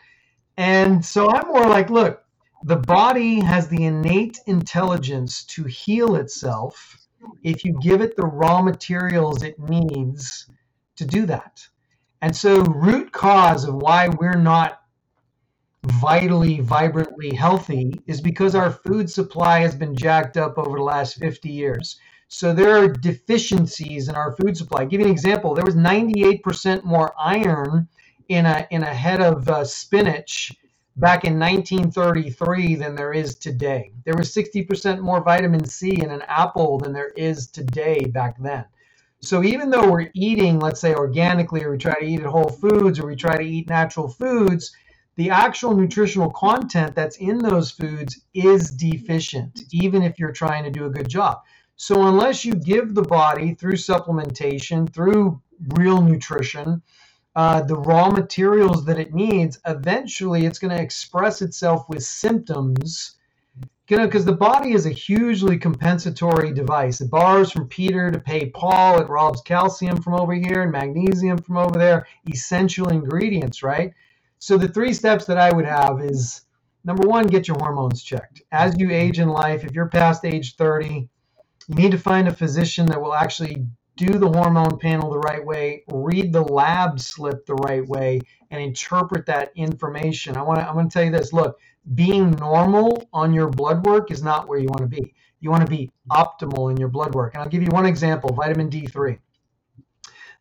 And 0.57 1.05
so 1.05 1.29
I'm 1.29 1.47
more 1.47 1.67
like, 1.67 1.89
look, 1.89 2.23
the 2.63 2.75
body 2.75 3.39
has 3.39 3.67
the 3.67 3.85
innate 3.85 4.39
intelligence 4.47 5.43
to 5.45 5.63
heal 5.63 6.15
itself 6.15 6.97
if 7.43 7.63
you 7.63 7.77
give 7.81 8.01
it 8.01 8.15
the 8.15 8.25
raw 8.25 8.61
materials 8.61 9.43
it 9.43 9.59
needs 9.59 10.47
to 10.95 11.05
do 11.05 11.25
that. 11.27 11.67
And 12.21 12.35
so, 12.35 12.61
root 12.63 13.11
cause 13.11 13.65
of 13.65 13.75
why 13.75 14.09
we're 14.09 14.33
not 14.33 14.81
vitally, 15.85 16.59
vibrantly 16.59 17.35
healthy 17.35 17.93
is 18.07 18.19
because 18.21 18.55
our 18.55 18.71
food 18.71 19.09
supply 19.09 19.59
has 19.59 19.75
been 19.75 19.95
jacked 19.95 20.35
up 20.35 20.57
over 20.57 20.77
the 20.77 20.83
last 20.83 21.17
50 21.17 21.49
years. 21.49 21.99
So 22.27 22.53
there 22.53 22.75
are 22.77 22.87
deficiencies 22.89 24.09
in 24.09 24.15
our 24.15 24.35
food 24.35 24.57
supply. 24.57 24.81
I'll 24.81 24.87
give 24.87 24.99
you 24.99 25.05
an 25.05 25.11
example. 25.11 25.53
There 25.53 25.63
was 25.63 25.75
98% 25.75 26.83
more 26.83 27.13
iron 27.17 27.87
in 28.29 28.45
a 28.45 28.67
in 28.71 28.83
a 28.83 28.93
head 28.93 29.21
of 29.21 29.47
uh, 29.49 29.63
spinach 29.63 30.53
back 30.97 31.25
in 31.25 31.39
1933 31.39 32.75
than 32.75 32.95
there 32.95 33.13
is 33.13 33.35
today. 33.35 33.91
There 34.03 34.15
was 34.15 34.33
60% 34.33 34.99
more 34.99 35.23
vitamin 35.23 35.63
C 35.65 36.01
in 36.01 36.09
an 36.09 36.23
apple 36.27 36.79
than 36.79 36.91
there 36.91 37.11
is 37.15 37.47
today 37.47 37.99
back 38.05 38.35
then. 38.41 38.65
So 39.21 39.43
even 39.43 39.69
though 39.69 39.89
we're 39.89 40.09
eating, 40.13 40.59
let's 40.59 40.81
say 40.81 40.93
organically, 40.93 41.63
or 41.63 41.71
we 41.71 41.77
try 41.77 41.93
to 41.99 42.05
eat 42.05 42.21
at 42.21 42.25
Whole 42.25 42.49
Foods, 42.49 42.99
or 42.99 43.07
we 43.07 43.15
try 43.15 43.35
to 43.35 43.43
eat 43.43 43.69
natural 43.69 44.07
foods, 44.07 44.75
the 45.15 45.29
actual 45.31 45.75
nutritional 45.75 46.29
content 46.31 46.95
that's 46.95 47.17
in 47.17 47.39
those 47.39 47.71
foods 47.71 48.21
is 48.35 48.69
deficient, 48.69 49.63
even 49.71 50.03
if 50.03 50.19
you're 50.19 50.31
trying 50.31 50.63
to 50.63 50.69
do 50.69 50.85
a 50.85 50.91
good 50.91 51.09
job. 51.09 51.41
So, 51.75 52.07
unless 52.07 52.45
you 52.45 52.53
give 52.53 52.93
the 52.93 53.03
body 53.03 53.53
through 53.53 53.73
supplementation, 53.73 54.91
through 54.91 55.41
real 55.75 56.01
nutrition, 56.01 56.81
uh, 57.37 57.61
the 57.61 57.75
raw 57.75 58.09
materials 58.09 58.83
that 58.83 58.97
it 58.97 59.13
needs, 59.13 59.59
eventually 59.67 60.47
it's 60.47 60.57
going 60.57 60.75
to 60.75 60.81
express 60.81 61.43
itself 61.43 61.87
with 61.87 62.03
symptoms. 62.03 63.13
You 63.87 63.97
know, 63.97 64.05
because 64.05 64.25
the 64.25 64.33
body 64.33 64.73
is 64.73 64.87
a 64.87 64.89
hugely 64.89 65.59
compensatory 65.59 66.51
device. 66.51 66.99
It 66.99 67.11
borrows 67.11 67.51
from 67.51 67.67
Peter 67.67 68.09
to 68.09 68.17
pay 68.17 68.49
Paul. 68.49 68.99
It 68.99 69.07
robs 69.07 69.41
calcium 69.41 70.01
from 70.01 70.15
over 70.15 70.33
here 70.33 70.63
and 70.63 70.71
magnesium 70.71 71.37
from 71.37 71.57
over 71.57 71.77
there. 71.77 72.07
Essential 72.27 72.89
ingredients, 72.89 73.61
right? 73.61 73.93
So 74.39 74.57
the 74.57 74.67
three 74.67 74.91
steps 74.91 75.25
that 75.25 75.37
I 75.37 75.53
would 75.53 75.65
have 75.65 76.01
is 76.01 76.41
number 76.85 77.07
one, 77.07 77.27
get 77.27 77.47
your 77.47 77.57
hormones 77.59 78.01
checked. 78.01 78.41
As 78.51 78.75
you 78.79 78.89
age 78.89 79.19
in 79.19 79.29
life, 79.29 79.63
if 79.63 79.73
you're 79.73 79.89
past 79.89 80.25
age 80.25 80.55
30, 80.55 81.07
you 81.67 81.75
need 81.75 81.91
to 81.91 81.99
find 81.99 82.27
a 82.27 82.33
physician 82.33 82.87
that 82.87 82.99
will 82.99 83.13
actually 83.13 83.67
do 83.97 84.19
the 84.19 84.29
hormone 84.29 84.77
panel 84.77 85.09
the 85.09 85.19
right 85.19 85.43
way, 85.43 85.83
read 85.91 86.31
the 86.31 86.41
lab 86.41 86.99
slip 86.99 87.45
the 87.45 87.55
right 87.55 87.85
way, 87.87 88.21
and 88.51 88.61
interpret 88.61 89.25
that 89.25 89.51
information. 89.55 90.37
I 90.37 90.43
want 90.43 90.59
to 90.59 90.67
I 90.67 90.73
want 90.73 90.89
to 90.89 90.93
tell 90.93 91.03
you 91.03 91.11
this. 91.11 91.33
Look, 91.33 91.59
being 91.95 92.31
normal 92.31 93.07
on 93.11 93.33
your 93.33 93.49
blood 93.49 93.85
work 93.85 94.11
is 94.11 94.23
not 94.23 94.47
where 94.47 94.59
you 94.59 94.67
want 94.67 94.81
to 94.81 95.01
be. 95.01 95.13
You 95.39 95.51
want 95.51 95.65
to 95.65 95.69
be 95.69 95.91
optimal 96.11 96.71
in 96.71 96.77
your 96.77 96.89
blood 96.89 97.13
work. 97.13 97.33
And 97.33 97.43
I'll 97.43 97.49
give 97.49 97.63
you 97.63 97.69
one 97.71 97.85
example, 97.85 98.33
vitamin 98.33 98.69
D3. 98.69 99.19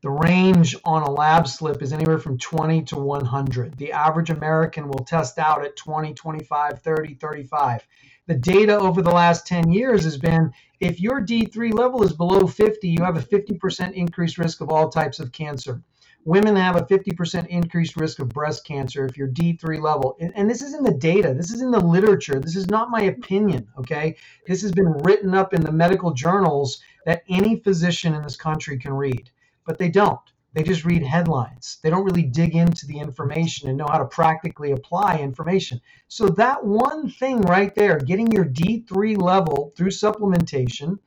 The 0.07 0.13
range 0.13 0.77
on 0.85 1.03
a 1.03 1.11
lab 1.11 1.49
slip 1.49 1.83
is 1.83 1.93
anywhere 1.93 2.21
from 2.21 2.39
20 2.39 2.83
to 2.83 2.97
100. 2.97 3.77
The 3.77 3.91
average 3.91 4.31
American 4.31 4.87
will 4.87 5.05
test 5.05 5.37
out 5.37 5.65
at 5.65 5.75
20, 5.75 6.15
25, 6.15 6.81
30, 6.81 7.15
35. 7.15 7.89
The 8.29 8.35
data 8.37 8.79
over 8.79 9.03
the 9.03 9.11
last 9.11 9.49
10 9.49 9.73
years 9.73 10.05
has 10.05 10.17
been 10.17 10.53
if 10.79 11.01
your 11.01 11.27
D3 11.27 11.75
level 11.75 12.05
is 12.05 12.13
below 12.13 12.47
50, 12.47 12.89
you 12.89 13.03
have 13.03 13.17
a 13.17 13.21
50% 13.21 13.95
increased 13.95 14.39
risk 14.39 14.61
of 14.61 14.71
all 14.71 14.89
types 14.89 15.19
of 15.19 15.33
cancer. 15.33 15.83
Women 16.25 16.55
have 16.55 16.77
a 16.77 16.85
50% 16.85 17.49
increased 17.49 17.97
risk 17.97 18.21
of 18.21 18.29
breast 18.29 18.65
cancer 18.65 19.07
if 19.07 19.17
you're 19.17 19.27
D3 19.27 19.83
level. 19.83 20.17
And 20.21 20.49
this 20.49 20.63
is 20.63 20.75
in 20.75 20.85
the 20.85 20.95
data, 20.95 21.35
this 21.35 21.51
is 21.51 21.63
in 21.63 21.73
the 21.73 21.81
literature, 21.81 22.39
this 22.39 22.55
is 22.55 22.71
not 22.71 22.91
my 22.91 23.03
opinion, 23.03 23.67
okay? 23.77 24.15
This 24.47 24.63
has 24.63 24.71
been 24.71 24.93
written 25.03 25.35
up 25.35 25.53
in 25.53 25.63
the 25.63 25.73
medical 25.73 26.13
journals 26.13 26.81
that 27.07 27.25
any 27.29 27.59
physician 27.59 28.15
in 28.15 28.23
this 28.23 28.37
country 28.37 28.79
can 28.79 28.93
read 28.93 29.31
but 29.67 29.79
they 29.79 29.89
don't. 29.89 30.21
They 30.57 30.63
just 30.63 30.87
read 30.87 31.03
headlines. 31.03 31.79
They 31.83 31.91
don't 31.91 32.05
really 32.05 32.23
dig 32.23 32.57
into 32.57 32.87
the 32.87 32.99
information 32.99 33.69
and 33.69 33.77
know 33.77 33.89
how 33.91 33.99
to 33.99 34.07
practically 34.07 34.71
apply 34.71 35.19
information. 35.19 35.83
So, 36.09 36.29
that 36.31 36.65
one 36.65 37.11
thing 37.11 37.43
right 37.43 37.75
there, 37.75 37.99
getting 37.99 38.33
your 38.33 38.47
D3 38.47 39.21
level 39.21 39.75
through 39.77 39.91
supplementation 39.91 40.99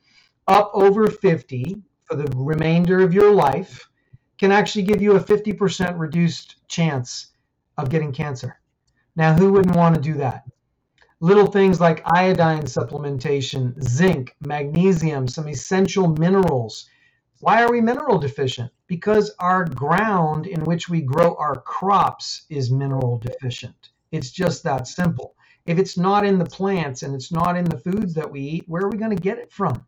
up 0.46 0.70
over 0.72 1.08
50 1.08 1.82
for 2.04 2.14
the 2.14 2.32
remainder 2.36 3.00
of 3.00 3.12
your 3.12 3.32
life, 3.32 3.88
can 4.38 4.52
actually 4.52 4.84
give 4.84 5.02
you 5.02 5.16
a 5.16 5.20
50% 5.20 5.98
reduced 5.98 6.66
chance 6.68 7.32
of 7.76 7.90
getting 7.90 8.12
cancer. 8.12 8.60
Now, 9.16 9.34
who 9.34 9.52
wouldn't 9.52 9.74
want 9.74 9.96
to 9.96 10.00
do 10.00 10.14
that? 10.14 10.44
Little 11.18 11.46
things 11.46 11.80
like 11.80 12.02
iodine 12.06 12.62
supplementation, 12.62 13.82
zinc, 13.82 14.36
magnesium, 14.46 15.26
some 15.26 15.48
essential 15.48 16.06
minerals 16.06 16.88
why 17.40 17.62
are 17.62 17.70
we 17.70 17.80
mineral 17.80 18.18
deficient? 18.18 18.70
Because 18.86 19.34
our 19.38 19.64
ground 19.64 20.46
in 20.46 20.62
which 20.64 20.90
we 20.90 21.00
grow 21.00 21.34
our 21.36 21.56
crops 21.56 22.42
is 22.50 22.70
mineral 22.70 23.18
deficient. 23.18 23.90
It's 24.12 24.30
just 24.30 24.62
that 24.64 24.86
simple. 24.86 25.34
If 25.64 25.78
it's 25.78 25.96
not 25.96 26.26
in 26.26 26.38
the 26.38 26.44
plants 26.44 27.02
and 27.02 27.14
it's 27.14 27.32
not 27.32 27.56
in 27.56 27.64
the 27.64 27.78
foods 27.78 28.12
that 28.14 28.30
we 28.30 28.40
eat, 28.40 28.64
where 28.68 28.82
are 28.82 28.90
we 28.90 28.98
going 28.98 29.16
to 29.16 29.22
get 29.22 29.38
it 29.38 29.50
from? 29.50 29.86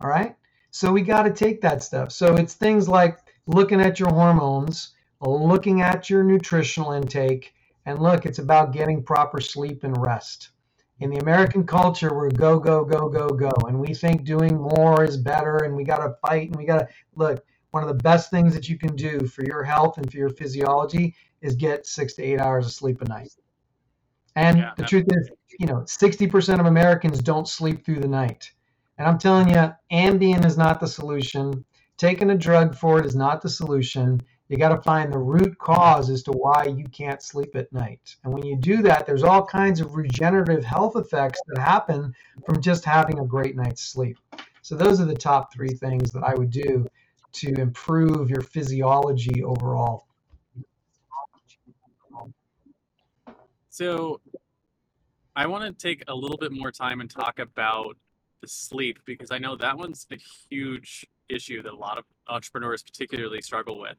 All 0.00 0.10
right? 0.10 0.34
So 0.72 0.90
we 0.90 1.02
got 1.02 1.22
to 1.24 1.32
take 1.32 1.60
that 1.60 1.82
stuff. 1.82 2.10
So 2.10 2.34
it's 2.34 2.54
things 2.54 2.88
like 2.88 3.18
looking 3.46 3.80
at 3.80 4.00
your 4.00 4.10
hormones, 4.10 4.94
looking 5.20 5.80
at 5.80 6.10
your 6.10 6.24
nutritional 6.24 6.92
intake, 6.92 7.54
and 7.86 8.00
look, 8.00 8.26
it's 8.26 8.38
about 8.38 8.72
getting 8.72 9.02
proper 9.04 9.40
sleep 9.40 9.84
and 9.84 9.96
rest 10.04 10.51
in 11.02 11.10
the 11.10 11.18
American 11.18 11.66
culture, 11.66 12.14
we're 12.14 12.30
go, 12.30 12.60
go, 12.60 12.84
go, 12.84 13.08
go, 13.08 13.28
go. 13.28 13.50
And 13.66 13.78
we 13.78 13.92
think 13.92 14.24
doing 14.24 14.56
more 14.56 15.04
is 15.04 15.16
better 15.16 15.64
and 15.64 15.74
we 15.74 15.82
got 15.82 15.98
to 15.98 16.14
fight 16.24 16.48
and 16.48 16.56
we 16.56 16.64
got 16.64 16.78
to 16.78 16.88
look. 17.16 17.44
One 17.72 17.82
of 17.82 17.88
the 17.88 18.02
best 18.02 18.30
things 18.30 18.54
that 18.54 18.68
you 18.68 18.78
can 18.78 18.94
do 18.94 19.26
for 19.26 19.42
your 19.44 19.64
health 19.64 19.98
and 19.98 20.10
for 20.10 20.16
your 20.16 20.28
physiology 20.28 21.14
is 21.40 21.56
get 21.56 21.86
six 21.86 22.14
to 22.14 22.22
eight 22.22 22.38
hours 22.38 22.66
of 22.66 22.72
sleep 22.72 23.00
a 23.00 23.06
night. 23.06 23.32
And 24.36 24.58
yeah, 24.58 24.72
the 24.76 24.84
truth 24.84 25.06
is, 25.08 25.30
you 25.58 25.66
know, 25.66 25.80
60% 25.80 26.60
of 26.60 26.66
Americans 26.66 27.18
don't 27.18 27.48
sleep 27.48 27.84
through 27.84 28.00
the 28.00 28.08
night. 28.08 28.50
And 28.98 29.08
I'm 29.08 29.18
telling 29.18 29.48
you, 29.48 29.72
Ambien 29.90 30.44
is 30.44 30.56
not 30.56 30.78
the 30.78 30.86
solution. 30.86 31.64
Taking 31.96 32.30
a 32.30 32.38
drug 32.38 32.76
for 32.76 33.00
it 33.00 33.06
is 33.06 33.16
not 33.16 33.42
the 33.42 33.48
solution. 33.48 34.20
You 34.52 34.58
got 34.58 34.68
to 34.68 34.82
find 34.82 35.10
the 35.10 35.18
root 35.18 35.56
cause 35.56 36.10
as 36.10 36.22
to 36.24 36.30
why 36.30 36.64
you 36.64 36.84
can't 36.88 37.22
sleep 37.22 37.56
at 37.56 37.72
night. 37.72 38.16
And 38.22 38.34
when 38.34 38.44
you 38.44 38.54
do 38.54 38.82
that, 38.82 39.06
there's 39.06 39.22
all 39.22 39.46
kinds 39.46 39.80
of 39.80 39.96
regenerative 39.96 40.62
health 40.62 40.94
effects 40.94 41.40
that 41.46 41.58
happen 41.58 42.14
from 42.44 42.60
just 42.60 42.84
having 42.84 43.18
a 43.18 43.24
great 43.24 43.56
night's 43.56 43.82
sleep. 43.82 44.18
So, 44.60 44.76
those 44.76 45.00
are 45.00 45.06
the 45.06 45.14
top 45.14 45.54
three 45.54 45.70
things 45.70 46.10
that 46.10 46.22
I 46.22 46.34
would 46.34 46.50
do 46.50 46.86
to 47.32 47.54
improve 47.54 48.28
your 48.28 48.42
physiology 48.42 49.42
overall. 49.42 50.06
So, 53.70 54.20
I 55.34 55.46
want 55.46 55.64
to 55.64 55.72
take 55.72 56.04
a 56.08 56.14
little 56.14 56.36
bit 56.36 56.52
more 56.52 56.70
time 56.70 57.00
and 57.00 57.08
talk 57.08 57.38
about 57.38 57.96
the 58.42 58.48
sleep 58.48 58.98
because 59.06 59.30
I 59.30 59.38
know 59.38 59.56
that 59.56 59.78
one's 59.78 60.06
a 60.12 60.18
huge 60.50 61.06
issue 61.30 61.62
that 61.62 61.72
a 61.72 61.74
lot 61.74 61.96
of 61.96 62.04
entrepreneurs 62.28 62.82
particularly 62.82 63.40
struggle 63.40 63.80
with 63.80 63.96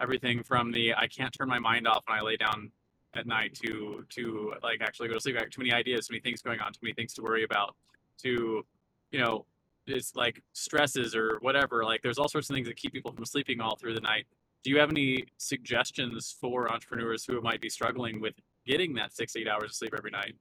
everything 0.00 0.42
from 0.42 0.72
the 0.72 0.94
I 0.94 1.06
can't 1.06 1.32
turn 1.32 1.48
my 1.48 1.58
mind 1.58 1.86
off 1.86 2.04
when 2.06 2.18
I 2.18 2.22
lay 2.22 2.36
down 2.36 2.70
at 3.14 3.26
night 3.26 3.54
to 3.64 4.04
to 4.10 4.54
like 4.62 4.80
actually 4.80 5.08
go 5.08 5.14
to 5.14 5.20
sleep. 5.20 5.36
I 5.36 5.42
have 5.42 5.50
too 5.50 5.62
many 5.62 5.72
ideas, 5.72 6.08
too 6.08 6.14
many 6.14 6.20
things 6.20 6.42
going 6.42 6.60
on, 6.60 6.72
too 6.72 6.80
many 6.82 6.94
things 6.94 7.14
to 7.14 7.22
worry 7.22 7.44
about. 7.44 7.74
To 8.22 8.64
you 9.10 9.20
know, 9.20 9.46
it's 9.86 10.14
like 10.16 10.42
stresses 10.52 11.14
or 11.14 11.38
whatever. 11.40 11.84
Like 11.84 12.02
there's 12.02 12.18
all 12.18 12.28
sorts 12.28 12.50
of 12.50 12.54
things 12.54 12.68
that 12.68 12.76
keep 12.76 12.92
people 12.92 13.12
from 13.12 13.24
sleeping 13.24 13.60
all 13.60 13.76
through 13.76 13.94
the 13.94 14.00
night. 14.00 14.26
Do 14.64 14.70
you 14.70 14.78
have 14.78 14.90
any 14.90 15.24
suggestions 15.38 16.36
for 16.40 16.70
entrepreneurs 16.72 17.24
who 17.24 17.40
might 17.40 17.60
be 17.60 17.70
struggling 17.70 18.20
with 18.20 18.34
getting 18.66 18.94
that 18.94 19.14
six 19.14 19.36
eight 19.36 19.48
hours 19.48 19.70
of 19.70 19.74
sleep 19.74 19.94
every 19.96 20.10
night? 20.10 20.34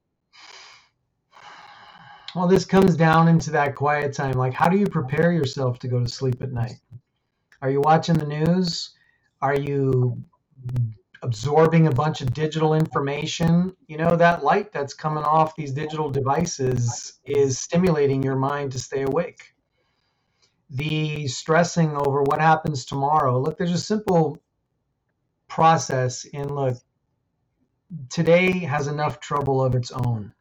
Well, 2.36 2.48
this 2.48 2.65
comes 2.65 2.98
down 2.98 3.30
into 3.30 3.52
that 3.52 3.76
quiet 3.76 4.14
time. 4.14 4.34
Like, 4.34 4.53
how 4.53 4.68
do 4.68 4.77
you 4.77 4.88
prepare 4.88 5.32
yourself 5.32 5.80
to 5.80 5.88
go 5.88 6.02
to 6.02 6.10
sleep 6.10 6.41
at 6.41 6.52
night? 6.52 6.76
Are 7.61 7.69
you 7.69 7.82
watching 7.82 8.15
the 8.15 8.26
news? 8.26 8.95
Are 9.46 9.54
you 9.54 10.24
absorbing 11.22 11.86
a 11.86 11.92
bunch 11.92 12.22
of 12.22 12.34
digital 12.34 12.74
information? 12.74 13.76
You 13.86 13.98
know, 13.98 14.16
that 14.16 14.44
light 14.44 14.72
that's 14.72 14.96
coming 14.96 15.24
off 15.24 15.56
these 15.56 15.72
digital 15.72 16.10
devices 16.10 17.20
is 17.24 17.60
stimulating 17.60 18.24
your 18.24 18.38
mind 18.38 18.72
to 18.72 18.80
stay 18.80 19.04
awake. 19.04 19.54
The 20.72 21.28
stressing 21.28 21.96
over 21.96 22.24
what 22.24 22.42
happens 22.42 22.86
tomorrow. 22.86 23.40
Look, 23.40 23.60
there's 23.60 23.72
a 23.72 23.78
simple 23.78 24.40
process 25.48 26.26
in 26.26 26.48
look, 26.48 26.78
today 28.10 28.52
has 28.52 28.88
enough 28.88 29.20
trouble 29.20 29.64
of 29.64 29.76
its 29.76 29.92
own, 29.92 30.34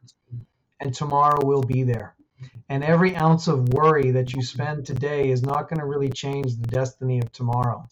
and 0.79 0.91
tomorrow 0.91 1.45
will 1.45 1.61
be 1.61 1.83
there. 1.83 2.15
And 2.69 2.83
every 2.83 3.15
ounce 3.15 3.47
of 3.47 3.69
worry 3.69 4.09
that 4.09 4.33
you 4.33 4.41
spend 4.41 4.87
today 4.87 5.29
is 5.29 5.43
not 5.43 5.69
going 5.69 5.79
to 5.79 5.85
really 5.85 6.09
change 6.09 6.55
the 6.55 6.65
destiny 6.65 7.19
of 7.19 7.31
tomorrow. 7.31 7.87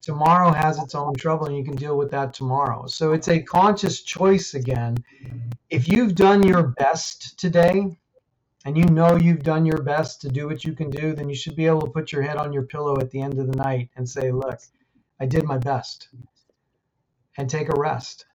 Tomorrow 0.00 0.52
has 0.52 0.78
its 0.78 0.94
own 0.94 1.14
trouble, 1.14 1.46
and 1.46 1.56
you 1.56 1.64
can 1.64 1.76
deal 1.76 1.96
with 1.96 2.10
that 2.10 2.32
tomorrow. 2.32 2.86
So 2.86 3.12
it's 3.12 3.28
a 3.28 3.42
conscious 3.42 4.02
choice 4.02 4.54
again. 4.54 4.96
If 5.70 5.88
you've 5.88 6.14
done 6.14 6.42
your 6.42 6.62
best 6.62 7.38
today, 7.38 7.98
and 8.64 8.76
you 8.76 8.84
know 8.84 9.16
you've 9.16 9.42
done 9.42 9.64
your 9.64 9.82
best 9.82 10.20
to 10.20 10.28
do 10.28 10.46
what 10.46 10.64
you 10.64 10.72
can 10.72 10.90
do, 10.90 11.14
then 11.14 11.28
you 11.28 11.34
should 11.34 11.56
be 11.56 11.66
able 11.66 11.80
to 11.82 11.90
put 11.90 12.12
your 12.12 12.22
head 12.22 12.36
on 12.36 12.52
your 12.52 12.64
pillow 12.64 12.98
at 12.98 13.10
the 13.10 13.20
end 13.20 13.38
of 13.38 13.46
the 13.46 13.56
night 13.56 13.88
and 13.96 14.08
say, 14.08 14.30
Look, 14.30 14.60
I 15.20 15.26
did 15.26 15.44
my 15.44 15.58
best 15.58 16.08
and 17.36 17.48
take 17.48 17.68
a 17.68 17.80
rest. 17.80 18.26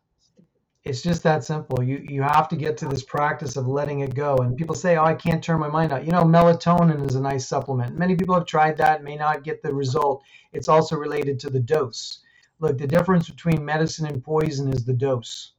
It's 0.86 1.02
just 1.02 1.24
that 1.24 1.46
simple. 1.46 1.82
You 1.82 2.06
you 2.10 2.22
have 2.24 2.50
to 2.50 2.58
get 2.58 2.78
to 2.78 2.88
this 2.88 3.04
practice 3.04 3.56
of 3.56 3.68
letting 3.68 4.02
it 4.02 4.14
go. 4.14 4.36
And 4.38 4.58
people 4.58 4.76
say, 4.76 4.98
"Oh, 4.98 5.06
I 5.06 5.14
can't 5.14 5.42
turn 5.42 5.62
my 5.62 5.70
mind 5.70 5.94
out." 5.94 6.06
You 6.06 6.12
know, 6.12 6.24
melatonin 6.24 7.08
is 7.08 7.16
a 7.16 7.22
nice 7.22 7.48
supplement. 7.48 7.98
Many 7.98 8.18
people 8.18 8.36
have 8.36 8.46
tried 8.46 8.78
that, 8.78 9.04
may 9.04 9.16
not 9.16 9.44
get 9.44 9.64
the 9.64 9.74
result. 9.74 10.24
It's 10.52 10.68
also 10.68 10.98
related 10.98 11.40
to 11.40 11.50
the 11.50 11.62
dose. 11.62 12.20
Look, 12.60 12.78
the 12.78 12.88
difference 12.88 13.30
between 13.30 13.64
medicine 13.64 14.08
and 14.08 14.24
poison 14.24 14.74
is 14.74 14.84
the 14.84 14.94
dose. 14.94 15.54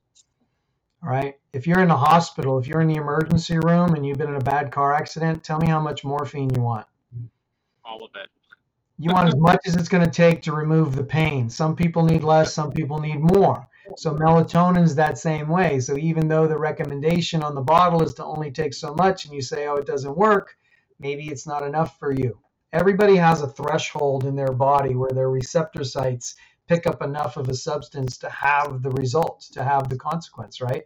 All 1.03 1.11
right. 1.11 1.39
If 1.53 1.67
you're 1.67 1.83
in 1.83 1.91
a 1.91 1.97
hospital, 1.97 2.59
if 2.59 2.67
you're 2.67 2.81
in 2.81 2.89
the 2.89 2.95
emergency 2.95 3.59
room 3.59 3.95
and 3.95 4.05
you've 4.05 4.19
been 4.19 4.31
in 4.31 4.41
a 4.41 4.45
bad 4.45 4.73
car 4.73 4.95
accident, 4.95 5.43
tell 5.43 5.59
me 5.59 5.69
how 5.69 5.81
much 5.81 6.05
morphine 6.05 6.51
you 6.55 6.63
want. 6.63 6.87
All 7.85 8.05
of 8.05 8.11
it. 8.15 8.29
You 8.99 9.13
want 9.13 9.29
as 9.29 9.37
much 9.37 9.61
as 9.67 9.75
it's 9.75 9.89
going 9.89 10.05
to 10.05 10.11
take 10.11 10.43
to 10.43 10.53
remove 10.53 10.95
the 10.95 11.05
pain. 11.05 11.51
Some 11.51 11.77
people 11.77 12.05
need 12.05 12.23
less, 12.23 12.55
some 12.55 12.73
people 12.73 13.01
need 13.01 13.21
more. 13.21 13.67
So 13.97 14.13
melatonin 14.15 14.83
is 14.83 14.95
that 14.95 15.19
same 15.19 15.49
way. 15.49 15.79
So 15.81 15.97
even 15.97 16.29
though 16.29 16.47
the 16.47 16.59
recommendation 16.59 17.43
on 17.43 17.55
the 17.55 17.61
bottle 17.61 18.03
is 18.03 18.15
to 18.15 18.25
only 18.25 18.51
take 18.51 18.75
so 18.75 18.95
much 18.95 19.25
and 19.25 19.35
you 19.35 19.43
say, 19.43 19.67
oh, 19.67 19.77
it 19.77 19.87
doesn't 19.87 20.17
work, 20.17 20.57
maybe 20.99 21.27
it's 21.27 21.47
not 21.47 21.63
enough 21.63 21.99
for 21.99 22.13
you. 22.13 22.39
Everybody 22.73 23.17
has 23.17 23.43
a 23.43 23.49
threshold 23.49 24.25
in 24.25 24.35
their 24.35 24.53
body 24.53 24.95
where 24.95 25.11
their 25.11 25.31
receptor 25.31 25.85
sites 25.85 26.35
pick 26.67 26.87
up 26.87 27.03
enough 27.03 27.37
of 27.37 27.49
a 27.49 27.55
substance 27.55 28.17
to 28.19 28.31
have 28.31 28.83
the 28.83 28.91
results, 28.93 29.49
to 29.51 29.63
have 29.63 29.89
the 29.89 29.99
consequence, 29.99 30.61
right? 30.61 30.83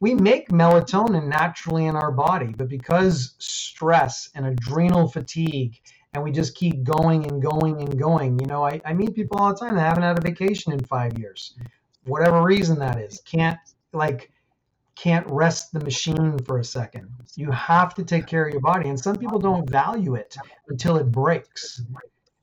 We 0.00 0.14
make 0.14 0.48
melatonin 0.48 1.28
naturally 1.28 1.86
in 1.86 1.94
our 1.94 2.10
body, 2.10 2.54
but 2.56 2.68
because 2.68 3.34
stress 3.38 4.30
and 4.34 4.46
adrenal 4.46 5.08
fatigue, 5.08 5.78
and 6.14 6.24
we 6.24 6.32
just 6.32 6.56
keep 6.56 6.82
going 6.82 7.30
and 7.30 7.40
going 7.40 7.82
and 7.82 7.98
going, 7.98 8.40
you 8.40 8.46
know, 8.46 8.64
I, 8.64 8.80
I 8.84 8.94
meet 8.94 9.14
people 9.14 9.38
all 9.38 9.52
the 9.52 9.60
time 9.60 9.76
that 9.76 9.82
haven't 9.82 10.02
had 10.02 10.18
a 10.18 10.22
vacation 10.22 10.72
in 10.72 10.80
five 10.80 11.16
years 11.18 11.54
whatever 12.04 12.42
reason 12.42 12.78
that 12.78 12.98
is 12.98 13.20
can't 13.20 13.58
like 13.92 14.30
can't 14.96 15.26
rest 15.30 15.72
the 15.72 15.80
machine 15.80 16.38
for 16.40 16.58
a 16.58 16.64
second. 16.64 17.08
You 17.34 17.50
have 17.50 17.94
to 17.94 18.04
take 18.04 18.26
care 18.26 18.46
of 18.46 18.52
your 18.52 18.60
body 18.60 18.88
and 18.88 19.00
some 19.00 19.16
people 19.16 19.38
don't 19.38 19.68
value 19.68 20.14
it 20.14 20.36
until 20.68 20.96
it 20.96 21.10
breaks. 21.10 21.82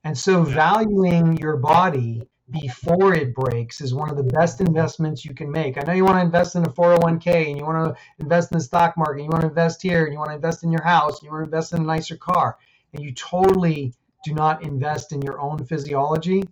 And 0.03 0.17
so 0.17 0.41
valuing 0.41 1.37
your 1.37 1.57
body 1.57 2.27
before 2.49 3.13
it 3.13 3.35
breaks 3.35 3.81
is 3.81 3.93
one 3.93 4.09
of 4.09 4.17
the 4.17 4.23
best 4.23 4.61
investments 4.61 5.25
you 5.25 5.33
can 5.33 5.51
make. 5.51 5.77
I 5.77 5.85
know 5.85 5.93
you 5.93 6.05
want 6.05 6.17
to 6.17 6.25
invest 6.25 6.55
in 6.55 6.63
a 6.63 6.69
401k 6.69 7.49
and 7.49 7.57
you 7.57 7.65
want 7.65 7.93
to 7.93 8.01
invest 8.19 8.51
in 8.51 8.57
the 8.57 8.63
stock 8.63 8.97
market, 8.97 9.23
you 9.23 9.29
want 9.29 9.41
to 9.41 9.49
invest 9.49 9.81
here, 9.81 10.05
and 10.05 10.13
you 10.13 10.19
want 10.19 10.29
to 10.29 10.35
invest 10.35 10.63
in 10.63 10.71
your 10.71 10.83
house, 10.83 11.21
you 11.21 11.29
want 11.29 11.41
to 11.41 11.45
invest 11.45 11.73
in 11.73 11.81
a 11.81 11.85
nicer 11.85 12.15
car, 12.15 12.57
and 12.93 13.03
you 13.03 13.13
totally 13.13 13.93
do 14.23 14.33
not 14.33 14.63
invest 14.63 15.11
in 15.11 15.21
your 15.21 15.39
own 15.39 15.63
physiology, 15.65 16.43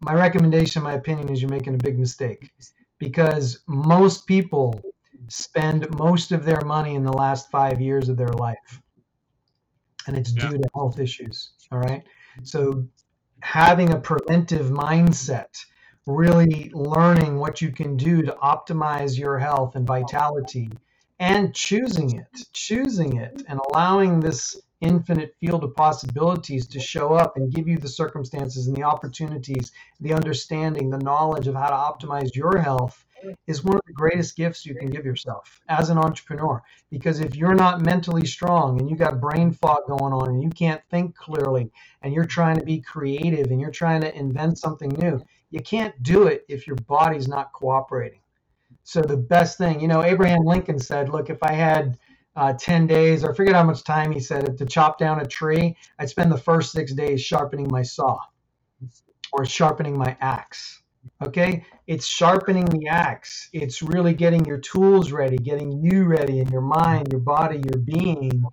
my 0.00 0.14
recommendation, 0.14 0.82
my 0.82 0.94
opinion, 0.94 1.28
is 1.28 1.42
you're 1.42 1.50
making 1.50 1.74
a 1.74 1.78
big 1.78 1.98
mistake 1.98 2.50
because 2.98 3.60
most 3.66 4.26
people 4.26 4.80
spend 5.28 5.86
most 5.98 6.32
of 6.32 6.44
their 6.44 6.60
money 6.62 6.94
in 6.94 7.04
the 7.04 7.12
last 7.12 7.50
five 7.50 7.80
years 7.80 8.08
of 8.08 8.16
their 8.16 8.28
life, 8.28 8.80
and 10.06 10.16
it's 10.16 10.32
yeah. 10.34 10.48
due 10.48 10.58
to 10.58 10.68
health 10.74 10.98
issues. 10.98 11.52
All 11.70 11.78
right, 11.78 12.02
so 12.42 12.86
having 13.42 13.92
a 13.92 14.00
preventive 14.00 14.66
mindset, 14.66 15.64
really 16.06 16.70
learning 16.74 17.36
what 17.36 17.60
you 17.60 17.70
can 17.70 17.96
do 17.96 18.22
to 18.22 18.32
optimize 18.42 19.18
your 19.18 19.38
health 19.38 19.76
and 19.76 19.86
vitality, 19.86 20.70
and 21.18 21.54
choosing 21.54 22.16
it, 22.16 22.46
choosing 22.52 23.18
it, 23.18 23.42
and 23.48 23.60
allowing 23.70 24.20
this 24.20 24.60
infinite 24.80 25.34
field 25.40 25.64
of 25.64 25.74
possibilities 25.74 26.66
to 26.68 26.80
show 26.80 27.14
up 27.14 27.36
and 27.36 27.52
give 27.52 27.68
you 27.68 27.78
the 27.78 27.88
circumstances 27.88 28.66
and 28.66 28.76
the 28.76 28.82
opportunities, 28.82 29.72
the 30.00 30.12
understanding, 30.12 30.90
the 30.90 30.98
knowledge 30.98 31.46
of 31.46 31.54
how 31.54 31.68
to 31.68 32.06
optimize 32.06 32.34
your 32.34 32.58
health 32.58 33.04
is 33.46 33.62
one 33.62 33.76
of 33.76 33.82
the 33.86 33.92
greatest 33.92 34.36
gifts 34.36 34.64
you 34.64 34.74
can 34.74 34.88
give 34.88 35.04
yourself 35.04 35.60
as 35.68 35.90
an 35.90 35.98
entrepreneur. 35.98 36.62
Because 36.90 37.20
if 37.20 37.36
you're 37.36 37.54
not 37.54 37.82
mentally 37.82 38.26
strong 38.26 38.80
and 38.80 38.88
you 38.88 38.96
got 38.96 39.20
brain 39.20 39.52
fog 39.52 39.86
going 39.86 40.12
on 40.12 40.28
and 40.28 40.42
you 40.42 40.50
can't 40.50 40.82
think 40.90 41.14
clearly 41.14 41.70
and 42.02 42.14
you're 42.14 42.24
trying 42.24 42.58
to 42.58 42.64
be 42.64 42.80
creative 42.80 43.50
and 43.50 43.60
you're 43.60 43.70
trying 43.70 44.00
to 44.00 44.16
invent 44.16 44.58
something 44.58 44.90
new, 44.90 45.22
you 45.50 45.60
can't 45.60 46.02
do 46.02 46.26
it 46.26 46.44
if 46.48 46.66
your 46.66 46.76
body's 46.76 47.28
not 47.28 47.52
cooperating. 47.52 48.20
So 48.84 49.02
the 49.02 49.16
best 49.16 49.58
thing, 49.58 49.80
you 49.80 49.88
know, 49.88 50.02
Abraham 50.02 50.44
Lincoln 50.44 50.78
said, 50.78 51.10
look, 51.10 51.28
if 51.28 51.42
I 51.42 51.52
had 51.52 51.98
uh, 52.36 52.52
10 52.58 52.86
days, 52.86 53.24
or 53.24 53.32
I 53.32 53.34
forget 53.34 53.54
how 53.54 53.64
much 53.64 53.84
time 53.84 54.12
he 54.12 54.20
said, 54.20 54.48
it, 54.48 54.58
to 54.58 54.66
chop 54.66 54.98
down 54.98 55.20
a 55.20 55.26
tree, 55.26 55.76
I'd 55.98 56.08
spend 56.08 56.30
the 56.30 56.38
first 56.38 56.72
six 56.72 56.92
days 56.92 57.20
sharpening 57.20 57.68
my 57.70 57.82
saw 57.82 58.18
or 59.32 59.44
sharpening 59.44 59.96
my 59.96 60.16
axe. 60.20 60.82
Okay, 61.24 61.64
it's 61.86 62.06
sharpening 62.06 62.66
the 62.66 62.88
axe. 62.88 63.48
It's 63.52 63.82
really 63.82 64.12
getting 64.12 64.44
your 64.44 64.58
tools 64.58 65.12
ready, 65.12 65.36
getting 65.36 65.72
you 65.72 66.04
ready 66.04 66.40
in 66.40 66.48
your 66.48 66.60
mind, 66.60 67.08
your 67.10 67.20
body, 67.20 67.62
your 67.72 67.82
being, 67.82 68.44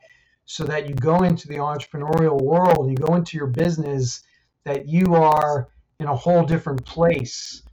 so 0.45 0.63
that 0.63 0.87
you 0.87 0.95
go 0.95 1.23
into 1.23 1.47
the 1.47 1.55
entrepreneurial 1.55 2.41
world, 2.41 2.89
you 2.89 2.95
go 2.95 3.15
into 3.15 3.37
your 3.37 3.47
business, 3.47 4.23
that 4.63 4.87
you 4.87 5.15
are 5.15 5.69
in 5.99 6.07
a 6.07 6.15
whole 6.15 6.43
different 6.43 6.85
place 6.85 7.63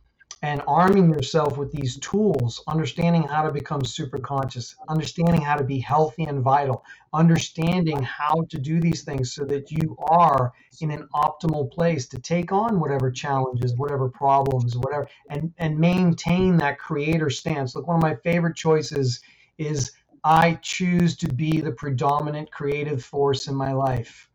and 0.45 0.61
arming 0.67 1.09
yourself 1.09 1.57
with 1.57 1.73
these 1.73 1.97
tools, 2.01 2.63
understanding 2.69 3.23
how 3.23 3.41
to 3.41 3.51
become 3.51 3.83
super 3.83 4.19
conscious, 4.19 4.77
understanding 4.91 5.41
how 5.41 5.57
to 5.57 5.65
be 5.65 5.79
healthy 5.79 6.25
and 6.25 6.43
vital, 6.43 6.85
understanding 7.15 8.03
how 8.03 8.45
to 8.51 8.59
do 8.59 8.79
these 8.79 9.05
things 9.05 9.33
so 9.33 9.43
that 9.47 9.71
you 9.71 9.97
are 10.11 10.53
in 10.83 10.91
an 10.91 11.09
optimal 11.15 11.73
place 11.73 12.07
to 12.07 12.19
take 12.19 12.53
on 12.53 12.79
whatever 12.79 13.11
challenges, 13.11 13.75
whatever 13.79 14.11
problems, 14.11 14.77
whatever, 14.77 15.09
and, 15.31 15.51
and 15.57 15.79
maintain 15.79 16.59
that 16.59 16.79
creator 16.79 17.31
stance. 17.31 17.75
Look, 17.75 17.87
one 17.87 17.97
of 17.97 18.03
my 18.03 18.17
favorite 18.17 18.55
choices 18.55 19.21
is 19.57 19.93
I 20.25 20.59
choose 20.61 21.17
to 21.17 21.29
be 21.33 21.63
the 21.63 21.73
predominant 21.73 22.51
creative 22.51 23.03
force 23.03 23.49
in 23.49 23.55
my 23.55 23.73
life. 23.73 24.29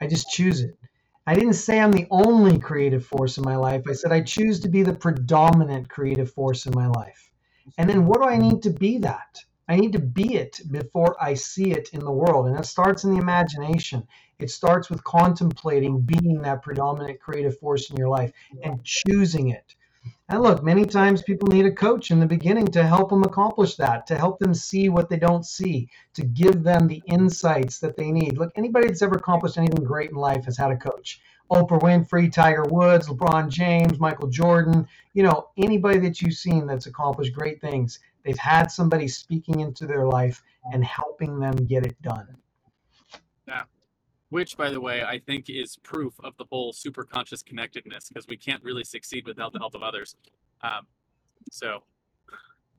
I 0.00 0.06
just 0.06 0.30
choose 0.30 0.62
it. 0.62 0.78
I 1.24 1.34
didn't 1.34 1.52
say 1.52 1.78
I'm 1.78 1.92
the 1.92 2.08
only 2.10 2.58
creative 2.58 3.06
force 3.06 3.38
in 3.38 3.44
my 3.44 3.54
life. 3.54 3.84
I 3.88 3.92
said 3.92 4.10
I 4.10 4.22
choose 4.22 4.58
to 4.60 4.68
be 4.68 4.82
the 4.82 4.92
predominant 4.92 5.88
creative 5.88 6.32
force 6.32 6.66
in 6.66 6.74
my 6.74 6.88
life. 6.88 7.30
And 7.78 7.88
then 7.88 8.06
what 8.06 8.20
do 8.20 8.28
I 8.28 8.36
need 8.36 8.60
to 8.62 8.70
be 8.70 8.98
that? 8.98 9.38
I 9.68 9.76
need 9.76 9.92
to 9.92 10.00
be 10.00 10.34
it 10.34 10.60
before 10.70 11.16
I 11.22 11.34
see 11.34 11.70
it 11.70 11.90
in 11.92 12.00
the 12.00 12.10
world. 12.10 12.48
And 12.48 12.58
it 12.58 12.66
starts 12.66 13.04
in 13.04 13.12
the 13.14 13.20
imagination. 13.20 14.06
It 14.40 14.50
starts 14.50 14.90
with 14.90 15.04
contemplating 15.04 16.00
being 16.00 16.42
that 16.42 16.62
predominant 16.62 17.20
creative 17.20 17.56
force 17.58 17.88
in 17.90 17.96
your 17.96 18.08
life 18.08 18.32
and 18.64 18.82
choosing 18.82 19.50
it. 19.50 19.76
And 20.32 20.42
look, 20.42 20.62
many 20.62 20.86
times 20.86 21.20
people 21.20 21.48
need 21.48 21.66
a 21.66 21.70
coach 21.70 22.10
in 22.10 22.18
the 22.18 22.24
beginning 22.24 22.68
to 22.68 22.82
help 22.82 23.10
them 23.10 23.22
accomplish 23.22 23.76
that, 23.76 24.06
to 24.06 24.16
help 24.16 24.38
them 24.38 24.54
see 24.54 24.88
what 24.88 25.10
they 25.10 25.18
don't 25.18 25.44
see, 25.44 25.90
to 26.14 26.24
give 26.24 26.62
them 26.62 26.86
the 26.86 27.02
insights 27.04 27.80
that 27.80 27.98
they 27.98 28.10
need. 28.10 28.38
Look, 28.38 28.50
anybody 28.56 28.86
that's 28.86 29.02
ever 29.02 29.16
accomplished 29.16 29.58
anything 29.58 29.84
great 29.84 30.08
in 30.08 30.16
life 30.16 30.46
has 30.46 30.56
had 30.56 30.70
a 30.70 30.76
coach. 30.78 31.20
Oprah 31.50 31.82
Winfrey, 31.82 32.32
Tiger 32.32 32.64
Woods, 32.64 33.08
LeBron 33.08 33.50
James, 33.50 34.00
Michael 34.00 34.30
Jordan, 34.30 34.88
you 35.12 35.22
know, 35.22 35.50
anybody 35.58 35.98
that 35.98 36.22
you've 36.22 36.32
seen 36.32 36.66
that's 36.66 36.86
accomplished 36.86 37.34
great 37.34 37.60
things, 37.60 37.98
they've 38.24 38.38
had 38.38 38.70
somebody 38.70 39.08
speaking 39.08 39.60
into 39.60 39.86
their 39.86 40.06
life 40.06 40.42
and 40.72 40.82
helping 40.82 41.40
them 41.40 41.56
get 41.56 41.84
it 41.84 42.00
done. 42.00 42.38
Which 44.32 44.56
by 44.56 44.70
the 44.70 44.80
way 44.80 45.02
i 45.02 45.18
think 45.18 45.50
is 45.50 45.76
proof 45.76 46.14
of 46.24 46.34
the 46.38 46.46
whole 46.50 46.72
super 46.72 47.04
conscious 47.04 47.42
connectedness 47.42 48.08
because 48.08 48.26
we 48.26 48.38
can't 48.38 48.64
really 48.64 48.82
succeed 48.82 49.26
without 49.26 49.52
the 49.52 49.58
help 49.58 49.74
of 49.74 49.82
others. 49.82 50.16
Um, 50.62 50.86
so. 51.50 51.82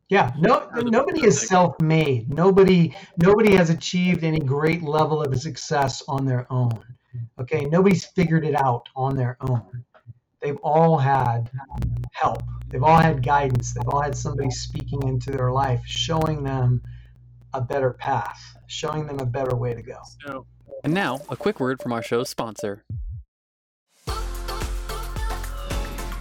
Yeah 0.10 0.32
no 0.40 0.68
nobody 0.74 1.28
is 1.28 1.40
self-made. 1.40 2.34
Nobody 2.34 2.96
nobody 3.18 3.56
has 3.56 3.70
achieved 3.70 4.24
any 4.24 4.40
great 4.40 4.82
level 4.82 5.22
of 5.22 5.40
success 5.40 6.02
on 6.08 6.26
their 6.26 6.52
own. 6.52 6.84
Okay 7.40 7.66
nobody's 7.66 8.04
figured 8.04 8.46
it 8.46 8.56
out 8.56 8.90
on 8.96 9.16
their 9.16 9.38
own. 9.42 9.86
They've 10.42 10.64
all 10.64 10.98
had 10.98 11.52
help. 12.14 12.42
They've 12.70 12.84
all 12.84 12.98
had 12.98 13.24
guidance. 13.24 13.76
They've 13.76 13.88
all 13.90 14.02
had 14.02 14.18
somebody 14.18 14.50
speaking 14.50 15.08
into 15.08 15.30
their 15.30 15.52
life 15.52 15.84
showing 15.86 16.44
them 16.44 16.82
a 17.54 17.62
better 17.62 17.92
path 17.92 18.42
showing 18.74 19.06
them 19.06 19.20
a 19.20 19.26
better 19.26 19.56
way 19.56 19.76
to 19.76 19.84
go. 19.84 20.00
So 20.26 20.48
and 20.84 20.94
now, 20.94 21.22
a 21.30 21.36
quick 21.36 21.60
word 21.60 21.82
from 21.82 21.94
our 21.94 22.04
show's 22.04 22.30
sponsor. 22.30 22.84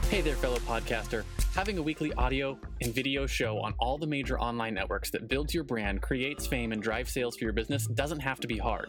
Hey 0.09 0.21
there, 0.21 0.37
fellow 0.37 0.59
podcaster. 0.59 1.25
Having 1.55 1.79
a 1.79 1.83
weekly 1.83 2.13
audio 2.15 2.59
and 2.81 2.95
video 2.95 3.27
show 3.27 3.59
on 3.59 3.75
all 3.79 3.99
the 3.99 4.07
major 4.07 4.39
online 4.39 4.75
networks 4.75 5.11
that 5.11 5.29
builds 5.29 5.55
your 5.55 5.65
brand, 5.65 6.01
creates 6.03 6.47
fame, 6.47 6.73
and 6.73 6.83
drives 6.83 7.13
sales 7.13 7.37
for 7.37 7.45
your 7.45 7.53
business 7.53 7.87
doesn't 7.87 8.21
have 8.21 8.39
to 8.41 8.47
be 8.47 8.59
hard. 8.59 8.89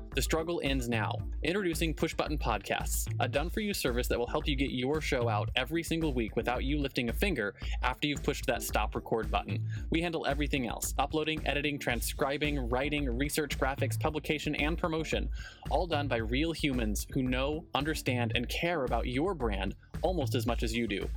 The 0.13 0.21
struggle 0.21 0.59
ends 0.61 0.89
now. 0.89 1.15
Introducing 1.41 1.93
Push 1.93 2.15
Button 2.15 2.37
Podcasts, 2.37 3.07
a 3.21 3.29
done 3.29 3.49
for 3.49 3.61
you 3.61 3.73
service 3.73 4.07
that 4.07 4.19
will 4.19 4.27
help 4.27 4.45
you 4.45 4.57
get 4.57 4.71
your 4.71 4.99
show 4.99 5.29
out 5.29 5.49
every 5.55 5.83
single 5.83 6.13
week 6.13 6.35
without 6.35 6.65
you 6.65 6.79
lifting 6.79 7.07
a 7.07 7.13
finger 7.13 7.55
after 7.81 8.07
you've 8.07 8.21
pushed 8.21 8.45
that 8.47 8.61
stop 8.61 8.93
record 8.93 9.31
button. 9.31 9.65
We 9.89 10.01
handle 10.01 10.25
everything 10.27 10.67
else 10.67 10.93
uploading, 10.99 11.47
editing, 11.47 11.79
transcribing, 11.79 12.69
writing, 12.69 13.17
research, 13.17 13.57
graphics, 13.57 13.97
publication, 13.97 14.53
and 14.55 14.77
promotion, 14.77 15.29
all 15.69 15.87
done 15.87 16.09
by 16.09 16.17
real 16.17 16.51
humans 16.51 17.07
who 17.13 17.23
know, 17.23 17.63
understand, 17.73 18.33
and 18.35 18.49
care 18.49 18.83
about 18.83 19.07
your 19.07 19.33
brand 19.33 19.75
almost 20.01 20.35
as 20.35 20.45
much 20.45 20.63
as 20.63 20.75
you 20.75 20.87
do. 20.87 21.07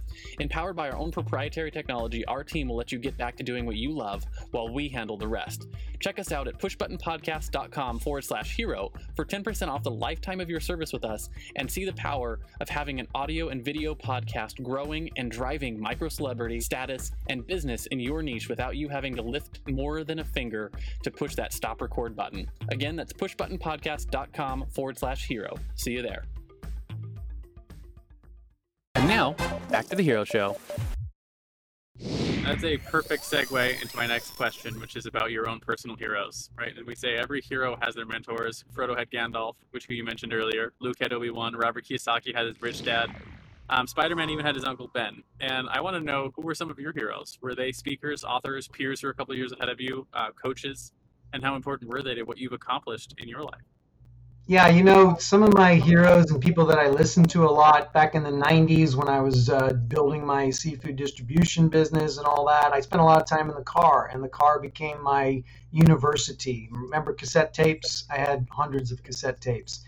Empowered 0.41 0.77
by 0.77 0.91
our 0.91 0.97
own 0.97 1.11
proprietary 1.11 1.71
technology, 1.71 2.25
our 2.27 2.45
team 2.45 2.69
will 2.69 2.77
let 2.77 2.93
you 2.93 2.99
get 2.99 3.17
back 3.17 3.37
to 3.37 3.43
doing 3.43 3.67
what 3.67 3.77
you 3.77 3.91
love 3.91 4.25
while 4.51 4.69
we 4.69 4.89
handle 4.89 5.17
the 5.17 5.29
rest. 5.29 5.67
Check 6.01 6.19
us 6.19 6.33
out 6.33 6.49
at 6.49 6.59
pushbuttonpodcast.com 6.59 7.99
forward 7.99 8.25
slash 8.25 8.57
hero 8.57 8.93
for 9.15 9.25
10% 9.25 9.69
off 9.69 9.83
the 9.83 9.91
lifetime 9.91 10.41
of 10.41 10.51
your 10.51 10.61
service 10.61 10.93
with 10.93 11.05
us 11.05 11.31
and 11.57 11.71
see 11.71 11.85
the 11.85 11.93
power 11.95 12.41
of 12.61 12.69
having 12.69 13.01
an 13.01 13.09
audio 13.15 13.49
and 13.49 13.65
video 13.65 13.95
podcast 13.95 14.63
growing 14.63 15.11
and 15.17 15.31
driving 15.31 15.81
micro 15.81 16.09
celebrity 16.09 16.61
status 16.61 17.13
and 17.29 17.47
business 17.47 17.87
in 17.87 18.01
your 18.01 18.23
niche 18.23 18.49
without 18.49 18.77
you 18.77 18.89
having 18.89 19.15
to 19.15 19.23
lift 19.23 19.61
more 19.69 20.05
than 20.05 20.19
a 20.19 20.25
finger 20.25 20.71
to 21.03 21.11
push 21.11 21.35
that 21.35 21.53
stop 21.53 21.81
record 21.81 22.15
button. 22.15 22.51
Again, 22.69 22.97
that's 22.97 23.13
pushbuttonpodcast.com 23.13 24.67
forward 24.71 24.99
slash 24.99 25.27
hero. 25.27 25.57
See 25.75 25.93
you 25.93 26.03
there. 26.03 26.25
And 29.05 29.09
now, 29.09 29.33
back 29.69 29.87
to 29.89 29.97
the 29.97 30.03
hero 30.03 30.25
show. 30.25 30.57
That's 32.43 32.65
a 32.65 32.79
perfect 32.79 33.25
segue 33.25 33.83
into 33.83 33.97
my 33.99 34.07
next 34.07 34.31
question, 34.31 34.81
which 34.81 34.97
is 34.97 35.05
about 35.05 35.31
your 35.31 35.47
own 35.47 35.61
personal 35.61 35.95
heroes, 35.95 36.49
right? 36.59 36.75
And 36.75 36.87
we 36.87 36.95
say 36.95 37.15
every 37.17 37.43
hero 37.43 37.77
has 37.83 37.95
their 37.95 38.07
mentors. 38.07 38.65
Frodo 38.75 38.97
had 38.97 39.11
Gandalf, 39.11 39.57
which 39.73 39.91
you 39.91 40.05
mentioned 40.05 40.33
earlier. 40.33 40.73
Luke 40.81 40.97
had 41.01 41.13
Obi 41.13 41.29
Wan. 41.29 41.55
Robert 41.55 41.85
Kiyosaki 41.85 42.35
had 42.35 42.47
his 42.47 42.63
rich 42.63 42.83
dad. 42.83 43.15
Um, 43.69 43.87
Spider 43.87 44.17
Man 44.17 44.31
even 44.31 44.45
had 44.45 44.55
his 44.55 44.65
uncle 44.65 44.91
Ben. 44.95 45.23
And 45.39 45.69
I 45.69 45.83
want 45.83 45.97
to 45.97 46.01
know 46.01 46.33
who 46.35 46.41
were 46.41 46.55
some 46.55 46.71
of 46.71 46.79
your 46.79 46.93
heroes? 46.93 47.39
Were 47.43 47.55
they 47.55 47.73
speakers, 47.73 48.25
authors, 48.25 48.69
peers 48.69 49.03
who 49.03 49.09
were 49.09 49.13
a 49.13 49.15
couple 49.15 49.35
years 49.35 49.53
ahead 49.53 49.69
of 49.69 49.83
you, 49.83 50.07
uh, 50.15 50.31
coaches? 50.33 50.93
And 51.35 51.43
how 51.43 51.57
important 51.57 51.91
were 51.91 52.03
they 52.03 52.15
to 52.15 52.23
what 52.23 52.39
you've 52.39 52.53
accomplished 52.53 53.15
in 53.19 53.29
your 53.29 53.43
life? 53.43 53.74
Yeah, 54.47 54.69
you 54.69 54.85
know, 54.85 55.17
some 55.19 55.43
of 55.43 55.55
my 55.55 55.77
heroes 55.77 56.31
and 56.31 56.39
people 56.39 56.67
that 56.67 56.79
I 56.79 56.89
listened 56.89 57.31
to 57.31 57.47
a 57.47 57.49
lot 57.49 57.95
back 57.95 58.15
in 58.15 58.23
the 58.23 58.31
90s 58.31 58.95
when 58.95 59.09
I 59.09 59.19
was 59.19 59.49
uh, 59.49 59.73
building 59.89 60.27
my 60.27 60.51
seafood 60.51 60.97
distribution 60.97 61.71
business 61.71 62.19
and 62.19 62.27
all 62.27 62.47
that, 62.49 62.75
I 62.75 62.81
spent 62.81 63.01
a 63.01 63.05
lot 63.07 63.23
of 63.23 63.27
time 63.27 63.49
in 63.49 63.55
the 63.55 63.63
car, 63.63 64.11
and 64.13 64.23
the 64.23 64.29
car 64.29 64.61
became 64.61 65.03
my 65.03 65.43
university. 65.71 66.69
Remember 66.73 67.15
cassette 67.15 67.55
tapes? 67.55 68.05
I 68.11 68.19
had 68.19 68.47
hundreds 68.51 68.93
of 68.93 69.03
cassette 69.03 69.41
tapes. 69.41 69.83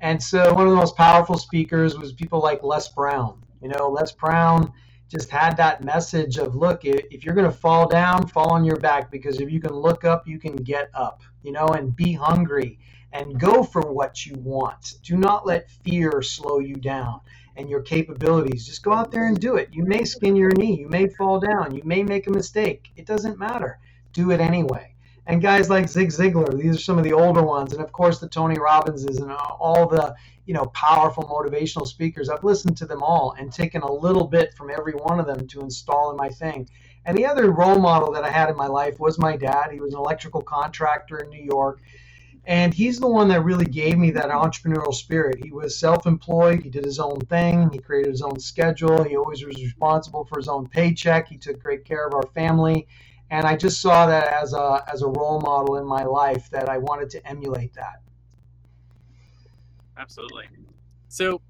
And 0.00 0.22
so 0.22 0.54
one 0.54 0.66
of 0.66 0.70
the 0.70 0.76
most 0.76 0.96
powerful 0.96 1.36
speakers 1.36 1.98
was 1.98 2.12
people 2.12 2.38
like 2.38 2.62
Les 2.62 2.86
Brown. 2.86 3.42
You 3.60 3.70
know, 3.70 3.88
Les 3.88 4.12
Brown 4.12 4.72
just 5.08 5.30
had 5.30 5.56
that 5.56 5.82
message 5.82 6.38
of 6.38 6.54
look, 6.54 6.84
if 6.84 7.24
you're 7.24 7.34
going 7.34 7.50
to 7.50 7.56
fall 7.56 7.88
down, 7.88 8.28
fall 8.28 8.52
on 8.52 8.64
your 8.64 8.76
back 8.76 9.10
because 9.10 9.40
if 9.40 9.50
you 9.50 9.58
can 9.58 9.72
look 9.72 10.04
up, 10.04 10.28
you 10.28 10.38
can 10.38 10.54
get 10.54 10.90
up, 10.94 11.22
you 11.42 11.50
know, 11.50 11.66
and 11.66 11.96
be 11.96 12.12
hungry 12.12 12.78
and 13.16 13.40
go 13.40 13.62
for 13.62 13.80
what 13.80 14.26
you 14.26 14.34
want. 14.36 14.94
Do 15.02 15.16
not 15.16 15.46
let 15.46 15.70
fear 15.70 16.20
slow 16.20 16.58
you 16.58 16.74
down 16.76 17.20
and 17.56 17.70
your 17.70 17.80
capabilities. 17.80 18.66
Just 18.66 18.82
go 18.82 18.92
out 18.92 19.10
there 19.10 19.26
and 19.26 19.40
do 19.40 19.56
it. 19.56 19.70
You 19.72 19.84
may 19.84 20.04
skin 20.04 20.36
your 20.36 20.50
knee, 20.50 20.78
you 20.78 20.88
may 20.88 21.08
fall 21.08 21.40
down, 21.40 21.74
you 21.74 21.82
may 21.84 22.02
make 22.02 22.26
a 22.26 22.30
mistake. 22.30 22.90
It 22.94 23.06
doesn't 23.06 23.38
matter. 23.38 23.78
Do 24.12 24.32
it 24.32 24.40
anyway. 24.40 24.94
And 25.26 25.40
guys 25.42 25.70
like 25.70 25.88
Zig 25.88 26.10
Ziglar, 26.10 26.56
these 26.56 26.76
are 26.76 26.80
some 26.80 26.98
of 26.98 27.04
the 27.04 27.14
older 27.14 27.42
ones, 27.42 27.72
and 27.72 27.82
of 27.82 27.90
course 27.90 28.18
the 28.18 28.28
Tony 28.28 28.56
Robbinses 28.56 29.20
and 29.20 29.32
all 29.32 29.88
the 29.88 30.14
you 30.44 30.54
know 30.54 30.66
powerful 30.66 31.24
motivational 31.24 31.86
speakers. 31.86 32.28
I've 32.28 32.44
listened 32.44 32.76
to 32.76 32.86
them 32.86 33.02
all 33.02 33.34
and 33.38 33.52
taken 33.52 33.82
a 33.82 33.92
little 33.92 34.24
bit 34.24 34.54
from 34.54 34.70
every 34.70 34.92
one 34.92 35.18
of 35.18 35.26
them 35.26 35.48
to 35.48 35.60
install 35.60 36.10
in 36.10 36.16
my 36.16 36.28
thing. 36.28 36.68
And 37.06 37.16
the 37.16 37.26
other 37.26 37.50
role 37.50 37.78
model 37.78 38.12
that 38.12 38.24
I 38.24 38.30
had 38.30 38.50
in 38.50 38.56
my 38.56 38.66
life 38.66 39.00
was 39.00 39.18
my 39.18 39.36
dad. 39.36 39.70
He 39.72 39.80
was 39.80 39.94
an 39.94 39.98
electrical 39.98 40.42
contractor 40.42 41.18
in 41.18 41.30
New 41.30 41.42
York 41.42 41.80
and 42.46 42.72
he's 42.72 43.00
the 43.00 43.08
one 43.08 43.26
that 43.28 43.42
really 43.42 43.64
gave 43.64 43.98
me 43.98 44.12
that 44.12 44.30
entrepreneurial 44.30 44.94
spirit. 44.94 45.42
He 45.42 45.50
was 45.50 45.78
self 45.78 46.06
employed, 46.06 46.62
he 46.62 46.70
did 46.70 46.84
his 46.84 47.00
own 47.00 47.18
thing, 47.20 47.68
he 47.70 47.78
created 47.78 48.12
his 48.12 48.22
own 48.22 48.38
schedule, 48.38 49.02
he 49.02 49.16
always 49.16 49.44
was 49.44 49.56
responsible 49.56 50.24
for 50.24 50.38
his 50.38 50.46
own 50.46 50.68
paycheck, 50.68 51.28
he 51.28 51.36
took 51.36 51.60
great 51.60 51.84
care 51.84 52.06
of 52.06 52.14
our 52.14 52.26
family. 52.34 52.86
And 53.30 53.44
I 53.44 53.56
just 53.56 53.80
saw 53.80 54.06
that 54.06 54.28
as 54.28 54.52
a, 54.52 54.84
as 54.92 55.02
a 55.02 55.08
role 55.08 55.40
model 55.40 55.78
in 55.78 55.84
my 55.84 56.04
life 56.04 56.48
that 56.50 56.68
I 56.68 56.78
wanted 56.78 57.10
to 57.10 57.28
emulate 57.28 57.74
that. 57.74 58.00
Absolutely. 59.98 60.44
So 61.08 61.40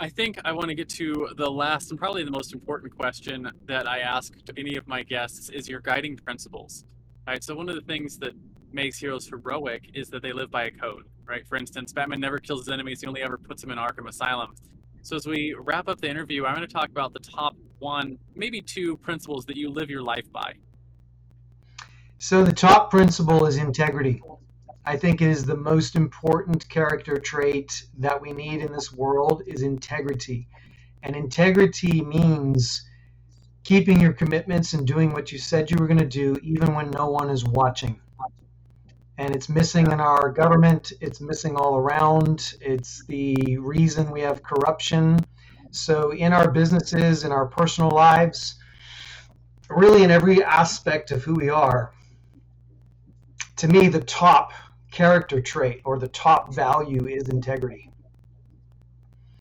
I 0.00 0.08
think 0.08 0.40
I 0.44 0.50
want 0.50 0.68
to 0.70 0.74
get 0.74 0.88
to 0.90 1.28
the 1.36 1.48
last 1.48 1.90
and 1.90 1.98
probably 1.98 2.24
the 2.24 2.32
most 2.32 2.52
important 2.52 2.96
question 2.96 3.48
that 3.66 3.86
I 3.86 4.00
ask 4.00 4.34
to 4.44 4.52
any 4.56 4.74
of 4.74 4.88
my 4.88 5.04
guests 5.04 5.50
is 5.50 5.68
your 5.68 5.80
guiding 5.80 6.16
principles. 6.16 6.84
All 7.28 7.34
right. 7.34 7.44
So 7.44 7.54
one 7.54 7.68
of 7.68 7.76
the 7.76 7.82
things 7.82 8.18
that 8.18 8.32
makes 8.74 8.98
heroes 8.98 9.28
heroic 9.28 9.90
is 9.94 10.08
that 10.10 10.22
they 10.22 10.32
live 10.32 10.50
by 10.50 10.64
a 10.64 10.70
code, 10.70 11.04
right? 11.26 11.46
For 11.46 11.56
instance, 11.56 11.92
Batman 11.92 12.20
never 12.20 12.38
kills 12.38 12.60
his 12.60 12.68
enemies; 12.68 13.00
he 13.00 13.06
only 13.06 13.22
ever 13.22 13.38
puts 13.38 13.62
them 13.62 13.70
in 13.70 13.78
Arkham 13.78 14.08
Asylum. 14.08 14.54
So 15.02 15.16
as 15.16 15.26
we 15.26 15.54
wrap 15.58 15.88
up 15.88 16.00
the 16.00 16.08
interview, 16.08 16.44
I'm 16.46 16.54
going 16.54 16.66
to 16.66 16.72
talk 16.72 16.88
about 16.88 17.12
the 17.12 17.20
top 17.20 17.54
one, 17.78 18.18
maybe 18.34 18.60
two 18.60 18.96
principles 18.98 19.44
that 19.46 19.56
you 19.56 19.70
live 19.70 19.90
your 19.90 20.02
life 20.02 20.30
by. 20.32 20.54
So 22.18 22.42
the 22.42 22.52
top 22.52 22.90
principle 22.90 23.44
is 23.46 23.58
integrity. 23.58 24.22
I 24.86 24.96
think 24.96 25.20
it 25.20 25.28
is 25.28 25.44
the 25.44 25.56
most 25.56 25.94
important 25.94 26.68
character 26.68 27.18
trait 27.18 27.84
that 27.98 28.20
we 28.20 28.32
need 28.32 28.60
in 28.60 28.72
this 28.72 28.92
world 28.92 29.42
is 29.46 29.62
integrity. 29.62 30.48
And 31.02 31.14
integrity 31.14 32.00
means 32.02 32.82
keeping 33.62 34.00
your 34.00 34.12
commitments 34.12 34.72
and 34.72 34.86
doing 34.86 35.12
what 35.12 35.32
you 35.32 35.38
said 35.38 35.70
you 35.70 35.76
were 35.78 35.86
going 35.86 35.98
to 35.98 36.06
do 36.06 36.38
even 36.42 36.74
when 36.74 36.90
no 36.90 37.08
one 37.08 37.30
is 37.30 37.44
watching 37.44 38.00
and 39.18 39.34
it's 39.34 39.48
missing 39.48 39.86
in 39.86 40.00
our 40.00 40.30
government. 40.30 40.92
It's 41.00 41.20
missing 41.20 41.56
all 41.56 41.76
around. 41.76 42.54
It's 42.60 43.04
the 43.06 43.58
reason 43.58 44.10
we 44.10 44.20
have 44.22 44.42
corruption. 44.42 45.20
So, 45.70 46.12
in 46.12 46.32
our 46.32 46.50
businesses, 46.50 47.24
in 47.24 47.32
our 47.32 47.46
personal 47.46 47.90
lives, 47.90 48.56
really 49.68 50.02
in 50.04 50.10
every 50.10 50.42
aspect 50.42 51.10
of 51.10 51.22
who 51.22 51.34
we 51.34 51.48
are, 51.48 51.92
to 53.56 53.68
me, 53.68 53.88
the 53.88 54.00
top 54.00 54.52
character 54.90 55.40
trait 55.40 55.80
or 55.84 55.98
the 55.98 56.08
top 56.08 56.54
value 56.54 57.06
is 57.06 57.28
integrity. 57.28 57.90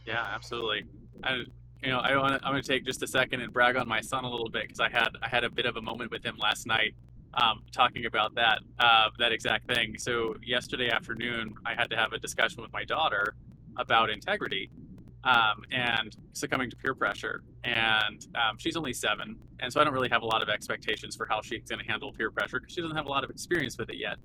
Yeah, 0.05 0.25
absolutely. 0.33 0.83
I, 1.23 1.43
you 1.83 1.89
know, 1.89 1.99
I 1.99 2.15
want 2.17 2.33
I'm 2.43 2.51
going 2.51 2.61
to 2.61 2.67
take 2.67 2.85
just 2.85 3.03
a 3.03 3.07
second 3.07 3.41
and 3.41 3.53
brag 3.53 3.75
on 3.75 3.87
my 3.87 4.01
son 4.01 4.23
a 4.23 4.29
little 4.29 4.49
bit 4.49 4.63
because 4.63 4.79
I 4.79 4.89
had 4.89 5.09
I 5.21 5.27
had 5.27 5.43
a 5.43 5.49
bit 5.49 5.65
of 5.65 5.77
a 5.77 5.81
moment 5.81 6.11
with 6.11 6.23
him 6.23 6.37
last 6.37 6.65
night 6.65 6.95
um, 7.35 7.63
talking 7.71 8.05
about 8.05 8.35
that 8.35 8.59
uh, 8.79 9.09
that 9.19 9.31
exact 9.31 9.67
thing. 9.67 9.97
So 9.97 10.35
yesterday 10.43 10.89
afternoon, 10.89 11.55
I 11.65 11.73
had 11.73 11.89
to 11.89 11.95
have 11.95 12.13
a 12.13 12.19
discussion 12.19 12.61
with 12.61 12.71
my 12.73 12.83
daughter 12.83 13.35
about 13.77 14.09
integrity 14.09 14.69
um, 15.23 15.63
and 15.71 16.15
succumbing 16.33 16.69
to 16.69 16.75
peer 16.75 16.93
pressure. 16.93 17.43
And 17.63 18.25
um, 18.35 18.57
she's 18.57 18.75
only 18.75 18.93
seven, 18.93 19.37
and 19.59 19.71
so 19.71 19.79
I 19.81 19.83
don't 19.83 19.93
really 19.93 20.09
have 20.09 20.21
a 20.21 20.25
lot 20.25 20.41
of 20.41 20.49
expectations 20.49 21.15
for 21.15 21.25
how 21.25 21.41
she's 21.41 21.63
going 21.63 21.79
to 21.79 21.89
handle 21.89 22.11
peer 22.11 22.29
pressure 22.29 22.59
because 22.59 22.73
she 22.73 22.81
doesn't 22.81 22.97
have 22.97 23.05
a 23.05 23.09
lot 23.09 23.23
of 23.23 23.29
experience 23.29 23.77
with 23.77 23.89
it 23.89 23.97
yet. 23.97 24.17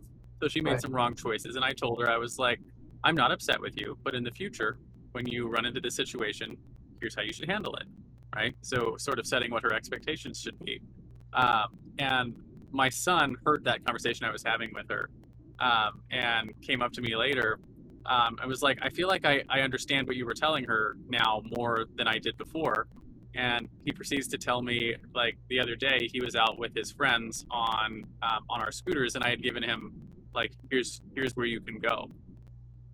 So 0.43 0.48
she 0.48 0.60
made 0.60 0.72
right. 0.72 0.80
some 0.80 0.93
wrong 0.93 1.14
choices, 1.14 1.56
and 1.56 1.64
I 1.64 1.72
told 1.72 2.01
her 2.02 2.10
I 2.10 2.16
was 2.16 2.39
like, 2.39 2.60
"I'm 3.05 3.14
not 3.14 3.32
upset 3.32 3.60
with 3.60 3.80
you, 3.80 3.97
but 4.02 4.14
in 4.14 4.24
the 4.24 4.30
future, 4.30 4.78
when 5.12 5.26
you 5.26 5.48
run 5.48 5.64
into 5.64 5.80
this 5.80 5.94
situation, 5.94 6.56
here's 7.01 7.14
how 7.14 7.22
you 7.22 7.32
should 7.32 7.48
handle 7.48 7.74
it." 7.76 7.86
Right. 8.35 8.55
So 8.60 8.97
sort 8.98 9.18
of 9.18 9.26
setting 9.26 9.51
what 9.51 9.62
her 9.62 9.72
expectations 9.72 10.40
should 10.40 10.59
be. 10.64 10.80
Um, 11.32 11.78
and 11.98 12.35
my 12.73 12.89
son 12.90 13.36
heard 13.47 13.65
that 13.65 13.85
conversation 13.85 14.27
I 14.27 14.32
was 14.32 14.43
having 14.45 14.70
with 14.74 14.89
her 14.90 15.11
um, 15.61 16.03
and 16.11 16.51
came 16.62 16.82
up 16.82 16.93
to 16.95 17.03
me 17.03 17.16
later. 17.16 17.59
Um, 18.07 18.36
I 18.43 18.47
was 18.47 18.62
like, 18.62 18.78
I 18.82 18.90
feel 18.90 19.09
like 19.09 19.24
I, 19.27 19.43
I 19.51 19.61
understand 19.61 20.07
what 20.07 20.16
you 20.16 20.27
were 20.27 20.35
telling 20.35 20.65
her 20.65 20.97
now 21.09 21.43
more 21.57 21.86
than 21.97 22.09
I 22.09 22.19
did 22.19 22.36
before. 22.39 22.89
And 23.35 23.69
he 23.85 23.93
proceeds 23.93 24.28
to 24.28 24.39
tell 24.39 24.62
me, 24.62 24.97
like 25.15 25.39
the 25.51 25.61
other 25.61 25.77
day, 25.77 26.09
he 26.12 26.20
was 26.20 26.35
out 26.36 26.59
with 26.59 26.74
his 26.74 26.90
friends 26.93 27.47
on 27.51 28.05
um, 28.23 28.45
on 28.51 28.61
our 28.61 28.73
scooters, 28.73 29.15
and 29.15 29.24
I 29.24 29.31
had 29.31 29.43
given 29.43 29.62
him 29.62 29.93
like, 30.35 30.53
here's 30.70 31.03
here's 31.15 31.32
where 31.35 31.47
you 31.47 31.61
can 31.61 31.78
go, 31.78 32.11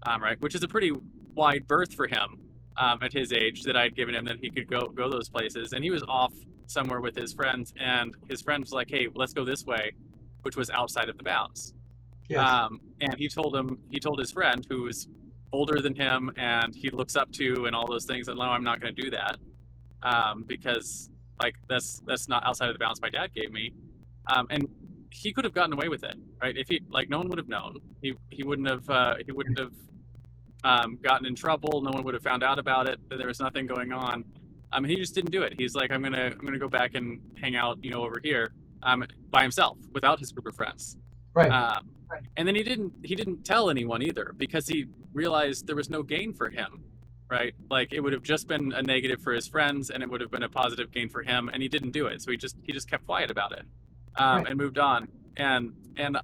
um, 0.07 0.23
right? 0.23 0.41
Which 0.41 0.55
is 0.55 0.63
a 0.63 0.69
pretty 0.69 0.93
wide 1.35 1.67
berth 1.69 1.95
for 1.95 2.07
him. 2.09 2.41
um, 2.77 2.99
at 3.03 3.13
his 3.13 3.33
age 3.33 3.63
that 3.65 3.77
I'd 3.77 3.95
given 3.95 4.15
him 4.15 4.25
that 4.27 4.39
he 4.41 4.51
could 4.51 4.69
go 4.69 4.89
go 4.89 5.11
those 5.11 5.29
places, 5.29 5.73
and 5.73 5.85
he 5.85 5.91
was 5.91 6.03
off 6.09 6.35
somewhere 6.67 7.01
with 7.01 7.17
his 7.17 7.33
friends, 7.33 7.73
and 7.79 8.15
his 8.29 8.43
friend 8.43 8.63
was 8.63 8.73
like, 8.73 8.91
"Hey, 8.91 9.09
let's 9.15 9.33
go 9.33 9.45
this 9.45 9.65
way," 9.65 9.93
which 10.43 10.57
was 10.57 10.71
outside 10.71 11.09
of 11.09 11.17
the 11.17 11.25
bounds. 11.25 11.75
Yes. 12.29 12.49
Um, 12.49 12.81
and 13.01 13.15
he 13.15 13.29
told 13.29 13.55
him 13.55 13.79
he 13.91 14.01
told 14.01 14.19
his 14.19 14.31
friend 14.33 14.67
who 14.69 14.83
was 14.83 15.09
older 15.53 15.81
than 15.81 15.95
him 15.95 16.33
and 16.37 16.75
he 16.75 16.91
looks 16.91 17.17
up 17.17 17.31
to 17.33 17.67
and 17.67 17.77
all 17.77 17.87
those 17.87 18.07
things 18.07 18.29
and 18.29 18.39
no, 18.39 18.45
I'm 18.45 18.65
not 18.65 18.81
going 18.81 18.95
to 18.95 19.03
do 19.03 19.11
that 19.11 19.37
um, 20.03 20.45
because 20.47 21.11
like 21.43 21.55
that's 21.69 22.01
that's 22.07 22.29
not 22.29 22.45
outside 22.47 22.69
of 22.69 22.75
the 22.75 22.79
bounds 22.79 23.01
my 23.01 23.11
dad 23.11 23.35
gave 23.35 23.51
me. 23.51 23.73
Um, 24.35 24.47
and 24.51 24.69
he 25.11 25.33
could 25.33 25.45
have 25.45 25.55
gotten 25.55 25.73
away 25.73 25.89
with 25.89 26.03
it, 26.03 26.17
right? 26.43 26.57
If 26.57 26.69
he 26.69 26.81
like, 26.89 27.09
no 27.09 27.19
one 27.19 27.29
would 27.29 27.39
have 27.39 27.49
known. 27.49 27.77
He 28.03 28.15
he 28.31 28.43
wouldn't 28.43 28.69
have 28.69 28.89
uh, 28.89 29.15
he 29.25 29.33
wouldn't 29.33 29.59
have 29.59 29.73
um, 30.65 30.99
gotten 31.03 31.27
in 31.27 31.35
trouble. 31.35 31.83
No 31.83 31.91
one 31.91 32.05
would 32.05 32.15
have 32.15 32.23
found 32.23 32.43
out 32.43 32.59
about 32.59 32.89
it. 32.89 32.99
That 33.09 33.19
there 33.19 33.29
was 33.29 33.41
nothing 33.41 33.67
going 33.67 33.93
on. 33.93 34.25
Um, 34.75 34.85
he 34.85 34.97
just 34.97 35.15
didn't 35.15 35.31
do 35.31 35.43
it. 35.43 35.55
He's 35.57 35.75
like, 35.75 35.91
I'm 35.93 36.03
gonna 36.03 36.33
I'm 36.39 36.45
gonna 36.45 36.59
go 36.59 36.69
back 36.69 36.95
and 36.95 37.21
hang 37.41 37.55
out, 37.57 37.79
you 37.83 37.91
know, 37.91 38.03
over 38.05 38.21
here, 38.23 38.53
um, 38.83 39.05
by 39.31 39.43
himself 39.43 39.79
without 39.93 40.19
his 40.19 40.33
group 40.33 40.47
of 40.47 40.55
friends. 40.57 40.97
right. 41.35 41.51
Um, 41.51 41.91
and 42.37 42.47
then 42.47 42.55
he 42.55 42.63
didn't 42.63 42.93
he 43.03 43.15
didn't 43.15 43.45
tell 43.45 43.71
anyone 43.71 44.03
either 44.03 44.35
because 44.37 44.69
he 44.69 44.87
realized 45.13 45.67
there 45.67 45.77
was 45.77 45.89
no 45.91 46.03
gain 46.03 46.33
for 46.33 46.49
him, 46.51 46.85
right? 47.31 47.55
Like 47.71 47.93
it 47.93 48.01
would 48.01 48.13
have 48.13 48.23
just 48.23 48.47
been 48.47 48.73
a 48.73 48.83
negative 48.83 49.21
for 49.23 49.33
his 49.33 49.47
friends, 49.49 49.91
and 49.91 50.03
it 50.03 50.11
would 50.11 50.21
have 50.21 50.31
been 50.31 50.43
a 50.45 50.49
positive 50.49 50.93
gain 50.93 51.09
for 51.09 51.23
him, 51.23 51.49
and 51.53 51.63
he 51.63 51.69
didn't 51.69 51.91
do 51.93 52.07
it. 52.07 52.21
So 52.23 52.31
he 52.31 52.37
just 52.37 52.57
he 52.63 52.73
just 52.73 52.89
kept 52.91 53.07
quiet 53.07 53.31
about 53.31 53.53
it, 53.53 53.65
um, 54.17 54.39
Right. 54.43 54.49
and 54.49 54.59
moved 54.59 54.79
on. 54.79 55.09
And 55.37 55.73
and 55.97 56.19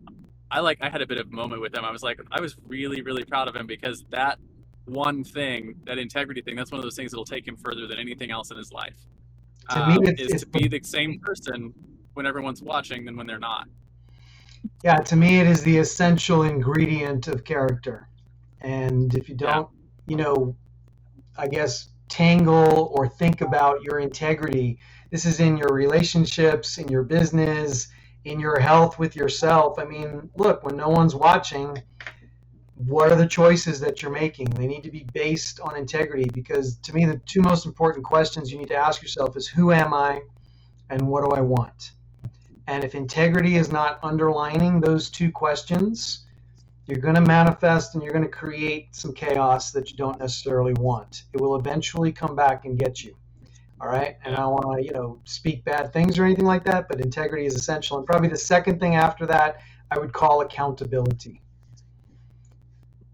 I 0.51 0.61
like 0.61 0.79
I 0.81 0.91
had 0.91 1.03
a 1.03 1.07
bit 1.07 1.19
of 1.19 1.29
a 1.29 1.35
moment 1.35 1.61
with 1.61 1.75
him. 1.75 1.85
I 1.85 1.91
was 1.91 2.03
like 2.03 2.21
I 2.31 2.41
was 2.41 2.57
really 2.67 3.03
really 3.03 3.25
proud 3.25 3.49
of 3.49 3.57
him 3.57 3.67
because 3.67 4.05
that 4.11 4.39
one 4.87 5.25
thing, 5.25 5.75
that 5.85 5.99
integrity 5.99 6.41
thing, 6.43 6.57
that's 6.57 6.71
one 6.71 6.79
of 6.79 6.83
those 6.83 6.97
things 6.97 7.11
that'll 7.13 7.25
take 7.25 7.47
him 7.47 7.57
further 7.57 7.87
than 7.87 7.99
anything 7.99 8.31
else 8.31 8.51
in 8.51 8.57
his 8.57 8.73
life. 8.73 8.97
To 9.71 9.87
me, 9.87 9.95
Um, 9.97 10.03
it's- 10.05 10.27
is 10.27 10.33
it's 10.33 10.43
to 10.43 10.49
be 10.49 10.69
the 10.69 10.81
same 10.83 11.21
person 11.21 11.73
when 12.15 12.27
everyone's 12.27 12.63
watching 12.63 13.05
than 13.05 13.17
when 13.17 13.27
they're 13.27 13.39
not. 13.39 13.69
Yeah, 14.83 14.97
to 14.97 15.17
me, 15.17 15.41
it 15.41 15.47
is 15.47 15.63
the 15.63 15.79
essential 15.79 16.43
ingredient 16.43 17.29
of 17.29 17.45
character. 17.45 18.09
And 18.61 19.15
if 19.15 19.29
you 19.29 19.35
don't, 19.35 19.69
you 20.07 20.17
know, 20.17 20.57
I 21.39 21.49
guess, 21.49 21.89
tangle 22.09 22.91
or 22.95 23.09
think 23.09 23.41
about 23.41 23.83
your 23.83 24.01
integrity, 24.01 24.79
this 25.11 25.25
is 25.25 25.41
in 25.41 25.57
your 25.57 25.73
relationships, 25.73 26.79
in 26.79 26.89
your 26.89 27.05
business, 27.05 27.89
in 28.25 28.39
your 28.39 28.59
health 28.59 28.99
with 28.99 29.17
yourself. 29.17 29.79
I 29.79 29.85
mean, 29.85 30.29
look, 30.37 30.65
when 30.65 30.77
no 30.77 30.89
one's 30.89 31.15
watching, 31.15 31.79
what 32.87 33.13
are 33.13 33.17
the 33.17 33.27
choices 33.27 33.81
that 33.81 34.01
you're 34.01 34.11
making? 34.11 34.47
They 34.51 34.67
need 34.67 34.83
to 34.85 34.91
be 34.91 35.07
based 35.13 35.61
on 35.61 35.77
integrity 35.77 36.31
because 36.33 36.77
to 36.79 36.95
me, 36.95 37.05
the 37.05 37.19
two 37.27 37.43
most 37.43 37.67
important 37.67 38.05
questions 38.05 38.51
you 38.51 38.59
need 38.59 38.69
to 38.69 38.77
ask 38.77 39.03
yourself 39.03 39.37
is 39.37 39.47
who 39.47 39.73
am 39.73 39.93
I 39.93 40.23
and 40.89 41.03
what 41.03 41.23
do 41.25 41.37
I 41.37 41.41
want? 41.41 41.93
And 42.67 42.85
if 42.85 42.95
integrity 42.95 43.57
is 43.57 43.71
not 43.71 43.99
underlining 44.03 44.81
those 44.81 45.11
two 45.11 45.31
questions, 45.31 46.27
you're 46.87 47.01
going 47.01 47.17
to 47.17 47.21
manifest 47.21 47.95
and 47.95 48.03
you're 48.03 48.13
going 48.13 48.25
to 48.25 48.31
create 48.31 48.95
some 48.95 49.13
chaos 49.13 49.73
that 49.73 49.91
you 49.91 49.97
don't 49.97 50.19
necessarily 50.19 50.73
want. 50.75 51.25
It 51.33 51.41
will 51.41 51.57
eventually 51.57 52.13
come 52.13 52.35
back 52.35 52.65
and 52.65 52.79
get 52.79 53.03
you. 53.03 53.15
All 53.81 53.89
right. 53.89 54.17
And 54.25 54.35
I 54.35 54.41
don't 54.41 54.53
want 54.53 54.79
to, 54.79 54.85
you 54.85 54.93
know, 54.93 55.21
speak 55.25 55.65
bad 55.65 55.93
things 55.93 56.19
or 56.19 56.25
anything 56.25 56.45
like 56.45 56.65
that, 56.65 56.89
but 56.89 57.01
integrity 57.01 57.47
is 57.47 57.55
essential. 57.55 57.99
And 57.99 58.07
probably 58.07 58.29
the 58.29 58.37
second 58.37 58.79
thing 58.79 58.95
after 58.95 59.27
that, 59.27 59.61
I 59.91 59.99
would 59.99 60.13
call 60.13 60.41
accountability. 60.43 61.43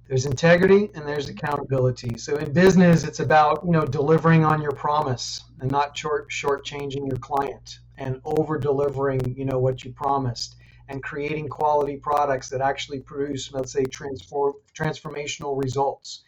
There's 0.08 0.26
integrity 0.26 0.90
and 0.94 1.06
there's 1.06 1.28
accountability. 1.28 2.16
So 2.18 2.36
in 2.36 2.52
business, 2.52 3.02
it's 3.02 3.18
about, 3.20 3.62
you 3.64 3.72
know, 3.72 3.84
delivering 3.84 4.44
on 4.44 4.62
your 4.62 4.72
promise 4.72 5.42
and 5.60 5.70
not 5.70 5.96
short 5.96 6.30
shortchanging 6.30 7.08
your 7.08 7.16
client 7.18 7.80
and 7.98 8.20
over 8.24 8.56
delivering, 8.58 9.34
you 9.36 9.44
know, 9.44 9.58
what 9.58 9.84
you 9.84 9.92
promised 9.92 10.56
and 10.88 11.02
creating 11.02 11.48
quality 11.48 11.96
products 11.96 12.48
that 12.50 12.60
actually 12.60 13.00
produce, 13.00 13.52
let's 13.52 13.72
say, 13.72 13.84
transform 13.84 14.52
transformational 14.78 15.60
results. 15.60 16.22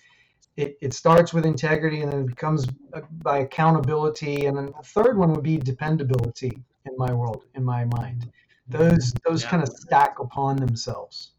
It, 0.56 0.76
it 0.80 0.92
starts 0.92 1.32
with 1.32 1.46
integrity 1.46 2.00
and 2.02 2.12
then 2.12 2.22
it 2.22 2.26
becomes 2.26 2.66
uh, 2.92 3.02
by 3.22 3.38
accountability. 3.38 4.46
And 4.46 4.56
then 4.56 4.66
the 4.76 4.82
third 4.82 5.16
one 5.16 5.32
would 5.32 5.44
be 5.44 5.56
dependability 5.56 6.50
in 6.84 6.92
my 6.96 7.12
world, 7.12 7.44
in 7.54 7.64
my 7.64 7.84
mind. 7.84 8.32
Those 8.66 9.12
those 9.24 9.44
Yeah. 9.44 9.50
kind 9.50 9.62
of 9.62 9.68
stack 9.68 10.18
upon 10.18 10.56
themselves. 10.56 11.30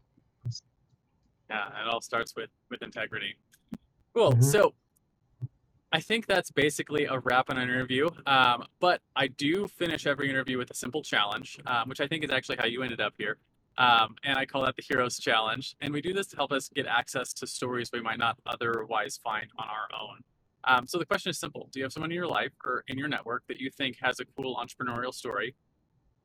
Yeah, 1.50 1.66
it 1.82 1.88
all 1.88 2.00
starts 2.00 2.34
with 2.36 2.50
with 2.70 2.82
integrity. 2.82 3.36
Cool. 4.14 4.32
Mhm. 4.32 4.44
So 4.44 4.74
I 5.92 6.00
think 6.00 6.26
that's 6.26 6.52
basically 6.52 7.06
a 7.06 7.18
wrap 7.18 7.50
on 7.50 7.58
an 7.58 7.68
interview. 7.68 8.08
Um, 8.26 8.64
but 8.78 9.02
I 9.16 9.26
do 9.26 9.66
finish 9.66 10.06
every 10.06 10.30
interview 10.30 10.56
with 10.56 10.70
a 10.70 10.74
simple 10.74 11.02
challenge, 11.02 11.58
um, 11.66 11.88
which 11.88 12.00
I 12.00 12.06
think 12.06 12.22
is 12.22 12.30
actually 12.30 12.58
how 12.58 12.66
you 12.66 12.82
ended 12.82 13.00
up 13.00 13.14
here. 13.18 13.38
Um, 13.76 14.14
and 14.22 14.38
I 14.38 14.46
call 14.46 14.62
that 14.66 14.76
the 14.76 14.82
Heroes 14.82 15.18
Challenge. 15.18 15.74
And 15.80 15.92
we 15.92 16.00
do 16.00 16.12
this 16.12 16.28
to 16.28 16.36
help 16.36 16.52
us 16.52 16.68
get 16.68 16.86
access 16.86 17.32
to 17.34 17.46
stories 17.46 17.90
we 17.92 18.00
might 18.00 18.18
not 18.18 18.38
otherwise 18.46 19.18
find 19.22 19.50
on 19.58 19.66
our 19.68 19.88
own. 20.00 20.22
Um, 20.64 20.86
so 20.86 20.98
the 20.98 21.06
question 21.06 21.30
is 21.30 21.40
simple 21.40 21.68
Do 21.72 21.80
you 21.80 21.84
have 21.84 21.92
someone 21.92 22.10
in 22.10 22.14
your 22.14 22.26
life 22.26 22.52
or 22.64 22.84
in 22.86 22.98
your 22.98 23.08
network 23.08 23.44
that 23.48 23.58
you 23.58 23.70
think 23.70 23.96
has 24.00 24.20
a 24.20 24.24
cool 24.36 24.56
entrepreneurial 24.56 25.12
story? 25.12 25.56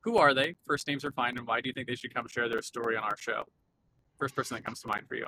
Who 0.00 0.18
are 0.18 0.34
they? 0.34 0.54
First 0.64 0.86
names 0.86 1.04
are 1.04 1.10
fine. 1.10 1.36
And 1.38 1.46
why 1.46 1.60
do 1.60 1.68
you 1.68 1.72
think 1.72 1.88
they 1.88 1.96
should 1.96 2.14
come 2.14 2.28
share 2.28 2.48
their 2.48 2.62
story 2.62 2.96
on 2.96 3.02
our 3.02 3.16
show? 3.16 3.44
First 4.18 4.34
person 4.34 4.56
that 4.56 4.64
comes 4.64 4.80
to 4.82 4.88
mind 4.88 5.06
for 5.08 5.14
you. 5.14 5.26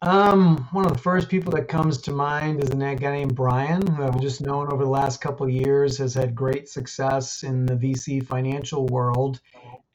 Um, 0.00 0.68
one 0.70 0.86
of 0.86 0.92
the 0.92 0.98
first 0.98 1.28
people 1.28 1.50
that 1.52 1.66
comes 1.66 1.98
to 2.02 2.12
mind 2.12 2.62
is 2.62 2.70
a 2.70 2.76
guy 2.76 2.94
named 2.96 3.34
Brian, 3.34 3.84
who 3.84 4.04
I've 4.04 4.20
just 4.20 4.40
known 4.40 4.72
over 4.72 4.84
the 4.84 4.90
last 4.90 5.20
couple 5.20 5.48
years, 5.48 5.98
has 5.98 6.14
had 6.14 6.36
great 6.36 6.68
success 6.68 7.42
in 7.42 7.66
the 7.66 7.74
VC 7.74 8.24
financial 8.24 8.86
world. 8.86 9.40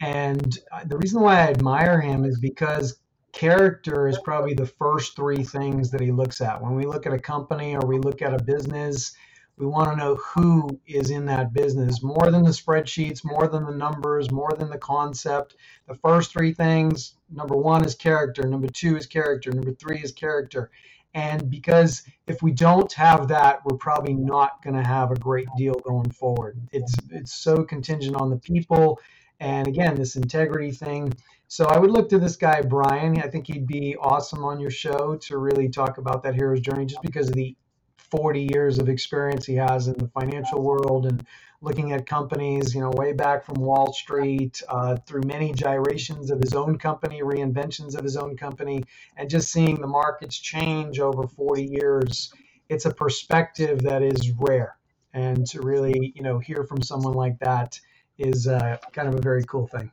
And 0.02 0.60
uh, 0.74 0.84
the 0.86 0.98
reason 0.98 1.22
why 1.22 1.40
I 1.40 1.48
admire 1.48 2.02
him 2.02 2.26
is 2.26 2.38
because 2.38 2.98
character 3.32 4.08
is 4.10 4.20
probably 4.20 4.54
the 4.54 4.66
first 4.66 5.16
three 5.16 5.44
things 5.44 5.90
that 5.92 6.02
he 6.02 6.12
looks 6.12 6.42
at. 6.42 6.62
When 6.62 6.76
we 6.76 6.86
look 6.86 7.06
at 7.06 7.14
a 7.14 7.20
company 7.20 7.76
or 7.76 7.86
we 7.86 7.98
look 7.98 8.22
at 8.22 8.34
a 8.34 8.44
business, 8.44 9.16
we 9.58 9.66
want 9.66 9.92
to 9.92 9.96
know 9.96 10.16
who 10.16 10.80
is 10.88 11.12
in 11.12 11.26
that 11.28 11.54
business 11.54 12.02
more 12.02 12.32
than 12.32 12.44
the 12.44 12.50
spreadsheets, 12.50 13.24
more 13.24 13.48
than 13.48 13.66
the 13.66 13.72
numbers, 13.72 14.32
more 14.32 14.54
than 14.58 14.70
the 14.70 14.78
concept. 14.78 15.56
The 15.88 15.96
first 15.96 16.32
three 16.32 16.54
things 16.54 17.16
number 17.32 17.56
one 17.56 17.86
is 17.86 17.96
character, 17.96 18.48
number 18.48 18.68
two 18.68 18.98
is 18.98 19.06
character, 19.06 19.52
number 19.52 19.74
three 19.74 20.00
is 20.00 20.12
character. 20.12 20.72
And 21.14 21.50
because 21.50 22.02
if 22.26 22.42
we 22.42 22.52
don't 22.52 22.92
have 22.94 23.28
that, 23.28 23.60
we're 23.66 23.78
probably 23.78 24.16
not 24.16 24.64
going 24.64 24.76
to 24.76 24.88
have 24.88 25.12
a 25.12 25.16
great 25.16 25.48
deal 25.58 25.76
going 25.76 26.10
forward. 26.10 26.58
It's 26.72 26.96
it's 27.12 27.36
so 27.36 27.64
contingent 27.64 28.16
on 28.16 28.32
the 28.32 28.38
people, 28.38 29.00
and 29.40 29.68
again, 29.68 29.96
this 29.96 30.16
integrity 30.16 30.72
thing. 30.72 31.14
So 31.48 31.66
I 31.66 31.78
would 31.78 31.92
look 31.92 32.10
to 32.10 32.18
this 32.18 32.36
guy 32.36 32.64
Brian. 32.64 33.22
I 33.22 33.28
think 33.28 33.46
he'd 33.46 33.68
be 33.68 33.96
awesome 33.98 34.44
on 34.44 34.60
your 34.60 34.72
show 34.72 35.16
to 35.22 35.38
really 35.38 35.70
talk 35.70 36.00
about 36.00 36.24
that 36.24 36.34
hero's 36.34 36.62
journey, 36.62 36.88
just 36.88 37.04
because 37.04 37.28
of 37.28 37.36
the 37.36 37.56
40 38.14 38.48
years 38.54 38.78
of 38.78 38.90
experience 38.90 39.44
he 39.44 39.56
has 39.56 39.88
in 39.88 39.98
the 39.98 40.08
financial 40.10 40.62
world 40.62 41.08
and 41.08 41.26
looking 41.62 41.94
at 41.94 42.06
companies, 42.06 42.76
you 42.76 42.82
know, 42.82 42.92
way 42.92 43.12
back 43.12 43.44
from 43.44 43.56
Wall 43.56 43.92
Street 43.92 44.62
uh, 44.70 44.98
through 44.98 45.24
many 45.26 45.52
gyrations 45.52 46.30
of 46.30 46.40
his 46.40 46.54
own 46.54 46.78
company, 46.78 47.22
reinventions 47.24 47.98
of 47.98 48.04
his 48.04 48.16
own 48.16 48.38
company, 48.38 48.84
and 49.18 49.32
just 49.32 49.52
seeing 49.52 49.82
the 49.82 49.88
markets 49.88 50.38
change 50.38 51.00
over 51.00 51.28
40 51.28 51.64
years. 51.64 52.32
It's 52.70 52.86
a 52.86 52.94
perspective 52.94 53.82
that 53.82 54.04
is 54.04 54.32
rare. 54.38 54.78
And 55.16 55.48
to 55.48 55.64
really, 55.64 56.14
you 56.16 56.22
know, 56.22 56.38
hear 56.38 56.64
from 56.66 56.84
someone 56.84 57.14
like 57.14 57.40
that 57.40 57.80
is 58.20 58.48
uh, 58.48 58.78
kind 58.92 59.08
of 59.08 59.16
a 59.16 59.22
very 59.22 59.44
cool 59.46 59.66
thing. 59.66 59.90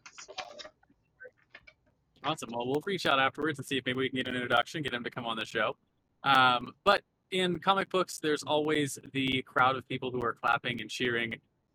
Awesome. 2.22 2.51
Well, 2.52 2.66
we'll 2.66 2.82
reach 2.84 3.06
out 3.06 3.18
afterwards 3.18 3.59
and 3.59 3.66
see 3.66 3.78
if 3.78 3.86
maybe 3.86 3.97
we 3.98 4.10
can 4.10 4.18
get 4.18 4.28
an 4.28 4.34
introduction, 4.34 4.82
get 4.82 4.92
him 4.92 5.05
to 5.05 5.10
come 5.10 5.24
on 5.24 5.38
the 5.38 5.47
show. 5.47 5.76
Um, 6.22 6.74
but 6.84 7.02
in 7.31 7.59
comic 7.59 7.90
books, 7.90 8.19
there's 8.19 8.43
always 8.43 8.98
the 9.12 9.43
crowd 9.43 9.77
of 9.77 9.86
people 9.89 10.11
who 10.11 10.23
are 10.23 10.32
clapping 10.32 10.81
and 10.81 10.90
cheering 10.90 11.35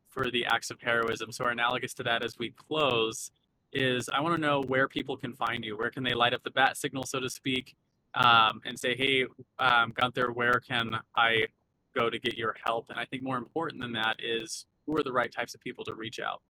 for 0.09 0.29
the 0.31 0.45
acts 0.45 0.71
of 0.71 0.81
heroism. 0.81 1.31
So, 1.31 1.45
our 1.45 1.51
analogous 1.51 1.93
to 1.95 2.03
that 2.03 2.23
as 2.23 2.37
we 2.37 2.51
close 2.51 3.31
is 3.73 4.09
I 4.09 4.21
want 4.21 4.35
to 4.35 4.41
know 4.41 4.61
where 4.61 4.87
people 4.87 5.17
can 5.17 5.33
find 5.33 5.63
you. 5.63 5.77
Where 5.77 5.89
can 5.89 6.03
they 6.03 6.13
light 6.13 6.33
up 6.33 6.43
the 6.43 6.51
bat 6.51 6.77
signal, 6.77 7.03
so 7.03 7.19
to 7.19 7.29
speak, 7.29 7.75
um, 8.13 8.61
and 8.65 8.79
say, 8.79 8.95
hey, 8.95 9.25
um, 9.59 9.91
Gunther, 9.93 10.31
where 10.31 10.59
can 10.59 10.91
I 11.15 11.47
go 11.93 12.09
to 12.09 12.17
get 12.19 12.37
your 12.37 12.55
help? 12.63 12.89
And 12.89 12.99
I 12.99 13.05
think 13.05 13.23
more 13.23 13.37
important 13.37 13.81
than 13.81 13.91
that 13.93 14.17
is 14.23 14.65
who 14.85 14.97
are 14.97 15.03
the 15.03 15.11
right 15.11 15.31
types 15.31 15.55
of 15.55 15.61
people 15.61 15.83
to 15.85 15.93
reach 15.93 16.19
out? 16.19 16.41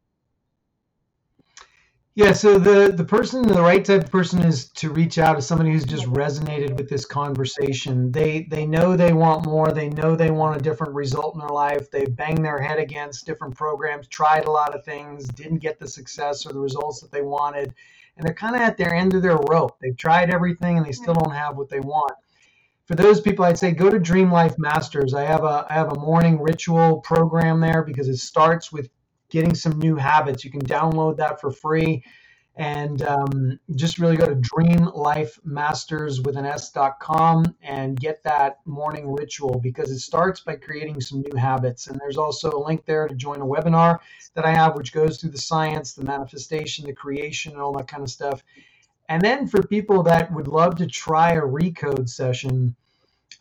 Yeah, 2.15 2.31
so 2.33 2.57
the 2.59 2.91
the 2.95 3.03
person, 3.05 3.41
the 3.47 3.61
right 3.61 3.83
type 3.83 4.03
of 4.05 4.11
person 4.11 4.41
is 4.41 4.69
to 4.71 4.89
reach 4.91 5.17
out 5.17 5.35
to 5.35 5.41
somebody 5.41 5.71
who's 5.71 5.85
just 5.85 6.05
resonated 6.07 6.77
with 6.77 6.89
this 6.89 7.05
conversation. 7.05 8.11
They 8.11 8.43
they 8.49 8.65
know 8.65 8.95
they 8.97 9.13
want 9.13 9.45
more. 9.45 9.71
They 9.71 9.89
know 9.89 10.15
they 10.15 10.31
want 10.31 10.57
a 10.59 10.63
different 10.63 10.93
result 10.93 11.35
in 11.35 11.39
their 11.41 11.49
life. 11.49 11.91
They 11.91 12.05
bang 12.05 12.41
their 12.41 12.59
head 12.61 12.79
against 12.79 13.25
different 13.25 13.55
programs, 13.55 14.07
tried 14.07 14.45
a 14.45 14.51
lot 14.51 14.75
of 14.75 14.85
things, 14.85 15.27
didn't 15.27 15.59
get 15.59 15.79
the 15.79 15.87
success 15.87 16.45
or 16.45 16.53
the 16.53 16.59
results 16.59 17.01
that 17.01 17.11
they 17.11 17.21
wanted, 17.21 17.73
and 18.17 18.25
they're 18.25 18.33
kind 18.35 18.55
of 18.55 18.61
at 18.61 18.77
their 18.77 18.93
end 18.93 19.13
of 19.13 19.21
their 19.21 19.37
rope. 19.49 19.77
They've 19.81 19.97
tried 19.97 20.29
everything 20.33 20.77
and 20.77 20.85
they 20.85 20.93
still 20.93 21.15
don't 21.15 21.35
have 21.35 21.57
what 21.57 21.69
they 21.69 21.81
want. 21.81 22.13
for 22.87 22.95
those 22.95 23.21
people, 23.21 23.45
I'd 23.45 23.57
say 23.57 23.71
go 23.71 23.89
to 23.89 23.99
Dream 23.99 24.31
Life 24.31 24.55
Masters. 24.59 25.13
I 25.13 25.23
have 25.23 25.43
a 25.43 25.65
I 25.69 25.73
have 25.73 25.91
a 25.91 25.99
morning 25.99 26.41
ritual 26.41 27.01
program 27.01 27.59
there 27.59 27.83
because 27.83 28.07
it 28.09 28.17
starts 28.17 28.71
with 28.71 28.89
getting 29.35 29.53
some 29.53 29.77
new 29.77 29.97
habits. 29.97 30.45
You 30.45 30.49
can 30.49 30.63
download 30.63 31.17
that 31.17 31.41
for 31.41 31.51
free. 31.51 32.01
And 32.55 33.01
um, 33.01 33.59
just 33.75 33.99
really 33.99 34.15
go 34.15 34.27
to 34.27 34.35
dreamlifemasters 34.35 36.25
with 36.25 36.37
an 36.37 36.45
s.com 36.45 37.53
and 37.61 37.99
get 37.99 38.23
that 38.23 38.59
morning 38.63 39.11
ritual 39.11 39.59
because 39.59 39.91
it 39.91 39.99
starts 39.99 40.39
by 40.39 40.55
creating 40.55 41.01
some 41.01 41.19
new 41.19 41.35
habits. 41.37 41.87
And 41.87 41.99
there's 41.99 42.15
also 42.15 42.49
a 42.49 42.65
link 42.65 42.85
there 42.85 43.09
to 43.09 43.13
join 43.13 43.41
a 43.41 43.45
webinar 43.45 43.99
that 44.35 44.45
i 44.45 44.53
have 44.53 44.75
which 44.75 44.93
goes 44.93 45.17
through 45.17 45.31
the 45.31 45.37
science 45.37 45.93
the 45.93 46.03
manifestation 46.03 46.85
the 46.85 46.93
creation 46.93 47.53
and 47.53 47.61
all 47.61 47.73
that 47.73 47.89
kind 47.89 48.03
of 48.03 48.09
stuff. 48.09 48.41
And 49.09 49.21
then 49.21 49.47
for 49.47 49.61
people 49.61 50.01
that 50.03 50.31
would 50.31 50.47
love 50.47 50.77
to 50.77 50.87
try 50.87 51.33
a 51.33 51.41
recode 51.41 52.07
session 52.07 52.73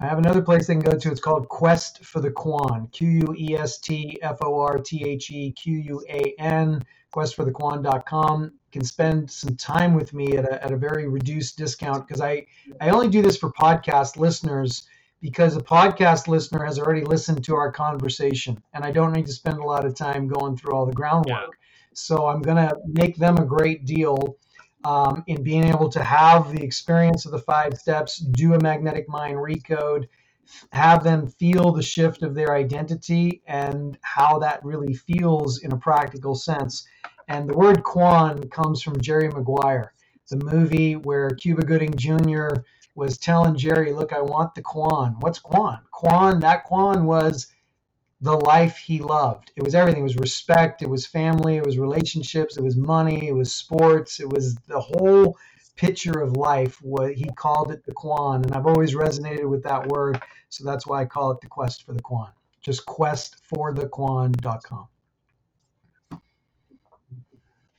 I 0.00 0.06
have 0.06 0.18
another 0.18 0.42
place 0.42 0.66
they 0.66 0.74
can 0.74 0.82
go 0.82 0.98
to. 0.98 1.10
It's 1.10 1.20
called 1.20 1.48
Quest 1.48 2.04
for 2.04 2.20
the 2.20 2.30
Quan. 2.30 2.88
Q 2.88 3.08
U 3.08 3.34
E 3.38 3.56
S 3.56 3.78
T 3.78 4.18
F 4.22 4.38
O 4.42 4.58
R 4.60 4.78
T 4.78 5.04
H 5.04 5.30
E 5.30 5.52
Q 5.52 5.76
U 5.78 6.04
A 6.08 6.34
N. 6.38 6.84
QuestForTheQuan.com. 7.14 8.52
Can 8.72 8.84
spend 8.84 9.30
some 9.30 9.54
time 9.56 9.94
with 9.94 10.12
me 10.12 10.36
at 10.36 10.44
a, 10.44 10.64
at 10.64 10.72
a 10.72 10.76
very 10.76 11.08
reduced 11.08 11.56
discount 11.56 12.08
because 12.08 12.20
I, 12.20 12.44
I 12.80 12.90
only 12.90 13.08
do 13.08 13.22
this 13.22 13.36
for 13.36 13.52
podcast 13.52 14.16
listeners 14.16 14.88
because 15.20 15.56
a 15.56 15.60
podcast 15.60 16.26
listener 16.26 16.64
has 16.64 16.78
already 16.78 17.04
listened 17.04 17.44
to 17.44 17.54
our 17.54 17.70
conversation 17.70 18.60
and 18.74 18.84
I 18.84 18.90
don't 18.90 19.12
need 19.12 19.26
to 19.26 19.32
spend 19.32 19.58
a 19.58 19.64
lot 19.64 19.84
of 19.84 19.94
time 19.94 20.26
going 20.26 20.56
through 20.56 20.74
all 20.74 20.86
the 20.86 20.92
groundwork. 20.92 21.56
So 21.94 22.26
I'm 22.26 22.42
going 22.42 22.56
to 22.56 22.76
make 22.86 23.16
them 23.16 23.38
a 23.38 23.44
great 23.44 23.86
deal 23.86 24.36
um, 24.84 25.24
in 25.26 25.42
being 25.42 25.64
able 25.64 25.88
to 25.90 26.02
have 26.02 26.52
the 26.52 26.62
experience 26.62 27.24
of 27.24 27.32
the 27.32 27.38
five 27.38 27.74
steps, 27.74 28.18
do 28.18 28.54
a 28.54 28.62
magnetic 28.62 29.08
mind 29.08 29.36
recode, 29.36 30.08
have 30.72 31.02
them 31.02 31.26
feel 31.26 31.72
the 31.72 31.82
shift 31.82 32.22
of 32.22 32.34
their 32.34 32.54
identity 32.54 33.42
and 33.46 33.98
how 34.02 34.38
that 34.38 34.64
really 34.64 34.94
feels 34.94 35.62
in 35.62 35.72
a 35.72 35.76
practical 35.76 36.34
sense. 36.34 36.86
And 37.28 37.48
the 37.48 37.56
word 37.56 37.82
Quan 37.82 38.48
comes 38.50 38.82
from 38.82 39.00
Jerry 39.00 39.28
Maguire, 39.28 39.94
the 40.28 40.36
movie 40.36 40.96
where 40.96 41.30
Cuba 41.30 41.62
Gooding 41.62 41.94
Jr. 41.96 42.48
was 42.94 43.16
telling 43.16 43.56
Jerry, 43.56 43.92
Look, 43.92 44.12
I 44.12 44.20
want 44.20 44.54
the 44.54 44.62
Quan. 44.62 45.16
What's 45.20 45.38
Quan? 45.38 45.80
Quan, 45.90 46.40
that 46.40 46.64
Quan 46.64 47.06
was 47.06 47.46
the 48.24 48.36
life 48.38 48.78
he 48.78 49.00
loved. 49.00 49.52
It 49.54 49.62
was 49.62 49.74
everything. 49.74 50.00
It 50.00 50.04
was 50.04 50.16
respect. 50.16 50.80
It 50.80 50.88
was 50.88 51.06
family. 51.06 51.58
It 51.58 51.66
was 51.66 51.78
relationships. 51.78 52.56
It 52.56 52.64
was 52.64 52.74
money. 52.74 53.28
It 53.28 53.34
was 53.34 53.52
sports. 53.52 54.18
It 54.18 54.28
was 54.28 54.54
the 54.66 54.80
whole 54.80 55.36
picture 55.76 56.20
of 56.20 56.34
life. 56.34 56.80
What 56.80 57.12
he 57.12 57.28
called 57.36 57.70
it 57.70 57.84
the 57.84 57.92
Quan, 57.92 58.42
and 58.42 58.54
I've 58.54 58.66
always 58.66 58.94
resonated 58.94 59.46
with 59.46 59.62
that 59.64 59.86
word. 59.88 60.22
So 60.48 60.64
that's 60.64 60.86
why 60.86 61.02
I 61.02 61.04
call 61.04 61.32
it 61.32 61.42
the 61.42 61.48
Quest 61.48 61.84
for 61.84 61.92
the 61.92 62.00
Quan. 62.00 62.30
Just 62.62 62.86
questforthequan.com. 62.86 64.88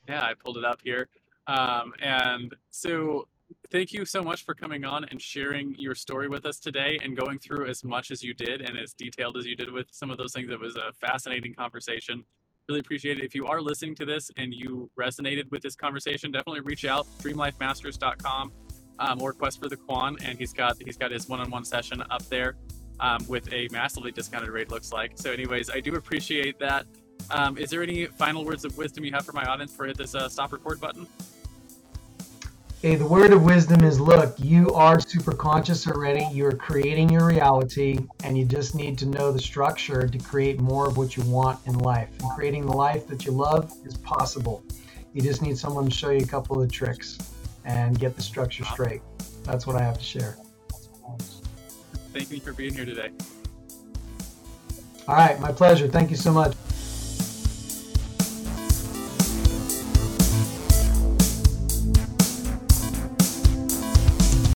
Yeah, 0.07 0.23
I 0.23 0.35
pulled 0.35 0.57
it 0.57 0.65
up 0.65 0.79
here. 0.83 1.09
Um, 1.47 1.91
and 1.99 2.53
so 2.69 3.27
thank 3.71 3.93
you 3.93 4.05
so 4.05 4.23
much 4.23 4.45
for 4.45 4.53
coming 4.53 4.85
on 4.85 5.05
and 5.05 5.21
sharing 5.21 5.75
your 5.77 5.95
story 5.95 6.27
with 6.27 6.45
us 6.45 6.59
today 6.59 6.97
and 7.03 7.17
going 7.17 7.39
through 7.39 7.67
as 7.67 7.83
much 7.83 8.11
as 8.11 8.23
you 8.23 8.33
did 8.33 8.61
and 8.61 8.77
as 8.77 8.93
detailed 8.93 9.37
as 9.37 9.45
you 9.45 9.55
did 9.55 9.71
with 9.71 9.87
some 9.91 10.09
of 10.09 10.17
those 10.17 10.33
things. 10.33 10.49
It 10.49 10.59
was 10.59 10.75
a 10.75 10.91
fascinating 10.93 11.53
conversation. 11.53 12.23
Really 12.67 12.79
appreciate 12.79 13.19
it. 13.19 13.23
If 13.23 13.35
you 13.35 13.45
are 13.47 13.61
listening 13.61 13.95
to 13.95 14.05
this 14.05 14.31
and 14.37 14.53
you 14.53 14.89
resonated 14.99 15.51
with 15.51 15.61
this 15.61 15.75
conversation, 15.75 16.31
definitely 16.31 16.61
reach 16.61 16.85
out 16.85 17.05
dreamlifemasters.com 17.19 18.51
um, 18.99 19.21
or 19.21 19.33
Quest 19.33 19.59
for 19.61 19.69
the 19.69 19.75
Quan, 19.75 20.17
and 20.23 20.37
he's 20.39 20.53
got 20.53 20.77
he's 20.83 20.97
got 20.97 21.11
his 21.11 21.27
one-on-one 21.27 21.65
session 21.65 22.01
up 22.09 22.23
there 22.23 22.55
um, 22.99 23.25
with 23.27 23.51
a 23.53 23.67
massively 23.71 24.11
discounted 24.11 24.49
rate. 24.49 24.71
Looks 24.71 24.91
like. 24.91 25.11
So, 25.15 25.31
anyways, 25.31 25.69
I 25.69 25.79
do 25.79 25.95
appreciate 25.95 26.57
that. 26.59 26.85
Um, 27.29 27.57
is 27.57 27.69
there 27.69 27.83
any 27.83 28.05
final 28.05 28.45
words 28.45 28.65
of 28.65 28.77
wisdom 28.77 29.03
you 29.03 29.11
have 29.11 29.25
for 29.25 29.33
my 29.33 29.45
audience 29.45 29.75
I 29.79 29.87
hit 29.87 29.97
this 29.97 30.15
uh, 30.15 30.29
stop 30.29 30.53
record 30.53 30.79
button? 30.79 31.07
Okay, 32.85 32.93
the 32.93 33.07
word 33.07 33.33
of 33.33 33.43
wisdom 33.43 33.83
is 33.83 33.99
look, 33.99 34.35
you 34.37 34.71
are 34.75 34.99
super 34.99 35.31
conscious 35.31 35.87
already. 35.87 36.23
You're 36.31 36.51
creating 36.51 37.09
your 37.09 37.25
reality, 37.25 37.97
and 38.23 38.37
you 38.37 38.45
just 38.45 38.75
need 38.75 38.95
to 38.99 39.07
know 39.07 39.31
the 39.31 39.41
structure 39.41 40.07
to 40.07 40.17
create 40.19 40.59
more 40.61 40.87
of 40.87 40.95
what 40.95 41.17
you 41.17 41.23
want 41.23 41.59
in 41.65 41.79
life. 41.79 42.09
And 42.19 42.29
creating 42.35 42.67
the 42.67 42.73
life 42.77 43.07
that 43.07 43.25
you 43.25 43.31
love 43.31 43.73
is 43.85 43.97
possible. 43.97 44.63
You 45.13 45.23
just 45.23 45.41
need 45.41 45.57
someone 45.57 45.85
to 45.85 45.91
show 45.91 46.11
you 46.11 46.19
a 46.23 46.27
couple 46.27 46.61
of 46.61 46.71
tricks 46.71 47.17
and 47.63 47.99
get 47.99 48.15
the 48.15 48.21
structure 48.21 48.63
straight. 48.65 49.01
That's 49.45 49.65
what 49.65 49.77
I 49.77 49.81
have 49.81 49.97
to 49.97 50.03
share. 50.03 50.37
Thank 52.13 52.29
you 52.29 52.39
for 52.39 52.53
being 52.53 52.75
here 52.75 52.85
today. 52.85 53.09
All 55.07 55.15
right, 55.15 55.39
my 55.39 55.51
pleasure. 55.51 55.87
Thank 55.87 56.11
you 56.11 56.17
so 56.17 56.31
much. 56.31 56.53